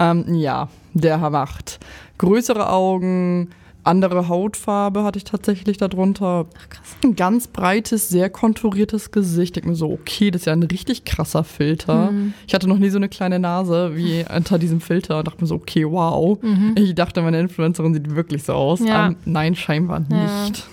Ähm, 0.01 0.33
ja, 0.35 0.67
der 0.93 1.17
macht 1.29 1.79
größere 2.17 2.69
Augen, 2.69 3.49
andere 3.83 4.27
Hautfarbe 4.27 5.03
hatte 5.03 5.17
ich 5.17 5.23
tatsächlich 5.23 5.77
darunter. 5.77 6.45
Ach 6.55 6.69
krass. 6.69 6.95
Ein 7.03 7.15
ganz 7.15 7.47
breites, 7.47 8.09
sehr 8.09 8.29
konturiertes 8.29 9.09
Gesicht. 9.11 9.41
Ich 9.41 9.51
denke 9.53 9.69
mir 9.69 9.75
so, 9.75 9.91
okay, 9.91 10.29
das 10.29 10.41
ist 10.41 10.45
ja 10.45 10.53
ein 10.53 10.61
richtig 10.63 11.03
krasser 11.03 11.43
Filter. 11.43 12.11
Mhm. 12.11 12.33
Ich 12.45 12.53
hatte 12.53 12.67
noch 12.69 12.77
nie 12.77 12.89
so 12.89 12.97
eine 12.97 13.09
kleine 13.09 13.39
Nase 13.39 13.95
wie 13.95 14.23
unter 14.35 14.59
diesem 14.59 14.81
Filter 14.81 15.17
und 15.19 15.27
dachte 15.27 15.41
mir 15.41 15.47
so, 15.47 15.55
okay, 15.55 15.83
wow. 15.89 16.37
Ich 16.75 16.93
dachte, 16.93 17.23
meine 17.23 17.39
Influencerin 17.39 17.93
sieht 17.95 18.13
wirklich 18.15 18.43
so 18.43 18.53
aus. 18.53 18.81
Mhm. 18.81 18.87
Ja. 18.87 19.07
Ähm, 19.07 19.15
nein, 19.25 19.55
scheinbar 19.55 20.03
Ja. 20.11 20.45
nicht. 20.45 20.67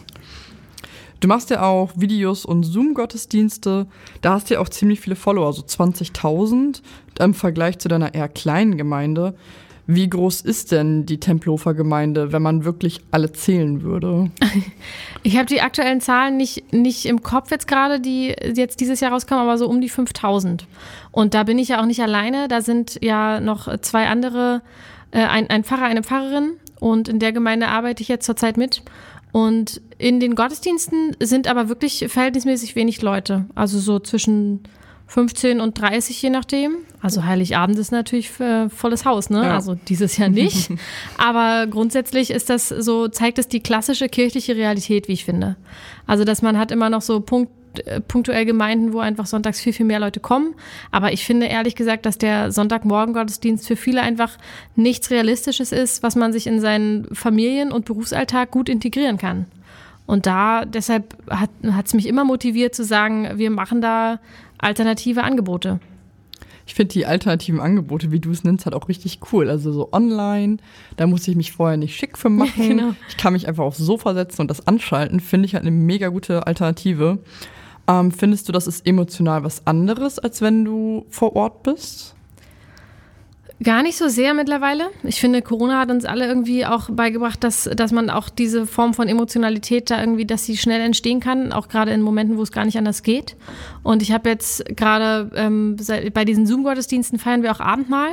Du 1.21 1.29
machst 1.29 1.51
ja 1.51 1.62
auch 1.62 1.91
Videos 1.97 2.45
und 2.45 2.62
Zoom-Gottesdienste. 2.62 3.87
Da 4.21 4.33
hast 4.35 4.51
du 4.51 4.55
ja 4.55 4.61
auch 4.61 4.69
ziemlich 4.69 5.01
viele 5.01 5.16
Follower, 5.16 5.53
so 5.53 5.62
20.000 5.62 6.81
im 7.19 7.35
Vergleich 7.35 7.79
zu 7.79 7.89
deiner 7.89 8.14
eher 8.14 8.29
kleinen 8.29 8.79
Gemeinde. 8.79 9.35
Wie 9.91 10.09
groß 10.09 10.43
ist 10.43 10.71
denn 10.71 11.07
die 11.07 11.19
Tempelhofer 11.19 11.73
Gemeinde, 11.73 12.31
wenn 12.31 12.43
man 12.43 12.64
wirklich 12.64 13.01
alle 13.11 13.33
zählen 13.33 13.83
würde? 13.83 14.31
Ich 15.25 15.37
habe 15.37 15.47
die 15.47 15.61
aktuellen 15.61 16.01
Zahlen 16.01 16.37
nicht, 16.37 16.73
nicht 16.73 17.05
im 17.05 17.23
Kopf 17.23 17.51
jetzt 17.51 17.66
gerade, 17.66 18.01
die 18.01 18.29
jetzt 18.55 18.81
dieses 18.81 19.01
Jahr 19.01 19.12
rauskommen, 19.12 19.43
aber 19.43 19.59
so 19.59 19.69
um 19.69 19.81
die 19.81 19.89
5000. 19.89 20.66
Und 21.11 21.35
da 21.35 21.43
bin 21.43 21.59
ich 21.59 21.69
ja 21.69 21.83
auch 21.83 21.87
nicht 21.87 22.01
alleine. 22.01 22.49
Da 22.49 22.62
sind 22.62 22.99
ja 23.03 23.41
noch 23.41 23.79
zwei 23.81 24.07
andere, 24.07 24.62
äh, 25.11 25.19
ein, 25.19 25.51
ein 25.51 25.64
Pfarrer, 25.64 25.85
eine 25.85 26.03
Pfarrerin. 26.03 26.53
Und 26.81 27.09
in 27.09 27.19
der 27.19 27.33
Gemeinde 27.33 27.69
arbeite 27.69 28.01
ich 28.03 28.09
jetzt 28.09 28.25
zurzeit 28.25 28.57
mit. 28.57 28.83
Und 29.33 29.81
in 29.99 30.20
den 30.20 30.35
Gottesdiensten 30.35 31.16
sind 31.20 31.49
aber 31.49 31.68
wirklich 31.68 32.07
verhältnismäßig 32.09 32.76
wenig 32.76 33.03
Leute. 33.03 33.47
Also 33.55 33.79
so 33.79 33.99
zwischen 33.99 34.61
15 35.09 35.61
und 35.61 35.79
30 35.81 36.20
je 36.20 36.31
nachdem. 36.31 36.76
Also 37.01 37.24
Heiligabend 37.24 37.79
ist 37.79 37.93
natürlich 37.93 38.39
äh, 38.41 38.68
volles 38.68 39.05
Haus, 39.05 39.31
ne? 39.31 39.45
Ja. 39.45 39.55
Also 39.55 39.74
dieses 39.74 40.16
Jahr 40.16 40.29
nicht. 40.29 40.70
Aber 41.16 41.66
grundsätzlich 41.66 42.31
ist 42.31 42.51
das 42.51 42.68
so, 42.68 43.09
zeigt 43.09 43.39
es 43.39 43.49
die 43.49 43.61
klassische 43.61 44.09
kirchliche 44.09 44.57
Realität, 44.57 45.09
wie 45.09 45.12
ich 45.12 45.24
finde. 45.24 45.57
Also, 46.07 46.24
dass 46.24 46.43
man 46.43 46.59
hat 46.59 46.70
immer 46.70 46.91
noch 46.91 47.03
so 47.03 47.20
Punkt, 47.20 47.53
punktuell 48.09 48.45
Gemeinden, 48.45 48.93
wo 48.93 49.01
einfach 49.01 49.26
sonntags 49.26 49.61
viel, 49.61 49.72
viel 49.72 49.87
mehr 49.87 50.01
Leute 50.01 50.20
kommen. 50.20 50.55
Aber 50.91 51.12
ich 51.12 51.24
finde 51.24 51.47
ehrlich 51.47 51.76
gesagt, 51.76 52.07
dass 52.07 52.18
der 52.18 52.53
Sonntagmorgen-Gottesdienst 52.53 53.66
für 53.66 53.76
viele 53.76 54.03
einfach 54.03 54.37
nichts 54.76 55.11
Realistisches 55.11 55.72
ist, 55.72 56.03
was 56.03 56.16
man 56.16 56.33
sich 56.33 56.47
in 56.47 56.61
seinen 56.61 57.14
Familien- 57.14 57.72
und 57.72 57.85
Berufsalltag 57.85 58.51
gut 58.51 58.68
integrieren 58.68 59.18
kann. 59.18 59.47
Und 60.07 60.26
da, 60.26 60.64
deshalb 60.64 61.16
hat 61.29 61.51
es 61.85 61.95
mich 61.95 62.07
immer 62.07 62.24
motiviert 62.24 62.74
zu 62.74 62.83
sagen, 62.83 63.29
wir 63.37 63.51
machen 63.51 63.83
da 63.83 64.20
alternative 64.57 65.22
Angebote. 65.22 65.81
Ich 66.68 66.74
finde 66.74 66.93
die 66.93 67.07
alternativen 67.07 67.61
Angebote, 67.61 68.12
wie 68.12 68.20
du 68.20 68.31
es 68.31 68.45
nennst, 68.45 68.66
halt 68.66 68.74
auch 68.74 68.89
richtig 68.89 69.20
cool. 69.33 69.49
Also 69.49 69.72
so 69.72 69.91
online, 69.91 70.59
da 70.97 71.07
muss 71.07 71.26
ich 71.26 71.35
mich 71.35 71.53
vorher 71.53 71.79
nicht 71.79 71.97
schick 71.97 72.18
für 72.18 72.29
machen. 72.29 72.68
Genau. 72.68 72.95
Ich 73.09 73.16
kann 73.16 73.33
mich 73.33 73.49
einfach 73.49 73.64
aufs 73.64 73.79
Sofa 73.79 74.12
setzen 74.12 74.43
und 74.43 74.51
das 74.51 74.66
anschalten. 74.66 75.18
Finde 75.18 75.47
ich 75.47 75.55
halt 75.55 75.62
eine 75.62 75.70
mega 75.70 76.09
gute 76.09 76.47
Alternative. 76.47 77.18
Ähm, 77.89 78.12
findest 78.12 78.49
du, 78.49 78.53
das 78.53 78.66
ist 78.66 78.86
emotional 78.86 79.43
was 79.43 79.66
anderes, 79.66 80.18
als 80.18 80.43
wenn 80.43 80.64
du 80.64 81.07
vor 81.09 81.34
Ort 81.34 81.62
bist? 81.62 82.14
Gar 83.61 83.82
nicht 83.82 83.97
so 83.97 84.07
sehr 84.07 84.34
mittlerweile. 84.34 84.91
Ich 85.03 85.20
finde, 85.20 85.43
Corona 85.43 85.80
hat 85.80 85.91
uns 85.91 86.05
alle 86.05 86.28
irgendwie 86.28 86.64
auch 86.64 86.91
beigebracht, 86.91 87.43
dass, 87.43 87.68
dass 87.74 87.91
man 87.91 88.09
auch 88.09 88.28
diese 88.28 88.66
Form 88.66 88.95
von 88.95 89.09
Emotionalität 89.09 89.91
da 89.91 89.99
irgendwie, 89.99 90.26
dass 90.26 90.45
sie 90.45 90.57
schnell 90.57 90.80
entstehen 90.80 91.18
kann, 91.18 91.53
auch 91.53 91.66
gerade 91.66 91.91
in 91.91 92.01
Momenten, 92.01 92.39
wo 92.39 92.43
es 92.43 92.53
gar 92.53 92.64
nicht 92.64 92.78
anders 92.78 93.03
geht. 93.03 93.34
Und 93.82 94.01
ich 94.01 94.12
habe 94.12 94.28
jetzt 94.28 94.64
gerade 94.76 95.32
ähm, 95.34 95.74
bei 96.14 96.24
diesen 96.24 96.47
Zoom-Gottesdiensten 96.47 97.18
feiern 97.18 97.43
wir 97.43 97.51
auch 97.51 97.59
Abendmahl. 97.59 98.12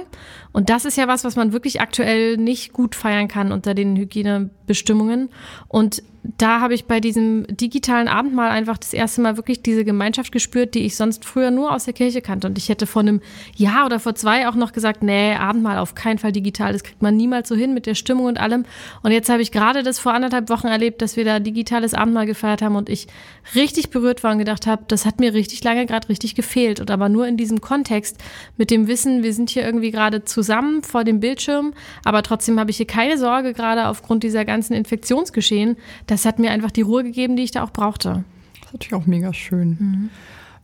Und 0.56 0.70
das 0.70 0.86
ist 0.86 0.96
ja 0.96 1.10
was, 1.10 1.26
was 1.26 1.36
man 1.36 1.52
wirklich 1.52 1.82
aktuell 1.82 2.38
nicht 2.38 2.72
gut 2.72 2.96
feiern 2.96 3.28
kann 3.28 3.52
unter 3.52 3.74
den 3.74 3.98
Hygienebestimmungen. 3.98 5.28
Und 5.68 6.02
da 6.38 6.60
habe 6.60 6.74
ich 6.74 6.86
bei 6.86 7.00
diesem 7.00 7.46
digitalen 7.50 8.08
Abendmahl 8.08 8.50
einfach 8.50 8.78
das 8.78 8.94
erste 8.94 9.22
Mal 9.22 9.38
wirklich 9.38 9.62
diese 9.62 9.86
Gemeinschaft 9.86 10.32
gespürt, 10.32 10.74
die 10.74 10.86
ich 10.86 10.96
sonst 10.96 11.26
früher 11.26 11.52
nur 11.52 11.74
aus 11.74 11.86
der 11.86 11.94
Kirche 11.94 12.22
kannte. 12.22 12.48
Und 12.48 12.58
ich 12.58 12.70
hätte 12.70 12.88
vor 12.88 13.02
einem 13.02 13.22
Jahr 13.56 13.86
oder 13.86 14.00
vor 14.00 14.16
zwei 14.16 14.48
auch 14.48 14.56
noch 14.56 14.72
gesagt, 14.72 15.04
nee, 15.04 15.34
Abendmahl 15.34 15.78
auf 15.78 15.94
keinen 15.94 16.18
Fall 16.18 16.32
digital, 16.32 16.74
das 16.74 16.84
kriegt 16.84 17.02
man 17.02 17.16
niemals 17.16 17.50
so 17.50 17.56
hin 17.56 17.74
mit 17.74 17.86
der 17.86 17.96
Stimmung 17.96 18.26
und 18.26 18.40
allem. 18.40 18.66
Und 19.04 19.12
jetzt 19.12 19.30
habe 19.30 19.42
ich 19.42 19.52
gerade 19.52 19.84
das 19.84 20.00
vor 20.00 20.14
anderthalb 20.14 20.50
Wochen 20.50 20.68
erlebt, 20.68 21.02
dass 21.02 21.16
wir 21.16 21.26
da 21.26 21.40
digitales 21.40 21.94
Abendmahl 21.94 22.26
gefeiert 22.26 22.62
haben 22.62 22.76
und 22.76 22.90
ich 22.90 23.08
richtig 23.54 23.90
berührt 23.90 24.24
war 24.24 24.32
und 24.32 24.40
gedacht 24.40 24.68
habe, 24.68 24.84
das 24.88 25.06
hat 25.06 25.20
mir 25.20 25.34
richtig 25.34 25.64
lange 25.64 25.86
gerade 25.86 26.10
richtig 26.10 26.36
gefehlt. 26.36 26.80
Und 26.80 26.90
aber 26.90 27.10
nur 27.10 27.28
in 27.28 27.38
diesem 27.38 27.62
Kontext 27.62 28.18
mit 28.58 28.72
dem 28.72 28.88
Wissen, 28.88 29.24
wir 29.24 29.34
sind 29.34 29.50
hier 29.50 29.64
irgendwie 29.64 29.92
gerade 29.92 30.24
zusammen 30.46 30.84
vor 30.84 31.04
dem 31.04 31.20
Bildschirm, 31.20 31.74
aber 32.04 32.22
trotzdem 32.24 32.60
habe 32.60 32.72
ich 32.72 32.78
hier 32.78 32.88
keine 32.88 33.18
Sorge 33.18 33.54
gerade 33.54 33.88
aufgrund 33.88 34.24
dieser 34.24 34.46
ganzen 34.46 34.74
Infektionsgeschehen. 34.74 35.76
Das 36.08 36.26
hat 36.26 36.40
mir 36.40 36.52
einfach 36.52 36.72
die 36.72 36.82
Ruhe 36.82 37.04
gegeben, 37.04 37.36
die 37.36 37.44
ich 37.44 37.52
da 37.52 37.64
auch 37.64 37.72
brauchte. 37.72 38.24
Das 38.62 38.68
ist 38.68 38.74
natürlich 38.74 38.94
auch 38.94 39.08
mega 39.08 39.34
schön. 39.34 40.10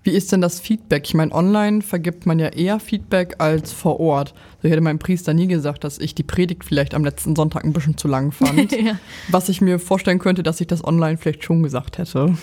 Wie 0.03 0.11
ist 0.11 0.31
denn 0.31 0.41
das 0.41 0.59
Feedback? 0.59 1.03
Ich 1.05 1.13
meine, 1.13 1.31
online 1.31 1.81
vergibt 1.81 2.25
man 2.25 2.39
ja 2.39 2.47
eher 2.47 2.79
Feedback 2.79 3.35
als 3.37 3.71
vor 3.71 3.99
Ort. 3.99 4.33
So, 4.59 4.67
ich 4.67 4.71
hätte 4.71 4.81
meinem 4.81 4.97
Priester 4.97 5.33
nie 5.33 5.47
gesagt, 5.47 5.83
dass 5.83 5.99
ich 5.99 6.15
die 6.15 6.23
Predigt 6.23 6.65
vielleicht 6.65 6.95
am 6.95 7.03
letzten 7.03 7.35
Sonntag 7.35 7.63
ein 7.63 7.73
bisschen 7.73 7.97
zu 7.97 8.07
lang 8.07 8.31
fand. 8.31 8.71
Ja. 8.81 8.97
Was 9.29 9.47
ich 9.49 9.61
mir 9.61 9.77
vorstellen 9.77 10.17
könnte, 10.17 10.41
dass 10.41 10.59
ich 10.59 10.65
das 10.65 10.83
online 10.83 11.17
vielleicht 11.17 11.43
schon 11.43 11.61
gesagt 11.61 11.99
hätte. 11.99 12.35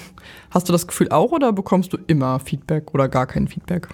Hast 0.50 0.68
du 0.68 0.72
das 0.72 0.86
Gefühl 0.86 1.08
auch 1.10 1.32
oder 1.32 1.52
bekommst 1.52 1.92
du 1.92 1.98
immer 2.06 2.38
Feedback 2.38 2.94
oder 2.94 3.08
gar 3.08 3.26
kein 3.26 3.48
Feedback? 3.48 3.88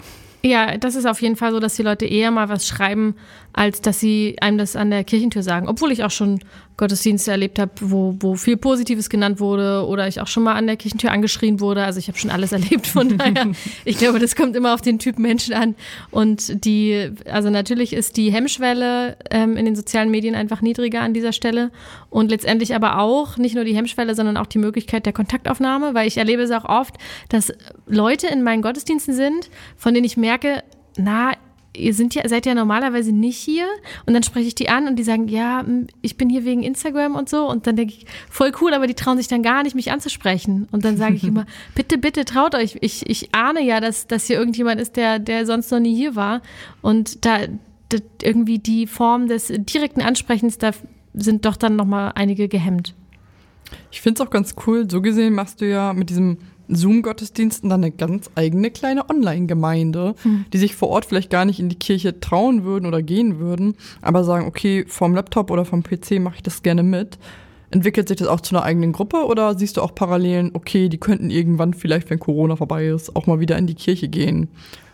Ja, 0.45 0.77
das 0.77 0.95
ist 0.95 1.07
auf 1.07 1.23
jeden 1.23 1.37
Fall 1.37 1.53
so, 1.53 1.59
dass 1.59 1.75
die 1.75 1.83
Leute 1.83 2.05
eher 2.05 2.31
mal 2.31 2.51
was 2.51 2.69
schreiben, 2.69 3.15
als 3.55 3.81
dass 3.81 3.99
sie 3.99 4.37
einem 4.43 4.59
das 4.59 4.77
an 4.77 4.91
der 4.91 5.03
Kirchentür 5.03 5.43
sagen. 5.43 5.69
Obwohl 5.69 5.91
ich 5.91 6.05
auch 6.05 6.11
schon 6.11 6.39
Gottesdienste 6.77 7.31
erlebt 7.31 7.59
habe, 7.59 7.70
wo, 7.81 8.16
wo 8.18 8.35
viel 8.35 8.57
Positives 8.57 9.09
genannt 9.09 9.39
wurde 9.39 9.87
oder 9.87 10.09
ich 10.09 10.20
auch 10.20 10.27
schon 10.27 10.43
mal 10.43 10.55
an 10.55 10.66
der 10.66 10.77
Kirchentür 10.77 11.12
angeschrien 11.12 11.61
wurde. 11.61 11.85
Also 11.85 12.01
ich 12.01 12.09
habe 12.09 12.18
schon 12.18 12.31
alles 12.31 12.51
erlebt. 12.51 12.87
Von 12.89 13.16
daher, 13.18 13.53
ich 13.85 13.99
glaube, 13.99 14.18
das 14.18 14.35
kommt 14.35 14.57
immer 14.57 14.75
auf 14.75 14.81
den 14.81 14.99
Typ 14.99 15.18
Menschen 15.18 15.55
an. 15.55 15.77
Und 16.11 16.64
die, 16.64 17.12
also 17.31 17.49
natürlich 17.49 17.93
ist 17.93 18.16
die 18.16 18.33
Hemmschwelle 18.33 19.16
ähm, 19.31 19.57
in 19.57 19.66
den 19.66 19.77
sozialen 19.77 20.11
Medien 20.11 20.35
einfach 20.35 20.62
niedriger 20.62 21.01
an 21.03 21.14
dieser 21.14 21.33
Stelle. 21.33 21.70
Und 22.11 22.31
letztendlich 22.31 22.75
aber 22.75 22.99
auch 22.99 23.37
nicht 23.37 23.55
nur 23.55 23.64
die 23.64 23.77
Hemmschwelle, 23.77 24.16
sondern 24.16 24.37
auch 24.37 24.47
die 24.47 24.59
Möglichkeit 24.59 25.07
der 25.07 25.12
Kontaktaufnahme, 25.12 25.95
weil 25.95 26.09
ich 26.09 26.16
erlebe 26.16 26.43
es 26.43 26.51
auch 26.51 26.64
oft, 26.64 26.97
dass 27.29 27.53
Leute 27.87 28.27
in 28.27 28.43
meinen 28.43 28.62
Gottesdiensten 28.62 29.14
sind, 29.14 29.49
von 29.77 29.95
denen 29.95 30.05
ich 30.05 30.16
merke, 30.16 30.64
na, 30.97 31.33
ihr 31.77 31.95
sind 31.95 32.14
ja, 32.14 32.27
seid 32.29 32.47
ja 32.47 32.55
normalerweise 32.55 33.12
nicht 33.12 33.37
hier. 33.37 33.66
Und 34.07 34.14
dann 34.14 34.22
spreche 34.22 34.47
ich 34.47 34.55
die 34.55 34.68
an 34.68 34.87
und 34.87 34.97
die 34.97 35.03
sagen, 35.03 35.29
ja, 35.29 35.64
ich 36.03 36.16
bin 36.16 36.29
hier 36.29 36.45
wegen 36.45 36.62
Instagram 36.62 37.14
und 37.14 37.29
so. 37.29 37.49
Und 37.49 37.66
dann 37.66 37.77
denke 37.77 37.95
ich, 37.95 38.07
voll 38.31 38.53
cool, 38.61 38.75
aber 38.75 38.87
die 38.87 38.95
trauen 38.95 39.18
sich 39.18 39.29
dann 39.29 39.43
gar 39.43 39.62
nicht, 39.62 39.75
mich 39.75 39.93
anzusprechen. 39.93 40.68
Und 40.70 40.85
dann 40.85 40.97
sage 40.97 41.14
ich 41.14 41.25
immer, 41.29 41.47
bitte, 41.75 41.99
bitte 41.99 42.25
traut 42.25 42.55
euch. 42.55 42.79
Ich, 42.81 43.09
ich 43.09 43.35
ahne 43.35 43.62
ja, 43.62 43.81
dass, 43.81 44.07
dass 44.07 44.27
hier 44.27 44.39
irgendjemand 44.39 44.81
ist, 44.81 44.97
der, 44.97 45.18
der 45.18 45.47
sonst 45.47 45.70
noch 45.70 45.81
nie 45.81 45.95
hier 45.95 46.16
war. 46.16 46.43
Und 46.83 47.25
da, 47.25 47.41
da 47.89 47.99
irgendwie 48.22 48.59
die 48.59 48.87
Form 48.87 49.29
des 49.29 49.49
direkten 49.49 50.01
Ansprechens, 50.01 50.59
da 50.59 50.70
sind 51.14 51.45
doch 51.45 51.57
dann 51.57 51.77
nochmal 51.77 52.12
einige 52.14 52.49
gehemmt. 52.49 52.95
Ich 53.91 54.01
finde 54.03 54.22
es 54.22 54.27
auch 54.27 54.31
ganz 54.31 54.55
cool. 54.66 54.89
So 54.91 55.01
gesehen 55.01 55.35
machst 55.35 55.61
du 55.61 55.68
ja 55.68 55.93
mit 55.93 56.11
diesem 56.11 56.39
Zoom-Gottesdiensten 56.69 57.69
dann 57.71 57.83
eine 57.83 57.93
ganz 57.93 58.31
eigene 58.35 58.71
kleine 58.71 59.09
Online-Gemeinde, 59.09 60.15
hm. 60.23 60.47
die 60.53 60.59
sich 60.59 60.75
vor 60.75 60.89
Ort 60.89 61.07
vielleicht 61.07 61.31
gar 61.31 61.45
nicht 61.45 61.61
in 61.61 61.69
die 61.69 61.79
Kirche 61.79 62.21
trauen 62.21 62.65
würden 62.65 62.87
oder 62.87 63.03
gehen 63.03 63.39
würden, 63.39 63.77
aber 64.03 64.25
sagen, 64.25 64.47
okay, 64.47 64.85
vom 64.89 65.15
Laptop 65.15 65.51
oder 65.51 65.65
vom 65.65 65.83
PC 65.83 66.21
mache 66.21 66.37
ich 66.37 66.43
das 66.43 66.62
gerne 66.62 66.83
mit. 66.83 67.19
Entwickelt 67.71 68.09
sich 68.09 68.19
das 68.19 68.29
auch 68.29 68.41
zu 68.41 68.55
einer 68.55 68.65
eigenen 68.65 68.93
Gruppe 68.93 69.25
oder 69.25 69.59
siehst 69.59 69.77
du 69.77 69.83
auch 69.83 69.95
Parallelen, 69.95 70.51
okay, 70.55 70.89
die 70.89 70.99
könnten 70.99 71.31
irgendwann 71.31 71.75
vielleicht, 71.75 72.09
wenn 72.11 72.21
Corona 72.21 72.57
vorbei 72.57 72.87
ist, 72.87 73.17
auch 73.17 73.27
mal 73.27 73.41
wieder 73.41 73.59
in 73.59 73.67
die 73.67 73.75
Kirche 73.75 74.09
gehen? 74.09 74.49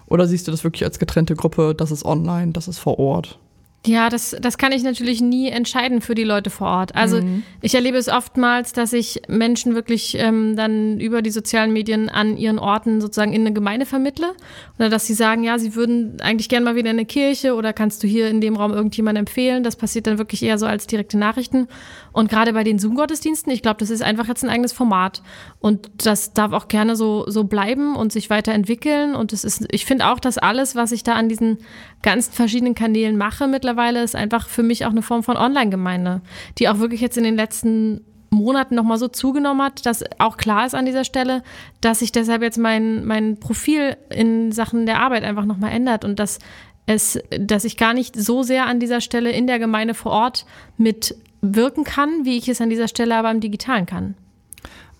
Oder 0.06 0.26
siehst 0.26 0.48
du 0.48 0.50
das 0.50 0.64
wirklich 0.64 0.84
als 0.84 0.98
getrennte 0.98 1.34
Gruppe, 1.34 1.74
das 1.74 1.90
ist 1.90 2.04
online, 2.04 2.52
das 2.52 2.68
ist 2.68 2.78
vor 2.78 2.98
Ort? 2.98 3.38
Ja, 3.86 4.10
das, 4.10 4.36
das 4.38 4.58
kann 4.58 4.72
ich 4.72 4.82
natürlich 4.82 5.22
nie 5.22 5.48
entscheiden 5.48 6.02
für 6.02 6.14
die 6.14 6.24
Leute 6.24 6.50
vor 6.50 6.68
Ort. 6.68 6.94
Also 6.94 7.22
mhm. 7.22 7.44
ich 7.62 7.74
erlebe 7.74 7.96
es 7.96 8.08
oftmals, 8.08 8.74
dass 8.74 8.92
ich 8.92 9.22
Menschen 9.26 9.74
wirklich 9.74 10.18
ähm, 10.18 10.54
dann 10.54 11.00
über 11.00 11.22
die 11.22 11.30
sozialen 11.30 11.72
Medien 11.72 12.10
an 12.10 12.36
ihren 12.36 12.58
Orten 12.58 13.00
sozusagen 13.00 13.32
in 13.32 13.40
eine 13.40 13.54
Gemeinde 13.54 13.86
vermittle. 13.86 14.34
Oder 14.78 14.90
dass 14.90 15.06
sie 15.06 15.14
sagen, 15.14 15.44
ja, 15.44 15.58
sie 15.58 15.74
würden 15.76 16.20
eigentlich 16.20 16.50
gerne 16.50 16.66
mal 16.66 16.76
wieder 16.76 16.90
in 16.90 16.96
eine 16.96 17.06
Kirche 17.06 17.54
oder 17.54 17.72
kannst 17.72 18.02
du 18.02 18.06
hier 18.06 18.28
in 18.28 18.42
dem 18.42 18.54
Raum 18.54 18.72
irgendjemand 18.72 19.16
empfehlen. 19.16 19.62
Das 19.62 19.76
passiert 19.76 20.06
dann 20.06 20.18
wirklich 20.18 20.42
eher 20.42 20.58
so 20.58 20.66
als 20.66 20.86
direkte 20.86 21.16
Nachrichten. 21.16 21.66
Und 22.12 22.30
gerade 22.30 22.52
bei 22.52 22.64
den 22.64 22.78
Zoom-Gottesdiensten, 22.78 23.52
ich 23.52 23.62
glaube, 23.62 23.78
das 23.78 23.90
ist 23.90 24.02
einfach 24.02 24.28
jetzt 24.28 24.44
ein 24.44 24.50
eigenes 24.50 24.72
Format. 24.72 25.22
Und 25.58 25.90
das 26.04 26.32
darf 26.32 26.52
auch 26.52 26.68
gerne 26.68 26.96
so, 26.96 27.24
so 27.28 27.44
bleiben 27.44 27.96
und 27.96 28.12
sich 28.12 28.30
weiterentwickeln. 28.30 29.14
Und 29.14 29.32
es 29.32 29.44
ist, 29.44 29.66
ich 29.70 29.84
finde 29.84 30.08
auch, 30.08 30.18
dass 30.18 30.38
alles, 30.38 30.74
was 30.74 30.92
ich 30.92 31.02
da 31.02 31.14
an 31.14 31.28
diesen 31.28 31.58
ganz 32.02 32.28
verschiedenen 32.28 32.74
Kanälen 32.74 33.16
mache 33.16 33.46
mittlerweile, 33.46 34.02
ist 34.02 34.16
einfach 34.16 34.48
für 34.48 34.62
mich 34.62 34.86
auch 34.86 34.90
eine 34.90 35.02
Form 35.02 35.22
von 35.22 35.36
Online-Gemeinde, 35.36 36.22
die 36.58 36.68
auch 36.68 36.78
wirklich 36.78 37.00
jetzt 37.00 37.18
in 37.18 37.24
den 37.24 37.36
letzten 37.36 38.04
Monaten 38.30 38.76
nochmal 38.76 38.98
so 38.98 39.08
zugenommen 39.08 39.62
hat, 39.62 39.84
dass 39.86 40.04
auch 40.18 40.36
klar 40.36 40.64
ist 40.64 40.74
an 40.74 40.86
dieser 40.86 41.04
Stelle, 41.04 41.42
dass 41.80 41.98
sich 41.98 42.12
deshalb 42.12 42.42
jetzt 42.42 42.58
mein, 42.58 43.04
mein 43.04 43.38
Profil 43.38 43.96
in 44.08 44.52
Sachen 44.52 44.86
der 44.86 45.00
Arbeit 45.00 45.24
einfach 45.24 45.44
nochmal 45.44 45.72
ändert 45.72 46.04
und 46.04 46.18
dass 46.18 46.38
es, 46.86 47.20
dass 47.30 47.64
ich 47.64 47.76
gar 47.76 47.94
nicht 47.94 48.16
so 48.16 48.42
sehr 48.42 48.66
an 48.66 48.80
dieser 48.80 49.00
Stelle 49.00 49.30
in 49.30 49.46
der 49.46 49.58
Gemeinde 49.58 49.94
vor 49.94 50.12
Ort 50.12 50.46
mit 50.76 51.14
wirken 51.42 51.84
kann, 51.84 52.24
wie 52.24 52.36
ich 52.36 52.48
es 52.48 52.60
an 52.60 52.70
dieser 52.70 52.88
Stelle 52.88 53.16
aber 53.16 53.30
im 53.30 53.40
Digitalen 53.40 53.86
kann. 53.86 54.14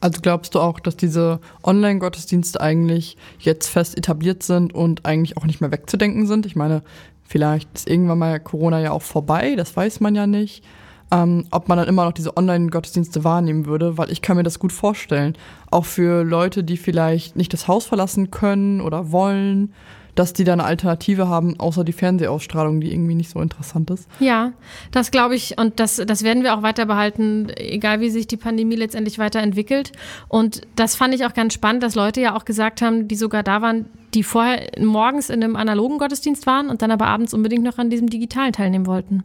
Also 0.01 0.21
glaubst 0.23 0.55
du 0.55 0.61
auch, 0.61 0.81
dass 0.81 0.97
diese 0.97 1.41
Online-Gottesdienste 1.63 2.61
eigentlich 2.61 3.17
jetzt 3.39 3.69
fest 3.69 3.99
etabliert 3.99 4.43
sind 4.43 4.75
und 4.75 5.05
eigentlich 5.05 5.37
auch 5.37 5.45
nicht 5.45 5.61
mehr 5.61 5.71
wegzudenken 5.71 6.27
sind? 6.27 6.47
Ich 6.47 6.57
meine, 6.57 6.83
vielleicht 7.23 7.69
ist 7.75 7.89
irgendwann 7.89 8.19
mal 8.19 8.41
Corona 8.41 8.81
ja 8.81 8.93
auch 8.93 9.03
vorbei, 9.03 9.55
das 9.57 9.77
weiß 9.77 10.01
man 10.01 10.15
ja 10.15 10.27
nicht. 10.27 10.65
Ähm, 11.13 11.47
ob 11.51 11.69
man 11.69 11.77
dann 11.77 11.89
immer 11.89 12.05
noch 12.05 12.13
diese 12.13 12.37
Online-Gottesdienste 12.37 13.25
wahrnehmen 13.25 13.67
würde, 13.67 13.99
weil 13.99 14.13
ich 14.13 14.23
kann 14.23 14.37
mir 14.37 14.45
das 14.45 14.61
gut 14.61 14.73
vorstellen. 14.73 15.37
Auch 15.71 15.85
für 15.85 16.25
Leute, 16.25 16.65
die 16.65 16.77
vielleicht 16.77 17.37
nicht 17.37 17.53
das 17.53 17.69
Haus 17.69 17.87
verlassen 17.87 18.31
können 18.31 18.81
oder 18.81 19.13
wollen 19.13 19.73
dass 20.15 20.33
die 20.33 20.45
da 20.45 20.53
eine 20.53 20.65
Alternative 20.65 21.29
haben, 21.29 21.59
außer 21.59 21.85
die 21.85 21.93
Fernsehausstrahlung, 21.93 22.81
die 22.81 22.93
irgendwie 22.93 23.15
nicht 23.15 23.31
so 23.31 23.41
interessant 23.41 23.91
ist. 23.91 24.09
Ja, 24.19 24.53
das 24.91 25.11
glaube 25.11 25.35
ich 25.35 25.59
und 25.59 25.81
das, 25.81 25.97
das 25.97 26.23
werden 26.23 26.43
wir 26.43 26.55
auch 26.55 26.63
weiter 26.63 26.87
behalten, 26.87 27.49
egal 27.57 28.01
wie 28.01 28.11
sich 28.11 28.27
die 28.27 28.37
Pandemie 28.37 28.77
letztendlich 28.77 29.19
weiterentwickelt. 29.19 29.93
Und 30.29 30.63
das 30.77 30.97
fand 30.97 31.15
ich 31.15 31.25
auch 31.25 31.35
ganz 31.35 31.55
spannend, 31.55 31.83
dass 31.83 31.95
Leute 31.95 32.21
ja 32.21 32.37
auch 32.37 32.45
gesagt 32.45 32.83
haben, 32.83 33.09
die 33.09 33.17
sogar 33.17 33.43
da 33.43 33.63
waren, 33.63 33.87
die 34.15 34.23
vorher 34.23 34.71
morgens 34.79 35.31
in 35.31 35.43
einem 35.43 35.57
analogen 35.57 35.99
Gottesdienst 35.99 36.47
waren 36.47 36.69
und 36.69 36.83
dann 36.83 36.91
aber 36.91 37.07
abends 37.07 37.33
unbedingt 37.33 37.63
noch 37.63 37.79
an 37.79 37.91
diesem 37.91 38.11
digitalen 38.11 38.53
teilnehmen 38.53 38.87
wollten. 38.87 39.23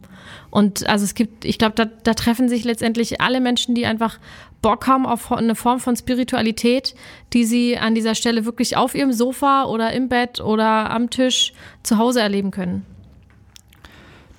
Und 0.50 0.88
also 0.88 1.04
es 1.04 1.14
gibt, 1.14 1.44
ich 1.44 1.58
glaube, 1.58 1.74
da, 1.74 1.86
da 1.86 2.14
treffen 2.14 2.48
sich 2.48 2.64
letztendlich 2.64 3.20
alle 3.20 3.40
Menschen, 3.40 3.74
die 3.74 3.84
einfach 3.84 4.18
Bock 4.62 4.86
haben 4.86 5.06
auf 5.06 5.30
eine 5.30 5.54
Form 5.54 5.80
von 5.80 5.96
Spiritualität, 5.96 6.94
die 7.32 7.44
sie 7.44 7.78
an 7.78 7.94
dieser 7.94 8.14
Stelle 8.14 8.44
wirklich 8.44 8.76
auf 8.76 8.94
ihrem 8.94 9.12
Sofa 9.12 9.64
oder 9.64 9.92
im 9.92 10.08
Bett 10.08 10.40
oder 10.40 10.90
am 10.90 11.10
Tisch 11.10 11.52
zu 11.82 11.98
Hause 11.98 12.20
erleben 12.20 12.50
können. 12.50 12.84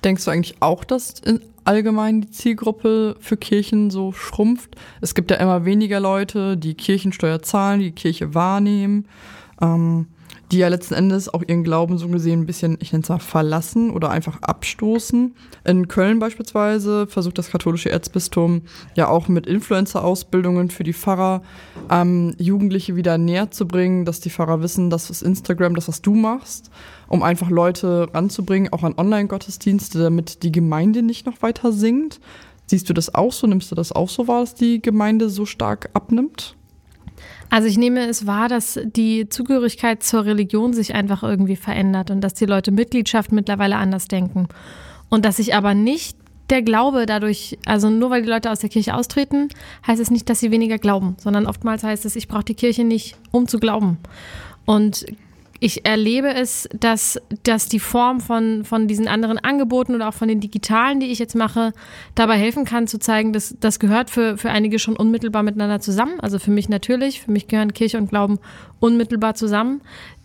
Denkst 0.04 0.24
du 0.24 0.30
eigentlich 0.30 0.56
auch, 0.60 0.84
dass 0.84 1.14
allgemein 1.64 2.20
die 2.20 2.30
Zielgruppe 2.30 3.16
für 3.20 3.36
Kirchen 3.36 3.90
so 3.90 4.12
schrumpft? 4.12 4.76
Es 5.00 5.14
gibt 5.14 5.30
ja 5.30 5.38
immer 5.38 5.64
weniger 5.64 6.00
Leute, 6.00 6.56
die 6.56 6.74
Kirchensteuer 6.74 7.42
zahlen, 7.42 7.80
die, 7.80 7.92
Kirche 7.92 8.34
wahrnehmen. 8.34 9.06
Ähm, 9.60 10.06
die 10.50 10.58
ja 10.58 10.68
letzten 10.68 10.94
Endes 10.94 11.32
auch 11.32 11.42
ihren 11.46 11.62
Glauben 11.62 11.98
so 11.98 12.08
gesehen 12.08 12.40
ein 12.40 12.46
bisschen, 12.46 12.78
ich 12.80 12.92
nenne 12.92 13.02
es 13.02 13.08
mal, 13.08 13.18
verlassen 13.18 13.90
oder 13.90 14.10
einfach 14.10 14.40
abstoßen. 14.40 15.34
In 15.64 15.88
Köln 15.88 16.18
beispielsweise 16.18 17.06
versucht 17.06 17.38
das 17.38 17.50
katholische 17.50 17.90
Erzbistum 17.90 18.62
ja 18.94 19.08
auch 19.08 19.28
mit 19.28 19.46
Influencer-Ausbildungen 19.46 20.70
für 20.70 20.84
die 20.84 20.94
Pfarrer 20.94 21.42
ähm, 21.90 22.34
Jugendliche 22.38 22.96
wieder 22.96 23.18
näher 23.18 23.50
zu 23.50 23.68
bringen, 23.68 24.04
dass 24.04 24.20
die 24.20 24.30
Pfarrer 24.30 24.62
wissen, 24.62 24.88
das 24.90 25.10
ist 25.10 25.22
Instagram, 25.22 25.74
das, 25.74 25.88
was 25.88 26.00
du 26.00 26.14
machst, 26.14 26.70
um 27.08 27.22
einfach 27.22 27.50
Leute 27.50 28.08
ranzubringen, 28.14 28.72
auch 28.72 28.82
an 28.84 28.94
Online-Gottesdienste, 28.96 29.98
damit 29.98 30.42
die 30.42 30.52
Gemeinde 30.52 31.02
nicht 31.02 31.26
noch 31.26 31.42
weiter 31.42 31.72
singt. 31.72 32.20
Siehst 32.66 32.88
du 32.88 32.92
das 32.92 33.14
auch 33.14 33.32
so? 33.32 33.46
Nimmst 33.46 33.70
du 33.70 33.74
das 33.74 33.92
auch 33.92 34.10
so 34.10 34.28
wahr, 34.28 34.40
dass 34.40 34.54
die 34.54 34.82
Gemeinde 34.82 35.30
so 35.30 35.46
stark 35.46 35.88
abnimmt? 35.94 36.57
Also 37.50 37.68
ich 37.68 37.78
nehme 37.78 38.06
es 38.06 38.26
wahr, 38.26 38.48
dass 38.48 38.78
die 38.84 39.28
Zugehörigkeit 39.28 40.02
zur 40.02 40.24
Religion 40.24 40.72
sich 40.72 40.94
einfach 40.94 41.22
irgendwie 41.22 41.56
verändert 41.56 42.10
und 42.10 42.20
dass 42.20 42.34
die 42.34 42.46
Leute 42.46 42.70
Mitgliedschaft 42.70 43.32
mittlerweile 43.32 43.76
anders 43.76 44.08
denken. 44.08 44.48
Und 45.08 45.24
dass 45.24 45.36
sich 45.36 45.54
aber 45.54 45.74
nicht 45.74 46.16
der 46.50 46.62
Glaube 46.62 47.06
dadurch, 47.06 47.58
also 47.66 47.90
nur 47.90 48.10
weil 48.10 48.22
die 48.22 48.28
Leute 48.28 48.50
aus 48.50 48.60
der 48.60 48.70
Kirche 48.70 48.94
austreten, 48.94 49.48
heißt 49.86 50.00
es 50.00 50.10
nicht, 50.10 50.28
dass 50.28 50.40
sie 50.40 50.50
weniger 50.50 50.78
glauben, 50.78 51.16
sondern 51.18 51.46
oftmals 51.46 51.82
heißt 51.82 52.04
es, 52.04 52.16
ich 52.16 52.28
brauche 52.28 52.44
die 52.44 52.54
Kirche 52.54 52.84
nicht, 52.84 53.16
um 53.30 53.48
zu 53.48 53.58
glauben. 53.58 53.98
Und 54.64 55.06
ich 55.60 55.84
erlebe 55.84 56.32
es, 56.32 56.68
dass, 56.72 57.20
dass 57.42 57.68
die 57.68 57.80
Form 57.80 58.20
von, 58.20 58.64
von 58.64 58.86
diesen 58.86 59.08
anderen 59.08 59.38
Angeboten 59.38 59.94
oder 59.94 60.08
auch 60.08 60.14
von 60.14 60.28
den 60.28 60.40
digitalen, 60.40 61.00
die 61.00 61.06
ich 61.06 61.18
jetzt 61.18 61.34
mache, 61.34 61.72
dabei 62.14 62.36
helfen 62.36 62.64
kann 62.64 62.86
zu 62.86 62.98
zeigen, 62.98 63.32
dass 63.32 63.56
das 63.58 63.80
gehört 63.80 64.10
für, 64.10 64.38
für 64.38 64.50
einige 64.50 64.78
schon 64.78 64.96
unmittelbar 64.96 65.42
miteinander 65.42 65.80
zusammen. 65.80 66.20
Also 66.20 66.38
für 66.38 66.52
mich 66.52 66.68
natürlich, 66.68 67.22
für 67.22 67.32
mich 67.32 67.48
gehören 67.48 67.72
Kirche 67.72 67.98
und 67.98 68.08
Glauben 68.08 68.38
unmittelbar 68.78 69.34
zusammen. 69.34 69.80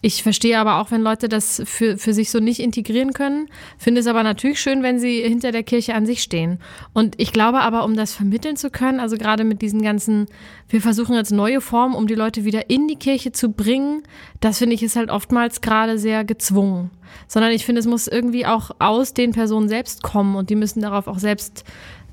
Ich 0.06 0.22
verstehe 0.22 0.60
aber 0.60 0.82
auch, 0.82 0.92
wenn 0.92 1.02
Leute 1.02 1.30
das 1.30 1.62
für, 1.64 1.98
für 1.98 2.14
sich 2.14 2.30
so 2.30 2.42
nicht 2.42 2.60
integrieren 2.60 3.14
können. 3.14 3.48
Finde 3.78 4.02
es 4.02 4.08
aber 4.08 4.22
natürlich 4.22 4.60
schön, 4.60 4.84
wenn 4.84 5.00
sie 5.00 5.22
hinter 5.22 5.54
der 5.54 5.64
Kirche 5.64 5.96
an 5.96 6.06
sich 6.06 6.22
stehen. 6.22 6.60
Und 6.92 7.16
ich 7.22 7.32
glaube 7.32 7.62
aber, 7.62 7.86
um 7.86 7.96
das 7.96 8.14
vermitteln 8.14 8.58
zu 8.58 8.70
können, 8.70 9.00
also 9.00 9.16
gerade 9.16 9.46
mit 9.46 9.62
diesen 9.62 9.82
ganzen, 9.82 10.26
wir 10.68 10.82
versuchen 10.82 11.16
jetzt 11.16 11.32
neue 11.32 11.62
Formen, 11.62 11.96
um 11.96 12.06
die 12.06 12.16
Leute 12.16 12.44
wieder 12.44 12.70
in 12.70 12.90
die 12.90 12.98
Kirche 12.98 13.32
zu 13.32 13.54
bringen, 13.54 14.04
das 14.42 14.58
finde 14.58 14.76
ich 14.76 14.84
ist 14.84 14.98
halt 14.98 15.10
oftmals 15.10 15.62
gerade 15.62 15.98
sehr 15.98 16.26
gezwungen. 16.26 16.90
Sondern 17.30 17.54
ich 17.54 17.66
finde, 17.66 17.80
es 17.80 17.88
muss 17.88 18.10
irgendwie 18.10 18.46
auch 18.46 18.72
aus 18.80 19.14
den 19.14 19.32
Personen 19.32 19.70
selbst 19.70 20.04
kommen 20.04 20.36
und 20.36 20.50
die 20.50 20.58
müssen 20.58 20.82
darauf 20.82 21.08
auch 21.08 21.20
selbst 21.20 21.64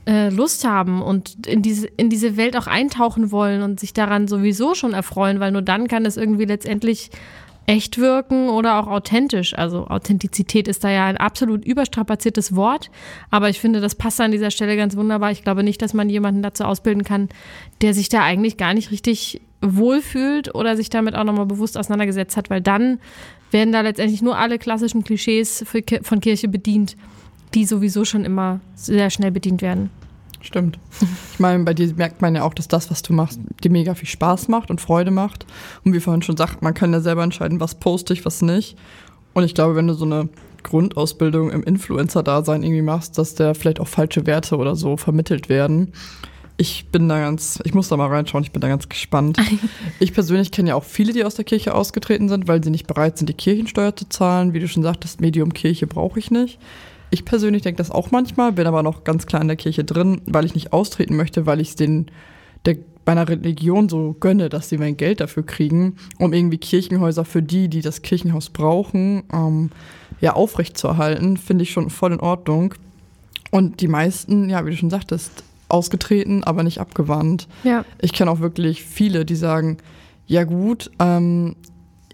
äh, 0.06 0.28
Lust 0.28 0.64
haben 0.64 1.02
und 1.02 1.44
in 1.44 1.60
diese, 1.60 1.88
in 1.88 2.08
diese 2.08 2.36
Welt 2.36 2.56
auch 2.56 2.68
eintauchen 2.68 3.32
wollen 3.32 3.62
und 3.62 3.80
sich 3.80 3.92
daran 3.92 4.28
sowieso 4.28 4.74
schon 4.74 4.92
erfreuen, 4.92 5.40
weil 5.40 5.50
nur 5.50 5.62
dann 5.62 5.88
kann 5.88 6.06
es 6.06 6.16
irgendwie 6.16 6.44
letztendlich 6.44 7.10
echt 7.70 7.98
wirken 7.98 8.48
oder 8.48 8.80
auch 8.80 8.88
authentisch. 8.88 9.56
Also 9.56 9.86
Authentizität 9.86 10.66
ist 10.66 10.82
da 10.82 10.90
ja 10.90 11.06
ein 11.06 11.16
absolut 11.16 11.64
überstrapaziertes 11.64 12.56
Wort, 12.56 12.90
aber 13.30 13.48
ich 13.48 13.60
finde, 13.60 13.80
das 13.80 13.94
passt 13.94 14.20
an 14.20 14.32
dieser 14.32 14.50
Stelle 14.50 14.76
ganz 14.76 14.96
wunderbar. 14.96 15.30
Ich 15.30 15.44
glaube 15.44 15.62
nicht, 15.62 15.80
dass 15.80 15.94
man 15.94 16.10
jemanden 16.10 16.42
dazu 16.42 16.64
ausbilden 16.64 17.04
kann, 17.04 17.28
der 17.80 17.94
sich 17.94 18.08
da 18.08 18.24
eigentlich 18.24 18.56
gar 18.56 18.74
nicht 18.74 18.90
richtig 18.90 19.40
wohlfühlt 19.62 20.52
oder 20.52 20.76
sich 20.76 20.90
damit 20.90 21.14
auch 21.14 21.22
nochmal 21.22 21.46
bewusst 21.46 21.78
auseinandergesetzt 21.78 22.36
hat, 22.36 22.50
weil 22.50 22.60
dann 22.60 22.98
werden 23.52 23.72
da 23.72 23.82
letztendlich 23.82 24.20
nur 24.20 24.36
alle 24.36 24.58
klassischen 24.58 25.04
Klischees 25.04 25.64
von 26.02 26.20
Kirche 26.20 26.48
bedient, 26.48 26.96
die 27.54 27.66
sowieso 27.66 28.04
schon 28.04 28.24
immer 28.24 28.58
sehr 28.74 29.10
schnell 29.10 29.30
bedient 29.30 29.62
werden. 29.62 29.90
Stimmt. 30.42 30.78
Ich 31.32 31.38
meine, 31.38 31.64
bei 31.64 31.74
dir 31.74 31.92
merkt 31.94 32.22
man 32.22 32.34
ja 32.34 32.42
auch, 32.44 32.54
dass 32.54 32.66
das, 32.66 32.90
was 32.90 33.02
du 33.02 33.12
machst, 33.12 33.38
dir 33.62 33.70
mega 33.70 33.94
viel 33.94 34.08
Spaß 34.08 34.48
macht 34.48 34.70
und 34.70 34.80
Freude 34.80 35.10
macht. 35.10 35.44
Und 35.84 35.92
wie 35.92 36.00
vorhin 36.00 36.22
schon 36.22 36.36
sagt, 36.36 36.62
man 36.62 36.74
kann 36.74 36.92
ja 36.92 37.00
selber 37.00 37.22
entscheiden, 37.22 37.60
was 37.60 37.74
poste 37.74 38.14
ich, 38.14 38.24
was 38.24 38.40
nicht. 38.40 38.76
Und 39.34 39.44
ich 39.44 39.54
glaube, 39.54 39.76
wenn 39.76 39.86
du 39.86 39.94
so 39.94 40.04
eine 40.04 40.28
Grundausbildung 40.62 41.50
im 41.50 41.62
Influencer-Dasein 41.62 42.62
irgendwie 42.62 42.82
machst, 42.82 43.18
dass 43.18 43.34
da 43.34 43.54
vielleicht 43.54 43.80
auch 43.80 43.88
falsche 43.88 44.26
Werte 44.26 44.56
oder 44.56 44.76
so 44.76 44.96
vermittelt 44.96 45.48
werden. 45.48 45.92
Ich 46.56 46.88
bin 46.92 47.08
da 47.08 47.18
ganz, 47.18 47.58
ich 47.64 47.72
muss 47.72 47.88
da 47.88 47.96
mal 47.96 48.08
reinschauen, 48.08 48.44
ich 48.44 48.52
bin 48.52 48.60
da 48.60 48.68
ganz 48.68 48.88
gespannt. 48.88 49.38
Ich 49.98 50.14
persönlich 50.14 50.50
kenne 50.50 50.70
ja 50.70 50.74
auch 50.74 50.84
viele, 50.84 51.12
die 51.12 51.24
aus 51.24 51.34
der 51.34 51.44
Kirche 51.44 51.74
ausgetreten 51.74 52.28
sind, 52.30 52.48
weil 52.48 52.64
sie 52.64 52.70
nicht 52.70 52.86
bereit 52.86 53.18
sind, 53.18 53.28
die 53.28 53.34
Kirchensteuer 53.34 53.94
zu 53.94 54.08
zahlen. 54.08 54.54
Wie 54.54 54.60
du 54.60 54.68
schon 54.68 54.82
sagtest, 54.82 55.20
Medium 55.20 55.52
Kirche 55.52 55.86
brauche 55.86 56.18
ich 56.18 56.30
nicht. 56.30 56.58
Ich 57.10 57.24
persönlich 57.24 57.62
denke 57.62 57.78
das 57.78 57.90
auch 57.90 58.10
manchmal, 58.10 58.52
bin 58.52 58.66
aber 58.66 58.82
noch 58.82 59.04
ganz 59.04 59.26
klar 59.26 59.42
in 59.42 59.48
der 59.48 59.56
Kirche 59.56 59.84
drin, 59.84 60.22
weil 60.26 60.44
ich 60.44 60.54
nicht 60.54 60.72
austreten 60.72 61.16
möchte, 61.16 61.46
weil 61.46 61.60
ich 61.60 61.70
es 61.70 61.76
den 61.76 62.10
der 62.66 62.76
meiner 63.06 63.28
Religion 63.28 63.88
so 63.88 64.14
gönne, 64.20 64.48
dass 64.48 64.68
sie 64.68 64.78
mein 64.78 64.96
Geld 64.96 65.20
dafür 65.20 65.44
kriegen, 65.44 65.96
um 66.18 66.32
irgendwie 66.32 66.58
Kirchenhäuser 66.58 67.24
für 67.24 67.42
die, 67.42 67.68
die 67.68 67.80
das 67.80 68.02
Kirchenhaus 68.02 68.50
brauchen, 68.50 69.24
ähm, 69.32 69.70
ja 70.20 70.34
aufrechtzuerhalten, 70.34 71.36
finde 71.36 71.64
ich 71.64 71.70
schon 71.70 71.90
voll 71.90 72.12
in 72.12 72.20
Ordnung. 72.20 72.74
Und 73.50 73.80
die 73.80 73.88
meisten, 73.88 74.48
ja, 74.48 74.64
wie 74.64 74.70
du 74.70 74.76
schon 74.76 74.90
sagtest, 74.90 75.42
ausgetreten, 75.68 76.44
aber 76.44 76.62
nicht 76.62 76.78
abgewandt. 76.78 77.48
Ja. 77.64 77.84
Ich 78.00 78.12
kenne 78.12 78.30
auch 78.30 78.40
wirklich 78.40 78.84
viele, 78.84 79.24
die 79.24 79.34
sagen, 79.34 79.78
ja 80.26 80.44
gut, 80.44 80.90
ähm, 81.00 81.56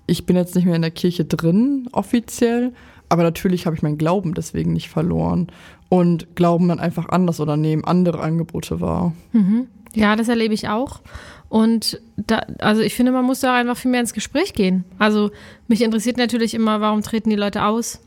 ich 0.07 0.25
bin 0.25 0.37
jetzt 0.37 0.55
nicht 0.55 0.65
mehr 0.65 0.77
in 0.77 0.83
der 0.83 0.91
Kirche 0.91 1.25
drin, 1.25 1.89
offiziell, 1.93 2.73
aber 3.09 3.23
natürlich 3.23 3.67
habe 3.67 3.77
ich 3.77 3.83
meinen 3.83 3.99
Glauben 3.99 4.35
deswegen 4.35 4.73
nicht 4.73 4.89
verloren 4.89 5.49
und 5.89 6.35
glauben 6.35 6.69
dann 6.69 6.81
einfach 6.81 7.09
anders 7.09 7.41
oder 7.41 7.57
nehmen 7.57 7.85
andere 7.85 8.21
Angebote 8.21 8.81
wahr. 8.81 9.13
Mhm. 9.33 9.69
Ja, 9.95 10.17
das 10.17 10.29
erlebe 10.29 10.55
ich 10.55 10.69
auch. 10.69 11.01
Und 11.49 12.01
da, 12.17 12.45
also 12.59 12.83
ich 12.83 12.95
finde, 12.95 13.13
man 13.13 13.25
muss 13.25 13.41
da 13.41 13.55
einfach 13.55 13.77
viel 13.77 13.91
mehr 13.91 14.01
ins 14.01 14.13
Gespräch 14.13 14.53
gehen. 14.53 14.85
Also 14.99 15.31
mich 15.69 15.83
interessiert 15.83 16.19
natürlich 16.19 16.55
immer, 16.55 16.81
warum 16.81 17.03
treten 17.03 17.31
die 17.31 17.37
Leute 17.37 17.65
aus? 17.65 18.01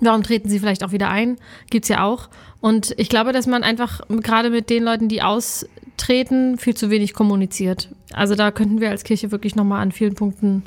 Warum 0.00 0.22
treten 0.22 0.48
sie 0.48 0.58
vielleicht 0.58 0.84
auch 0.84 0.92
wieder 0.92 1.08
ein? 1.08 1.36
Gibt's 1.70 1.88
ja 1.88 2.04
auch. 2.04 2.28
Und 2.60 2.94
ich 2.98 3.08
glaube, 3.08 3.32
dass 3.32 3.46
man 3.46 3.62
einfach 3.62 4.02
gerade 4.08 4.50
mit 4.50 4.68
den 4.68 4.84
Leuten, 4.84 5.08
die 5.08 5.22
austreten, 5.22 6.58
viel 6.58 6.74
zu 6.74 6.90
wenig 6.90 7.14
kommuniziert. 7.14 7.88
Also 8.12 8.34
da 8.34 8.50
könnten 8.50 8.80
wir 8.80 8.90
als 8.90 9.04
Kirche 9.04 9.30
wirklich 9.32 9.56
nochmal 9.56 9.82
an 9.82 9.92
vielen 9.92 10.14
Punkten 10.14 10.64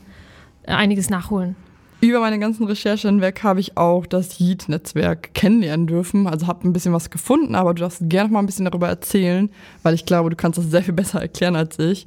einiges 0.65 1.09
nachholen. 1.09 1.55
Über 2.01 2.21
meine 2.21 2.39
ganzen 2.39 2.65
Recherchen 2.65 3.09
hinweg 3.09 3.43
habe 3.43 3.59
ich 3.59 3.75
auch 3.75 4.05
das 4.05 4.39
Yeet-Netzwerk 4.39 5.33
kennenlernen 5.33 5.85
dürfen. 5.85 6.27
Also 6.27 6.47
habe 6.47 6.67
ein 6.67 6.71
bisschen 6.71 6.93
was 6.93 7.09
gefunden, 7.09 7.55
aber 7.55 7.73
du 7.73 7.81
darfst 7.81 8.01
gerne 8.03 8.31
mal 8.31 8.39
ein 8.39 8.45
bisschen 8.45 8.65
darüber 8.65 8.87
erzählen, 8.87 9.49
weil 9.83 9.95
ich 9.95 10.05
glaube, 10.05 10.29
du 10.29 10.37
kannst 10.37 10.57
das 10.57 10.71
sehr 10.71 10.83
viel 10.83 10.93
besser 10.93 11.21
erklären 11.21 11.57
als 11.57 11.77
ich. 11.77 12.05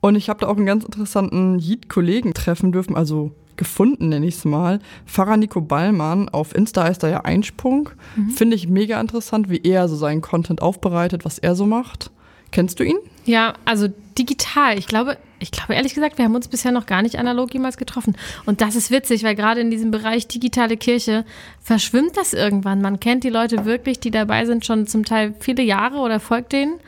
Und 0.00 0.14
ich 0.14 0.28
habe 0.28 0.40
da 0.40 0.48
auch 0.48 0.56
einen 0.56 0.66
ganz 0.66 0.84
interessanten 0.84 1.58
Yeet-Kollegen 1.58 2.34
treffen 2.34 2.70
dürfen, 2.70 2.94
also 2.94 3.32
gefunden, 3.56 4.08
nenne 4.08 4.26
ich 4.26 4.36
es 4.36 4.44
mal. 4.44 4.78
Pfarrer 5.06 5.36
Nico 5.36 5.60
Ballmann, 5.60 6.28
auf 6.28 6.54
Insta 6.54 6.84
heißt 6.84 7.02
er 7.02 7.10
ja 7.10 7.20
Einsprung. 7.22 7.90
Mhm. 8.16 8.30
Finde 8.30 8.56
ich 8.56 8.68
mega 8.68 9.00
interessant, 9.00 9.50
wie 9.50 9.60
er 9.62 9.88
so 9.88 9.96
seinen 9.96 10.20
Content 10.20 10.62
aufbereitet, 10.62 11.24
was 11.24 11.38
er 11.38 11.54
so 11.54 11.66
macht. 11.66 12.10
Kennst 12.52 12.78
du 12.78 12.84
ihn? 12.84 12.98
Ja, 13.24 13.54
also 13.64 13.88
digital. 14.16 14.78
Ich 14.78 14.86
glaube, 14.86 15.16
ich 15.38 15.50
glaube 15.50 15.74
ehrlich 15.74 15.94
gesagt, 15.94 16.18
wir 16.18 16.24
haben 16.24 16.34
uns 16.34 16.48
bisher 16.48 16.70
noch 16.70 16.86
gar 16.86 17.02
nicht 17.02 17.18
analog 17.18 17.52
jemals 17.52 17.76
getroffen. 17.76 18.16
Und 18.46 18.60
das 18.60 18.76
ist 18.76 18.90
witzig, 18.90 19.24
weil 19.24 19.34
gerade 19.34 19.60
in 19.60 19.70
diesem 19.70 19.90
Bereich 19.90 20.28
digitale 20.28 20.76
Kirche 20.76 21.24
verschwimmt 21.60 22.16
das 22.16 22.32
irgendwann. 22.32 22.80
Man 22.80 23.00
kennt 23.00 23.24
die 23.24 23.30
Leute 23.30 23.64
wirklich, 23.64 23.98
die 23.98 24.10
dabei 24.10 24.44
sind, 24.44 24.64
schon 24.64 24.86
zum 24.86 25.04
Teil 25.04 25.34
viele 25.40 25.62
Jahre 25.62 25.98
oder 25.98 26.20
folgt 26.20 26.52
denen 26.52 26.78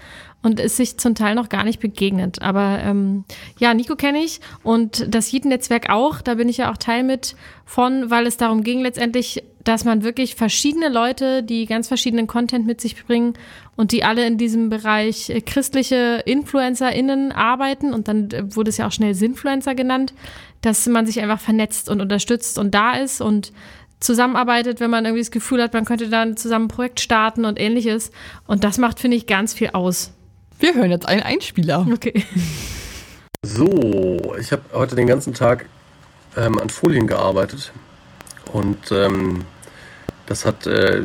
und 0.44 0.60
ist 0.60 0.76
sich 0.76 0.98
zum 0.98 1.14
Teil 1.14 1.34
noch 1.34 1.48
gar 1.48 1.64
nicht 1.64 1.80
begegnet. 1.80 2.42
Aber 2.42 2.78
ähm, 2.82 3.24
ja, 3.58 3.72
Nico 3.72 3.96
kenne 3.96 4.22
ich 4.22 4.40
und 4.62 5.06
das 5.08 5.32
Jiden-Netzwerk 5.32 5.88
auch. 5.88 6.20
Da 6.20 6.34
bin 6.34 6.48
ich 6.48 6.58
ja 6.58 6.70
auch 6.70 6.76
Teil 6.76 7.02
mit 7.02 7.34
von, 7.64 8.10
weil 8.10 8.26
es 8.26 8.36
darum 8.36 8.62
ging 8.62 8.82
letztendlich, 8.82 9.42
dass 9.64 9.86
man 9.86 10.04
wirklich 10.04 10.34
verschiedene 10.34 10.90
Leute, 10.90 11.42
die 11.42 11.64
ganz 11.64 11.88
verschiedenen 11.88 12.26
Content 12.26 12.66
mit 12.66 12.82
sich 12.82 13.02
bringen 13.06 13.34
und 13.76 13.92
die 13.92 14.04
alle 14.04 14.26
in 14.26 14.38
diesem 14.38 14.68
Bereich 14.68 15.30
äh, 15.30 15.40
christliche 15.40 16.22
InfluencerInnen 16.24 17.32
arbeiten 17.32 17.92
und 17.92 18.08
dann 18.08 18.30
äh, 18.30 18.54
wurde 18.54 18.70
es 18.70 18.76
ja 18.76 18.86
auch 18.86 18.92
schnell 18.92 19.14
Sinfluencer 19.14 19.74
genannt, 19.74 20.14
dass 20.60 20.86
man 20.86 21.06
sich 21.06 21.20
einfach 21.20 21.40
vernetzt 21.40 21.88
und 21.88 22.00
unterstützt 22.00 22.58
und 22.58 22.74
da 22.74 22.94
ist 22.94 23.20
und 23.20 23.52
zusammenarbeitet, 24.00 24.80
wenn 24.80 24.90
man 24.90 25.04
irgendwie 25.04 25.22
das 25.22 25.30
Gefühl 25.30 25.62
hat, 25.62 25.72
man 25.72 25.84
könnte 25.84 26.08
dann 26.08 26.36
zusammen 26.36 26.66
ein 26.66 26.68
Projekt 26.68 27.00
starten 27.00 27.44
und 27.44 27.58
ähnliches. 27.58 28.10
Und 28.46 28.62
das 28.62 28.76
macht, 28.76 29.00
finde 29.00 29.16
ich, 29.16 29.26
ganz 29.26 29.54
viel 29.54 29.70
aus. 29.70 30.12
Wir 30.58 30.74
hören 30.74 30.90
jetzt 30.90 31.08
einen 31.08 31.22
Einspieler. 31.22 31.86
Okay. 31.90 32.24
So, 33.46 34.34
ich 34.40 34.52
habe 34.52 34.62
heute 34.72 34.96
den 34.96 35.06
ganzen 35.06 35.34
Tag 35.34 35.66
ähm, 36.34 36.58
an 36.58 36.70
Folien 36.70 37.06
gearbeitet 37.06 37.72
und 38.52 38.90
ähm, 38.90 39.44
das 40.24 40.46
hat 40.46 40.66
äh, 40.66 41.02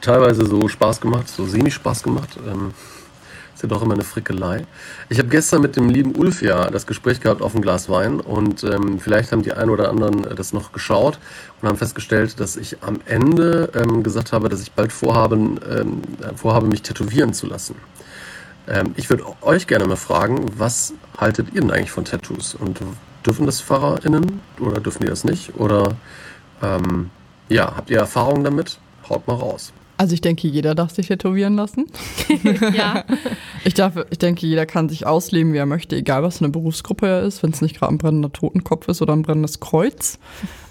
teilweise 0.00 0.46
so 0.46 0.68
Spaß 0.68 1.00
gemacht, 1.00 1.28
so 1.28 1.46
semi-Spaß 1.46 2.02
gemacht. 2.02 2.38
Ähm, 2.46 2.72
ist 3.60 3.64
ja 3.64 3.68
doch 3.68 3.82
immer 3.82 3.92
eine 3.92 4.04
Frickelei. 4.04 4.66
Ich 5.10 5.18
habe 5.18 5.28
gestern 5.28 5.60
mit 5.60 5.76
dem 5.76 5.90
lieben 5.90 6.14
Ulf 6.14 6.40
ja 6.40 6.70
das 6.70 6.86
Gespräch 6.86 7.20
gehabt 7.20 7.42
auf 7.42 7.54
ein 7.54 7.60
Glas 7.60 7.90
Wein 7.90 8.18
und 8.18 8.64
ähm, 8.64 8.98
vielleicht 8.98 9.32
haben 9.32 9.42
die 9.42 9.52
einen 9.52 9.68
oder 9.68 9.90
anderen 9.90 10.24
äh, 10.24 10.34
das 10.34 10.54
noch 10.54 10.72
geschaut 10.72 11.18
und 11.60 11.68
haben 11.68 11.76
festgestellt, 11.76 12.40
dass 12.40 12.56
ich 12.56 12.82
am 12.82 13.00
Ende 13.04 13.70
ähm, 13.74 14.02
gesagt 14.02 14.32
habe, 14.32 14.48
dass 14.48 14.62
ich 14.62 14.72
bald 14.72 14.92
vorhabe, 14.92 15.36
ähm, 15.36 16.00
vorhabe 16.36 16.68
mich 16.68 16.80
tätowieren 16.80 17.34
zu 17.34 17.46
lassen. 17.46 17.74
Ähm, 18.66 18.94
ich 18.96 19.10
würde 19.10 19.24
euch 19.42 19.66
gerne 19.66 19.86
mal 19.86 19.96
fragen, 19.96 20.46
was 20.56 20.94
haltet 21.18 21.48
ihr 21.52 21.60
denn 21.60 21.70
eigentlich 21.70 21.90
von 21.90 22.06
Tattoos? 22.06 22.54
Und 22.54 22.80
dürfen 23.26 23.44
das 23.44 23.60
PfarrerInnen 23.60 24.40
oder 24.58 24.80
dürfen 24.80 25.02
die 25.02 25.08
das 25.08 25.24
nicht? 25.24 25.54
Oder 25.56 25.96
ähm, 26.62 27.10
ja, 27.50 27.76
habt 27.76 27.90
ihr 27.90 27.98
Erfahrungen 27.98 28.42
damit? 28.42 28.78
Haut 29.06 29.26
mal 29.26 29.34
raus. 29.34 29.74
Also 30.00 30.14
ich 30.14 30.22
denke, 30.22 30.48
jeder 30.48 30.74
darf 30.74 30.92
sich 30.92 31.08
tätowieren 31.08 31.56
lassen. 31.56 31.84
ja. 32.72 33.04
Ich, 33.66 33.74
darf, 33.74 33.96
ich 34.08 34.16
denke, 34.16 34.46
jeder 34.46 34.64
kann 34.64 34.88
sich 34.88 35.06
ausleben, 35.06 35.52
wie 35.52 35.58
er 35.58 35.66
möchte, 35.66 35.94
egal 35.94 36.22
was 36.22 36.38
für 36.38 36.44
eine 36.46 36.52
Berufsgruppe 36.52 37.06
er 37.06 37.22
ist, 37.22 37.42
wenn 37.42 37.50
es 37.50 37.60
nicht 37.60 37.78
gerade 37.78 37.92
ein 37.92 37.98
brennender 37.98 38.32
Totenkopf 38.32 38.88
ist 38.88 39.02
oder 39.02 39.12
ein 39.12 39.20
brennendes 39.20 39.60
Kreuz, 39.60 40.18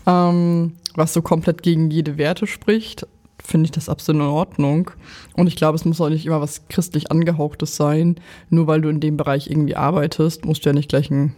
ähm, 0.07 0.77
was 0.95 1.13
so 1.13 1.21
komplett 1.21 1.61
gegen 1.61 1.91
jede 1.91 2.17
Werte 2.17 2.47
spricht 2.47 3.05
finde 3.43 3.65
ich 3.65 3.71
das 3.71 3.87
absolut 3.87 4.23
in 4.23 4.27
Ordnung. 4.27 4.91
Und 5.35 5.45
ich 5.45 5.55
glaube, 5.55 5.75
es 5.75 5.85
muss 5.85 6.01
auch 6.01 6.09
nicht 6.09 6.25
immer 6.25 6.41
was 6.41 6.67
christlich 6.67 7.11
angehauchtes 7.11 7.75
sein. 7.75 8.15
Nur 8.49 8.65
weil 8.65 8.81
du 8.81 8.89
in 8.89 8.99
dem 8.99 9.15
Bereich 9.15 9.49
irgendwie 9.49 9.75
arbeitest, 9.75 10.43
musst 10.45 10.65
du 10.65 10.69
ja 10.69 10.73
nicht 10.73 10.89
gleich 10.89 11.11
ein 11.11 11.35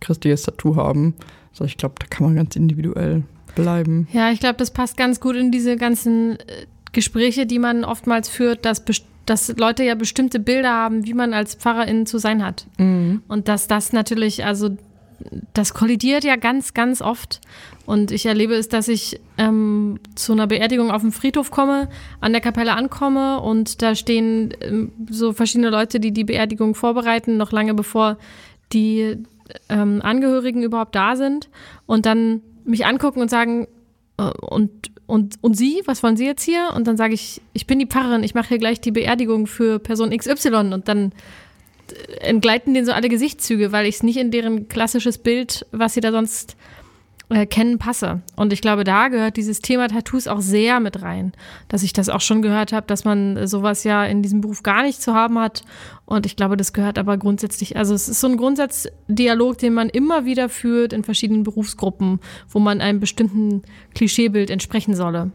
christliches 0.00 0.42
Tattoo 0.42 0.76
haben. 0.76 1.14
Also 1.52 1.64
ich 1.64 1.76
glaube, 1.76 1.96
da 1.98 2.06
kann 2.06 2.26
man 2.26 2.36
ganz 2.36 2.56
individuell 2.56 3.22
bleiben. 3.54 4.08
Ja, 4.12 4.30
ich 4.30 4.40
glaube, 4.40 4.56
das 4.56 4.72
passt 4.72 4.96
ganz 4.96 5.20
gut 5.20 5.36
in 5.36 5.52
diese 5.52 5.76
ganzen 5.76 6.38
äh, 6.40 6.66
Gespräche, 6.94 7.46
die 7.46 7.58
man 7.58 7.84
oftmals 7.84 8.28
führt, 8.28 8.64
dass, 8.64 8.82
dass 9.26 9.54
Leute 9.56 9.84
ja 9.84 9.94
bestimmte 9.94 10.40
Bilder 10.40 10.70
haben, 10.70 11.04
wie 11.04 11.14
man 11.14 11.34
als 11.34 11.54
Pfarrerin 11.54 12.06
zu 12.06 12.18
sein 12.18 12.44
hat. 12.44 12.66
Mhm. 12.78 13.22
Und 13.28 13.48
dass 13.48 13.66
das 13.66 13.92
natürlich, 13.92 14.44
also 14.44 14.76
das 15.52 15.74
kollidiert 15.74 16.24
ja 16.24 16.36
ganz, 16.36 16.74
ganz 16.74 17.00
oft. 17.00 17.40
Und 17.86 18.10
ich 18.10 18.26
erlebe 18.26 18.54
es, 18.54 18.68
dass 18.68 18.88
ich 18.88 19.20
ähm, 19.36 19.98
zu 20.14 20.32
einer 20.32 20.46
Beerdigung 20.46 20.90
auf 20.90 21.02
dem 21.02 21.12
Friedhof 21.12 21.50
komme, 21.50 21.88
an 22.20 22.32
der 22.32 22.40
Kapelle 22.40 22.74
ankomme 22.74 23.40
und 23.40 23.82
da 23.82 23.94
stehen 23.94 24.54
ähm, 24.60 24.92
so 25.10 25.32
verschiedene 25.32 25.70
Leute, 25.70 26.00
die 26.00 26.12
die 26.12 26.24
Beerdigung 26.24 26.74
vorbereiten, 26.74 27.36
noch 27.36 27.52
lange 27.52 27.74
bevor 27.74 28.16
die 28.72 29.18
ähm, 29.68 30.00
Angehörigen 30.02 30.62
überhaupt 30.62 30.94
da 30.94 31.16
sind 31.16 31.50
und 31.86 32.06
dann 32.06 32.40
mich 32.64 32.86
angucken 32.86 33.20
und 33.20 33.30
sagen, 33.30 33.68
äh, 34.16 34.30
und, 34.40 34.90
und, 35.06 35.36
und 35.40 35.56
Sie, 35.56 35.82
was 35.84 36.02
wollen 36.02 36.16
Sie 36.16 36.24
jetzt 36.24 36.42
hier? 36.42 36.72
Und 36.74 36.86
dann 36.86 36.96
sage 36.96 37.14
ich, 37.14 37.40
ich 37.52 37.66
bin 37.66 37.78
die 37.78 37.86
Pfarrerin, 37.86 38.22
ich 38.22 38.34
mache 38.34 38.48
hier 38.48 38.58
gleich 38.58 38.80
die 38.80 38.90
Beerdigung 38.90 39.46
für 39.46 39.78
Person 39.78 40.16
XY 40.16 40.72
und 40.72 40.88
dann 40.88 41.12
entgleiten 42.20 42.74
denen 42.74 42.86
so 42.86 42.92
alle 42.92 43.08
Gesichtszüge, 43.08 43.72
weil 43.72 43.86
ich 43.86 43.96
es 43.96 44.02
nicht 44.02 44.16
in 44.16 44.30
deren 44.30 44.68
klassisches 44.68 45.18
Bild, 45.18 45.66
was 45.72 45.94
sie 45.94 46.00
da 46.00 46.12
sonst 46.12 46.56
äh, 47.30 47.46
kennen, 47.46 47.78
passe. 47.78 48.20
Und 48.36 48.52
ich 48.52 48.60
glaube, 48.60 48.84
da 48.84 49.08
gehört 49.08 49.36
dieses 49.36 49.60
Thema 49.60 49.88
Tattoos 49.88 50.26
auch 50.28 50.40
sehr 50.40 50.80
mit 50.80 51.02
rein. 51.02 51.32
Dass 51.68 51.82
ich 51.82 51.92
das 51.92 52.08
auch 52.08 52.20
schon 52.20 52.42
gehört 52.42 52.72
habe, 52.72 52.86
dass 52.86 53.04
man 53.04 53.46
sowas 53.46 53.84
ja 53.84 54.04
in 54.04 54.22
diesem 54.22 54.40
Beruf 54.40 54.62
gar 54.62 54.82
nicht 54.82 55.00
zu 55.00 55.14
haben 55.14 55.38
hat. 55.38 55.64
Und 56.04 56.26
ich 56.26 56.36
glaube, 56.36 56.56
das 56.56 56.72
gehört 56.72 56.98
aber 56.98 57.16
grundsätzlich, 57.16 57.76
also 57.76 57.94
es 57.94 58.08
ist 58.08 58.20
so 58.20 58.26
ein 58.26 58.36
Grundsatzdialog, 58.36 59.56
den 59.58 59.72
man 59.72 59.88
immer 59.88 60.26
wieder 60.26 60.48
führt 60.48 60.92
in 60.92 61.02
verschiedenen 61.02 61.44
Berufsgruppen, 61.44 62.20
wo 62.50 62.58
man 62.58 62.80
einem 62.80 63.00
bestimmten 63.00 63.62
Klischeebild 63.94 64.50
entsprechen 64.50 64.94
solle. 64.94 65.30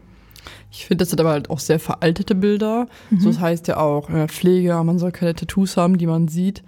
Ich 0.70 0.86
finde, 0.86 1.02
das 1.02 1.10
sind 1.10 1.20
aber 1.20 1.30
halt 1.30 1.50
auch 1.50 1.58
sehr 1.58 1.80
veraltete 1.80 2.34
Bilder. 2.34 2.86
Mhm. 3.10 3.20
So 3.20 3.28
das 3.30 3.40
heißt 3.40 3.68
ja 3.68 3.78
auch 3.78 4.08
äh, 4.10 4.28
Pflege, 4.28 4.80
man 4.84 4.98
soll 4.98 5.10
keine 5.10 5.34
Tattoos 5.34 5.76
haben, 5.76 5.98
die 5.98 6.06
man 6.06 6.28
sieht. 6.28 6.62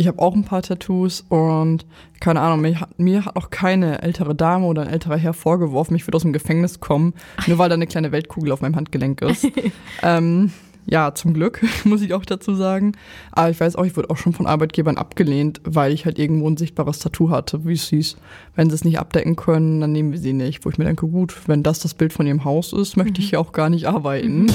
Ich 0.00 0.06
habe 0.06 0.20
auch 0.20 0.32
ein 0.32 0.44
paar 0.44 0.62
Tattoos 0.62 1.24
und 1.28 1.84
keine 2.20 2.40
Ahnung, 2.40 2.60
mir 2.60 2.80
hat, 2.80 2.98
mir 3.00 3.24
hat 3.24 3.34
auch 3.34 3.50
keine 3.50 4.00
ältere 4.00 4.32
Dame 4.32 4.64
oder 4.66 4.82
ein 4.82 4.88
älterer 4.88 5.16
Herr 5.16 5.34
vorgeworfen, 5.34 5.96
ich 5.96 6.06
würde 6.06 6.14
aus 6.14 6.22
dem 6.22 6.32
Gefängnis 6.32 6.78
kommen, 6.78 7.14
nur 7.48 7.58
weil 7.58 7.68
da 7.68 7.74
eine 7.74 7.88
kleine 7.88 8.12
Weltkugel 8.12 8.52
auf 8.52 8.60
meinem 8.60 8.76
Handgelenk 8.76 9.22
ist. 9.22 9.48
ähm, 10.02 10.52
Ja, 10.86 11.14
zum 11.14 11.34
Glück, 11.34 11.62
muss 11.84 12.00
ich 12.00 12.14
auch 12.14 12.24
dazu 12.24 12.54
sagen. 12.54 12.92
Aber 13.32 13.50
ich 13.50 13.60
weiß 13.60 13.74
auch, 13.74 13.84
ich 13.84 13.96
wurde 13.96 14.08
auch 14.08 14.16
schon 14.16 14.32
von 14.32 14.46
Arbeitgebern 14.46 14.96
abgelehnt, 14.96 15.60
weil 15.64 15.92
ich 15.92 16.06
halt 16.06 16.18
irgendwo 16.18 16.48
ein 16.48 16.56
sichtbares 16.56 17.00
Tattoo 17.00 17.28
hatte, 17.28 17.66
wie 17.66 17.74
es 17.74 17.88
hieß. 17.88 18.16
Wenn 18.54 18.70
sie 18.70 18.76
es 18.76 18.84
nicht 18.84 18.98
abdecken 18.98 19.36
können, 19.36 19.80
dann 19.80 19.92
nehmen 19.92 20.12
wir 20.12 20.18
sie 20.18 20.32
nicht. 20.32 20.64
Wo 20.64 20.70
ich 20.70 20.78
mir 20.78 20.84
denke, 20.84 21.06
gut, 21.08 21.36
wenn 21.46 21.62
das 21.62 21.80
das 21.80 21.92
Bild 21.92 22.14
von 22.14 22.26
ihrem 22.26 22.44
Haus 22.44 22.72
ist, 22.72 22.96
möchte 22.96 23.20
ich 23.20 23.30
hier 23.30 23.40
auch 23.40 23.52
gar 23.52 23.68
nicht 23.68 23.86
arbeiten. 23.86 24.46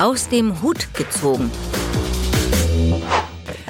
Aus 0.00 0.28
dem 0.28 0.60
Hut 0.62 0.88
gezogen. 0.94 1.50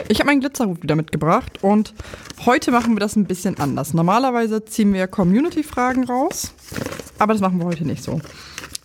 Ich 0.09 0.21
habe 0.21 0.29
meinen 0.29 0.41
Glitzerhut 0.41 0.83
wieder 0.83 0.97
mitgebracht 0.97 1.59
und 1.63 1.95
heute 2.47 2.71
machen 2.71 2.95
wir 2.95 3.01
das 3.01 3.17
ein 3.17 3.25
bisschen 3.25 3.59
anders. 3.59 3.95
Normalerweise 3.95 4.65
ziehen 4.65 4.93
wir 4.95 5.07
Community-Fragen 5.07 6.05
raus, 6.05 6.53
aber 7.19 7.33
das 7.33 7.43
machen 7.43 7.59
wir 7.59 7.67
heute 7.67 7.85
nicht 7.85 8.05
so. 8.05 8.21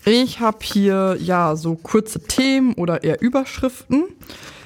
Ich 0.05 0.39
habe 0.39 0.57
hier 0.61 1.17
ja 1.19 1.55
so 1.55 1.75
kurze 1.75 2.21
Themen 2.21 2.73
oder 2.73 3.03
eher 3.03 3.21
Überschriften, 3.21 4.03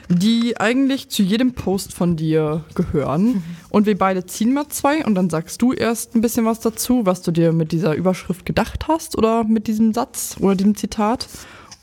die 0.09 0.59
eigentlich 0.59 1.09
zu 1.09 1.21
jedem 1.21 1.53
Post 1.53 1.93
von 1.93 2.15
dir 2.15 2.63
gehören. 2.73 3.43
Und 3.69 3.85
wir 3.85 3.97
beide 3.97 4.25
ziehen 4.25 4.53
mal 4.53 4.67
zwei 4.69 5.05
und 5.05 5.15
dann 5.15 5.29
sagst 5.29 5.61
du 5.61 5.73
erst 5.73 6.15
ein 6.15 6.21
bisschen 6.21 6.45
was 6.45 6.59
dazu, 6.61 7.05
was 7.05 7.21
du 7.21 7.31
dir 7.31 7.51
mit 7.51 7.71
dieser 7.71 7.93
Überschrift 7.93 8.45
gedacht 8.45 8.87
hast 8.87 9.17
oder 9.17 9.43
mit 9.43 9.67
diesem 9.67 9.93
Satz 9.93 10.37
oder 10.39 10.55
diesem 10.55 10.75
Zitat. 10.75 11.27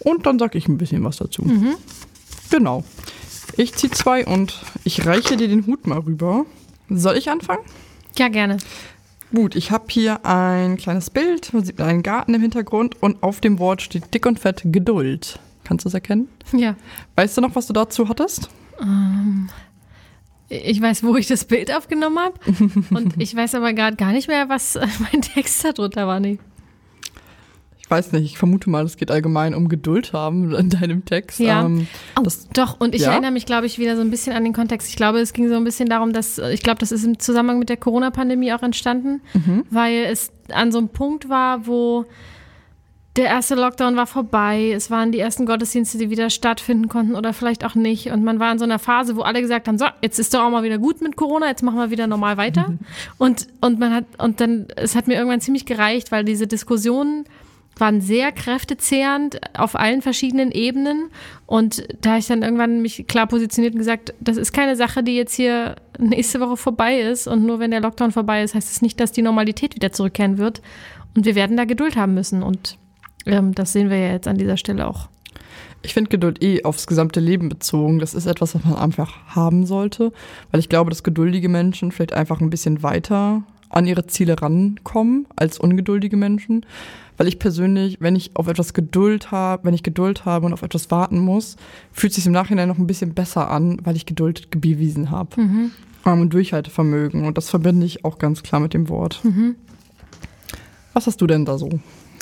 Und 0.01 0.27
dann 0.27 0.39
sag 0.39 0.55
ich 0.55 0.67
ein 0.67 0.79
bisschen 0.79 1.05
was 1.05 1.19
dazu. 1.19 1.43
Genau. 2.51 2.83
Ich 3.57 3.75
ziehe 3.75 3.93
zwei 3.93 4.27
und 4.27 4.61
ich 4.85 5.07
reiche 5.07 5.37
dir 5.37 5.49
den 5.49 5.67
Hut 5.67 5.87
mal 5.87 5.99
rüber. 5.99 6.45
Soll 6.89 7.17
ich 7.17 7.31
anfangen? 7.31 7.65
Ja, 8.19 8.29
gerne. 8.29 8.59
Gut, 9.35 9.57
ich 9.57 9.71
habe 9.71 9.87
hier 9.89 10.25
ein 10.25 10.77
kleines 10.77 11.11
Bild, 11.11 11.53
man 11.53 11.65
sieht 11.65 11.81
einen 11.81 12.03
Garten 12.03 12.35
im 12.35 12.41
Hintergrund 12.41 13.03
und 13.03 13.23
auf 13.23 13.41
dem 13.41 13.59
Wort 13.59 13.83
steht 13.83 14.15
dick 14.15 14.27
und 14.27 14.39
fett 14.39 14.63
Geduld. 14.65 15.41
Kannst 15.65 15.85
du 15.85 15.89
es 15.89 15.95
erkennen? 15.95 16.29
Ja. 16.53 16.77
Weißt 17.17 17.37
du 17.37 17.41
noch, 17.41 17.55
was 17.57 17.67
du 17.67 17.73
dazu 17.73 18.09
hattest? 18.09 18.49
Ich 20.49 20.81
weiß, 20.81 21.03
wo 21.03 21.17
ich 21.17 21.27
das 21.27 21.47
Bild 21.47 21.75
aufgenommen 21.75 22.19
habe. 22.19 22.39
Und 22.91 23.15
ich 23.21 23.35
weiß 23.35 23.55
aber 23.55 23.73
gerade 23.73 23.97
gar 23.97 24.13
nicht 24.13 24.29
mehr, 24.29 24.49
was 24.49 24.75
mein 25.13 25.23
Text 25.23 25.65
darunter 25.65 26.07
war. 26.07 26.21
Nee. 26.21 26.39
Ich 27.85 27.91
weiß 27.91 28.13
nicht, 28.13 28.25
ich 28.25 28.39
vermute 28.39 28.71
mal, 28.71 28.83
es 28.85 28.97
geht 28.97 29.11
allgemein 29.11 29.55
um 29.55 29.69
Geduld 29.69 30.15
haben 30.15 30.55
in 30.55 30.71
deinem 30.71 31.05
Text. 31.05 31.39
Ja. 31.39 31.67
Ähm, 31.67 31.87
Oh, 32.19 32.23
das, 32.23 32.49
doch, 32.49 32.81
und 32.81 32.95
ich 32.95 33.03
Ja? 33.03 33.13
erinnere 33.13 33.31
mich, 33.31 33.45
glaube 33.45 33.67
ich, 33.67 33.79
wieder 33.79 33.95
so 33.95 34.01
ein 34.01 34.11
bisschen 34.11 34.35
an 34.35 34.43
den 34.43 34.55
Kontext. 34.55 34.89
Ich 34.89 34.97
glaube, 34.97 35.19
es 35.21 35.35
ging 35.35 35.49
so 35.51 35.55
ein 35.57 35.65
bisschen 35.65 35.89
darum, 35.91 36.13
dass, 36.15 36.39
äh, 36.39 36.53
ich 36.53 36.63
glaube, 36.63 36.79
das 36.79 36.93
ist 36.93 37.05
im 37.05 37.19
Zusammenhang 37.19 37.59
mit 37.59 37.69
der 37.69 37.77
Corona-Pandemie 37.77 38.53
auch 38.55 38.63
entstanden, 38.63 39.21
weil 39.71 40.07
es 40.11 40.33
an 40.51 40.73
so 40.73 40.79
einem 40.79 40.89
Punkt 40.89 41.29
war, 41.29 41.67
wo 41.67 42.07
der 43.17 43.27
erste 43.27 43.55
Lockdown 43.55 43.95
war 43.95 44.09
vorbei, 44.09 44.73
es 44.75 44.91
waren 44.91 45.13
die 45.13 45.21
ersten 45.21 45.47
Gottesdienste, 45.47 45.99
die 45.99 46.11
wieder 46.11 46.31
stattfinden 46.31 46.89
konnten 46.89 47.15
oder 47.15 47.33
vielleicht 47.33 47.65
auch 47.65 47.77
nicht. 47.77 48.11
Und 48.11 48.25
man 48.25 48.41
war 48.41 48.51
in 48.51 48.59
so 48.59 48.65
einer 48.65 48.81
Phase, 48.81 49.15
wo 49.15 49.21
alle 49.21 49.41
gesagt 49.41 49.69
haben, 49.69 49.79
so, 49.79 49.85
jetzt 50.03 50.19
ist 50.19 50.35
doch 50.35 50.41
auch 50.43 50.51
mal 50.51 50.65
wieder 50.65 50.79
gut 50.79 51.01
mit 51.01 51.15
Corona, 51.17 51.47
jetzt 51.47 51.63
machen 51.63 51.79
wir 51.79 51.91
wieder 51.91 52.09
normal 52.09 52.39
weiter. 52.39 52.73
Und, 53.19 53.47
und 53.61 53.79
man 53.79 53.93
hat, 53.95 54.05
und 54.19 54.41
dann, 54.41 54.67
es 54.75 54.97
hat 54.97 55.07
mir 55.07 55.15
irgendwann 55.15 55.41
ziemlich 55.41 55.65
gereicht, 55.65 56.11
weil 56.11 56.25
diese 56.25 56.49
Diskussionen 56.49 57.25
waren 57.77 58.01
sehr 58.01 58.33
kräftezehrend 58.33 59.41
auf 59.59 59.75
allen 59.75 60.03
verschiedenen 60.03 60.51
Ebenen. 60.51 61.11
Und 61.47 61.87
da 62.01 62.11
habe 62.11 62.21
ich 62.21 62.27
dann 62.27 62.43
irgendwann 62.43 62.83
mich 62.83 63.07
klar 63.07 63.27
positioniert 63.27 63.75
und 63.75 63.79
gesagt, 63.79 64.15
das 64.21 64.37
ist 64.37 64.53
keine 64.53 64.77
Sache, 64.77 65.03
die 65.03 65.17
jetzt 65.17 65.35
hier 65.35 65.77
nächste 65.99 66.41
Woche 66.41 66.57
vorbei 66.57 67.01
ist. 67.01 67.27
Und 67.27 67.45
nur 67.45 67.59
wenn 67.59 67.71
der 67.71 67.81
Lockdown 67.81 68.13
vorbei 68.13 68.43
ist, 68.43 68.55
heißt 68.55 68.71
es 68.71 68.83
nicht, 68.83 69.01
dass 69.01 69.13
die 69.13 69.23
Normalität 69.23 69.75
wieder 69.75 69.93
zurückkehren 69.93 70.39
wird. 70.39 70.63
Und 71.17 71.25
wir 71.25 71.35
werden 71.35 71.57
da 71.57 71.65
Geduld 71.65 71.97
haben 71.97 72.15
müssen. 72.15 72.43
Und 72.43 72.79
ähm, 73.27 73.55
das 73.55 73.73
sehen 73.73 73.91
wir 73.91 73.99
ja 73.99 74.13
jetzt 74.13 74.29
an 74.29 74.39
dieser 74.39 74.57
Stelle 74.57 74.87
auch. 74.87 75.09
ich 75.83 75.95
finde 75.95 76.11
Geduld 76.11 76.43
eh 76.43 76.65
aufs 76.65 76.87
gesamte 76.87 77.21
Leben 77.21 77.49
bezogen. 77.49 77.99
Das 77.99 78.15
ist 78.15 78.27
etwas, 78.27 78.55
was 78.55 78.65
man 78.65 78.77
einfach 78.77 79.15
haben 79.29 79.67
sollte, 79.67 80.13
weil 80.51 80.61
ich 80.61 80.69
glaube, 80.69 80.91
dass 80.91 81.03
geduldige 81.03 81.49
Menschen 81.49 81.93
vielleicht 81.93 82.15
einfach 82.15 82.41
ein 82.41 82.51
bisschen 82.51 82.83
weiter 82.83 83.43
an 83.69 83.87
ihre 83.87 84.07
Ziele 84.07 84.41
rankommen 84.41 85.27
als 85.37 85.59
ungeduldige 85.59 86.17
Menschen. 86.17 86.65
Weil 87.17 87.29
ich 87.29 87.39
persönlich, 87.39 87.99
wenn 88.01 88.17
ich 88.17 88.33
auf 88.35 88.49
etwas 88.49 88.75
Geduld 88.75 89.31
habe, 89.31 89.65
wenn 89.65 89.75
ich 89.75 89.83
Geduld 89.83 90.25
habe 90.25 90.47
und 90.47 90.53
auf 90.53 90.63
etwas 90.63 90.91
warten 90.91 91.19
muss, 91.19 91.57
fühlt 91.93 92.11
es 92.11 92.17
sich 92.17 92.27
im 92.27 92.33
Nachhinein 92.33 92.69
noch 92.69 92.79
ein 92.79 92.87
bisschen 92.87 93.15
besser 93.15 93.51
an, 93.51 93.79
weil 93.85 93.97
ich 93.97 94.07
Geduld 94.07 94.51
bewiesen 94.51 95.11
habe. 95.11 95.41
Ähm, 95.41 95.71
Und 96.05 96.35
Durchhaltevermögen. 96.35 97.25
Und 97.25 97.39
das 97.39 97.51
verbinde 97.51 97.87
ich 97.87 98.05
auch 98.05 98.19
ganz 98.19 98.43
klar 98.43 98.61
mit 98.61 98.75
dem 98.75 98.89
Wort. 98.89 99.23
Was 100.93 101.07
hast 101.07 101.21
du 101.21 101.27
denn 101.27 101.45
da 101.45 101.57
so? 101.57 101.69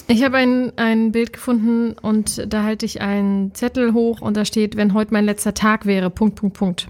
Ich 0.08 0.22
habe 0.24 0.36
ein, 0.36 0.72
ein 0.76 1.12
Bild 1.12 1.32
gefunden 1.32 1.94
und 2.00 2.52
da 2.52 2.64
halte 2.64 2.84
ich 2.84 3.00
einen 3.00 3.54
Zettel 3.54 3.94
hoch 3.94 4.20
und 4.20 4.36
da 4.36 4.44
steht, 4.44 4.76
wenn 4.76 4.94
heute 4.94 5.14
mein 5.14 5.24
letzter 5.24 5.54
Tag 5.54 5.86
wäre, 5.86 6.10
Punkt, 6.10 6.36
Punkt, 6.36 6.56
Punkt. 6.56 6.88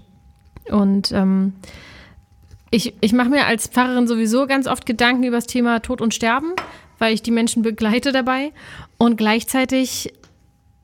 Und 0.69 1.11
ähm, 1.11 1.53
ich, 2.69 2.95
ich 3.01 3.13
mache 3.13 3.29
mir 3.29 3.45
als 3.45 3.67
Pfarrerin 3.67 4.07
sowieso 4.07 4.47
ganz 4.47 4.67
oft 4.67 4.85
Gedanken 4.85 5.23
über 5.23 5.37
das 5.37 5.45
Thema 5.45 5.79
Tod 5.79 6.01
und 6.01 6.13
Sterben, 6.13 6.53
weil 7.03 7.13
ich 7.13 7.21
die 7.21 7.31
Menschen 7.31 7.63
begleite 7.63 8.13
dabei. 8.13 8.53
Und 8.97 9.17
gleichzeitig 9.17 10.13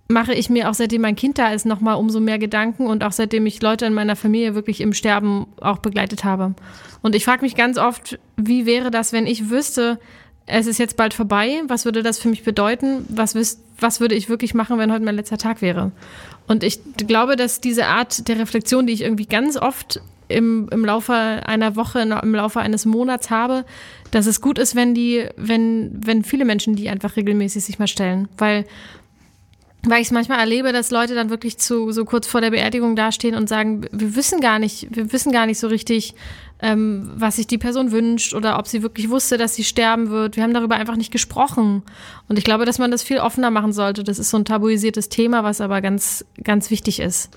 mache 0.10 0.34
ich 0.34 0.50
mir 0.50 0.70
auch 0.70 0.74
seitdem 0.74 1.04
mein 1.04 1.16
Kind 1.16 1.38
da 1.38 1.54
ist 1.54 1.66
nochmal 1.66 1.96
umso 1.96 2.20
mehr 2.20 2.38
Gedanken 2.38 2.88
und 2.88 3.06
auch 3.06 3.14
seitdem 3.14 3.46
ich 3.46 3.62
Leute 3.62 3.86
in 3.86 3.94
meiner 3.94 4.18
Familie 4.18 4.54
wirklich 4.54 4.82
im 4.82 4.92
Sterben 4.92 5.48
auch 5.62 5.78
begleitet 5.78 6.26
habe. 6.26 6.56
Und 7.02 7.16
ich 7.16 7.24
frage 7.24 7.44
mich 7.44 7.56
ganz 7.56 7.78
oft, 7.78 8.20
wie 8.36 8.66
wäre 8.66 8.92
das, 8.92 9.14
wenn 9.14 9.28
ich 9.28 9.50
wüsste, 9.50 9.98
es 10.46 10.68
ist 10.68 10.78
jetzt 10.78 10.98
bald 10.98 11.14
vorbei, 11.14 11.62
was 11.68 11.86
würde 11.86 12.04
das 12.04 12.20
für 12.20 12.28
mich 12.28 12.44
bedeuten? 12.44 13.06
Was, 13.08 13.34
was 13.80 14.02
würde 14.02 14.16
ich 14.16 14.28
wirklich 14.28 14.54
machen, 14.54 14.78
wenn 14.78 14.92
heute 14.92 15.06
mein 15.06 15.16
letzter 15.16 15.38
Tag 15.38 15.62
wäre? 15.62 15.94
Und 16.48 16.66
ich 16.66 16.82
glaube, 16.98 17.38
dass 17.38 17.62
diese 17.62 17.86
Art 17.86 18.28
der 18.28 18.40
Reflexion, 18.40 18.88
die 18.88 18.94
ich 18.94 19.04
irgendwie 19.04 19.28
ganz 19.28 19.56
oft 19.56 20.02
im, 20.30 20.70
im 20.72 20.86
Laufe 20.86 21.14
einer 21.14 21.76
Woche, 21.76 22.00
im 22.00 22.36
Laufe 22.36 22.60
eines 22.60 22.86
Monats 22.86 23.30
habe, 23.30 23.66
dass 24.12 24.26
es 24.26 24.42
gut 24.42 24.58
ist, 24.58 24.76
wenn 24.76 24.94
die, 24.94 25.28
wenn, 25.36 25.92
wenn 25.94 26.24
viele 26.24 26.46
Menschen 26.46 26.76
die 26.76 26.90
einfach 26.90 27.16
regelmäßig 27.16 27.64
sich 27.64 27.80
mal 27.80 27.88
stellen. 27.88 28.30
Weil 28.38 28.66
weil 29.84 30.02
ich 30.02 30.08
es 30.08 30.12
manchmal 30.12 30.40
erlebe, 30.40 30.74
dass 30.74 30.92
Leute 30.92 31.16
dann 31.16 31.30
wirklich 31.30 31.58
zu 31.58 31.92
so 31.92 32.04
kurz 32.04 32.28
vor 32.28 32.42
der 32.42 32.52
Beerdigung 32.52 32.98
dastehen 32.98 33.36
und 33.36 33.48
sagen, 33.48 33.86
wir 33.92 34.16
wissen 34.16 34.42
gar 34.42 34.60
nicht, 34.60 34.88
wir 34.92 35.14
wissen 35.14 35.32
gar 35.32 35.46
nicht 35.46 35.58
so 35.58 35.68
richtig, 35.68 36.16
ähm, 36.62 37.10
was 37.16 37.38
sich 37.38 37.48
die 37.48 37.58
Person 37.58 37.94
wünscht 37.94 38.34
oder 38.34 38.60
ob 38.60 38.68
sie 38.68 38.84
wirklich 38.84 39.10
wusste, 39.10 39.38
dass 39.38 39.56
sie 39.56 39.64
sterben 39.64 40.10
wird. 40.10 40.36
Wir 40.36 40.44
haben 40.44 40.54
darüber 40.54 40.76
einfach 40.76 40.98
nicht 40.98 41.12
gesprochen. 41.12 41.84
Und 42.28 42.38
ich 42.38 42.44
glaube, 42.44 42.66
dass 42.66 42.78
man 42.78 42.92
das 42.92 43.04
viel 43.04 43.20
offener 43.20 43.52
machen 43.52 43.72
sollte. 43.72 44.04
Das 44.04 44.20
ist 44.20 44.30
so 44.30 44.38
ein 44.38 44.44
tabuisiertes 44.44 45.08
Thema, 45.08 45.46
was 45.46 45.62
aber 45.62 45.80
ganz, 45.80 46.26
ganz 46.44 46.70
wichtig 46.70 47.00
ist. 47.00 47.30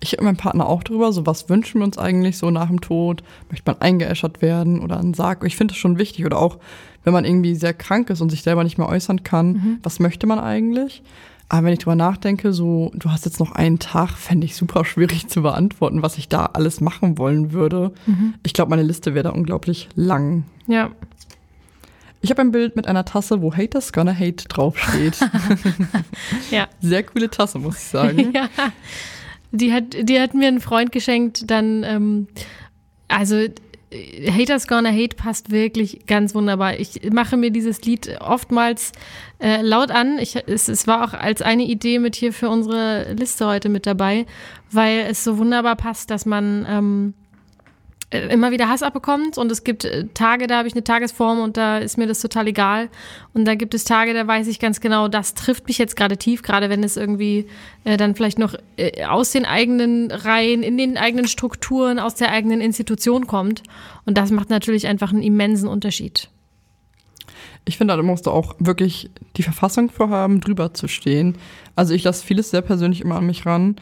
Ich 0.00 0.18
und 0.18 0.24
mein 0.24 0.36
Partner 0.36 0.66
auch 0.66 0.82
drüber, 0.82 1.12
so 1.12 1.26
was 1.26 1.48
wünschen 1.48 1.80
wir 1.80 1.84
uns 1.84 1.98
eigentlich 1.98 2.38
so 2.38 2.50
nach 2.50 2.68
dem 2.68 2.80
Tod? 2.80 3.22
Möchte 3.50 3.70
man 3.70 3.80
eingeäschert 3.80 4.42
werden 4.42 4.80
oder 4.80 4.98
ein 4.98 5.14
Sarg? 5.14 5.44
Ich 5.44 5.56
finde 5.56 5.72
das 5.72 5.78
schon 5.78 5.98
wichtig. 5.98 6.24
Oder 6.26 6.38
auch, 6.38 6.58
wenn 7.04 7.12
man 7.12 7.24
irgendwie 7.24 7.54
sehr 7.54 7.74
krank 7.74 8.10
ist 8.10 8.20
und 8.20 8.30
sich 8.30 8.42
selber 8.42 8.64
nicht 8.64 8.78
mehr 8.78 8.88
äußern 8.88 9.22
kann, 9.22 9.78
was 9.82 9.98
möchte 9.98 10.26
man 10.26 10.38
eigentlich? 10.38 11.02
Aber 11.48 11.66
wenn 11.66 11.72
ich 11.72 11.78
drüber 11.78 11.94
nachdenke, 11.94 12.52
so, 12.52 12.92
du 12.94 13.10
hast 13.10 13.24
jetzt 13.24 13.40
noch 13.40 13.52
einen 13.52 13.78
Tag, 13.78 14.10
fände 14.10 14.44
ich 14.44 14.54
super 14.54 14.84
schwierig 14.84 15.28
zu 15.28 15.42
beantworten, 15.42 16.02
was 16.02 16.18
ich 16.18 16.28
da 16.28 16.44
alles 16.46 16.80
machen 16.82 17.16
wollen 17.16 17.52
würde. 17.52 17.92
Ich 18.42 18.52
glaube, 18.52 18.70
meine 18.70 18.82
Liste 18.82 19.14
wäre 19.14 19.24
da 19.24 19.30
unglaublich 19.30 19.88
lang. 19.94 20.44
Ja. 20.66 20.90
Ich 22.20 22.30
habe 22.30 22.42
ein 22.42 22.50
Bild 22.50 22.76
mit 22.76 22.86
einer 22.86 23.04
Tasse, 23.04 23.40
wo 23.40 23.54
Haters 23.54 23.92
Gonna 23.92 24.12
Hate 24.12 24.48
draufsteht. 24.48 25.18
Ja. 26.50 26.68
Sehr 26.80 27.02
coole 27.02 27.30
Tasse, 27.30 27.58
muss 27.58 27.76
ich 27.76 27.84
sagen. 27.84 28.32
ja. 28.34 28.48
Die 29.50 29.72
hat, 29.72 29.96
die 30.00 30.20
hat 30.20 30.34
mir 30.34 30.48
ein 30.48 30.60
Freund 30.60 30.92
geschenkt, 30.92 31.50
dann, 31.50 31.82
ähm, 31.84 32.28
also 33.08 33.36
äh, 33.90 34.30
Haters 34.30 34.66
Gonna 34.66 34.90
Hate 34.90 35.16
passt 35.16 35.50
wirklich 35.50 36.06
ganz 36.06 36.34
wunderbar. 36.34 36.78
Ich 36.78 37.00
mache 37.12 37.36
mir 37.36 37.50
dieses 37.50 37.82
Lied 37.82 38.18
oftmals 38.20 38.92
äh, 39.38 39.62
laut 39.62 39.90
an. 39.90 40.18
Ich, 40.18 40.36
es, 40.46 40.68
es 40.68 40.86
war 40.86 41.04
auch 41.04 41.14
als 41.14 41.42
eine 41.42 41.64
Idee 41.64 41.98
mit 41.98 42.16
hier 42.16 42.32
für 42.32 42.48
unsere 42.48 43.12
Liste 43.14 43.46
heute 43.46 43.68
mit 43.68 43.86
dabei, 43.86 44.26
weil 44.70 45.06
es 45.08 45.24
so 45.24 45.38
wunderbar 45.38 45.76
passt, 45.76 46.10
dass 46.10 46.26
man 46.26 46.66
ähm, 46.68 47.14
äh, 47.14 47.27
immer 48.10 48.50
wieder 48.50 48.68
Hass 48.68 48.82
abbekommt 48.82 49.36
und 49.36 49.52
es 49.52 49.64
gibt 49.64 49.84
äh, 49.84 50.06
Tage, 50.14 50.46
da 50.46 50.58
habe 50.58 50.68
ich 50.68 50.74
eine 50.74 50.82
Tagesform 50.82 51.40
und 51.40 51.58
da 51.58 51.78
ist 51.78 51.98
mir 51.98 52.06
das 52.06 52.20
total 52.20 52.46
egal 52.46 52.88
und 53.34 53.44
da 53.44 53.54
gibt 53.54 53.74
es 53.74 53.84
Tage, 53.84 54.14
da 54.14 54.26
weiß 54.26 54.46
ich 54.46 54.58
ganz 54.58 54.80
genau, 54.80 55.08
das 55.08 55.34
trifft 55.34 55.68
mich 55.68 55.76
jetzt 55.76 55.94
gerade 55.94 56.16
tief, 56.16 56.42
gerade 56.42 56.70
wenn 56.70 56.82
es 56.82 56.96
irgendwie 56.96 57.46
äh, 57.84 57.98
dann 57.98 58.14
vielleicht 58.14 58.38
noch 58.38 58.54
äh, 58.78 59.04
aus 59.04 59.32
den 59.32 59.44
eigenen 59.44 60.10
Reihen, 60.10 60.62
in 60.62 60.78
den 60.78 60.96
eigenen 60.96 61.28
Strukturen, 61.28 61.98
aus 61.98 62.14
der 62.14 62.32
eigenen 62.32 62.62
Institution 62.62 63.26
kommt 63.26 63.62
und 64.06 64.16
das 64.16 64.30
macht 64.30 64.48
natürlich 64.48 64.86
einfach 64.86 65.12
einen 65.12 65.22
immensen 65.22 65.68
Unterschied. 65.68 66.30
Ich 67.66 67.76
finde, 67.76 67.94
da 67.94 68.02
musst 68.02 68.24
du 68.24 68.30
auch 68.30 68.54
wirklich 68.58 69.10
die 69.36 69.42
Verfassung 69.42 69.90
für 69.90 70.08
haben, 70.08 70.40
drüber 70.40 70.72
zu 70.72 70.88
stehen. 70.88 71.36
Also 71.76 71.92
ich 71.92 72.04
lasse 72.04 72.24
vieles 72.24 72.50
sehr 72.50 72.62
persönlich 72.62 73.02
immer 73.02 73.16
an 73.16 73.26
mich 73.26 73.44
ran, 73.44 73.76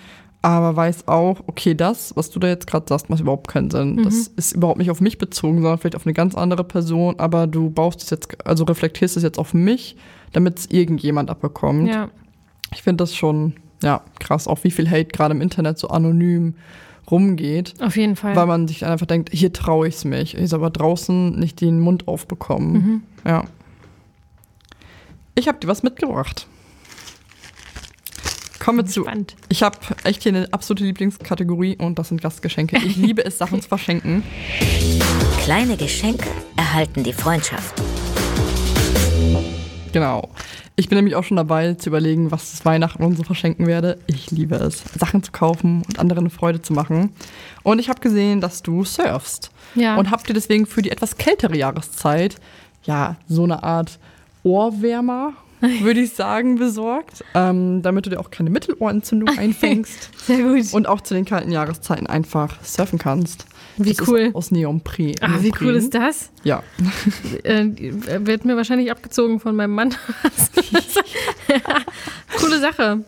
aber 0.46 0.76
weiß 0.76 1.08
auch, 1.08 1.40
okay, 1.48 1.74
das, 1.74 2.14
was 2.14 2.30
du 2.30 2.38
da 2.38 2.46
jetzt 2.46 2.68
gerade 2.68 2.86
sagst, 2.88 3.10
macht 3.10 3.20
überhaupt 3.20 3.48
keinen 3.48 3.68
Sinn. 3.68 4.04
Das 4.04 4.28
ist 4.28 4.52
überhaupt 4.52 4.78
nicht 4.78 4.92
auf 4.92 5.00
mich 5.00 5.18
bezogen, 5.18 5.56
sondern 5.60 5.78
vielleicht 5.78 5.96
auf 5.96 6.06
eine 6.06 6.14
ganz 6.14 6.36
andere 6.36 6.62
Person, 6.62 7.18
aber 7.18 7.48
du 7.48 7.68
baust 7.68 8.00
es 8.04 8.10
jetzt, 8.10 8.46
also 8.46 8.62
reflektierst 8.62 9.16
es 9.16 9.24
jetzt 9.24 9.40
auf 9.40 9.54
mich, 9.54 9.96
damit 10.32 10.60
es 10.60 10.66
irgendjemand 10.70 11.30
abbekommt. 11.30 11.88
Ja. 11.88 12.10
Ich 12.72 12.84
finde 12.84 13.02
das 13.02 13.16
schon, 13.16 13.54
ja, 13.82 14.02
krass, 14.20 14.46
auch 14.46 14.62
wie 14.62 14.70
viel 14.70 14.88
Hate 14.88 15.06
gerade 15.06 15.34
im 15.34 15.40
Internet 15.40 15.78
so 15.78 15.88
anonym 15.88 16.54
rumgeht. 17.10 17.74
Auf 17.80 17.96
jeden 17.96 18.14
Fall. 18.14 18.36
Weil 18.36 18.46
man 18.46 18.68
sich 18.68 18.86
einfach 18.86 19.06
denkt, 19.06 19.30
hier 19.32 19.52
traue 19.52 19.88
ich 19.88 19.96
es 19.96 20.04
mich. 20.04 20.36
Ich 20.36 20.54
aber 20.54 20.70
draußen 20.70 21.36
nicht 21.40 21.60
den 21.60 21.80
Mund 21.80 22.06
aufbekommen. 22.06 22.72
Mhm. 22.72 23.02
Ja. 23.26 23.44
Ich 25.34 25.48
habe 25.48 25.58
dir 25.58 25.66
was 25.66 25.82
mitgebracht. 25.82 26.46
Kommen 28.66 28.78
wir 28.78 28.86
zu. 28.86 29.02
Spannend. 29.02 29.36
Ich 29.48 29.62
habe 29.62 29.78
echt 30.02 30.24
hier 30.24 30.34
eine 30.34 30.52
absolute 30.52 30.82
Lieblingskategorie 30.82 31.76
und 31.76 32.00
das 32.00 32.08
sind 32.08 32.20
Gastgeschenke. 32.20 32.76
Ich 32.78 32.96
liebe 32.96 33.24
es, 33.24 33.38
Sachen 33.38 33.62
zu 33.62 33.68
verschenken. 33.68 34.24
Kleine 35.44 35.76
Geschenke 35.76 36.28
erhalten 36.56 37.04
die 37.04 37.12
Freundschaft. 37.12 37.80
Genau. 39.92 40.30
Ich 40.74 40.88
bin 40.88 40.96
nämlich 40.96 41.14
auch 41.14 41.22
schon 41.22 41.36
dabei 41.36 41.74
zu 41.74 41.90
überlegen, 41.90 42.32
was 42.32 42.50
das 42.50 42.64
Weihnachten 42.64 43.04
und 43.04 43.16
so 43.16 43.22
verschenken 43.22 43.68
werde. 43.68 44.00
Ich 44.08 44.32
liebe 44.32 44.56
es, 44.56 44.82
Sachen 44.98 45.22
zu 45.22 45.30
kaufen 45.30 45.84
und 45.86 46.00
anderen 46.00 46.24
eine 46.24 46.30
Freude 46.30 46.60
zu 46.60 46.72
machen. 46.72 47.12
Und 47.62 47.78
ich 47.78 47.88
habe 47.88 48.00
gesehen, 48.00 48.40
dass 48.40 48.64
du 48.64 48.82
surfst. 48.82 49.52
Ja. 49.76 49.96
Und 49.96 50.10
habe 50.10 50.24
dir 50.24 50.34
deswegen 50.34 50.66
für 50.66 50.82
die 50.82 50.90
etwas 50.90 51.18
kältere 51.18 51.56
Jahreszeit 51.56 52.34
ja 52.82 53.14
so 53.28 53.44
eine 53.44 53.62
Art 53.62 54.00
Ohrwärmer, 54.42 55.34
würde 55.80 56.00
ich 56.00 56.12
sagen, 56.12 56.56
besorgt, 56.56 57.24
ähm, 57.34 57.82
damit 57.82 58.06
du 58.06 58.10
dir 58.10 58.20
auch 58.20 58.30
keine 58.30 58.50
Mittelohrentzündung 58.50 59.28
einfängst 59.38 60.10
Sehr 60.26 60.42
gut. 60.42 60.72
und 60.72 60.86
auch 60.88 61.00
zu 61.00 61.14
den 61.14 61.24
kalten 61.24 61.50
Jahreszeiten 61.50 62.06
einfach 62.06 62.62
surfen 62.62 62.98
kannst. 62.98 63.46
Wie 63.78 63.92
das 63.92 64.08
cool. 64.08 64.30
Aus 64.32 64.50
Neopren. 64.50 65.14
ah, 65.20 65.38
wie 65.40 65.52
cool 65.60 65.74
ist 65.74 65.94
das? 65.94 66.30
Ja. 66.44 66.62
Äh, 67.42 67.66
wird 68.20 68.44
mir 68.46 68.56
wahrscheinlich 68.56 68.90
abgezogen 68.90 69.38
von 69.38 69.54
meinem 69.54 69.72
Mann. 69.74 69.94
Coole 72.40 72.58
Sache. 72.58 73.04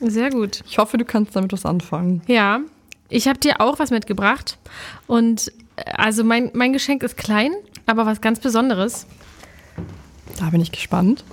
Sehr 0.00 0.30
gut. 0.30 0.62
Ich 0.66 0.78
hoffe, 0.78 0.96
du 0.96 1.04
kannst 1.04 1.36
damit 1.36 1.52
was 1.52 1.66
anfangen. 1.66 2.22
Ja, 2.26 2.60
ich 3.08 3.28
habe 3.28 3.38
dir 3.38 3.60
auch 3.60 3.78
was 3.78 3.90
mitgebracht. 3.90 4.58
Und 5.06 5.52
äh, 5.76 5.84
also 5.92 6.24
mein, 6.24 6.50
mein 6.54 6.72
Geschenk 6.72 7.02
ist 7.02 7.16
klein, 7.16 7.52
aber 7.86 8.06
was 8.06 8.20
ganz 8.20 8.40
Besonderes. 8.40 9.06
Da 10.38 10.50
bin 10.50 10.60
ich 10.60 10.72
gespannt. 10.72 11.24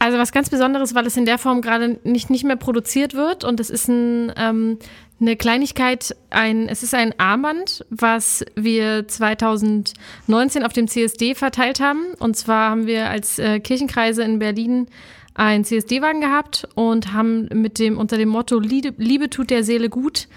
Also 0.00 0.16
was 0.16 0.32
ganz 0.32 0.48
Besonderes, 0.48 0.94
weil 0.94 1.06
es 1.06 1.18
in 1.18 1.26
der 1.26 1.36
Form 1.36 1.60
gerade 1.60 2.00
nicht, 2.04 2.30
nicht 2.30 2.42
mehr 2.42 2.56
produziert 2.56 3.12
wird. 3.12 3.44
Und 3.44 3.60
es 3.60 3.68
ist 3.68 3.86
ein, 3.86 4.32
ähm, 4.34 4.78
eine 5.20 5.36
Kleinigkeit, 5.36 6.16
ein, 6.30 6.68
es 6.68 6.82
ist 6.82 6.94
ein 6.94 7.12
Armband, 7.20 7.84
was 7.90 8.42
wir 8.56 9.06
2019 9.06 10.64
auf 10.64 10.72
dem 10.72 10.88
CSD 10.88 11.34
verteilt 11.34 11.80
haben. 11.80 12.14
Und 12.18 12.34
zwar 12.34 12.70
haben 12.70 12.86
wir 12.86 13.10
als 13.10 13.38
äh, 13.38 13.60
Kirchenkreise 13.60 14.22
in 14.22 14.38
Berlin 14.38 14.86
einen 15.34 15.66
CSD-Wagen 15.66 16.22
gehabt 16.22 16.66
und 16.74 17.12
haben 17.12 17.50
mit 17.52 17.78
dem 17.78 17.98
unter 17.98 18.16
dem 18.16 18.30
Motto 18.30 18.58
Liebe, 18.58 18.94
Liebe 18.96 19.28
tut 19.28 19.50
der 19.50 19.64
Seele 19.64 19.90
gut 19.90 20.28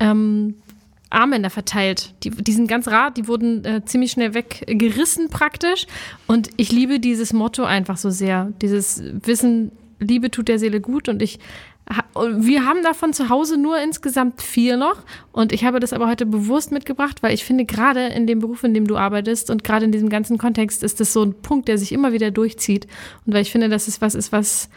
ähm, 0.00 0.56
Armbänder 1.10 1.50
verteilt. 1.50 2.14
Die, 2.22 2.30
die 2.30 2.52
sind 2.52 2.68
ganz 2.68 2.88
rar, 2.88 3.10
die 3.10 3.28
wurden 3.28 3.64
äh, 3.64 3.84
ziemlich 3.84 4.12
schnell 4.12 4.34
weggerissen 4.34 5.30
praktisch. 5.30 5.86
Und 6.26 6.50
ich 6.56 6.70
liebe 6.70 7.00
dieses 7.00 7.32
Motto 7.32 7.64
einfach 7.64 7.96
so 7.96 8.10
sehr. 8.10 8.52
Dieses 8.60 9.02
Wissen, 9.24 9.72
Liebe 10.00 10.30
tut 10.30 10.48
der 10.48 10.58
Seele 10.58 10.80
gut. 10.80 11.08
Und 11.08 11.22
ich, 11.22 11.38
wir 12.14 12.66
haben 12.66 12.82
davon 12.82 13.12
zu 13.14 13.30
Hause 13.30 13.56
nur 13.56 13.80
insgesamt 13.80 14.42
vier 14.42 14.76
noch. 14.76 15.02
Und 15.32 15.52
ich 15.52 15.64
habe 15.64 15.80
das 15.80 15.92
aber 15.92 16.08
heute 16.08 16.26
bewusst 16.26 16.72
mitgebracht, 16.72 17.22
weil 17.22 17.32
ich 17.32 17.44
finde, 17.44 17.64
gerade 17.64 18.08
in 18.08 18.26
dem 18.26 18.40
Beruf, 18.40 18.62
in 18.62 18.74
dem 18.74 18.86
du 18.86 18.96
arbeitest 18.96 19.50
und 19.50 19.64
gerade 19.64 19.86
in 19.86 19.92
diesem 19.92 20.10
ganzen 20.10 20.36
Kontext 20.36 20.82
ist 20.82 21.00
das 21.00 21.12
so 21.12 21.22
ein 21.22 21.34
Punkt, 21.34 21.68
der 21.68 21.78
sich 21.78 21.92
immer 21.92 22.12
wieder 22.12 22.30
durchzieht. 22.30 22.86
Und 23.24 23.32
weil 23.32 23.42
ich 23.42 23.50
finde, 23.50 23.68
dass 23.68 23.88
es 23.88 24.00
was 24.02 24.14
ist, 24.14 24.30
was 24.30 24.68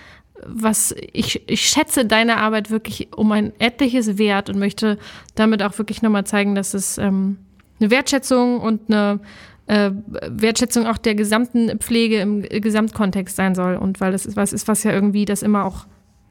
was 0.45 0.95
ich, 1.13 1.47
ich 1.49 1.61
schätze 1.61 2.05
deine 2.05 2.37
Arbeit 2.37 2.69
wirklich 2.71 3.09
um 3.15 3.31
ein 3.31 3.53
etliches 3.59 4.17
Wert 4.17 4.49
und 4.49 4.59
möchte 4.59 4.97
damit 5.35 5.63
auch 5.63 5.77
wirklich 5.77 6.01
nochmal 6.01 6.25
zeigen, 6.25 6.55
dass 6.55 6.73
es 6.73 6.97
ähm, 6.97 7.37
eine 7.79 7.91
Wertschätzung 7.91 8.59
und 8.59 8.81
eine 8.89 9.19
äh, 9.67 9.91
Wertschätzung 10.27 10.87
auch 10.87 10.97
der 10.97 11.15
gesamten 11.15 11.79
Pflege 11.79 12.19
im 12.19 12.41
Gesamtkontext 12.41 13.35
sein 13.35 13.55
soll 13.55 13.75
und 13.75 13.99
weil 14.01 14.11
das 14.11 14.25
ist 14.25 14.35
was 14.35 14.53
ist, 14.53 14.67
was 14.67 14.83
ja 14.83 14.91
irgendwie 14.91 15.25
das 15.25 15.41
immer 15.41 15.65
auch 15.65 15.85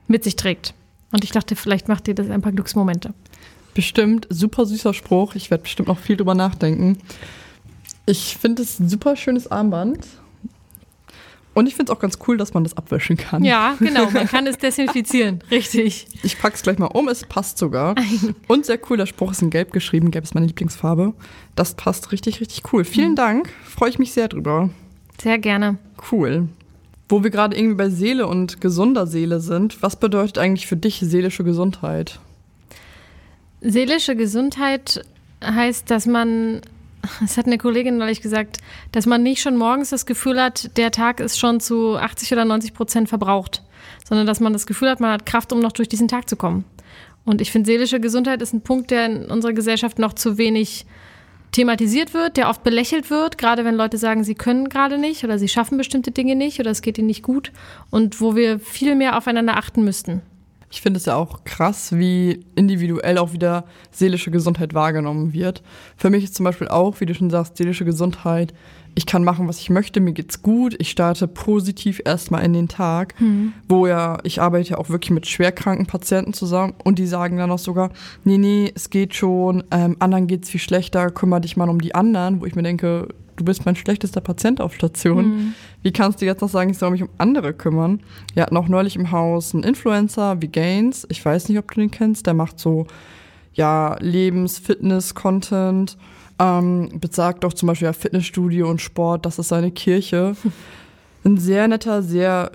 mit 0.08 0.24
sich 0.24 0.36
trägt. 0.36 0.74
Und 1.12 1.24
ich 1.24 1.30
dachte, 1.30 1.56
vielleicht 1.56 1.88
macht 1.88 2.06
dir 2.06 2.14
das 2.14 2.30
ein 2.30 2.42
paar 2.42 2.52
Glücksmomente. 2.52 3.14
Bestimmt, 3.74 4.26
super 4.30 4.66
süßer 4.66 4.94
Spruch. 4.94 5.34
Ich 5.34 5.50
werde 5.50 5.62
bestimmt 5.62 5.88
noch 5.88 5.98
viel 5.98 6.16
drüber 6.16 6.34
nachdenken. 6.34 6.98
Ich 8.06 8.36
finde 8.36 8.62
es 8.62 8.80
ein 8.80 8.88
super 8.88 9.16
schönes 9.16 9.50
Armband. 9.50 10.06
Und 11.52 11.66
ich 11.66 11.74
finde 11.74 11.92
es 11.92 11.96
auch 11.96 12.00
ganz 12.00 12.18
cool, 12.26 12.36
dass 12.36 12.54
man 12.54 12.64
das 12.64 12.76
abwischen 12.76 13.16
kann. 13.16 13.44
Ja, 13.44 13.76
genau, 13.80 14.10
man 14.10 14.26
kann 14.26 14.46
es 14.46 14.58
desinfizieren, 14.58 15.42
richtig. 15.50 16.06
Ich 16.22 16.38
pack's 16.38 16.62
gleich 16.62 16.78
mal 16.78 16.86
um, 16.86 17.08
es 17.08 17.24
passt 17.24 17.58
sogar. 17.58 17.94
Und 18.46 18.66
sehr 18.66 18.78
cool, 18.88 18.96
der 18.96 19.06
Spruch 19.06 19.32
ist 19.32 19.42
in 19.42 19.50
Gelb 19.50 19.72
geschrieben. 19.72 20.10
Gelb 20.10 20.24
ist 20.24 20.34
meine 20.34 20.46
Lieblingsfarbe. 20.46 21.12
Das 21.56 21.74
passt 21.74 22.12
richtig, 22.12 22.40
richtig 22.40 22.72
cool. 22.72 22.84
Vielen 22.84 23.16
Dank, 23.16 23.48
freue 23.64 23.90
ich 23.90 23.98
mich 23.98 24.12
sehr 24.12 24.28
drüber. 24.28 24.70
Sehr 25.20 25.38
gerne. 25.38 25.78
Cool. 26.10 26.48
Wo 27.08 27.24
wir 27.24 27.30
gerade 27.30 27.56
irgendwie 27.56 27.74
bei 27.74 27.90
Seele 27.90 28.28
und 28.28 28.60
gesunder 28.60 29.06
Seele 29.06 29.40
sind, 29.40 29.82
was 29.82 29.96
bedeutet 29.96 30.38
eigentlich 30.38 30.68
für 30.68 30.76
dich 30.76 31.00
seelische 31.00 31.42
Gesundheit? 31.42 32.20
Seelische 33.60 34.14
Gesundheit 34.16 35.04
heißt, 35.44 35.90
dass 35.90 36.06
man, 36.06 36.60
das 37.20 37.36
hat 37.36 37.46
eine 37.46 37.58
Kollegin 37.58 37.98
neulich 37.98 38.20
gesagt, 38.20 38.58
dass 38.92 39.06
man 39.06 39.22
nicht 39.22 39.40
schon 39.40 39.56
morgens 39.56 39.90
das 39.90 40.06
Gefühl 40.06 40.40
hat, 40.40 40.76
der 40.76 40.90
Tag 40.90 41.20
ist 41.20 41.38
schon 41.38 41.60
zu 41.60 41.96
80 41.96 42.32
oder 42.32 42.44
90 42.44 42.74
Prozent 42.74 43.08
verbraucht, 43.08 43.62
sondern 44.04 44.26
dass 44.26 44.40
man 44.40 44.52
das 44.52 44.66
Gefühl 44.66 44.90
hat, 44.90 45.00
man 45.00 45.12
hat 45.12 45.26
Kraft, 45.26 45.52
um 45.52 45.60
noch 45.60 45.72
durch 45.72 45.88
diesen 45.88 46.08
Tag 46.08 46.28
zu 46.28 46.36
kommen. 46.36 46.64
Und 47.24 47.40
ich 47.40 47.52
finde, 47.52 47.66
seelische 47.66 48.00
Gesundheit 48.00 48.42
ist 48.42 48.52
ein 48.52 48.62
Punkt, 48.62 48.90
der 48.90 49.06
in 49.06 49.30
unserer 49.30 49.52
Gesellschaft 49.52 49.98
noch 49.98 50.14
zu 50.14 50.38
wenig 50.38 50.86
thematisiert 51.52 52.14
wird, 52.14 52.36
der 52.36 52.48
oft 52.48 52.62
belächelt 52.62 53.10
wird, 53.10 53.36
gerade 53.36 53.64
wenn 53.64 53.74
Leute 53.74 53.98
sagen, 53.98 54.24
sie 54.24 54.34
können 54.34 54.68
gerade 54.68 54.98
nicht 54.98 55.24
oder 55.24 55.38
sie 55.38 55.48
schaffen 55.48 55.78
bestimmte 55.78 56.12
Dinge 56.12 56.36
nicht 56.36 56.60
oder 56.60 56.70
es 56.70 56.82
geht 56.82 56.96
ihnen 56.98 57.08
nicht 57.08 57.22
gut 57.22 57.52
und 57.90 58.20
wo 58.20 58.36
wir 58.36 58.60
viel 58.60 58.94
mehr 58.94 59.16
aufeinander 59.16 59.56
achten 59.56 59.84
müssten. 59.84 60.22
Ich 60.70 60.82
finde 60.82 60.98
es 60.98 61.06
ja 61.06 61.16
auch 61.16 61.42
krass, 61.44 61.96
wie 61.96 62.46
individuell 62.54 63.18
auch 63.18 63.32
wieder 63.32 63.64
seelische 63.90 64.30
Gesundheit 64.30 64.72
wahrgenommen 64.72 65.32
wird. 65.32 65.62
Für 65.96 66.10
mich 66.10 66.22
ist 66.22 66.36
zum 66.36 66.44
Beispiel 66.44 66.68
auch, 66.68 67.00
wie 67.00 67.06
du 67.06 67.14
schon 67.14 67.28
sagst, 67.28 67.56
seelische 67.56 67.84
Gesundheit. 67.84 68.54
Ich 68.94 69.06
kann 69.06 69.24
machen, 69.24 69.48
was 69.48 69.60
ich 69.60 69.70
möchte, 69.70 70.00
mir 70.00 70.12
geht's 70.12 70.42
gut, 70.42 70.74
ich 70.78 70.90
starte 70.90 71.26
positiv 71.28 72.00
erstmal 72.04 72.44
in 72.44 72.52
den 72.52 72.68
Tag, 72.68 73.14
wo 73.68 73.86
ja, 73.86 74.18
ich 74.24 74.40
arbeite 74.40 74.70
ja 74.70 74.78
auch 74.78 74.88
wirklich 74.88 75.10
mit 75.10 75.26
schwerkranken 75.26 75.86
Patienten 75.86 76.32
zusammen 76.32 76.74
und 76.84 76.98
die 76.98 77.06
sagen 77.06 77.36
dann 77.36 77.50
auch 77.50 77.58
sogar, 77.58 77.90
nee, 78.24 78.38
nee, 78.38 78.72
es 78.74 78.90
geht 78.90 79.14
schon, 79.14 79.64
ähm, 79.70 79.96
anderen 80.00 80.26
geht's 80.26 80.50
viel 80.50 80.60
schlechter, 80.60 81.10
kümmere 81.10 81.40
dich 81.40 81.56
mal 81.56 81.68
um 81.68 81.80
die 81.80 81.94
anderen, 81.94 82.40
wo 82.40 82.46
ich 82.46 82.54
mir 82.54 82.62
denke, 82.62 83.08
du 83.36 83.44
bist 83.44 83.64
mein 83.64 83.74
schlechtester 83.74 84.20
Patient 84.20 84.60
auf 84.60 84.74
Station. 84.74 85.54
Wie 85.82 85.92
kannst 85.92 86.20
du 86.20 86.26
jetzt 86.26 86.42
noch 86.42 86.50
sagen, 86.50 86.70
ich 86.70 86.78
soll 86.78 86.90
mich 86.90 87.02
um 87.02 87.08
andere 87.16 87.54
kümmern? 87.54 88.00
Wir 88.34 88.42
hatten 88.42 88.56
auch 88.56 88.68
neulich 88.68 88.96
im 88.96 89.10
Haus 89.12 89.54
einen 89.54 89.64
Influencer 89.64 90.42
wie 90.42 90.48
Gaines. 90.48 91.06
Ich 91.08 91.24
weiß 91.24 91.48
nicht, 91.48 91.58
ob 91.58 91.72
du 91.72 91.80
den 91.80 91.90
kennst. 91.90 92.26
Der 92.26 92.34
macht 92.34 92.58
so, 92.58 92.86
ja, 93.54 93.96
Lebens-, 94.00 94.58
Fitness-Content. 94.58 95.96
Ähm, 96.40 96.88
besagt 96.98 97.44
auch 97.44 97.52
zum 97.52 97.66
Beispiel 97.66 97.86
ja, 97.86 97.92
Fitnessstudio 97.92 98.68
und 98.68 98.80
Sport, 98.80 99.26
das 99.26 99.38
ist 99.38 99.48
seine 99.48 99.70
Kirche. 99.70 100.34
Ein 101.24 101.36
sehr 101.36 101.68
netter, 101.68 102.02
sehr 102.02 102.50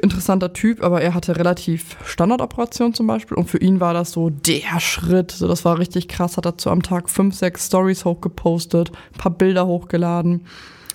interessanter 0.00 0.52
Typ, 0.52 0.84
aber 0.84 1.02
er 1.02 1.14
hatte 1.14 1.36
relativ 1.36 1.96
Standardoperationen 2.06 2.94
zum 2.94 3.08
Beispiel 3.08 3.36
und 3.36 3.50
für 3.50 3.58
ihn 3.58 3.80
war 3.80 3.92
das 3.92 4.12
so 4.12 4.30
der 4.30 4.78
Schritt. 4.78 5.32
So, 5.32 5.48
das 5.48 5.64
war 5.64 5.80
richtig 5.80 6.06
krass, 6.06 6.36
hat 6.36 6.46
dazu 6.46 6.70
am 6.70 6.82
Tag 6.82 7.10
fünf, 7.10 7.34
sechs 7.34 7.66
Stories 7.66 8.04
hochgepostet, 8.04 8.92
ein 8.92 9.18
paar 9.18 9.32
Bilder 9.32 9.66
hochgeladen. 9.66 10.46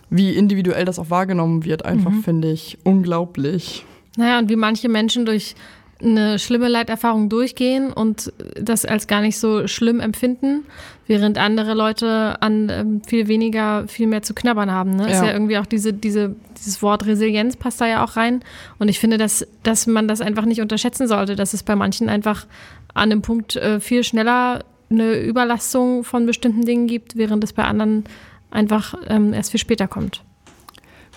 Wie 0.10 0.34
individuell 0.34 0.86
das 0.86 0.98
auch 0.98 1.10
wahrgenommen 1.10 1.66
wird, 1.66 1.84
einfach 1.84 2.14
finde 2.24 2.52
ich 2.52 2.80
unglaublich. 2.84 3.86
Naja, 4.16 4.40
und 4.40 4.50
wie 4.50 4.56
manche 4.56 4.90
Menschen 4.90 5.26
durch 5.26 5.56
eine 6.02 6.40
schlimme 6.40 6.70
Leiterfahrung 6.70 7.28
durchgehen 7.30 7.92
und 7.92 8.32
das 8.56 8.86
als 8.86 9.08
gar 9.08 9.22
nicht 9.22 9.38
so 9.38 9.68
schlimm 9.68 10.00
empfinden, 10.00 10.66
während 11.08 11.38
andere 11.38 11.74
Leute 11.74 12.42
an 12.42 12.70
ähm, 12.70 13.02
viel 13.06 13.28
weniger, 13.28 13.88
viel 13.88 14.08
mehr 14.08 14.22
zu 14.22 14.34
knabbern 14.34 14.72
haben. 14.72 14.96
Ne? 14.96 15.08
Ist 15.08 15.20
Ja. 15.20 15.26
ja 15.26 15.34
irgendwie 15.34 15.58
auch 15.58 15.66
diese, 15.66 15.92
diese, 15.92 16.36
dieses 16.58 16.82
Wort 16.82 17.06
Resilienz 17.06 17.58
passt 17.58 17.82
da 17.82 17.88
ja 17.88 18.04
auch 18.04 18.16
rein. 18.16 18.42
Und 18.78 18.88
ich 18.88 19.00
finde, 19.00 19.18
dass, 19.18 19.46
dass 19.64 19.88
man 19.88 20.08
das 20.08 20.22
einfach 20.22 20.46
nicht 20.46 20.62
unterschätzen 20.62 21.08
sollte, 21.08 21.36
dass 21.36 21.54
es 21.54 21.64
bei 21.64 21.76
manchen 21.76 22.08
einfach 22.08 22.46
an 22.94 23.12
einem 23.12 23.22
Punkt 23.22 23.56
äh, 23.58 23.80
viel 23.80 24.04
schneller 24.04 24.64
eine 24.90 25.20
Überlastung 25.20 26.04
von 26.04 26.26
bestimmten 26.26 26.66
Dingen 26.66 26.88
gibt, 26.88 27.18
während 27.18 27.44
es 27.44 27.54
bei 27.54 27.64
anderen 27.64 28.06
einfach 28.52 28.96
ähm, 29.08 29.34
erst 29.34 29.52
viel 29.52 29.60
später 29.60 29.88
kommt. 29.88 30.24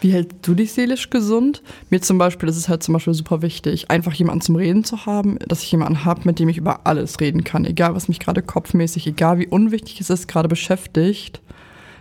Wie 0.02 0.12
hältst 0.12 0.38
du 0.42 0.54
dich 0.54 0.72
seelisch 0.72 1.10
gesund? 1.10 1.62
Mir 1.88 2.02
zum 2.02 2.18
Beispiel, 2.18 2.48
ist 2.48 2.68
halt 2.68 2.82
zum 2.82 2.94
Beispiel 2.94 3.14
super 3.14 3.40
wichtig, 3.40 3.88
einfach 3.88 4.12
jemanden 4.12 4.40
zum 4.40 4.56
Reden 4.56 4.82
zu 4.82 5.06
haben, 5.06 5.38
dass 5.46 5.62
ich 5.62 5.70
jemanden 5.70 6.04
habe, 6.04 6.22
mit 6.24 6.40
dem 6.40 6.48
ich 6.48 6.58
über 6.58 6.80
alles 6.88 7.20
reden 7.20 7.44
kann, 7.44 7.64
egal 7.64 7.94
was 7.94 8.08
mich 8.08 8.18
gerade 8.18 8.42
kopfmäßig, 8.42 9.06
egal 9.06 9.38
wie 9.38 9.46
unwichtig 9.46 10.00
es 10.00 10.10
ist, 10.10 10.26
gerade 10.26 10.48
beschäftigt, 10.48 11.40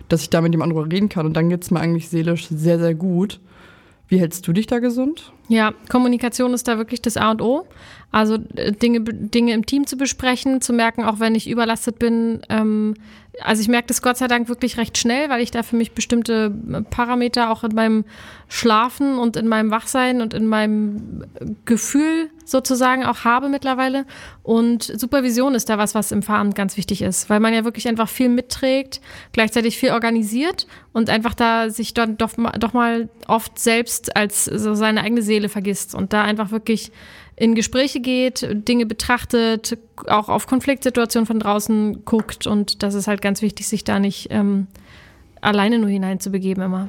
dass 0.08 0.22
ich 0.22 0.30
da 0.30 0.40
mit 0.40 0.52
jemandem 0.52 0.78
reden 0.78 1.08
kann 1.08 1.26
und 1.26 1.34
dann 1.34 1.48
geht's 1.48 1.70
mir 1.70 1.78
eigentlich 1.78 2.08
seelisch 2.08 2.48
sehr, 2.48 2.80
sehr 2.80 2.96
gut. 2.96 3.38
Wie 4.08 4.18
hältst 4.18 4.48
du 4.48 4.52
dich 4.52 4.66
da 4.66 4.80
gesund? 4.80 5.32
Ja, 5.48 5.72
Kommunikation 5.88 6.54
ist 6.54 6.66
da 6.66 6.78
wirklich 6.78 7.02
das 7.02 7.16
A 7.16 7.30
und 7.30 7.40
O. 7.40 7.68
Also 8.12 8.36
äh, 8.54 8.72
Dinge, 8.72 9.00
Dinge 9.00 9.54
im 9.54 9.66
Team 9.66 9.86
zu 9.86 9.96
besprechen, 9.96 10.60
zu 10.60 10.72
merken, 10.72 11.02
auch 11.04 11.18
wenn 11.18 11.34
ich 11.34 11.48
überlastet 11.48 11.98
bin. 11.98 12.42
Ähm, 12.50 12.94
also 13.40 13.62
ich 13.62 13.68
merke 13.68 13.88
das 13.88 14.02
Gott 14.02 14.18
sei 14.18 14.28
Dank 14.28 14.50
wirklich 14.50 14.76
recht 14.76 14.98
schnell, 14.98 15.30
weil 15.30 15.40
ich 15.40 15.50
da 15.50 15.62
für 15.62 15.76
mich 15.76 15.92
bestimmte 15.92 16.54
äh, 16.70 16.82
Parameter 16.82 17.50
auch 17.50 17.64
in 17.64 17.74
meinem 17.74 18.04
Schlafen 18.48 19.18
und 19.18 19.38
in 19.38 19.48
meinem 19.48 19.70
Wachsein 19.70 20.20
und 20.20 20.34
in 20.34 20.46
meinem 20.46 21.24
Gefühl 21.64 22.30
sozusagen 22.44 23.04
auch 23.04 23.24
habe 23.24 23.48
mittlerweile. 23.48 24.04
Und 24.42 24.82
Supervision 24.82 25.54
ist 25.54 25.70
da 25.70 25.78
was, 25.78 25.94
was 25.94 26.12
im 26.12 26.22
Fahren 26.22 26.52
ganz 26.52 26.76
wichtig 26.76 27.00
ist, 27.00 27.30
weil 27.30 27.40
man 27.40 27.54
ja 27.54 27.64
wirklich 27.64 27.88
einfach 27.88 28.10
viel 28.10 28.28
mitträgt, 28.28 29.00
gleichzeitig 29.32 29.78
viel 29.78 29.92
organisiert 29.92 30.66
und 30.92 31.08
einfach 31.08 31.34
da 31.34 31.70
sich 31.70 31.94
dann 31.94 32.18
doch, 32.18 32.32
doch 32.58 32.74
mal 32.74 33.08
oft 33.26 33.58
selbst 33.58 34.14
als 34.16 34.44
so 34.44 34.74
seine 34.74 35.00
eigene 35.02 35.22
Seele 35.22 35.48
vergisst 35.48 35.94
und 35.94 36.12
da 36.12 36.22
einfach 36.22 36.50
wirklich 36.50 36.92
in 37.42 37.56
Gespräche 37.56 37.98
geht, 37.98 38.46
Dinge 38.68 38.86
betrachtet, 38.86 39.76
auch 40.06 40.28
auf 40.28 40.46
Konfliktsituationen 40.46 41.26
von 41.26 41.40
draußen 41.40 42.04
guckt. 42.04 42.46
Und 42.46 42.84
das 42.84 42.94
ist 42.94 43.08
halt 43.08 43.20
ganz 43.20 43.42
wichtig, 43.42 43.66
sich 43.66 43.82
da 43.82 43.98
nicht 43.98 44.28
ähm, 44.30 44.68
alleine 45.40 45.80
nur 45.80 45.90
hineinzubegeben 45.90 46.62
immer. 46.62 46.88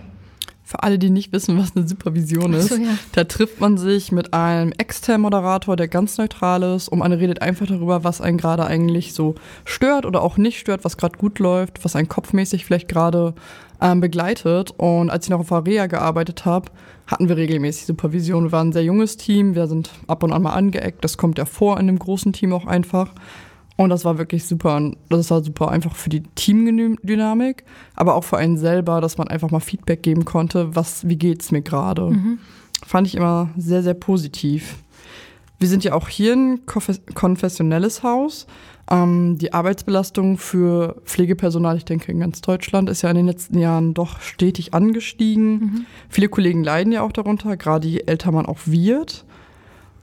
Für 0.66 0.82
alle, 0.82 0.98
die 0.98 1.10
nicht 1.10 1.34
wissen, 1.34 1.58
was 1.58 1.76
eine 1.76 1.86
Supervision 1.88 2.54
ist, 2.54 2.70
so, 2.70 2.76
ja. 2.76 2.98
da 3.12 3.26
trifft 3.26 3.60
man 3.60 3.78
sich 3.78 4.14
mit 4.14 4.34
einem 4.34 4.72
externen 4.72 5.24
Moderator, 5.24 5.76
der 5.76 5.90
ganz 5.90 6.18
neutral 6.18 6.64
ist, 6.64 6.88
und 6.88 7.00
man 7.00 7.12
redet 7.12 7.42
einfach 7.42 7.68
darüber, 7.68 8.06
was 8.06 8.22
einen 8.22 8.38
gerade 8.38 8.66
eigentlich 8.66 9.14
so 9.14 9.36
stört 9.66 10.06
oder 10.06 10.22
auch 10.22 10.38
nicht 10.38 10.60
stört, 10.60 10.86
was 10.86 10.96
gerade 10.96 11.18
gut 11.18 11.40
läuft, 11.40 11.84
was 11.84 11.98
einen 11.98 12.08
kopfmäßig 12.08 12.66
vielleicht 12.66 12.88
gerade 12.88 13.34
ähm, 13.82 14.00
begleitet. 14.00 14.74
Und 14.78 15.10
als 15.10 15.26
ich 15.26 15.30
noch 15.30 15.42
auf 15.42 15.52
Area 15.52 15.88
gearbeitet 15.88 16.46
habe, 16.46 16.72
hatten 17.06 17.28
wir 17.28 17.38
regelmäßig 17.38 17.86
Supervision. 17.86 18.46
Wir 18.46 18.52
waren 18.54 18.70
ein 18.70 18.74
sehr 18.74 18.84
junges 18.84 19.18
Team, 19.18 19.56
wir 19.56 19.68
sind 19.68 19.92
ab 20.08 20.24
und 20.24 20.32
an 20.32 20.42
mal 20.42 20.54
angeeckt. 20.54 21.04
Das 21.04 21.18
kommt 21.18 21.38
ja 21.38 21.46
vor 21.46 21.80
in 21.80 21.88
dem 21.88 22.00
großen 22.00 22.34
Team 22.34 22.54
auch 22.54 22.66
einfach. 22.66 23.12
Und 23.76 23.90
das 23.90 24.06
war 24.06 24.18
wirklich 24.18 24.46
super. 24.46 24.76
Und 24.76 24.98
das 25.10 25.32
war 25.32 25.44
super 25.44 25.70
einfach 25.70 25.96
für 25.96 26.10
die 26.10 26.22
Teamdynamik, 26.22 27.64
aber 27.96 28.16
auch 28.16 28.24
für 28.24 28.38
einen 28.38 28.58
selber, 28.58 29.02
dass 29.02 29.18
man 29.18 29.28
einfach 29.28 29.52
mal 29.52 29.60
Feedback 29.60 30.04
geben 30.04 30.26
konnte, 30.26 30.76
was, 30.76 31.08
wie 31.08 31.18
geht's 31.18 31.52
mir 31.52 31.62
gerade. 31.62 32.12
Mhm. 32.12 32.40
Fand 32.86 33.08
ich 33.08 33.16
immer 33.16 33.50
sehr, 33.58 33.82
sehr 33.82 33.94
positiv. 33.94 34.76
Wir 35.60 35.68
sind 35.68 35.84
ja 35.84 35.94
auch 35.94 36.10
hier 36.10 36.34
ein 36.34 36.66
konfessionelles 36.66 38.04
Haus. 38.04 38.48
Ähm, 38.92 39.38
die 39.38 39.54
Arbeitsbelastung 39.54 40.38
für 40.38 41.02
Pflegepersonal, 41.06 41.78
ich 41.78 41.86
denke 41.86 42.12
in 42.12 42.20
ganz 42.20 42.42
Deutschland, 42.42 42.90
ist 42.90 43.02
ja 43.02 43.10
in 43.10 43.16
den 43.16 43.28
letzten 43.28 43.58
Jahren 43.58 43.94
doch 43.94 44.20
stetig 44.20 44.74
angestiegen. 44.74 45.52
Mhm. 45.52 45.86
Viele 46.10 46.28
Kollegen 46.28 46.64
leiden 46.64 46.92
ja 46.92 47.02
auch 47.02 47.14
darunter, 47.14 47.56
gerade 47.56 47.88
je 47.88 48.04
älter 48.06 48.32
man 48.32 48.46
auch 48.46 48.60
wird. 48.66 49.26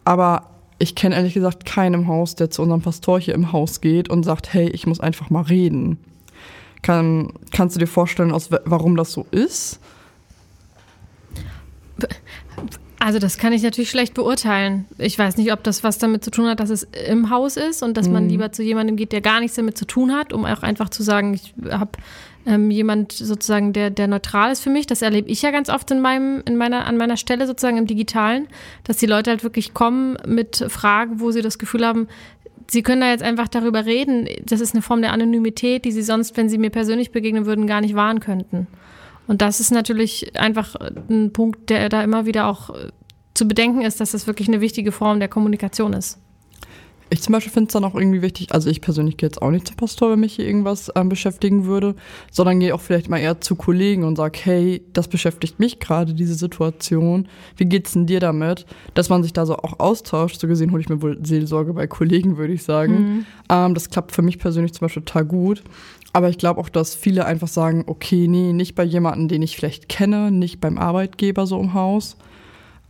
Aber 0.05 0.50
ich 0.81 0.95
kenne 0.95 1.15
ehrlich 1.15 1.35
gesagt 1.35 1.67
keinen 1.67 1.95
im 1.95 2.09
Haus, 2.09 2.35
der 2.35 2.51
zu 2.51 2.63
unserem 2.63 2.81
Pastor 2.81 3.21
hier 3.21 3.35
im 3.35 3.53
Haus 3.53 3.81
geht 3.83 4.09
und 4.09 4.25
sagt, 4.25 4.53
hey, 4.53 4.69
ich 4.71 4.87
muss 4.87 4.99
einfach 4.99 5.29
mal 5.29 5.43
reden. 5.43 5.99
Kann, 6.83 7.35
kannst 7.53 7.77
du 7.77 7.81
dir 7.81 7.87
vorstellen, 7.87 8.33
aus, 8.33 8.49
warum 8.65 8.97
das 8.97 9.13
so 9.13 9.27
ist? 9.31 9.79
Also 12.99 13.19
das 13.19 13.37
kann 13.37 13.53
ich 13.53 13.63
natürlich 13.63 13.91
schlecht 13.91 14.15
beurteilen. 14.15 14.87
Ich 14.97 15.19
weiß 15.19 15.37
nicht, 15.37 15.53
ob 15.53 15.63
das 15.63 15.85
was 15.85 15.99
damit 15.99 16.25
zu 16.25 16.31
tun 16.31 16.47
hat, 16.47 16.61
dass 16.61 16.71
es 16.71 16.85
im 17.09 17.29
Haus 17.29 17.59
ist 17.59 17.83
und 17.83 17.99
dass 17.99 18.07
mhm. 18.07 18.15
man 18.15 18.29
lieber 18.31 18.51
zu 18.53 18.63
jemandem 18.63 18.97
geht, 18.97 19.13
der 19.13 19.21
gar 19.21 19.41
nichts 19.41 19.57
damit 19.57 19.77
zu 19.77 19.87
tun 19.87 20.13
hat, 20.13 20.33
um 20.33 20.47
auch 20.47 20.63
einfach 20.63 20.89
zu 20.89 21.03
sagen, 21.03 21.35
ich 21.35 21.53
habe 21.71 21.93
ähm, 22.47 22.71
jemand 22.71 23.13
sozusagen, 23.13 23.73
der, 23.73 23.91
der 23.91 24.09
neutral 24.09 24.53
ist 24.53 24.61
für 24.61 24.71
mich. 24.71 24.87
Das 24.87 25.03
erlebe 25.03 25.29
ich 25.29 25.43
ja 25.43 25.51
ganz 25.51 25.69
oft 25.69 25.91
in 25.91 26.01
meinem, 26.01 26.43
in 26.47 26.57
meiner, 26.57 26.87
an 26.87 26.97
meiner 26.97 27.17
Stelle 27.17 27.47
sozusagen 27.47 27.77
im 27.77 27.87
Digitalen, 27.87 28.49
dass 28.85 28.97
die 28.97 29.07
Leute 29.07 29.31
halt 29.31 29.43
wirklich 29.43 29.75
kommen 29.75 30.17
mit 30.27 30.65
Fragen, 30.69 31.21
wo 31.21 31.31
sie 31.31 31.43
das 31.43 31.59
Gefühl 31.59 31.87
haben, 31.87 32.09
sie 32.71 32.83
können 32.83 33.01
da 33.01 33.11
jetzt 33.11 33.23
einfach 33.23 33.49
darüber 33.49 33.85
reden. 33.85 34.29
Das 34.45 34.61
ist 34.61 34.75
eine 34.75 34.83
Form 34.83 35.03
der 35.03 35.13
Anonymität, 35.13 35.85
die 35.85 35.93
sie 35.93 36.03
sonst, 36.03 36.37
wenn 36.37 36.49
sie 36.49 36.59
mir 36.59 36.71
persönlich 36.71 37.11
begegnen 37.11 37.47
würden, 37.47 37.67
gar 37.67 37.81
nicht 37.81 37.95
wahren 37.95 38.21
könnten. 38.21 38.67
Und 39.27 39.43
das 39.43 39.61
ist 39.61 39.71
natürlich 39.71 40.39
einfach 40.39 40.75
ein 41.09 41.33
Punkt, 41.33 41.71
der 41.71 41.89
da 41.89 42.03
immer 42.03 42.27
wieder 42.27 42.47
auch 42.47 42.71
zu 43.35 43.47
bedenken 43.47 43.83
ist, 43.83 44.01
dass 44.01 44.13
das 44.13 44.27
wirklich 44.27 44.49
eine 44.49 44.61
wichtige 44.61 44.93
Form 44.93 45.21
der 45.21 45.29
Kommunikation 45.29 45.93
ist. 45.93 46.19
Ich 47.13 47.23
zum 47.23 47.33
Beispiel 47.33 47.53
finde 47.53 47.69
es 47.69 47.73
dann 47.73 47.85
auch 47.85 47.97
irgendwie 47.97 48.23
wichtig, 48.23 48.53
also 48.53 48.71
ich 48.71 48.81
persönlich 48.81 49.17
gehe 49.17 49.29
jetzt 49.29 49.43
auch 49.43 49.51
nicht 49.51 49.67
zum 49.67 49.77
Pastor, 49.77 50.13
wenn 50.13 50.21
mich 50.21 50.35
hier 50.35 50.47
irgendwas 50.47 50.93
ähm, 50.95 51.09
beschäftigen 51.09 51.65
würde, 51.65 51.97
sondern 52.31 52.61
gehe 52.61 52.73
auch 52.73 52.81
vielleicht 52.81 53.09
mal 53.09 53.19
eher 53.19 53.41
zu 53.41 53.57
Kollegen 53.57 54.05
und 54.05 54.15
sage, 54.15 54.39
hey, 54.43 54.83
das 54.93 55.09
beschäftigt 55.09 55.59
mich 55.59 55.81
gerade, 55.81 56.15
diese 56.15 56.35
Situation. 56.35 57.27
Wie 57.57 57.65
geht's 57.65 57.93
denn 57.93 58.07
dir 58.07 58.21
damit? 58.21 58.65
Dass 58.95 59.09
man 59.09 59.25
sich 59.25 59.33
da 59.33 59.45
so 59.45 59.57
auch 59.57 59.81
austauscht. 59.81 60.41
So 60.41 60.47
gesehen 60.47 60.71
hole 60.71 60.81
ich 60.81 60.89
mir 60.89 61.03
wohl 61.03 61.19
Seelsorge 61.25 61.73
bei 61.73 61.89
Kollegen, 61.89 62.37
würde 62.37 62.53
ich 62.53 62.63
sagen. 62.63 62.93
Mhm. 62.93 63.27
Ähm, 63.51 63.75
das 63.75 63.91
klappt 63.91 64.13
für 64.13 64.23
mich 64.23 64.39
persönlich 64.39 64.73
zum 64.73 64.87
Beispiel 64.87 65.03
total 65.03 65.25
gut. 65.25 65.65
Aber 66.13 66.29
ich 66.29 66.39
glaube 66.39 66.61
auch, 66.61 66.69
dass 66.69 66.95
viele 66.95 67.25
einfach 67.25 67.49
sagen, 67.49 67.85
okay, 67.87 68.29
nee, 68.29 68.53
nicht 68.53 68.75
bei 68.75 68.85
jemandem, 68.85 69.29
den 69.29 69.43
ich 69.43 69.57
vielleicht 69.57 69.89
kenne, 69.89 70.31
nicht 70.31 70.61
beim 70.61 70.79
Arbeitgeber 70.79 71.47
so 71.47 71.59
im 71.61 71.75
Haus. 71.75 72.17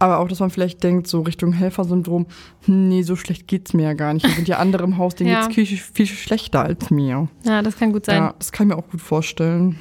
Aber 0.00 0.18
auch, 0.18 0.28
dass 0.28 0.40
man 0.40 0.50
vielleicht 0.50 0.82
denkt, 0.82 1.06
so 1.06 1.20
Richtung 1.20 1.52
Helfersyndrom, 1.52 2.26
hm, 2.64 2.88
nee, 2.88 3.02
so 3.02 3.16
schlecht 3.16 3.46
geht's 3.46 3.74
mir 3.74 3.82
ja 3.82 3.92
gar 3.92 4.14
nicht. 4.14 4.26
Hier 4.26 4.34
sind 4.34 4.48
ja 4.48 4.58
andere 4.58 4.82
im 4.82 4.96
Haus, 4.96 5.14
denen 5.14 5.30
ja. 5.30 5.46
geht's 5.46 5.54
viel, 5.54 5.66
viel 5.66 6.06
schlechter 6.06 6.62
als 6.62 6.90
mir. 6.90 7.28
Ja, 7.44 7.60
das 7.60 7.76
kann 7.76 7.92
gut 7.92 8.06
sein. 8.06 8.16
Ja, 8.16 8.34
das 8.38 8.50
kann 8.50 8.66
ich 8.66 8.74
mir 8.74 8.80
auch 8.82 8.88
gut 8.88 9.02
vorstellen. 9.02 9.78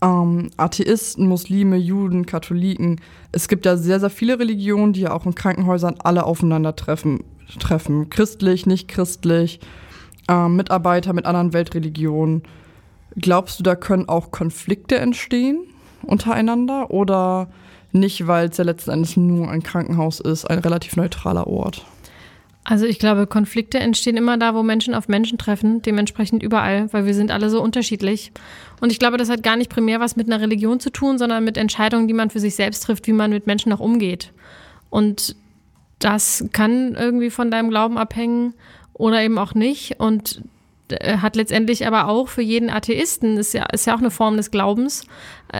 Ähm, 0.00 0.50
Atheisten, 0.56 1.28
Muslime, 1.28 1.76
Juden, 1.76 2.24
Katholiken. 2.24 3.00
Es 3.30 3.48
gibt 3.48 3.66
ja 3.66 3.76
sehr, 3.76 4.00
sehr 4.00 4.10
viele 4.10 4.38
Religionen, 4.38 4.94
die 4.94 5.02
ja 5.02 5.12
auch 5.12 5.26
in 5.26 5.34
Krankenhäusern 5.34 5.96
alle 5.98 6.24
aufeinandertreffen. 6.24 7.22
Treffen. 7.58 8.10
Christlich, 8.10 8.66
nicht 8.66 8.88
christlich 8.88 9.60
äh, 10.28 10.48
Mitarbeiter 10.48 11.12
mit 11.12 11.26
anderen 11.26 11.52
Weltreligionen. 11.52 12.42
Glaubst 13.16 13.58
du, 13.58 13.62
da 13.62 13.74
können 13.74 14.08
auch 14.08 14.30
Konflikte 14.30 14.96
entstehen 14.96 15.64
untereinander 16.02 16.90
oder 16.90 17.48
nicht, 17.92 18.26
weil 18.26 18.48
es 18.48 18.56
ja 18.56 18.64
letzten 18.64 18.90
Endes 18.90 19.16
nur 19.16 19.50
ein 19.50 19.62
Krankenhaus 19.62 20.20
ist, 20.20 20.44
ein 20.44 20.58
relativ 20.58 20.96
neutraler 20.96 21.46
Ort? 21.46 21.84
Also 22.64 22.84
ich 22.84 22.98
glaube, 22.98 23.26
Konflikte 23.26 23.78
entstehen 23.78 24.18
immer 24.18 24.36
da, 24.36 24.54
wo 24.54 24.62
Menschen 24.62 24.94
auf 24.94 25.08
Menschen 25.08 25.38
treffen, 25.38 25.80
dementsprechend 25.80 26.42
überall, 26.42 26.92
weil 26.92 27.06
wir 27.06 27.14
sind 27.14 27.30
alle 27.30 27.48
so 27.48 27.62
unterschiedlich. 27.62 28.30
Und 28.82 28.92
ich 28.92 28.98
glaube, 28.98 29.16
das 29.16 29.30
hat 29.30 29.42
gar 29.42 29.56
nicht 29.56 29.70
primär 29.70 30.00
was 30.00 30.16
mit 30.16 30.26
einer 30.26 30.42
Religion 30.42 30.78
zu 30.78 30.90
tun, 30.90 31.16
sondern 31.16 31.44
mit 31.44 31.56
Entscheidungen, 31.56 32.08
die 32.08 32.14
man 32.14 32.28
für 32.28 32.40
sich 32.40 32.54
selbst 32.56 32.80
trifft, 32.80 33.06
wie 33.06 33.14
man 33.14 33.30
mit 33.30 33.46
Menschen 33.46 33.72
auch 33.72 33.80
umgeht. 33.80 34.32
Und 34.90 35.34
das 35.98 36.44
kann 36.52 36.94
irgendwie 36.94 37.30
von 37.30 37.50
deinem 37.50 37.70
Glauben 37.70 37.96
abhängen 37.96 38.52
oder 38.92 39.22
eben 39.22 39.38
auch 39.38 39.54
nicht. 39.54 39.98
Und 39.98 40.42
äh, 40.90 41.18
hat 41.18 41.36
letztendlich 41.36 41.86
aber 41.86 42.08
auch 42.08 42.28
für 42.28 42.42
jeden 42.42 42.70
Atheisten, 42.70 43.36
ist 43.36 43.54
ja, 43.54 43.64
ist 43.66 43.86
ja 43.86 43.94
auch 43.94 44.00
eine 44.00 44.10
Form 44.10 44.36
des 44.36 44.50
Glaubens, 44.50 45.06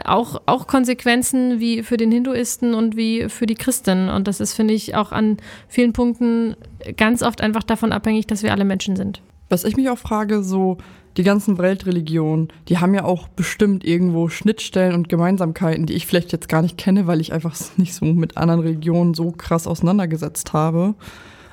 auch, 0.05 0.43
auch 0.47 0.67
Konsequenzen 0.67 1.61
wie 1.61 1.83
für 1.83 1.97
den 1.97 2.11
Hinduisten 2.11 2.75
und 2.75 2.97
wie 2.97 3.29
für 3.29 3.47
die 3.47 3.55
Christen. 3.55 4.09
Und 4.09 4.29
das 4.29 4.41
ist, 4.41 4.55
finde 4.55 4.75
ich, 4.75 4.95
auch 4.95 5.13
an 5.13 5.39
vielen 5.69 5.93
Punkten 5.93 6.57
ganz 6.97 7.23
oft 7.23 7.41
einfach 7.41 7.63
davon 7.63 7.93
abhängig, 7.93 8.27
dass 8.27 8.43
wir 8.43 8.53
alle 8.53 8.65
Menschen 8.65 8.97
sind. 8.97 9.23
Was 9.49 9.65
ich 9.65 9.77
mich 9.77 9.89
auch 9.89 9.99
frage, 9.99 10.43
so 10.43 10.77
die 11.17 11.23
ganzen 11.23 11.59
Weltreligionen, 11.59 12.49
die 12.69 12.79
haben 12.79 12.95
ja 12.95 13.05
auch 13.05 13.29
bestimmt 13.29 13.85
irgendwo 13.85 14.29
Schnittstellen 14.29 14.95
und 14.95 15.09
Gemeinsamkeiten, 15.09 15.87
die 15.87 15.95
ich 15.95 16.07
vielleicht 16.07 16.33
jetzt 16.33 16.49
gar 16.49 16.63
nicht 16.63 16.77
kenne, 16.77 17.07
weil 17.07 17.21
ich 17.21 17.33
einfach 17.33 17.57
nicht 17.77 17.95
so 17.95 18.05
mit 18.05 18.37
anderen 18.37 18.61
Religionen 18.61 19.15
so 19.15 19.33
krass 19.33 19.67
auseinandergesetzt 19.67 20.53
habe. 20.53 20.95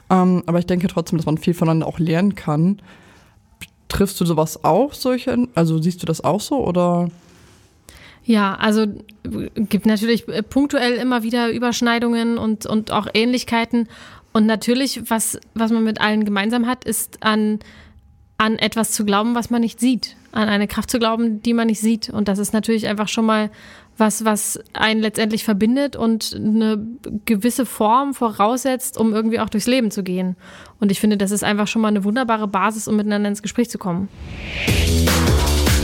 Ähm, 0.10 0.44
aber 0.46 0.60
ich 0.60 0.68
denke 0.68 0.88
trotzdem, 0.88 1.18
dass 1.18 1.26
man 1.26 1.38
viel 1.38 1.54
voneinander 1.54 1.88
auch 1.88 2.00
lernen 2.00 2.36
kann. 2.36 2.82
Triffst 3.88 4.20
du 4.20 4.26
sowas 4.26 4.64
auch, 4.66 4.94
solche, 4.94 5.48
also 5.56 5.82
siehst 5.82 6.02
du 6.02 6.06
das 6.06 6.22
auch 6.22 6.42
so 6.42 6.66
oder? 6.66 7.10
Ja, 8.26 8.56
also 8.56 8.88
gibt 9.24 9.86
natürlich 9.86 10.26
punktuell 10.50 10.94
immer 10.94 11.22
wieder 11.22 11.52
Überschneidungen 11.52 12.40
und, 12.40 12.66
und 12.66 12.92
auch 12.92 13.08
Ähnlichkeiten. 13.14 13.88
Und 14.34 14.48
natürlich, 14.48 15.10
was, 15.10 15.40
was 15.54 15.72
man 15.72 15.84
mit 15.84 16.02
allen 16.02 16.26
gemeinsam 16.26 16.66
hat, 16.66 16.84
ist 16.86 17.24
an, 17.24 17.60
an 18.38 18.58
etwas 18.58 18.92
zu 18.92 19.06
glauben, 19.06 19.36
was 19.36 19.52
man 19.52 19.62
nicht 19.62 19.80
sieht. 19.80 20.16
An 20.32 20.50
eine 20.50 20.68
Kraft 20.68 20.90
zu 20.90 20.98
glauben, 20.98 21.42
die 21.44 21.54
man 21.54 21.68
nicht 21.68 21.80
sieht. 21.80 22.10
Und 22.10 22.28
das 22.28 22.40
ist 22.40 22.52
natürlich 22.52 22.88
einfach 22.88 23.08
schon 23.08 23.26
mal 23.26 23.52
was, 23.98 24.26
was 24.26 24.60
einen 24.74 25.02
letztendlich 25.02 25.44
verbindet 25.44 25.96
und 25.96 26.34
eine 26.36 26.86
gewisse 27.26 27.66
Form 27.66 28.16
voraussetzt, 28.16 28.98
um 28.98 29.14
irgendwie 29.14 29.40
auch 29.40 29.50
durchs 29.50 29.68
Leben 29.68 29.92
zu 29.92 30.04
gehen. 30.04 30.36
Und 30.80 30.92
ich 30.92 31.00
finde, 31.00 31.16
das 31.16 31.32
ist 31.32 31.44
einfach 31.44 31.68
schon 31.68 31.84
mal 31.84 31.90
eine 31.90 32.04
wunderbare 32.04 32.48
Basis, 32.48 32.88
um 32.88 32.98
miteinander 32.98 33.30
ins 33.30 33.44
Gespräch 33.44 33.70
zu 33.70 33.78
kommen. 33.78 34.10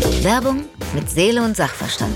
Werbung 0.01 0.65
mit 0.93 1.09
Seele 1.09 1.43
und 1.43 1.55
Sachverstand. 1.55 2.13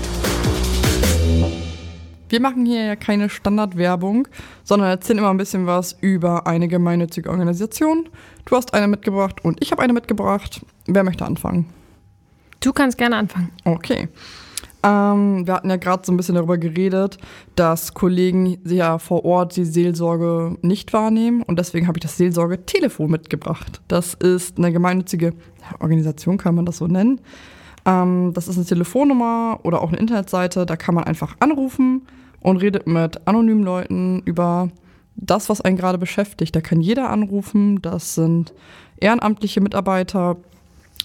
Wir 2.28 2.40
machen 2.40 2.66
hier 2.66 2.84
ja 2.84 2.96
keine 2.96 3.28
Standardwerbung, 3.28 4.26
sondern 4.64 4.88
erzählen 4.88 5.20
immer 5.20 5.30
ein 5.30 5.36
bisschen 5.36 5.66
was 5.66 5.96
über 6.00 6.46
eine 6.46 6.68
gemeinnützige 6.68 7.30
Organisation. 7.30 8.08
Du 8.44 8.56
hast 8.56 8.74
eine 8.74 8.88
mitgebracht 8.88 9.44
und 9.44 9.62
ich 9.62 9.70
habe 9.70 9.82
eine 9.82 9.92
mitgebracht. 9.92 10.64
Wer 10.86 11.04
möchte 11.04 11.24
anfangen? 11.24 11.66
Du 12.60 12.72
kannst 12.72 12.98
gerne 12.98 13.16
anfangen. 13.16 13.50
Okay. 13.64 14.08
Ähm, 14.82 15.46
wir 15.46 15.54
hatten 15.54 15.70
ja 15.70 15.76
gerade 15.76 16.02
so 16.04 16.12
ein 16.12 16.16
bisschen 16.16 16.34
darüber 16.34 16.58
geredet, 16.58 17.18
dass 17.54 17.94
Kollegen 17.94 18.58
ja 18.64 18.98
vor 18.98 19.24
Ort 19.24 19.56
die 19.56 19.64
Seelsorge 19.64 20.56
nicht 20.62 20.92
wahrnehmen 20.92 21.42
und 21.42 21.58
deswegen 21.58 21.86
habe 21.86 21.98
ich 21.98 22.02
das 22.02 22.16
Seelsorge-Telefon 22.16 23.10
mitgebracht. 23.10 23.80
Das 23.88 24.14
ist 24.14 24.58
eine 24.58 24.72
gemeinnützige 24.72 25.32
Organisation, 25.80 26.38
kann 26.38 26.54
man 26.54 26.66
das 26.66 26.78
so 26.78 26.86
nennen. 26.86 27.20
Ähm, 27.86 28.32
das 28.34 28.48
ist 28.48 28.56
eine 28.56 28.66
Telefonnummer 28.66 29.60
oder 29.62 29.80
auch 29.80 29.88
eine 29.88 29.98
Internetseite, 29.98 30.66
da 30.66 30.76
kann 30.76 30.94
man 30.94 31.04
einfach 31.04 31.36
anrufen 31.40 32.02
und 32.40 32.58
redet 32.58 32.86
mit 32.86 33.26
anonymen 33.26 33.62
Leuten 33.62 34.22
über 34.24 34.68
das, 35.14 35.48
was 35.48 35.60
einen 35.60 35.76
gerade 35.76 35.96
beschäftigt. 35.96 36.54
Da 36.54 36.60
kann 36.60 36.80
jeder 36.80 37.08
anrufen, 37.08 37.80
das 37.80 38.14
sind 38.14 38.52
ehrenamtliche 39.00 39.60
Mitarbeiter. 39.60 40.36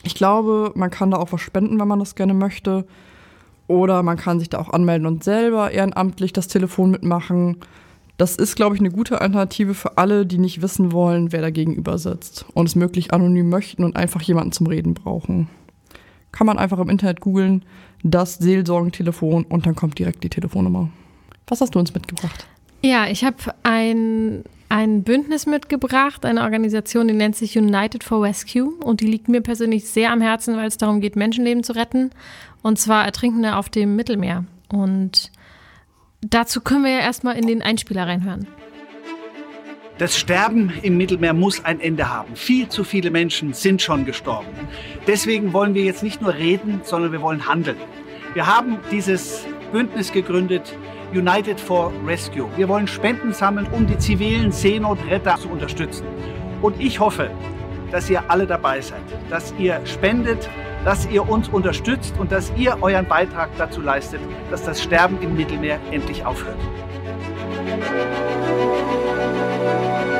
Ich 0.03 0.15
glaube, 0.15 0.71
man 0.75 0.89
kann 0.89 1.11
da 1.11 1.17
auch 1.17 1.31
was 1.31 1.41
spenden, 1.41 1.79
wenn 1.79 1.87
man 1.87 1.99
das 1.99 2.15
gerne 2.15 2.33
möchte. 2.33 2.85
Oder 3.67 4.03
man 4.03 4.17
kann 4.17 4.39
sich 4.39 4.49
da 4.49 4.59
auch 4.59 4.73
anmelden 4.73 5.07
und 5.07 5.23
selber 5.23 5.71
ehrenamtlich 5.71 6.33
das 6.33 6.49
Telefon 6.49 6.91
mitmachen. 6.91 7.57
Das 8.17 8.35
ist, 8.35 8.55
glaube 8.55 8.75
ich, 8.75 8.81
eine 8.81 8.91
gute 8.91 9.21
Alternative 9.21 9.73
für 9.73 9.97
alle, 9.97 10.25
die 10.25 10.39
nicht 10.39 10.61
wissen 10.61 10.91
wollen, 10.91 11.31
wer 11.31 11.41
da 11.41 11.51
gegenüber 11.51 11.97
sitzt 11.97 12.45
und 12.53 12.67
es 12.67 12.75
möglich 12.75 13.13
anonym 13.13 13.49
möchten 13.49 13.83
und 13.85 13.95
einfach 13.95 14.21
jemanden 14.21 14.51
zum 14.51 14.67
Reden 14.67 14.93
brauchen. 14.93 15.47
Kann 16.31 16.47
man 16.47 16.57
einfach 16.57 16.79
im 16.79 16.89
Internet 16.89 17.21
googeln, 17.21 17.63
das 18.03 18.35
Seelsorgentelefon 18.35 19.43
und 19.43 19.65
dann 19.65 19.75
kommt 19.75 19.99
direkt 19.99 20.23
die 20.23 20.29
Telefonnummer. 20.29 20.89
Was 21.47 21.61
hast 21.61 21.75
du 21.75 21.79
uns 21.79 21.93
mitgebracht? 21.93 22.47
Ja, 22.81 23.07
ich 23.07 23.23
habe 23.23 23.37
ein, 23.63 24.43
ein 24.69 25.03
Bündnis 25.03 25.45
mitgebracht, 25.45 26.25
eine 26.25 26.41
Organisation, 26.41 27.07
die 27.07 27.13
nennt 27.13 27.35
sich 27.35 27.57
United 27.57 28.03
for 28.03 28.23
Rescue 28.23 28.73
und 28.83 29.01
die 29.01 29.07
liegt 29.07 29.27
mir 29.27 29.41
persönlich 29.41 29.87
sehr 29.87 30.11
am 30.11 30.21
Herzen, 30.21 30.55
weil 30.55 30.67
es 30.67 30.77
darum 30.77 31.01
geht, 31.01 31.15
Menschenleben 31.15 31.63
zu 31.63 31.73
retten 31.73 32.11
und 32.61 32.79
zwar 32.79 33.05
Ertrinkende 33.05 33.55
auf 33.55 33.69
dem 33.69 33.95
Mittelmeer. 33.95 34.45
Und 34.69 35.31
dazu 36.21 36.61
können 36.61 36.85
wir 36.85 36.91
ja 36.91 36.99
erstmal 36.99 37.37
in 37.37 37.47
den 37.47 37.61
Einspieler 37.61 38.07
reinhören. 38.07 38.47
Das 40.01 40.17
Sterben 40.17 40.73
im 40.81 40.97
Mittelmeer 40.97 41.35
muss 41.35 41.63
ein 41.63 41.79
Ende 41.79 42.11
haben. 42.11 42.35
Viel 42.35 42.67
zu 42.67 42.83
viele 42.83 43.11
Menschen 43.11 43.53
sind 43.53 43.83
schon 43.83 44.03
gestorben. 44.03 44.47
Deswegen 45.05 45.53
wollen 45.53 45.75
wir 45.75 45.83
jetzt 45.83 46.01
nicht 46.01 46.23
nur 46.23 46.33
reden, 46.33 46.81
sondern 46.81 47.11
wir 47.11 47.21
wollen 47.21 47.47
handeln. 47.47 47.77
Wir 48.33 48.47
haben 48.47 48.79
dieses 48.91 49.45
Bündnis 49.71 50.11
gegründet, 50.11 50.75
United 51.13 51.59
for 51.59 51.93
Rescue. 52.07 52.49
Wir 52.57 52.67
wollen 52.67 52.87
Spenden 52.87 53.31
sammeln, 53.31 53.67
um 53.71 53.85
die 53.85 53.95
zivilen 53.99 54.51
Seenotretter 54.51 55.35
zu 55.37 55.49
unterstützen. 55.49 56.07
Und 56.63 56.81
ich 56.81 56.99
hoffe, 56.99 57.29
dass 57.91 58.09
ihr 58.09 58.23
alle 58.27 58.47
dabei 58.47 58.81
seid, 58.81 59.03
dass 59.29 59.53
ihr 59.59 59.79
spendet, 59.85 60.49
dass 60.83 61.07
ihr 61.11 61.29
uns 61.29 61.47
unterstützt 61.47 62.15
und 62.17 62.31
dass 62.31 62.51
ihr 62.57 62.75
euren 62.81 63.05
Beitrag 63.05 63.51
dazu 63.59 63.81
leistet, 63.81 64.21
dass 64.49 64.63
das 64.63 64.81
Sterben 64.81 65.21
im 65.21 65.35
Mittelmeer 65.35 65.79
endlich 65.91 66.25
aufhört. 66.25 66.57
Thank 69.63 70.05
you. 70.05 70.10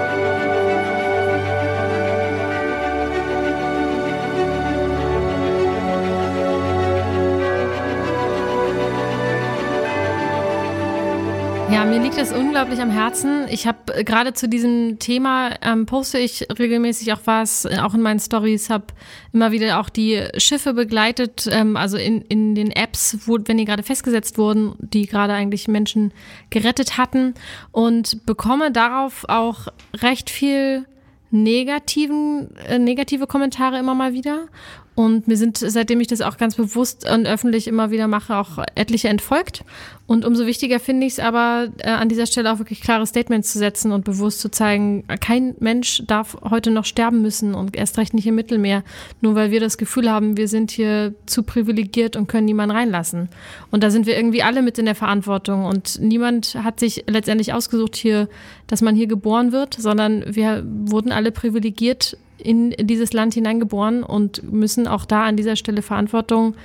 Ja, 11.71 11.85
mir 11.85 12.01
liegt 12.01 12.17
das 12.17 12.33
unglaublich 12.33 12.81
am 12.81 12.89
Herzen. 12.89 13.47
Ich 13.49 13.65
habe 13.65 13.95
äh, 13.95 14.03
gerade 14.03 14.33
zu 14.33 14.49
diesem 14.49 14.99
Thema 14.99 15.51
ähm, 15.61 15.85
poste 15.85 16.19
ich 16.19 16.45
regelmäßig 16.59 17.13
auch 17.13 17.21
was, 17.23 17.63
äh, 17.63 17.77
auch 17.81 17.93
in 17.93 18.01
meinen 18.01 18.19
Stories, 18.19 18.69
habe 18.69 18.87
immer 19.31 19.53
wieder 19.53 19.79
auch 19.79 19.87
die 19.87 20.21
Schiffe 20.35 20.73
begleitet, 20.73 21.47
ähm, 21.49 21.77
also 21.77 21.95
in, 21.95 22.23
in 22.23 22.55
den 22.55 22.71
Apps, 22.71 23.19
wo, 23.25 23.37
wenn 23.45 23.57
die 23.57 23.63
gerade 23.63 23.83
festgesetzt 23.83 24.37
wurden, 24.37 24.75
die 24.79 25.05
gerade 25.05 25.31
eigentlich 25.31 25.69
Menschen 25.69 26.11
gerettet 26.49 26.97
hatten 26.97 27.35
und 27.71 28.25
bekomme 28.25 28.73
darauf 28.73 29.23
auch 29.29 29.69
recht 29.93 30.29
viel 30.29 30.85
negativen, 31.31 32.53
äh, 32.67 32.79
negative 32.79 33.27
Kommentare 33.27 33.79
immer 33.79 33.95
mal 33.95 34.11
wieder. 34.11 34.47
Und 34.93 35.27
mir 35.27 35.37
sind, 35.37 35.57
seitdem 35.57 36.01
ich 36.01 36.07
das 36.07 36.19
auch 36.19 36.35
ganz 36.35 36.55
bewusst 36.55 37.09
und 37.09 37.25
öffentlich 37.25 37.67
immer 37.67 37.91
wieder 37.91 38.09
mache, 38.09 38.35
auch 38.35 38.57
etliche 38.75 39.07
entfolgt. 39.07 39.63
Und 40.05 40.25
umso 40.25 40.45
wichtiger 40.45 40.81
finde 40.81 41.07
ich 41.07 41.13
es 41.13 41.19
aber, 41.19 41.69
äh, 41.77 41.89
an 41.89 42.09
dieser 42.09 42.25
Stelle 42.25 42.51
auch 42.51 42.59
wirklich 42.59 42.81
klare 42.81 43.07
Statements 43.07 43.53
zu 43.53 43.59
setzen 43.59 43.93
und 43.93 44.03
bewusst 44.03 44.41
zu 44.41 44.51
zeigen, 44.51 45.05
kein 45.21 45.55
Mensch 45.59 46.03
darf 46.07 46.37
heute 46.41 46.71
noch 46.71 46.83
sterben 46.83 47.21
müssen 47.21 47.55
und 47.55 47.77
erst 47.77 47.97
recht 47.97 48.13
nicht 48.13 48.27
im 48.27 48.35
Mittelmeer, 48.35 48.83
nur 49.21 49.35
weil 49.35 49.51
wir 49.51 49.61
das 49.61 49.77
Gefühl 49.77 50.11
haben, 50.11 50.35
wir 50.35 50.49
sind 50.49 50.71
hier 50.71 51.15
zu 51.25 51.43
privilegiert 51.43 52.17
und 52.17 52.27
können 52.27 52.45
niemanden 52.45 52.75
reinlassen. 52.75 53.29
Und 53.71 53.83
da 53.83 53.91
sind 53.91 54.05
wir 54.05 54.17
irgendwie 54.17 54.43
alle 54.43 54.61
mit 54.61 54.77
in 54.77 54.85
der 54.85 54.95
Verantwortung. 54.95 55.63
Und 55.63 55.99
niemand 56.01 56.55
hat 56.61 56.81
sich 56.81 57.05
letztendlich 57.07 57.53
ausgesucht 57.53 57.95
hier, 57.95 58.27
dass 58.67 58.81
man 58.81 58.95
hier 58.95 59.07
geboren 59.07 59.53
wird, 59.53 59.75
sondern 59.75 60.25
wir 60.27 60.65
wurden 60.65 61.13
alle 61.13 61.31
privilegiert 61.31 62.17
in 62.41 62.71
dieses 62.79 63.13
Land 63.13 63.33
hineingeboren 63.33 64.03
und 64.03 64.51
müssen 64.51 64.87
auch 64.87 65.05
da 65.05 65.25
an 65.25 65.37
dieser 65.37 65.55
Stelle 65.55 65.81
Verantwortung 65.81 66.55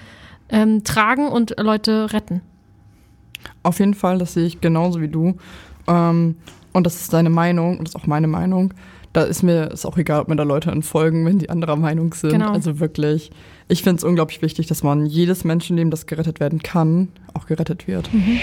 ähm, 0.49 0.85
tragen 0.85 1.29
und 1.29 1.55
Leute 1.59 2.13
retten. 2.13 2.41
Auf 3.63 3.79
jeden 3.79 3.95
Fall, 3.95 4.19
das 4.19 4.35
sehe 4.35 4.47
ich 4.47 4.61
genauso 4.61 5.01
wie 5.01 5.09
du. 5.09 5.37
Ähm, 5.87 6.37
und 6.73 6.85
das 6.85 6.97
ist 6.97 7.13
deine 7.13 7.31
Meinung 7.31 7.79
und 7.79 7.89
das 7.89 7.95
ist 7.95 8.03
auch 8.03 8.07
meine 8.07 8.27
Meinung. 8.27 8.75
Da 9.13 9.23
ist 9.23 9.43
mir 9.43 9.71
ist 9.71 9.87
auch 9.87 9.97
egal, 9.97 10.21
ob 10.21 10.29
mir 10.29 10.37
da 10.37 10.43
Leute 10.43 10.71
entfolgen, 10.71 11.25
wenn 11.25 11.39
die 11.39 11.49
anderer 11.49 11.77
Meinung 11.77 12.13
sind. 12.13 12.33
Genau. 12.33 12.53
Also 12.53 12.81
wirklich, 12.81 13.31
ich 13.67 13.83
finde 13.83 13.97
es 13.99 14.05
unglaublich 14.05 14.43
wichtig, 14.43 14.67
dass 14.67 14.83
man 14.83 15.07
jedes 15.07 15.43
Menschenleben, 15.45 15.91
das 15.91 16.07
gerettet 16.07 16.39
werden 16.39 16.63
kann, 16.63 17.09
auch 17.33 17.47
gerettet 17.47 17.89
wird. 17.89 18.13
Mhm. 18.13 18.41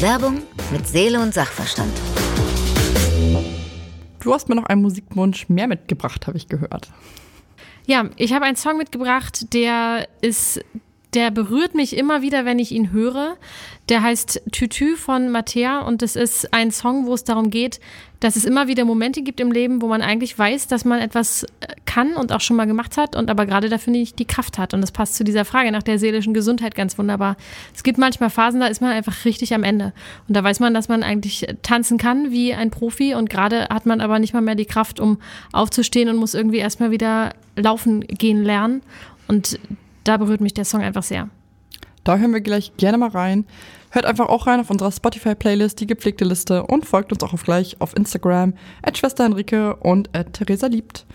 Werbung 0.00 0.42
mit 0.72 0.86
Seele 0.88 1.20
und 1.20 1.32
Sachverstand. 1.32 1.92
Du 4.20 4.32
hast 4.32 4.48
mir 4.48 4.54
noch 4.54 4.64
einen 4.64 4.82
Musikwunsch 4.82 5.48
mehr 5.48 5.66
mitgebracht, 5.66 6.26
habe 6.26 6.36
ich 6.36 6.48
gehört. 6.48 6.90
Ja, 7.86 8.10
ich 8.16 8.32
habe 8.32 8.44
einen 8.44 8.56
Song 8.56 8.76
mitgebracht, 8.76 9.52
der 9.52 10.06
ist 10.20 10.60
der 11.14 11.30
berührt 11.30 11.74
mich 11.74 11.96
immer 11.96 12.22
wieder, 12.22 12.44
wenn 12.44 12.58
ich 12.58 12.72
ihn 12.72 12.92
höre. 12.92 13.36
Der 13.88 14.02
heißt 14.02 14.42
Tütü 14.52 14.94
von 14.96 15.30
Mattea 15.30 15.80
und 15.80 16.02
das 16.02 16.14
ist 16.14 16.52
ein 16.54 16.70
Song, 16.70 17.06
wo 17.06 17.14
es 17.14 17.24
darum 17.24 17.50
geht, 17.50 17.80
dass 18.20 18.36
es 18.36 18.44
immer 18.44 18.68
wieder 18.68 18.84
Momente 18.84 19.22
gibt 19.22 19.40
im 19.40 19.50
Leben, 19.50 19.82
wo 19.82 19.88
man 19.88 20.02
eigentlich 20.02 20.38
weiß, 20.38 20.68
dass 20.68 20.84
man 20.84 21.00
etwas 21.00 21.42
äh, 21.42 21.74
kann 21.86 22.14
und 22.14 22.32
auch 22.32 22.40
schon 22.40 22.56
mal 22.56 22.66
gemacht 22.66 22.96
hat 22.96 23.16
und 23.16 23.30
aber 23.30 23.46
gerade 23.46 23.68
dafür 23.68 23.92
nicht 23.92 24.18
die 24.18 24.26
Kraft 24.26 24.58
hat. 24.58 24.74
Und 24.74 24.82
das 24.82 24.92
passt 24.92 25.16
zu 25.16 25.24
dieser 25.24 25.44
Frage 25.44 25.72
nach 25.72 25.82
der 25.82 25.98
seelischen 25.98 26.34
Gesundheit 26.34 26.74
ganz 26.74 26.98
wunderbar. 26.98 27.36
Es 27.74 27.82
gibt 27.82 27.98
manchmal 27.98 28.30
Phasen, 28.30 28.60
da 28.60 28.66
ist 28.66 28.82
man 28.82 28.92
einfach 28.92 29.24
richtig 29.24 29.54
am 29.54 29.64
Ende. 29.64 29.92
Und 30.28 30.36
da 30.36 30.44
weiß 30.44 30.60
man, 30.60 30.74
dass 30.74 30.88
man 30.88 31.02
eigentlich 31.02 31.46
tanzen 31.62 31.98
kann 31.98 32.30
wie 32.30 32.54
ein 32.54 32.70
Profi 32.70 33.14
und 33.14 33.30
gerade 33.30 33.68
hat 33.70 33.86
man 33.86 34.00
aber 34.00 34.18
nicht 34.18 34.34
mal 34.34 34.42
mehr 34.42 34.54
die 34.54 34.66
Kraft, 34.66 35.00
um 35.00 35.18
aufzustehen 35.52 36.08
und 36.10 36.16
muss 36.16 36.34
irgendwie 36.34 36.58
erstmal 36.58 36.90
wieder 36.90 37.32
laufen 37.56 38.02
gehen 38.02 38.44
lernen. 38.44 38.82
Und 39.26 39.58
da 40.04 40.16
berührt 40.16 40.40
mich 40.40 40.54
der 40.54 40.64
Song 40.64 40.82
einfach 40.82 41.02
sehr. 41.02 41.28
Da 42.04 42.16
hören 42.16 42.32
wir 42.32 42.40
gleich 42.40 42.72
gerne 42.76 42.98
mal 42.98 43.10
rein. 43.10 43.44
Hört 43.90 44.06
einfach 44.06 44.28
auch 44.28 44.46
rein 44.46 44.60
auf 44.60 44.70
unserer 44.70 44.92
Spotify-Playlist, 44.92 45.80
die 45.80 45.86
gepflegte 45.86 46.24
Liste 46.24 46.64
und 46.64 46.86
folgt 46.86 47.12
uns 47.12 47.22
auch 47.22 47.34
auf 47.34 47.42
gleich 47.42 47.76
auf 47.80 47.94
Instagram, 47.96 48.54
at 48.82 48.96
Schwester 48.96 49.24
Henrike 49.24 49.76
und 49.76 50.14
at 50.16 50.32
Theresa 50.32 50.68
Liebt. 50.68 51.06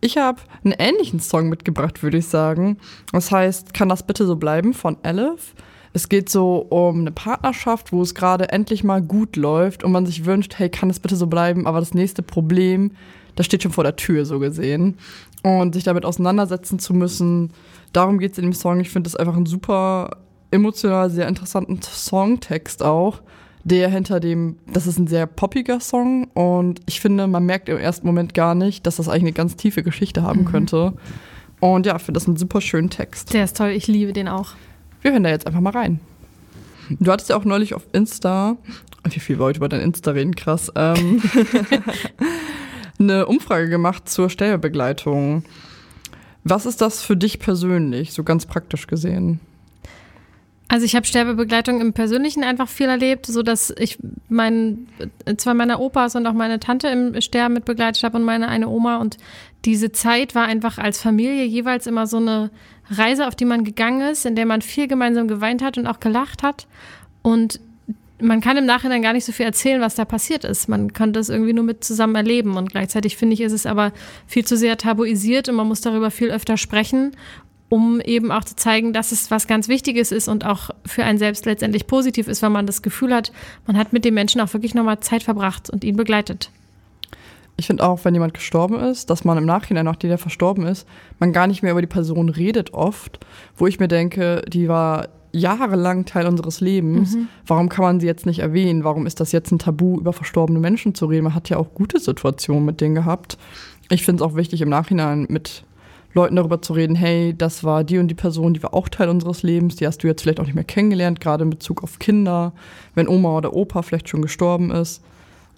Ich 0.00 0.16
habe 0.16 0.40
einen 0.64 0.74
ähnlichen 0.78 1.20
Song 1.20 1.48
mitgebracht, 1.48 2.02
würde 2.02 2.18
ich 2.18 2.26
sagen. 2.26 2.78
Das 3.12 3.30
heißt, 3.30 3.74
kann 3.74 3.88
das 3.88 4.04
bitte 4.04 4.26
so 4.26 4.36
bleiben 4.36 4.72
von 4.72 4.96
Elif. 5.02 5.54
Es 5.92 6.08
geht 6.08 6.28
so 6.28 6.56
um 6.56 7.00
eine 7.00 7.12
Partnerschaft, 7.12 7.92
wo 7.92 8.02
es 8.02 8.14
gerade 8.14 8.48
endlich 8.48 8.82
mal 8.82 9.02
gut 9.02 9.36
läuft 9.36 9.84
und 9.84 9.92
man 9.92 10.06
sich 10.06 10.24
wünscht, 10.24 10.54
hey, 10.58 10.70
kann 10.70 10.90
es 10.90 11.00
bitte 11.00 11.16
so 11.16 11.26
bleiben, 11.26 11.66
aber 11.66 11.80
das 11.80 11.94
nächste 11.94 12.22
Problem, 12.22 12.92
das 13.36 13.46
steht 13.46 13.62
schon 13.62 13.72
vor 13.72 13.84
der 13.84 13.96
Tür, 13.96 14.24
so 14.24 14.38
gesehen. 14.38 14.96
Und 15.42 15.74
sich 15.74 15.84
damit 15.84 16.04
auseinandersetzen 16.04 16.78
zu 16.78 16.94
müssen, 16.94 17.52
darum 17.92 18.18
geht 18.18 18.32
es 18.32 18.38
in 18.38 18.44
dem 18.44 18.52
Song. 18.52 18.80
Ich 18.80 18.90
finde 18.90 19.08
es 19.08 19.16
einfach 19.16 19.36
ein 19.36 19.46
super 19.46 20.18
emotional, 20.50 21.10
sehr 21.10 21.28
interessanten 21.28 21.80
Songtext 21.82 22.82
auch, 22.82 23.22
der 23.64 23.88
hinter 23.88 24.20
dem, 24.20 24.58
das 24.66 24.86
ist 24.86 24.98
ein 24.98 25.06
sehr 25.06 25.26
poppiger 25.26 25.80
Song 25.80 26.24
und 26.34 26.80
ich 26.86 27.00
finde, 27.00 27.26
man 27.26 27.44
merkt 27.44 27.68
im 27.68 27.78
ersten 27.78 28.06
Moment 28.06 28.34
gar 28.34 28.54
nicht, 28.54 28.86
dass 28.86 28.96
das 28.96 29.08
eigentlich 29.08 29.22
eine 29.22 29.32
ganz 29.32 29.56
tiefe 29.56 29.82
Geschichte 29.82 30.22
haben 30.22 30.42
mhm. 30.42 30.46
könnte. 30.46 30.92
Und 31.60 31.86
ja, 31.86 31.96
ich 31.96 32.02
finde 32.02 32.18
das 32.18 32.26
einen 32.26 32.36
super 32.36 32.60
schönen 32.60 32.90
Text. 32.90 33.32
Der 33.32 33.44
ist 33.44 33.56
toll, 33.56 33.70
ich 33.70 33.86
liebe 33.86 34.12
den 34.12 34.28
auch. 34.28 34.50
Wir 35.00 35.12
hören 35.12 35.22
da 35.22 35.30
jetzt 35.30 35.46
einfach 35.46 35.60
mal 35.60 35.70
rein. 35.70 36.00
Du 36.98 37.10
hattest 37.10 37.30
ja 37.30 37.36
auch 37.36 37.44
neulich 37.44 37.74
auf 37.74 37.86
Insta, 37.92 38.56
wie 39.04 39.20
viel 39.20 39.38
wir 39.38 39.44
heute 39.44 39.58
über 39.58 39.68
dein 39.68 39.80
Insta 39.80 40.10
reden, 40.10 40.34
krass, 40.34 40.70
ähm, 40.74 41.22
eine 42.98 43.26
Umfrage 43.26 43.68
gemacht 43.68 44.08
zur 44.08 44.28
Stellbegleitung. 44.28 45.44
Was 46.44 46.66
ist 46.66 46.80
das 46.80 47.02
für 47.02 47.16
dich 47.16 47.38
persönlich, 47.38 48.12
so 48.12 48.24
ganz 48.24 48.46
praktisch 48.46 48.86
gesehen? 48.86 49.40
Also 50.72 50.86
ich 50.86 50.96
habe 50.96 51.04
Sterbebegleitung 51.04 51.82
im 51.82 51.92
Persönlichen 51.92 52.44
einfach 52.44 52.66
viel 52.66 52.88
erlebt, 52.88 53.26
so 53.26 53.42
dass 53.42 53.74
ich 53.78 53.98
mein, 54.30 54.86
zwei 55.36 55.52
meiner 55.52 55.80
Opas 55.80 56.16
und 56.16 56.26
auch 56.26 56.32
meine 56.32 56.60
Tante 56.60 56.88
im 56.88 57.20
Sterben 57.20 57.52
mit 57.52 57.66
begleitet 57.66 58.02
habe 58.02 58.16
und 58.16 58.24
meine 58.24 58.48
eine 58.48 58.68
Oma 58.68 58.96
und 58.96 59.18
diese 59.66 59.92
Zeit 59.92 60.34
war 60.34 60.46
einfach 60.46 60.78
als 60.78 60.98
Familie 61.00 61.44
jeweils 61.44 61.86
immer 61.86 62.06
so 62.06 62.16
eine 62.16 62.50
Reise, 62.90 63.28
auf 63.28 63.36
die 63.36 63.44
man 63.44 63.64
gegangen 63.64 64.00
ist, 64.00 64.24
in 64.24 64.34
der 64.34 64.46
man 64.46 64.62
viel 64.62 64.88
gemeinsam 64.88 65.28
geweint 65.28 65.62
hat 65.62 65.76
und 65.76 65.86
auch 65.86 66.00
gelacht 66.00 66.42
hat. 66.42 66.66
Und 67.20 67.60
man 68.22 68.40
kann 68.40 68.56
im 68.56 68.66
Nachhinein 68.66 69.02
gar 69.02 69.12
nicht 69.12 69.24
so 69.24 69.32
viel 69.32 69.46
erzählen, 69.46 69.80
was 69.80 69.94
da 69.94 70.04
passiert 70.04 70.44
ist. 70.44 70.68
Man 70.68 70.92
kann 70.92 71.12
das 71.12 71.28
irgendwie 71.28 71.52
nur 71.52 71.64
mit 71.64 71.84
zusammen 71.84 72.14
erleben. 72.14 72.56
Und 72.56 72.70
gleichzeitig 72.70 73.16
finde 73.16 73.34
ich, 73.34 73.40
ist 73.40 73.52
es 73.52 73.66
aber 73.66 73.92
viel 74.26 74.44
zu 74.44 74.56
sehr 74.56 74.76
tabuisiert 74.76 75.48
und 75.48 75.56
man 75.56 75.68
muss 75.68 75.80
darüber 75.80 76.10
viel 76.10 76.30
öfter 76.30 76.56
sprechen, 76.56 77.16
um 77.68 78.00
eben 78.00 78.30
auch 78.30 78.44
zu 78.44 78.56
zeigen, 78.56 78.92
dass 78.92 79.12
es 79.12 79.30
was 79.30 79.46
ganz 79.46 79.68
Wichtiges 79.68 80.12
ist 80.12 80.28
und 80.28 80.44
auch 80.44 80.70
für 80.84 81.04
einen 81.04 81.18
selbst 81.18 81.46
letztendlich 81.46 81.86
positiv 81.86 82.28
ist, 82.28 82.42
weil 82.42 82.50
man 82.50 82.66
das 82.66 82.82
Gefühl 82.82 83.14
hat, 83.14 83.32
man 83.66 83.76
hat 83.76 83.92
mit 83.92 84.04
dem 84.04 84.14
Menschen 84.14 84.40
auch 84.40 84.52
wirklich 84.52 84.74
nochmal 84.74 85.00
Zeit 85.00 85.22
verbracht 85.22 85.70
und 85.70 85.82
ihn 85.84 85.96
begleitet. 85.96 86.50
Ich 87.56 87.66
finde 87.66 87.84
auch, 87.84 88.04
wenn 88.04 88.14
jemand 88.14 88.34
gestorben 88.34 88.80
ist, 88.80 89.10
dass 89.10 89.24
man 89.24 89.38
im 89.38 89.44
Nachhinein, 89.44 89.84
nachdem 89.84 90.08
der 90.08 90.18
verstorben 90.18 90.66
ist, 90.66 90.86
man 91.18 91.32
gar 91.32 91.46
nicht 91.46 91.62
mehr 91.62 91.72
über 91.72 91.80
die 91.80 91.86
Person 91.86 92.28
redet 92.28 92.72
oft, 92.72 93.20
wo 93.56 93.66
ich 93.66 93.78
mir 93.78 93.88
denke, 93.88 94.42
die 94.48 94.68
war 94.68 95.08
jahrelang 95.32 96.04
Teil 96.04 96.26
unseres 96.26 96.60
Lebens. 96.60 97.16
Mhm. 97.16 97.28
Warum 97.46 97.68
kann 97.68 97.84
man 97.84 98.00
sie 98.00 98.06
jetzt 98.06 98.26
nicht 98.26 98.40
erwähnen? 98.40 98.84
Warum 98.84 99.06
ist 99.06 99.20
das 99.20 99.32
jetzt 99.32 99.50
ein 99.50 99.58
Tabu, 99.58 99.98
über 99.98 100.12
verstorbene 100.12 100.58
Menschen 100.58 100.94
zu 100.94 101.06
reden? 101.06 101.24
Man 101.24 101.34
hat 101.34 101.48
ja 101.48 101.56
auch 101.56 101.74
gute 101.74 101.98
Situationen 101.98 102.64
mit 102.64 102.80
denen 102.80 102.94
gehabt. 102.94 103.38
Ich 103.90 104.04
finde 104.04 104.22
es 104.22 104.30
auch 104.30 104.36
wichtig, 104.36 104.60
im 104.60 104.68
Nachhinein 104.68 105.26
mit 105.28 105.64
Leuten 106.14 106.36
darüber 106.36 106.60
zu 106.60 106.74
reden, 106.74 106.94
hey, 106.94 107.34
das 107.36 107.64
war 107.64 107.84
die 107.84 107.98
und 107.98 108.08
die 108.08 108.14
Person, 108.14 108.52
die 108.52 108.62
war 108.62 108.74
auch 108.74 108.88
Teil 108.88 109.08
unseres 109.08 109.42
Lebens, 109.42 109.76
die 109.76 109.86
hast 109.86 110.02
du 110.02 110.06
jetzt 110.06 110.22
vielleicht 110.22 110.40
auch 110.40 110.44
nicht 110.44 110.54
mehr 110.54 110.64
kennengelernt, 110.64 111.20
gerade 111.20 111.44
in 111.44 111.50
Bezug 111.50 111.82
auf 111.82 111.98
Kinder, 111.98 112.52
wenn 112.94 113.08
Oma 113.08 113.36
oder 113.38 113.54
Opa 113.54 113.82
vielleicht 113.82 114.08
schon 114.08 114.22
gestorben 114.22 114.70
ist. 114.70 115.02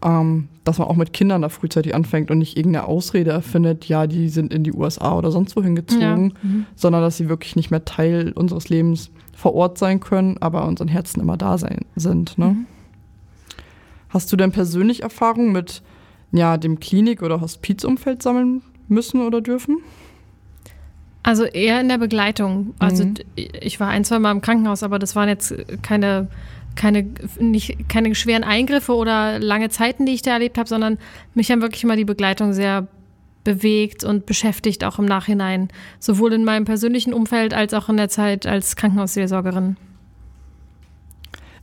Ähm, 0.05 0.49
dass 0.65 0.79
man 0.79 0.89
auch 0.89 0.97
mit 0.97 1.13
Kindern 1.13 1.43
da 1.43 1.49
frühzeitig 1.49 1.95
anfängt 1.95 2.31
und 2.31 2.39
nicht 2.39 2.59
irgendeine 2.59 2.87
Ausrede 2.87 3.31
erfindet, 3.31 3.87
ja, 3.87 4.07
die 4.07 4.29
sind 4.29 4.53
in 4.53 4.63
die 4.63 4.73
USA 4.73 5.17
oder 5.17 5.31
sonst 5.31 5.57
wohin 5.57 5.75
gezogen, 5.75 6.35
ja. 6.43 6.49
mhm. 6.49 6.67
sondern 6.75 7.01
dass 7.01 7.17
sie 7.17 7.29
wirklich 7.29 7.57
nicht 7.57 7.71
mehr 7.71 7.85
Teil 7.85 8.33
unseres 8.33 8.69
Lebens 8.69 9.11
vor 9.37 9.55
Ort 9.55 9.79
sein 9.79 10.01
können, 10.01 10.39
aber 10.41 10.67
unseren 10.67 10.89
Herzen 10.89 11.21
immer 11.21 11.37
da 11.37 11.59
sein 11.59 11.81
sind. 11.97 12.39
Ne? 12.39 12.47
Mhm. 12.47 12.67
Hast 14.09 14.33
du 14.33 14.37
denn 14.37 14.53
persönlich 14.53 15.03
Erfahrung 15.03 15.53
mit 15.53 15.83
ja, 16.33 16.57
dem 16.57 16.81
Klinik- 16.81 17.23
oder 17.23 17.41
Hospizumfeld 17.41 18.23
sammeln 18.23 18.63
müssen 18.89 19.21
oder 19.23 19.41
dürfen? 19.41 19.79
Also 21.23 21.45
eher 21.45 21.81
in 21.81 21.89
der 21.89 21.99
Begleitung. 21.99 22.75
Also 22.79 23.05
mhm. 23.05 23.15
ich 23.37 23.81
war 23.81 23.89
ein, 23.89 24.05
zwei 24.05 24.19
Mal 24.19 24.31
im 24.31 24.41
Krankenhaus, 24.41 24.83
aber 24.83 24.99
das 24.99 25.17
waren 25.17 25.29
jetzt 25.29 25.55
keine, 25.83 26.29
keine, 26.77 27.07
nicht, 27.41 27.89
keine 27.89 28.15
schweren 28.15 28.45
Eingriffe 28.45 28.95
oder 28.95 29.39
lange 29.39 29.71
Zeiten, 29.71 30.07
die 30.07 30.13
ich 30.13 30.23
da 30.23 30.33
erlebt 30.33 30.59
habe, 30.59 30.69
sondern 30.69 30.99
mich 31.35 31.51
haben 31.51 31.63
wirklich 31.63 31.83
immer 31.83 31.97
die 31.97 32.05
Begleitung 32.05 32.53
sehr 32.53 32.89
bewegt 33.45 34.05
und 34.05 34.27
beschäftigt, 34.27 34.85
auch 34.85 34.99
im 34.99 35.05
Nachhinein. 35.05 35.69
Sowohl 36.01 36.33
in 36.33 36.45
meinem 36.45 36.65
persönlichen 36.65 37.13
Umfeld 37.13 37.55
als 37.55 37.75
auch 37.75 37.89
in 37.89 37.97
der 37.97 38.09
Zeit 38.09 38.47
als 38.47 38.77
Krankenhausseelsorgerin. 38.77 39.77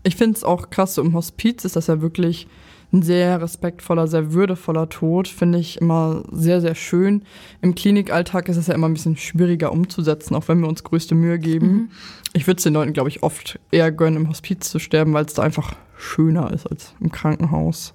Ich 0.03 0.15
finde 0.15 0.37
es 0.37 0.43
auch 0.43 0.69
krass, 0.69 0.95
so 0.95 1.01
im 1.01 1.13
Hospiz 1.13 1.65
ist 1.65 1.75
das 1.75 1.87
ja 1.87 2.01
wirklich 2.01 2.47
ein 2.93 3.01
sehr 3.03 3.41
respektvoller, 3.41 4.07
sehr 4.07 4.33
würdevoller 4.33 4.89
Tod, 4.89 5.27
finde 5.27 5.59
ich 5.59 5.79
immer 5.79 6.23
sehr, 6.31 6.59
sehr 6.59 6.75
schön. 6.75 7.23
Im 7.61 7.73
Klinikalltag 7.73 8.49
ist 8.49 8.57
es 8.57 8.67
ja 8.67 8.73
immer 8.73 8.89
ein 8.89 8.93
bisschen 8.93 9.15
schwieriger 9.15 9.71
umzusetzen, 9.71 10.35
auch 10.35 10.47
wenn 10.47 10.59
wir 10.59 10.67
uns 10.67 10.83
größte 10.83 11.15
Mühe 11.15 11.39
geben. 11.39 11.67
Mhm. 11.67 11.89
Ich 12.33 12.47
würde 12.47 12.57
es 12.57 12.63
den 12.63 12.73
Leuten, 12.73 12.93
glaube 12.93 13.09
ich, 13.09 13.23
oft 13.23 13.59
eher 13.71 13.91
gönnen, 13.91 14.23
im 14.23 14.29
Hospiz 14.29 14.69
zu 14.69 14.79
sterben, 14.79 15.13
weil 15.13 15.25
es 15.25 15.33
da 15.33 15.43
einfach 15.43 15.73
schöner 15.97 16.51
ist 16.51 16.67
als 16.67 16.93
im 16.99 17.11
Krankenhaus. 17.11 17.93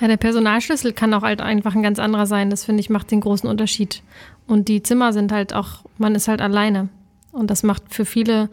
Ja, 0.00 0.08
der 0.08 0.16
Personalschlüssel 0.16 0.92
kann 0.92 1.12
auch 1.14 1.22
halt 1.22 1.40
einfach 1.40 1.74
ein 1.74 1.82
ganz 1.82 1.98
anderer 1.98 2.26
sein. 2.26 2.50
Das 2.50 2.64
finde 2.64 2.80
ich 2.80 2.90
macht 2.90 3.10
den 3.10 3.20
großen 3.20 3.48
Unterschied. 3.48 4.02
Und 4.46 4.68
die 4.68 4.82
Zimmer 4.82 5.12
sind 5.12 5.32
halt 5.32 5.54
auch, 5.54 5.84
man 5.98 6.14
ist 6.14 6.28
halt 6.28 6.40
alleine. 6.40 6.88
Und 7.32 7.50
das 7.50 7.62
macht 7.62 7.82
für 7.90 8.04
viele 8.04 8.48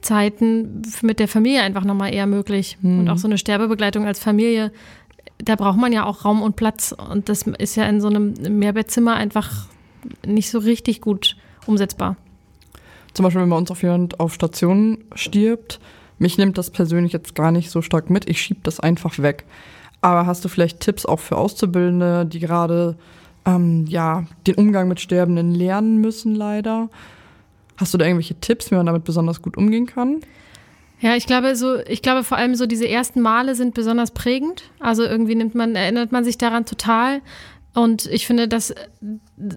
Zeiten 0.00 0.82
mit 1.02 1.18
der 1.18 1.28
Familie 1.28 1.62
einfach 1.62 1.84
nochmal 1.84 2.14
eher 2.14 2.26
möglich. 2.26 2.78
Mhm. 2.80 3.00
Und 3.00 3.08
auch 3.10 3.18
so 3.18 3.26
eine 3.26 3.38
Sterbebegleitung 3.38 4.06
als 4.06 4.20
Familie, 4.20 4.72
da 5.38 5.56
braucht 5.56 5.78
man 5.78 5.92
ja 5.92 6.04
auch 6.04 6.24
Raum 6.24 6.42
und 6.42 6.56
Platz. 6.56 6.92
Und 6.92 7.28
das 7.28 7.42
ist 7.42 7.76
ja 7.76 7.84
in 7.84 8.00
so 8.00 8.08
einem 8.08 8.34
Mehrbettzimmer 8.58 9.14
einfach 9.14 9.66
nicht 10.26 10.50
so 10.50 10.58
richtig 10.58 11.00
gut 11.00 11.36
umsetzbar. 11.66 12.16
Zum 13.14 13.24
Beispiel, 13.24 13.42
wenn 13.42 13.50
bei 13.50 13.56
uns 13.56 13.70
auf 13.70 13.82
jemand 13.82 14.20
auf 14.20 14.34
Station 14.34 14.98
stirbt, 15.14 15.80
mich 16.18 16.38
nimmt 16.38 16.58
das 16.58 16.70
persönlich 16.70 17.12
jetzt 17.12 17.34
gar 17.34 17.52
nicht 17.52 17.70
so 17.70 17.82
stark 17.82 18.10
mit. 18.10 18.28
Ich 18.28 18.40
schiebe 18.40 18.60
das 18.62 18.80
einfach 18.80 19.18
weg. 19.18 19.44
Aber 20.04 20.26
hast 20.26 20.44
du 20.44 20.50
vielleicht 20.50 20.80
Tipps 20.80 21.06
auch 21.06 21.18
für 21.18 21.38
Auszubildende, 21.38 22.26
die 22.26 22.38
gerade 22.38 22.94
ähm, 23.46 23.86
ja, 23.88 24.26
den 24.46 24.56
Umgang 24.56 24.86
mit 24.86 25.00
Sterbenden 25.00 25.54
lernen 25.54 25.96
müssen, 25.96 26.34
leider? 26.34 26.90
Hast 27.78 27.94
du 27.94 27.98
da 27.98 28.04
irgendwelche 28.04 28.34
Tipps, 28.34 28.70
wie 28.70 28.74
man 28.74 28.84
damit 28.84 29.04
besonders 29.04 29.40
gut 29.40 29.56
umgehen 29.56 29.86
kann? 29.86 30.20
Ja, 31.00 31.16
ich 31.16 31.26
glaube 31.26 31.56
so, 31.56 31.78
ich 31.86 32.02
glaube 32.02 32.22
vor 32.22 32.36
allem 32.36 32.54
so 32.54 32.66
diese 32.66 32.86
ersten 32.86 33.22
Male 33.22 33.54
sind 33.54 33.72
besonders 33.72 34.10
prägend. 34.10 34.64
Also 34.78 35.04
irgendwie 35.04 35.36
nimmt 35.36 35.54
man, 35.54 35.74
erinnert 35.74 36.12
man 36.12 36.22
sich 36.22 36.36
daran 36.36 36.66
total. 36.66 37.22
Und 37.72 38.04
ich 38.04 38.26
finde, 38.26 38.46
dass 38.46 38.74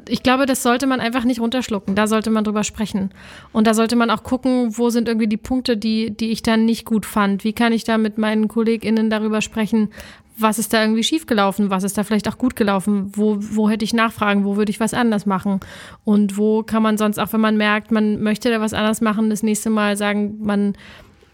ich 0.08 0.24
glaube, 0.24 0.46
das 0.46 0.64
sollte 0.64 0.88
man 0.88 1.02
einfach 1.02 1.26
nicht 1.26 1.42
runterschlucken. 1.42 1.94
Da 1.94 2.08
sollte 2.08 2.30
man 2.30 2.46
drüber 2.46 2.64
sprechen. 2.64 3.12
Und 3.52 3.68
da 3.68 3.74
sollte 3.74 3.98
man 3.98 4.10
auch 4.12 4.24
gucken, 4.24 4.78
wo 4.78 4.90
sind 4.92 5.10
irgendwie 5.10 5.28
die 5.28 5.36
Punkte, 5.36 5.76
die, 5.76 6.10
die 6.16 6.32
ich 6.32 6.42
dann 6.42 6.64
nicht 6.64 6.86
gut 6.86 7.06
fand. 7.06 7.44
Wie 7.44 7.52
kann 7.52 7.74
ich 7.74 7.84
da 7.84 7.98
mit 7.98 8.18
meinen 8.18 8.48
KollegInnen 8.48 9.10
darüber 9.10 9.42
sprechen? 9.42 9.90
Was 10.40 10.60
ist 10.60 10.74
da 10.74 10.82
irgendwie 10.84 11.04
schiefgelaufen? 11.04 11.70
Was 11.70 11.84
ist 11.84 11.98
da 11.98 12.04
vielleicht 12.04 12.28
auch 12.28 12.38
gut 12.38 12.56
gelaufen? 12.56 13.12
Wo, 13.16 13.38
wo 13.40 13.70
hätte 13.70 13.86
ich 13.86 13.94
nachfragen? 13.94 14.46
Wo 14.46 14.56
würde 14.56 14.70
ich 14.70 14.80
was 14.80 14.94
anders 14.94 15.26
machen? 15.26 15.60
Und 16.04 16.38
wo 16.38 16.64
kann 16.64 16.84
man 16.84 16.98
sonst 16.98 17.18
auch, 17.20 17.34
wenn 17.34 17.42
man 17.42 17.58
merkt, 17.58 17.92
man 17.92 18.22
möchte 18.22 18.50
da 18.50 18.62
was 18.62 18.74
anders 18.74 19.02
machen, 19.02 19.30
das 19.30 19.44
nächste 19.44 19.70
Mal 19.70 19.98
sagen, 19.98 20.38
man, 20.40 20.76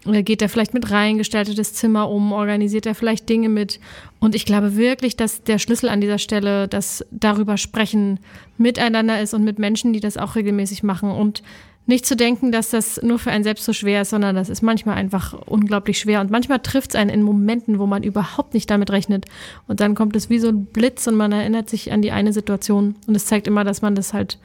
geht 0.04 0.42
er 0.42 0.48
vielleicht 0.48 0.74
mit 0.74 0.90
rein, 0.90 1.18
gestaltet 1.18 1.58
das 1.58 1.72
Zimmer 1.72 2.10
um, 2.10 2.32
organisiert 2.32 2.86
er 2.86 2.94
vielleicht 2.94 3.28
Dinge 3.28 3.48
mit. 3.48 3.80
Und 4.20 4.34
ich 4.34 4.44
glaube 4.44 4.76
wirklich, 4.76 5.16
dass 5.16 5.42
der 5.42 5.58
Schlüssel 5.58 5.88
an 5.88 6.00
dieser 6.00 6.18
Stelle, 6.18 6.68
dass 6.68 7.04
darüber 7.10 7.56
sprechen 7.56 8.20
miteinander 8.58 9.20
ist 9.20 9.34
und 9.34 9.44
mit 9.44 9.58
Menschen, 9.58 9.92
die 9.92 10.00
das 10.00 10.16
auch 10.16 10.36
regelmäßig 10.36 10.82
machen. 10.82 11.10
Und 11.10 11.42
nicht 11.86 12.06
zu 12.06 12.16
denken, 12.16 12.50
dass 12.50 12.70
das 12.70 13.02
nur 13.02 13.18
für 13.18 13.30
einen 13.30 13.44
selbst 13.44 13.64
so 13.64 13.72
schwer 13.72 14.02
ist, 14.02 14.10
sondern 14.10 14.34
das 14.34 14.48
ist 14.48 14.62
manchmal 14.62 14.96
einfach 14.96 15.34
unglaublich 15.46 15.98
schwer. 15.98 16.20
Und 16.20 16.30
manchmal 16.30 16.60
trifft 16.60 16.90
es 16.90 16.96
einen 16.96 17.10
in 17.10 17.22
Momenten, 17.22 17.78
wo 17.78 17.86
man 17.86 18.02
überhaupt 18.02 18.54
nicht 18.54 18.70
damit 18.70 18.90
rechnet. 18.90 19.26
Und 19.66 19.80
dann 19.80 19.94
kommt 19.94 20.16
es 20.16 20.30
wie 20.30 20.38
so 20.38 20.48
ein 20.48 20.64
Blitz 20.64 21.06
und 21.06 21.14
man 21.14 21.32
erinnert 21.32 21.68
sich 21.68 21.92
an 21.92 22.00
die 22.00 22.10
eine 22.10 22.32
Situation. 22.32 22.96
Und 23.06 23.14
es 23.14 23.26
zeigt 23.26 23.46
immer, 23.46 23.64
dass 23.64 23.82
man 23.82 23.94
das 23.94 24.14
halt 24.14 24.38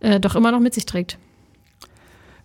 äh, 0.00 0.20
doch 0.20 0.36
immer 0.36 0.52
noch 0.52 0.60
mit 0.60 0.72
sich 0.72 0.86
trägt. 0.86 1.18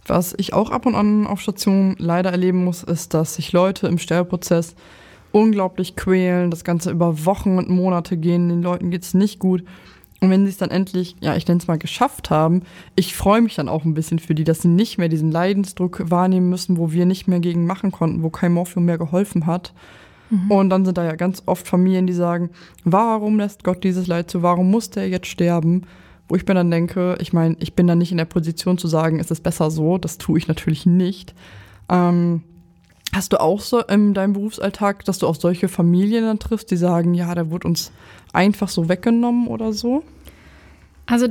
Was 0.06 0.34
ich 0.38 0.54
auch 0.54 0.72
ab 0.72 0.86
und 0.86 0.96
an 0.96 1.28
auf 1.28 1.40
Station 1.40 1.96
leider 1.98 2.32
erleben 2.32 2.66
muss, 2.66 2.84
ist, 2.84 3.14
dass 3.14 3.36
sich 3.36 3.54
Leute 3.54 3.88
im 3.88 4.00
Sterbeprozess 4.00 4.76
unglaublich 5.32 5.96
quälen, 5.96 6.52
das 6.52 6.64
Ganze 6.64 6.92
über 6.92 7.26
Wochen 7.26 7.58
und 7.58 7.70
Monate 7.70 8.18
gehen, 8.18 8.50
den 8.50 8.62
Leuten 8.62 8.92
geht 8.92 9.04
es 9.04 9.14
nicht 9.14 9.40
gut. 9.40 9.64
Und 10.22 10.30
wenn 10.30 10.46
sie 10.46 10.52
es 10.52 10.58
dann 10.58 10.70
endlich, 10.70 11.16
ja, 11.20 11.36
ich 11.36 11.48
nenne 11.48 11.60
es 11.60 11.68
mal, 11.68 11.80
geschafft 11.80 12.30
haben, 12.30 12.62
ich 12.96 13.16
freue 13.16 13.42
mich 13.42 13.56
dann 13.56 13.68
auch 13.68 13.86
ein 13.86 13.96
bisschen 13.96 14.20
für 14.20 14.36
die, 14.36 14.44
dass 14.44 14.62
sie 14.62 14.68
nicht 14.68 15.00
mehr 15.00 15.10
diesen 15.10 15.32
Leidensdruck 15.32 16.12
wahrnehmen 16.12 16.50
müssen, 16.50 16.78
wo 16.78 16.92
wir 16.92 17.08
nicht 17.08 17.28
mehr 17.28 17.40
gegen 17.40 17.66
machen 17.66 17.92
konnten, 17.92 18.22
wo 18.22 18.30
kein 18.30 18.54
Morphium 18.54 18.86
mehr 18.86 19.00
geholfen 19.00 19.48
hat. 19.48 19.74
Mhm. 20.30 20.52
Und 20.52 20.70
dann 20.70 20.86
sind 20.86 20.98
da 20.98 21.04
ja 21.04 21.16
ganz 21.16 21.42
oft 21.48 21.68
Familien, 21.68 22.06
die 22.06 22.14
sagen, 22.14 22.52
warum 22.84 23.40
lässt 23.40 23.64
Gott 23.64 23.84
dieses 23.84 24.06
Leid 24.06 24.30
zu, 24.30 24.44
warum 24.44 24.70
muss 24.70 24.92
der 24.92 25.10
jetzt 25.10 25.28
sterben? 25.28 25.88
wo 26.32 26.36
ich 26.38 26.48
mir 26.48 26.54
dann 26.54 26.72
denke, 26.72 27.18
ich 27.20 27.34
meine, 27.34 27.58
ich 27.60 27.74
bin 27.76 27.88
dann 27.88 27.98
nicht 27.98 28.12
in 28.12 28.18
der 28.18 28.24
Position 28.24 28.78
zu 28.78 28.88
sagen, 28.88 29.20
ist 29.20 29.32
es 29.32 29.42
besser 29.42 29.70
so, 29.70 29.98
das 29.98 30.18
tue 30.18 30.38
ich 30.38 30.48
natürlich 30.48 30.86
nicht. 30.86 31.36
Ähm, 31.90 32.44
hast 33.14 33.34
du 33.34 33.40
auch 33.40 33.62
so 33.62 33.82
in 33.82 34.14
deinem 34.14 34.34
Berufsalltag, 34.34 35.06
dass 35.06 35.20
du 35.20 35.28
auch 35.28 35.36
solche 35.36 35.68
Familien 35.68 36.26
dann 36.26 36.40
triffst, 36.40 36.72
die 36.72 36.78
sagen, 36.78 37.14
ja, 37.14 37.34
da 37.36 37.50
wurde 37.50 37.68
uns 37.68 37.92
einfach 38.34 38.70
so 38.70 38.90
weggenommen 38.90 39.48
oder 39.48 39.74
so? 39.74 40.04
Also 41.06 41.28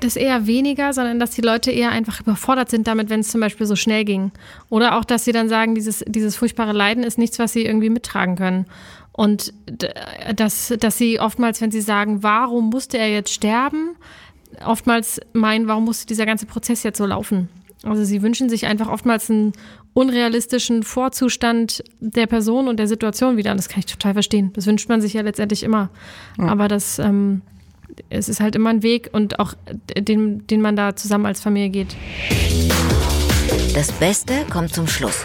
das 0.00 0.16
eher 0.16 0.46
weniger, 0.46 0.92
sondern 0.92 1.18
dass 1.18 1.30
die 1.32 1.40
Leute 1.40 1.70
eher 1.70 1.90
einfach 1.90 2.20
überfordert 2.20 2.70
sind 2.70 2.86
damit, 2.86 3.10
wenn 3.10 3.20
es 3.20 3.28
zum 3.28 3.40
Beispiel 3.40 3.66
so 3.66 3.76
schnell 3.76 4.04
ging. 4.04 4.32
Oder 4.68 4.96
auch, 4.96 5.04
dass 5.04 5.24
sie 5.24 5.32
dann 5.32 5.48
sagen, 5.48 5.74
dieses, 5.74 6.04
dieses 6.06 6.36
furchtbare 6.36 6.72
Leiden 6.72 7.04
ist 7.04 7.18
nichts, 7.18 7.38
was 7.38 7.52
sie 7.52 7.64
irgendwie 7.64 7.90
mittragen 7.90 8.36
können. 8.36 8.66
Und 9.12 9.52
dass, 10.34 10.72
dass 10.78 10.98
sie 10.98 11.20
oftmals, 11.20 11.60
wenn 11.60 11.70
sie 11.70 11.80
sagen, 11.80 12.22
warum 12.22 12.70
musste 12.70 12.98
er 12.98 13.10
jetzt 13.10 13.32
sterben, 13.32 13.96
oftmals 14.64 15.20
meinen, 15.32 15.68
warum 15.68 15.84
muss 15.84 16.06
dieser 16.06 16.26
ganze 16.26 16.46
Prozess 16.46 16.82
jetzt 16.82 16.98
so 16.98 17.06
laufen? 17.06 17.48
Also 17.84 18.04
sie 18.04 18.22
wünschen 18.22 18.48
sich 18.48 18.66
einfach 18.66 18.88
oftmals 18.88 19.28
einen 19.30 19.52
unrealistischen 19.94 20.82
Vorzustand 20.82 21.82
der 22.00 22.26
Person 22.26 22.68
und 22.68 22.78
der 22.78 22.86
Situation 22.86 23.36
wieder. 23.36 23.50
Und 23.50 23.56
das 23.56 23.68
kann 23.68 23.80
ich 23.80 23.86
total 23.86 24.12
verstehen. 24.14 24.52
Das 24.54 24.66
wünscht 24.66 24.88
man 24.88 25.00
sich 25.00 25.14
ja 25.14 25.22
letztendlich 25.22 25.62
immer. 25.62 25.90
Ja. 26.38 26.46
Aber 26.46 26.68
das, 26.68 26.98
ähm, 26.98 27.42
es 28.08 28.28
ist 28.28 28.40
halt 28.40 28.54
immer 28.54 28.70
ein 28.70 28.82
Weg 28.82 29.10
und 29.12 29.38
auch 29.38 29.54
den, 29.98 30.46
den 30.46 30.60
man 30.60 30.76
da 30.76 30.94
zusammen 30.96 31.26
als 31.26 31.40
Familie 31.40 31.70
geht. 31.70 31.96
Das 33.74 33.90
Beste 33.92 34.44
kommt 34.50 34.74
zum 34.74 34.86
Schluss. 34.86 35.24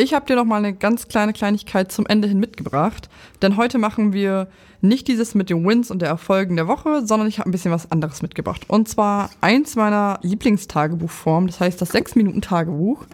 Ich 0.00 0.14
habe 0.14 0.26
dir 0.26 0.36
noch 0.36 0.44
mal 0.44 0.58
eine 0.58 0.74
ganz 0.74 1.08
kleine 1.08 1.32
Kleinigkeit 1.32 1.90
zum 1.90 2.06
Ende 2.06 2.28
hin 2.28 2.38
mitgebracht, 2.38 3.08
denn 3.42 3.56
heute 3.56 3.78
machen 3.78 4.12
wir 4.12 4.46
nicht 4.80 5.08
dieses 5.08 5.34
mit 5.34 5.50
den 5.50 5.66
Wins 5.66 5.90
und 5.90 6.00
der 6.00 6.08
Erfolgen 6.08 6.54
der 6.54 6.68
Woche, 6.68 7.04
sondern 7.04 7.26
ich 7.26 7.40
habe 7.40 7.50
ein 7.50 7.52
bisschen 7.52 7.72
was 7.72 7.90
anderes 7.90 8.22
mitgebracht. 8.22 8.62
Und 8.68 8.88
zwar 8.88 9.30
eins 9.40 9.74
meiner 9.74 10.20
Lieblingstagebuchformen, 10.22 11.48
das 11.48 11.58
heißt 11.58 11.82
das 11.82 11.92
6-Minuten-Tagebuch. 11.92 13.06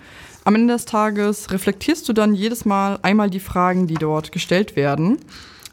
Am 0.45 0.55
Ende 0.57 0.75
des 0.75 0.85
Tages 0.85 1.51
reflektierst 1.51 2.07
du 2.07 2.13
dann 2.13 2.35
jedes 2.35 2.67
Mal 2.67 2.99
einmal 3.01 3.31
die 3.31 3.41
Fragen, 3.41 3.87
die 3.87 3.95
dort 3.95 4.31
gestellt 4.31 4.77
werden. 4.77 5.17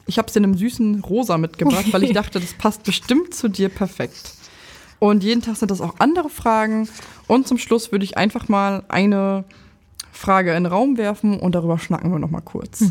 Ich 0.05 0.17
habe 0.17 0.29
es 0.29 0.35
in 0.37 0.45
einem 0.45 0.55
süßen 0.55 1.01
Rosa 1.01 1.37
mitgebracht, 1.37 1.91
weil 1.91 2.03
ich 2.03 2.13
dachte, 2.13 2.39
das 2.39 2.53
passt 2.53 2.83
bestimmt 2.83 3.33
zu 3.33 3.49
dir 3.49 3.67
perfekt. 3.67 4.35
Und 4.99 5.25
jeden 5.25 5.41
Tag 5.41 5.57
sind 5.57 5.71
das 5.71 5.81
auch 5.81 5.95
andere 5.97 6.29
Fragen. 6.29 6.87
Und 7.27 7.49
zum 7.49 7.57
Schluss 7.57 7.91
würde 7.91 8.05
ich 8.05 8.15
einfach 8.15 8.47
mal 8.47 8.85
eine 8.87 9.43
Frage 10.11 10.51
in 10.51 10.63
den 10.63 10.71
Raum 10.71 10.97
werfen 10.97 11.39
und 11.39 11.55
darüber 11.55 11.79
schnacken 11.79 12.11
wir 12.11 12.19
noch 12.19 12.29
mal 12.29 12.41
kurz. 12.41 12.81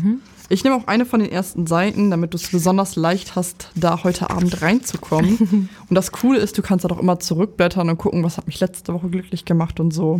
Ich 0.49 0.65
nehme 0.65 0.75
auch 0.75 0.87
eine 0.87 1.05
von 1.05 1.21
den 1.21 1.31
ersten 1.31 1.65
Seiten, 1.65 2.11
damit 2.11 2.33
du 2.33 2.37
es 2.37 2.49
besonders 2.49 2.97
leicht 2.97 3.37
hast, 3.37 3.69
da 3.75 4.03
heute 4.03 4.29
Abend 4.29 4.61
reinzukommen. 4.61 5.69
und 5.89 5.95
das 5.95 6.11
Coole 6.11 6.39
ist, 6.39 6.57
du 6.57 6.61
kannst 6.61 6.83
da 6.83 6.89
doch 6.89 6.99
immer 6.99 7.19
zurückblättern 7.19 7.89
und 7.89 7.97
gucken, 7.97 8.23
was 8.23 8.37
hat 8.37 8.47
mich 8.47 8.59
letzte 8.59 8.93
Woche 8.93 9.07
glücklich 9.09 9.45
gemacht 9.45 9.79
und 9.79 9.91
so. 9.91 10.19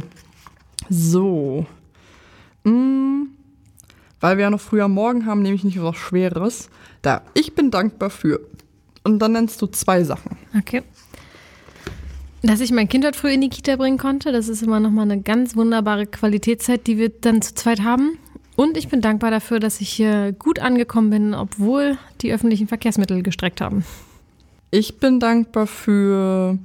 So. 0.89 1.65
Mm. 2.63 3.23
Weil 4.21 4.37
wir 4.37 4.43
ja 4.43 4.49
noch 4.49 4.61
früher 4.61 4.87
Morgen 4.87 5.25
haben, 5.25 5.41
nehme 5.41 5.55
ich 5.55 5.63
nicht 5.63 5.81
was 5.81 5.97
Schweres. 5.97 6.69
Da, 7.01 7.23
ich 7.33 7.55
bin 7.55 7.71
dankbar 7.71 8.09
für. 8.09 8.39
Und 9.03 9.19
dann 9.19 9.33
nennst 9.33 9.61
du 9.61 9.67
zwei 9.67 10.03
Sachen. 10.03 10.37
Okay. 10.57 10.83
Dass 12.43 12.59
ich 12.59 12.71
mein 12.71 12.89
Kind 12.89 13.05
heute 13.05 13.17
früh 13.17 13.31
in 13.31 13.41
die 13.41 13.49
Kita 13.49 13.75
bringen 13.75 13.99
konnte, 13.99 14.31
das 14.31 14.49
ist 14.49 14.63
immer 14.63 14.79
nochmal 14.79 15.03
eine 15.03 15.21
ganz 15.21 15.55
wunderbare 15.55 16.07
Qualitätszeit, 16.07 16.87
die 16.87 16.97
wir 16.97 17.09
dann 17.09 17.41
zu 17.41 17.53
zweit 17.53 17.81
haben. 17.81 18.17
Und 18.55 18.77
ich 18.77 18.89
bin 18.89 19.01
dankbar 19.01 19.29
dafür, 19.29 19.59
dass 19.59 19.79
ich 19.79 19.89
hier 19.89 20.33
gut 20.33 20.59
angekommen 20.59 21.11
bin, 21.11 21.33
obwohl 21.35 21.97
die 22.21 22.33
öffentlichen 22.33 22.67
Verkehrsmittel 22.67 23.21
gestreckt 23.21 23.61
haben. 23.61 23.85
Ich 24.71 24.97
bin 24.97 25.19
dankbar 25.19 25.67
für, 25.67 26.57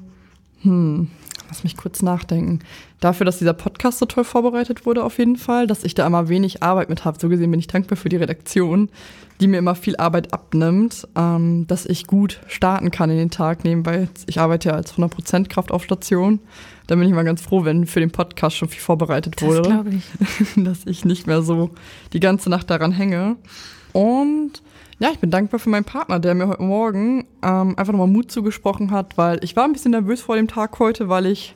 hm, 0.62 1.08
lass 1.56 1.64
mich 1.64 1.76
kurz 1.76 2.02
nachdenken. 2.02 2.58
Dafür, 3.00 3.24
dass 3.24 3.38
dieser 3.38 3.54
Podcast 3.54 3.98
so 3.98 4.06
toll 4.06 4.24
vorbereitet 4.24 4.84
wurde, 4.84 5.04
auf 5.04 5.18
jeden 5.18 5.36
Fall, 5.36 5.66
dass 5.66 5.84
ich 5.84 5.94
da 5.94 6.06
immer 6.06 6.28
wenig 6.28 6.62
Arbeit 6.62 6.90
mit 6.90 7.04
habe. 7.06 7.18
So 7.18 7.28
gesehen 7.30 7.50
bin 7.50 7.60
ich 7.60 7.66
dankbar 7.66 7.96
für 7.96 8.10
die 8.10 8.16
Redaktion, 8.16 8.90
die 9.40 9.46
mir 9.46 9.58
immer 9.58 9.74
viel 9.74 9.96
Arbeit 9.96 10.34
abnimmt, 10.34 11.08
ähm, 11.16 11.66
dass 11.66 11.86
ich 11.86 12.06
gut 12.06 12.40
starten 12.46 12.90
kann 12.90 13.08
in 13.10 13.16
den 13.16 13.30
Tag 13.30 13.64
nebenbei. 13.64 14.08
Ich 14.26 14.38
arbeite 14.38 14.68
ja 14.68 14.74
als 14.74 14.94
100% 14.94 15.48
Kraft 15.48 15.72
auf 15.72 15.84
Station. 15.84 16.40
Da 16.88 16.94
bin 16.94 17.08
ich 17.08 17.14
mal 17.14 17.24
ganz 17.24 17.40
froh, 17.40 17.64
wenn 17.64 17.86
für 17.86 18.00
den 18.00 18.10
Podcast 18.10 18.56
schon 18.56 18.68
viel 18.68 18.80
vorbereitet 18.80 19.40
Das 19.40 19.48
wurde. 19.48 19.62
glaube 19.62 19.90
ich. 19.90 20.04
dass 20.56 20.84
ich 20.84 21.06
nicht 21.06 21.26
mehr 21.26 21.40
so 21.40 21.70
die 22.12 22.20
ganze 22.20 22.50
Nacht 22.50 22.68
daran 22.68 22.92
hänge. 22.92 23.36
Und 23.92 24.62
ja, 24.98 25.10
ich 25.10 25.18
bin 25.18 25.30
dankbar 25.30 25.60
für 25.60 25.68
meinen 25.68 25.84
Partner, 25.84 26.18
der 26.18 26.34
mir 26.34 26.48
heute 26.48 26.62
Morgen 26.62 27.26
ähm, 27.42 27.74
einfach 27.76 27.92
nochmal 27.92 28.06
Mut 28.06 28.30
zugesprochen 28.30 28.90
hat, 28.90 29.18
weil 29.18 29.42
ich 29.44 29.54
war 29.54 29.64
ein 29.64 29.72
bisschen 29.72 29.90
nervös 29.90 30.22
vor 30.22 30.36
dem 30.36 30.48
Tag 30.48 30.78
heute, 30.78 31.08
weil 31.08 31.26
ich 31.26 31.54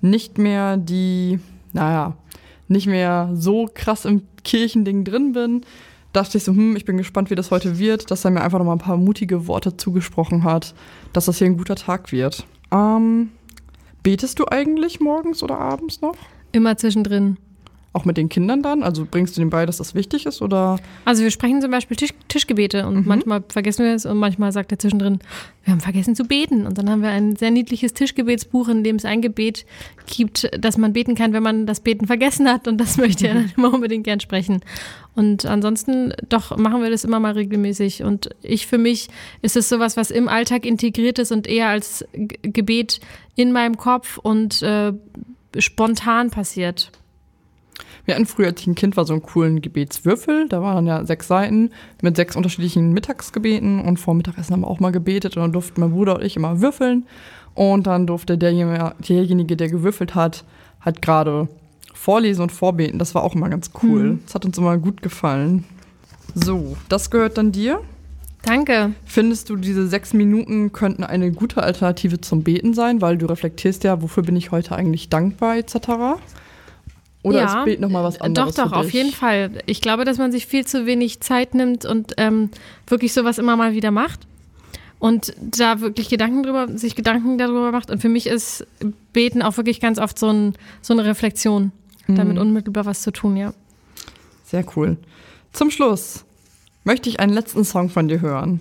nicht 0.00 0.38
mehr 0.38 0.76
die, 0.76 1.38
naja, 1.72 2.16
nicht 2.66 2.86
mehr 2.86 3.30
so 3.34 3.68
krass 3.72 4.04
im 4.04 4.22
Kirchending 4.42 5.04
drin 5.04 5.32
bin. 5.32 5.62
Dachte 6.12 6.38
ich 6.38 6.44
so, 6.44 6.52
hm, 6.52 6.74
ich 6.74 6.84
bin 6.84 6.96
gespannt, 6.96 7.30
wie 7.30 7.36
das 7.36 7.52
heute 7.52 7.78
wird, 7.78 8.10
dass 8.10 8.24
er 8.24 8.32
mir 8.32 8.40
einfach 8.40 8.58
nochmal 8.58 8.74
ein 8.74 8.80
paar 8.80 8.96
mutige 8.96 9.46
Worte 9.46 9.76
zugesprochen 9.76 10.42
hat, 10.42 10.74
dass 11.12 11.26
das 11.26 11.38
hier 11.38 11.46
ein 11.46 11.56
guter 11.56 11.76
Tag 11.76 12.10
wird. 12.10 12.44
Ähm, 12.72 13.30
betest 14.02 14.40
du 14.40 14.46
eigentlich 14.48 14.98
morgens 14.98 15.44
oder 15.44 15.58
abends 15.58 16.00
noch? 16.00 16.16
Immer 16.50 16.76
zwischendrin. 16.76 17.36
Auch 17.92 18.04
mit 18.04 18.16
den 18.16 18.28
Kindern 18.28 18.62
dann? 18.62 18.84
Also 18.84 19.04
bringst 19.10 19.36
du 19.36 19.40
denen 19.40 19.50
bei, 19.50 19.66
dass 19.66 19.78
das 19.78 19.96
wichtig 19.96 20.24
ist? 20.24 20.42
Oder 20.42 20.78
Also 21.04 21.24
wir 21.24 21.30
sprechen 21.32 21.60
zum 21.60 21.72
Beispiel 21.72 21.96
Tisch, 21.96 22.14
Tischgebete 22.28 22.86
und 22.86 23.04
manchmal 23.04 23.42
vergessen 23.48 23.84
wir 23.84 23.94
es 23.94 24.06
und 24.06 24.16
manchmal 24.16 24.52
sagt 24.52 24.70
er 24.70 24.78
zwischendrin, 24.78 25.18
wir 25.64 25.72
haben 25.72 25.80
vergessen 25.80 26.14
zu 26.14 26.22
beten. 26.24 26.66
Und 26.66 26.78
dann 26.78 26.88
haben 26.88 27.02
wir 27.02 27.08
ein 27.08 27.34
sehr 27.34 27.50
niedliches 27.50 27.92
Tischgebetsbuch, 27.92 28.68
in 28.68 28.84
dem 28.84 28.94
es 28.94 29.04
ein 29.04 29.22
Gebet 29.22 29.66
gibt, 30.06 30.48
dass 30.56 30.78
man 30.78 30.92
beten 30.92 31.16
kann, 31.16 31.32
wenn 31.32 31.42
man 31.42 31.66
das 31.66 31.80
Beten 31.80 32.06
vergessen 32.06 32.48
hat. 32.48 32.68
Und 32.68 32.78
das 32.78 32.96
möchte 32.96 33.26
er 33.26 33.34
dann 33.34 33.52
immer 33.56 33.74
unbedingt 33.74 34.04
gern 34.04 34.20
sprechen. 34.20 34.60
Und 35.16 35.44
ansonsten 35.44 36.14
doch 36.28 36.56
machen 36.56 36.82
wir 36.82 36.90
das 36.90 37.04
immer 37.04 37.18
mal 37.18 37.32
regelmäßig. 37.32 38.04
Und 38.04 38.30
ich 38.42 38.68
für 38.68 38.78
mich 38.78 39.08
ist 39.42 39.56
es 39.56 39.68
sowas, 39.68 39.96
was 39.96 40.12
im 40.12 40.28
Alltag 40.28 40.64
integriert 40.64 41.18
ist 41.18 41.32
und 41.32 41.48
eher 41.48 41.68
als 41.68 42.04
Gebet 42.12 43.00
in 43.34 43.50
meinem 43.50 43.76
Kopf 43.76 44.16
und 44.16 44.62
äh, 44.62 44.92
spontan 45.58 46.30
passiert. 46.30 46.92
Wir 48.04 48.14
hatten 48.14 48.26
früher, 48.26 48.48
als 48.48 48.60
ich 48.60 48.66
ein 48.66 48.74
Kind 48.74 48.96
war, 48.96 49.04
so 49.04 49.12
einen 49.12 49.22
coolen 49.22 49.60
Gebetswürfel. 49.60 50.48
Da 50.48 50.62
waren 50.62 50.76
dann 50.76 50.86
ja 50.86 51.04
sechs 51.04 51.28
Seiten 51.28 51.70
mit 52.02 52.16
sechs 52.16 52.36
unterschiedlichen 52.36 52.92
Mittagsgebeten. 52.92 53.80
Und 53.80 53.98
vor 53.98 54.14
Mittagessen 54.14 54.52
haben 54.52 54.62
wir 54.62 54.68
auch 54.68 54.80
mal 54.80 54.92
gebetet. 54.92 55.36
Und 55.36 55.42
dann 55.42 55.52
durften 55.52 55.80
mein 55.80 55.92
Bruder 55.92 56.16
und 56.16 56.24
ich 56.24 56.36
immer 56.36 56.60
würfeln. 56.60 57.06
Und 57.54 57.86
dann 57.86 58.06
durfte 58.06 58.38
derjenige, 58.38 58.94
derjenige 59.06 59.56
der 59.56 59.68
gewürfelt 59.68 60.14
hat, 60.14 60.44
halt 60.80 61.02
gerade 61.02 61.48
vorlesen 61.92 62.42
und 62.42 62.52
vorbeten. 62.52 62.98
Das 62.98 63.14
war 63.14 63.22
auch 63.22 63.34
immer 63.34 63.48
ganz 63.48 63.70
cool. 63.82 64.18
Das 64.24 64.34
hat 64.34 64.44
uns 64.46 64.56
immer 64.56 64.78
gut 64.78 65.02
gefallen. 65.02 65.64
So, 66.34 66.76
das 66.88 67.10
gehört 67.10 67.36
dann 67.38 67.52
dir. 67.52 67.80
Danke. 68.42 68.94
Findest 69.04 69.50
du, 69.50 69.56
diese 69.56 69.86
sechs 69.86 70.14
Minuten 70.14 70.72
könnten 70.72 71.04
eine 71.04 71.30
gute 71.30 71.62
Alternative 71.62 72.20
zum 72.20 72.42
Beten 72.42 72.72
sein, 72.72 73.02
weil 73.02 73.18
du 73.18 73.26
reflektierst 73.26 73.84
ja, 73.84 74.00
wofür 74.00 74.22
bin 74.22 74.36
ich 74.36 74.50
heute 74.50 74.74
eigentlich 74.74 75.10
dankbar, 75.10 75.58
etc. 75.58 75.74
Oder 77.22 77.44
ist 77.44 77.64
Beten 77.64 77.82
nochmal 77.82 78.02
was 78.04 78.20
anderes? 78.20 78.54
Doch, 78.54 78.70
doch, 78.70 78.72
auf 78.72 78.90
jeden 78.92 79.12
Fall. 79.12 79.50
Ich 79.66 79.80
glaube, 79.80 80.04
dass 80.04 80.16
man 80.18 80.32
sich 80.32 80.46
viel 80.46 80.66
zu 80.66 80.86
wenig 80.86 81.20
Zeit 81.20 81.54
nimmt 81.54 81.84
und 81.84 82.14
ähm, 82.16 82.50
wirklich 82.86 83.12
sowas 83.12 83.38
immer 83.38 83.56
mal 83.56 83.72
wieder 83.74 83.90
macht. 83.90 84.20
Und 84.98 85.34
da 85.38 85.80
wirklich 85.80 86.08
Gedanken 86.08 86.42
drüber, 86.42 86.66
sich 86.76 86.94
Gedanken 86.94 87.38
darüber 87.38 87.72
macht. 87.72 87.90
Und 87.90 88.00
für 88.00 88.08
mich 88.08 88.26
ist 88.26 88.66
Beten 89.12 89.42
auch 89.42 89.56
wirklich 89.56 89.80
ganz 89.80 89.98
oft 89.98 90.18
so, 90.18 90.30
ein, 90.30 90.54
so 90.82 90.92
eine 90.92 91.04
Reflexion. 91.04 91.72
Damit 92.06 92.34
Mhm. 92.34 92.40
unmittelbar 92.40 92.86
was 92.86 93.02
zu 93.02 93.12
tun, 93.12 93.36
ja. 93.36 93.52
Sehr 94.44 94.64
cool. 94.76 94.96
Zum 95.52 95.70
Schluss 95.70 96.24
möchte 96.84 97.08
ich 97.08 97.20
einen 97.20 97.32
letzten 97.32 97.64
Song 97.64 97.88
von 97.88 98.08
dir 98.08 98.20
hören. 98.20 98.60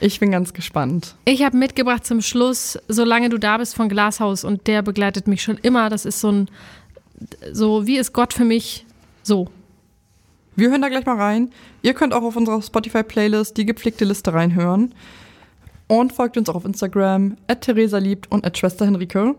Ich 0.00 0.18
bin 0.18 0.32
ganz 0.32 0.52
gespannt. 0.52 1.14
Ich 1.26 1.44
habe 1.44 1.56
mitgebracht 1.56 2.04
zum 2.04 2.22
Schluss, 2.22 2.76
Solange 2.88 3.28
du 3.28 3.38
da 3.38 3.58
bist 3.58 3.76
von 3.76 3.88
Glashaus 3.88 4.42
und 4.42 4.66
der 4.66 4.82
begleitet 4.82 5.28
mich 5.28 5.42
schon 5.42 5.58
immer. 5.58 5.90
Das 5.90 6.04
ist 6.04 6.20
so 6.20 6.28
ein, 6.32 6.48
so 7.52 7.86
wie 7.86 7.98
ist 7.98 8.12
Gott 8.12 8.32
für 8.32 8.44
mich 8.44 8.86
so. 9.22 9.48
Wir 10.54 10.70
hören 10.70 10.82
da 10.82 10.88
gleich 10.88 11.06
mal 11.06 11.16
rein. 11.16 11.50
Ihr 11.82 11.94
könnt 11.94 12.12
auch 12.12 12.22
auf 12.22 12.36
unserer 12.36 12.60
Spotify-Playlist 12.60 13.56
die 13.56 13.64
gepflegte 13.64 14.04
Liste 14.04 14.34
reinhören. 14.34 14.94
Und 15.86 16.12
folgt 16.12 16.36
uns 16.36 16.48
auch 16.48 16.54
auf 16.54 16.64
Instagram, 16.64 17.36
at 17.48 17.62
Theresa 17.62 17.98
liebt 17.98 18.30
und 18.30 18.46
at 18.46 18.56
Schwester 18.56 18.86
Henrike. 18.86 19.34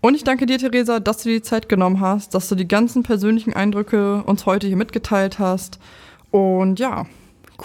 Und 0.00 0.14
ich 0.14 0.24
danke 0.24 0.46
dir, 0.46 0.58
Theresa, 0.58 0.98
dass 0.98 1.22
du 1.22 1.28
dir 1.28 1.36
die 1.36 1.42
Zeit 1.42 1.68
genommen 1.68 2.00
hast, 2.00 2.34
dass 2.34 2.48
du 2.48 2.54
die 2.54 2.68
ganzen 2.68 3.02
persönlichen 3.02 3.52
Eindrücke 3.52 4.22
uns 4.24 4.46
heute 4.46 4.66
hier 4.66 4.76
mitgeteilt 4.76 5.38
hast. 5.38 5.78
Und 6.30 6.78
ja, 6.78 7.06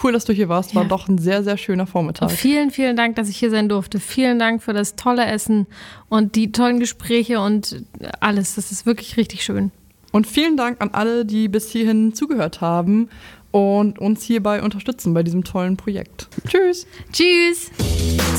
cool, 0.02 0.12
dass 0.12 0.24
du 0.24 0.32
hier 0.32 0.48
warst. 0.48 0.74
War 0.74 0.82
Ja. 0.82 0.88
doch 0.88 1.08
ein 1.08 1.18
sehr, 1.18 1.42
sehr 1.44 1.56
schöner 1.56 1.86
Vormittag. 1.86 2.30
Vielen, 2.30 2.70
vielen 2.70 2.96
Dank, 2.96 3.16
dass 3.16 3.28
ich 3.28 3.36
hier 3.36 3.50
sein 3.50 3.68
durfte. 3.68 4.00
Vielen 4.00 4.38
Dank 4.38 4.62
für 4.62 4.72
das 4.72 4.96
tolle 4.96 5.24
Essen 5.26 5.66
und 6.08 6.34
die 6.34 6.52
tollen 6.52 6.80
Gespräche 6.80 7.40
und 7.40 7.82
alles. 8.20 8.54
Das 8.56 8.72
ist 8.72 8.86
wirklich 8.86 9.16
richtig 9.16 9.44
schön. 9.44 9.70
Und 10.12 10.26
vielen 10.26 10.56
Dank 10.56 10.80
an 10.80 10.90
alle, 10.92 11.24
die 11.26 11.48
bis 11.48 11.70
hierhin 11.70 12.14
zugehört 12.14 12.60
haben 12.60 13.08
und 13.50 13.98
uns 13.98 14.22
hierbei 14.22 14.62
unterstützen 14.62 15.12
bei 15.14 15.22
diesem 15.22 15.44
tollen 15.44 15.76
Projekt. 15.76 16.28
Tschüss! 16.48 16.86
Tschüss! 17.12 17.70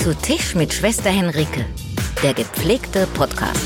Zu 0.01 0.15
Tisch 0.15 0.55
mit 0.55 0.73
Schwester 0.73 1.09
Henrike, 1.09 1.65
der 2.23 2.33
gepflegte 2.33 3.07
Podcast. 3.13 3.61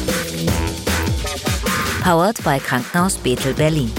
Powered 2.03 2.43
bei 2.43 2.57
Krankenhaus 2.59 3.18
Bethel 3.18 3.53
Berlin. 3.53 3.91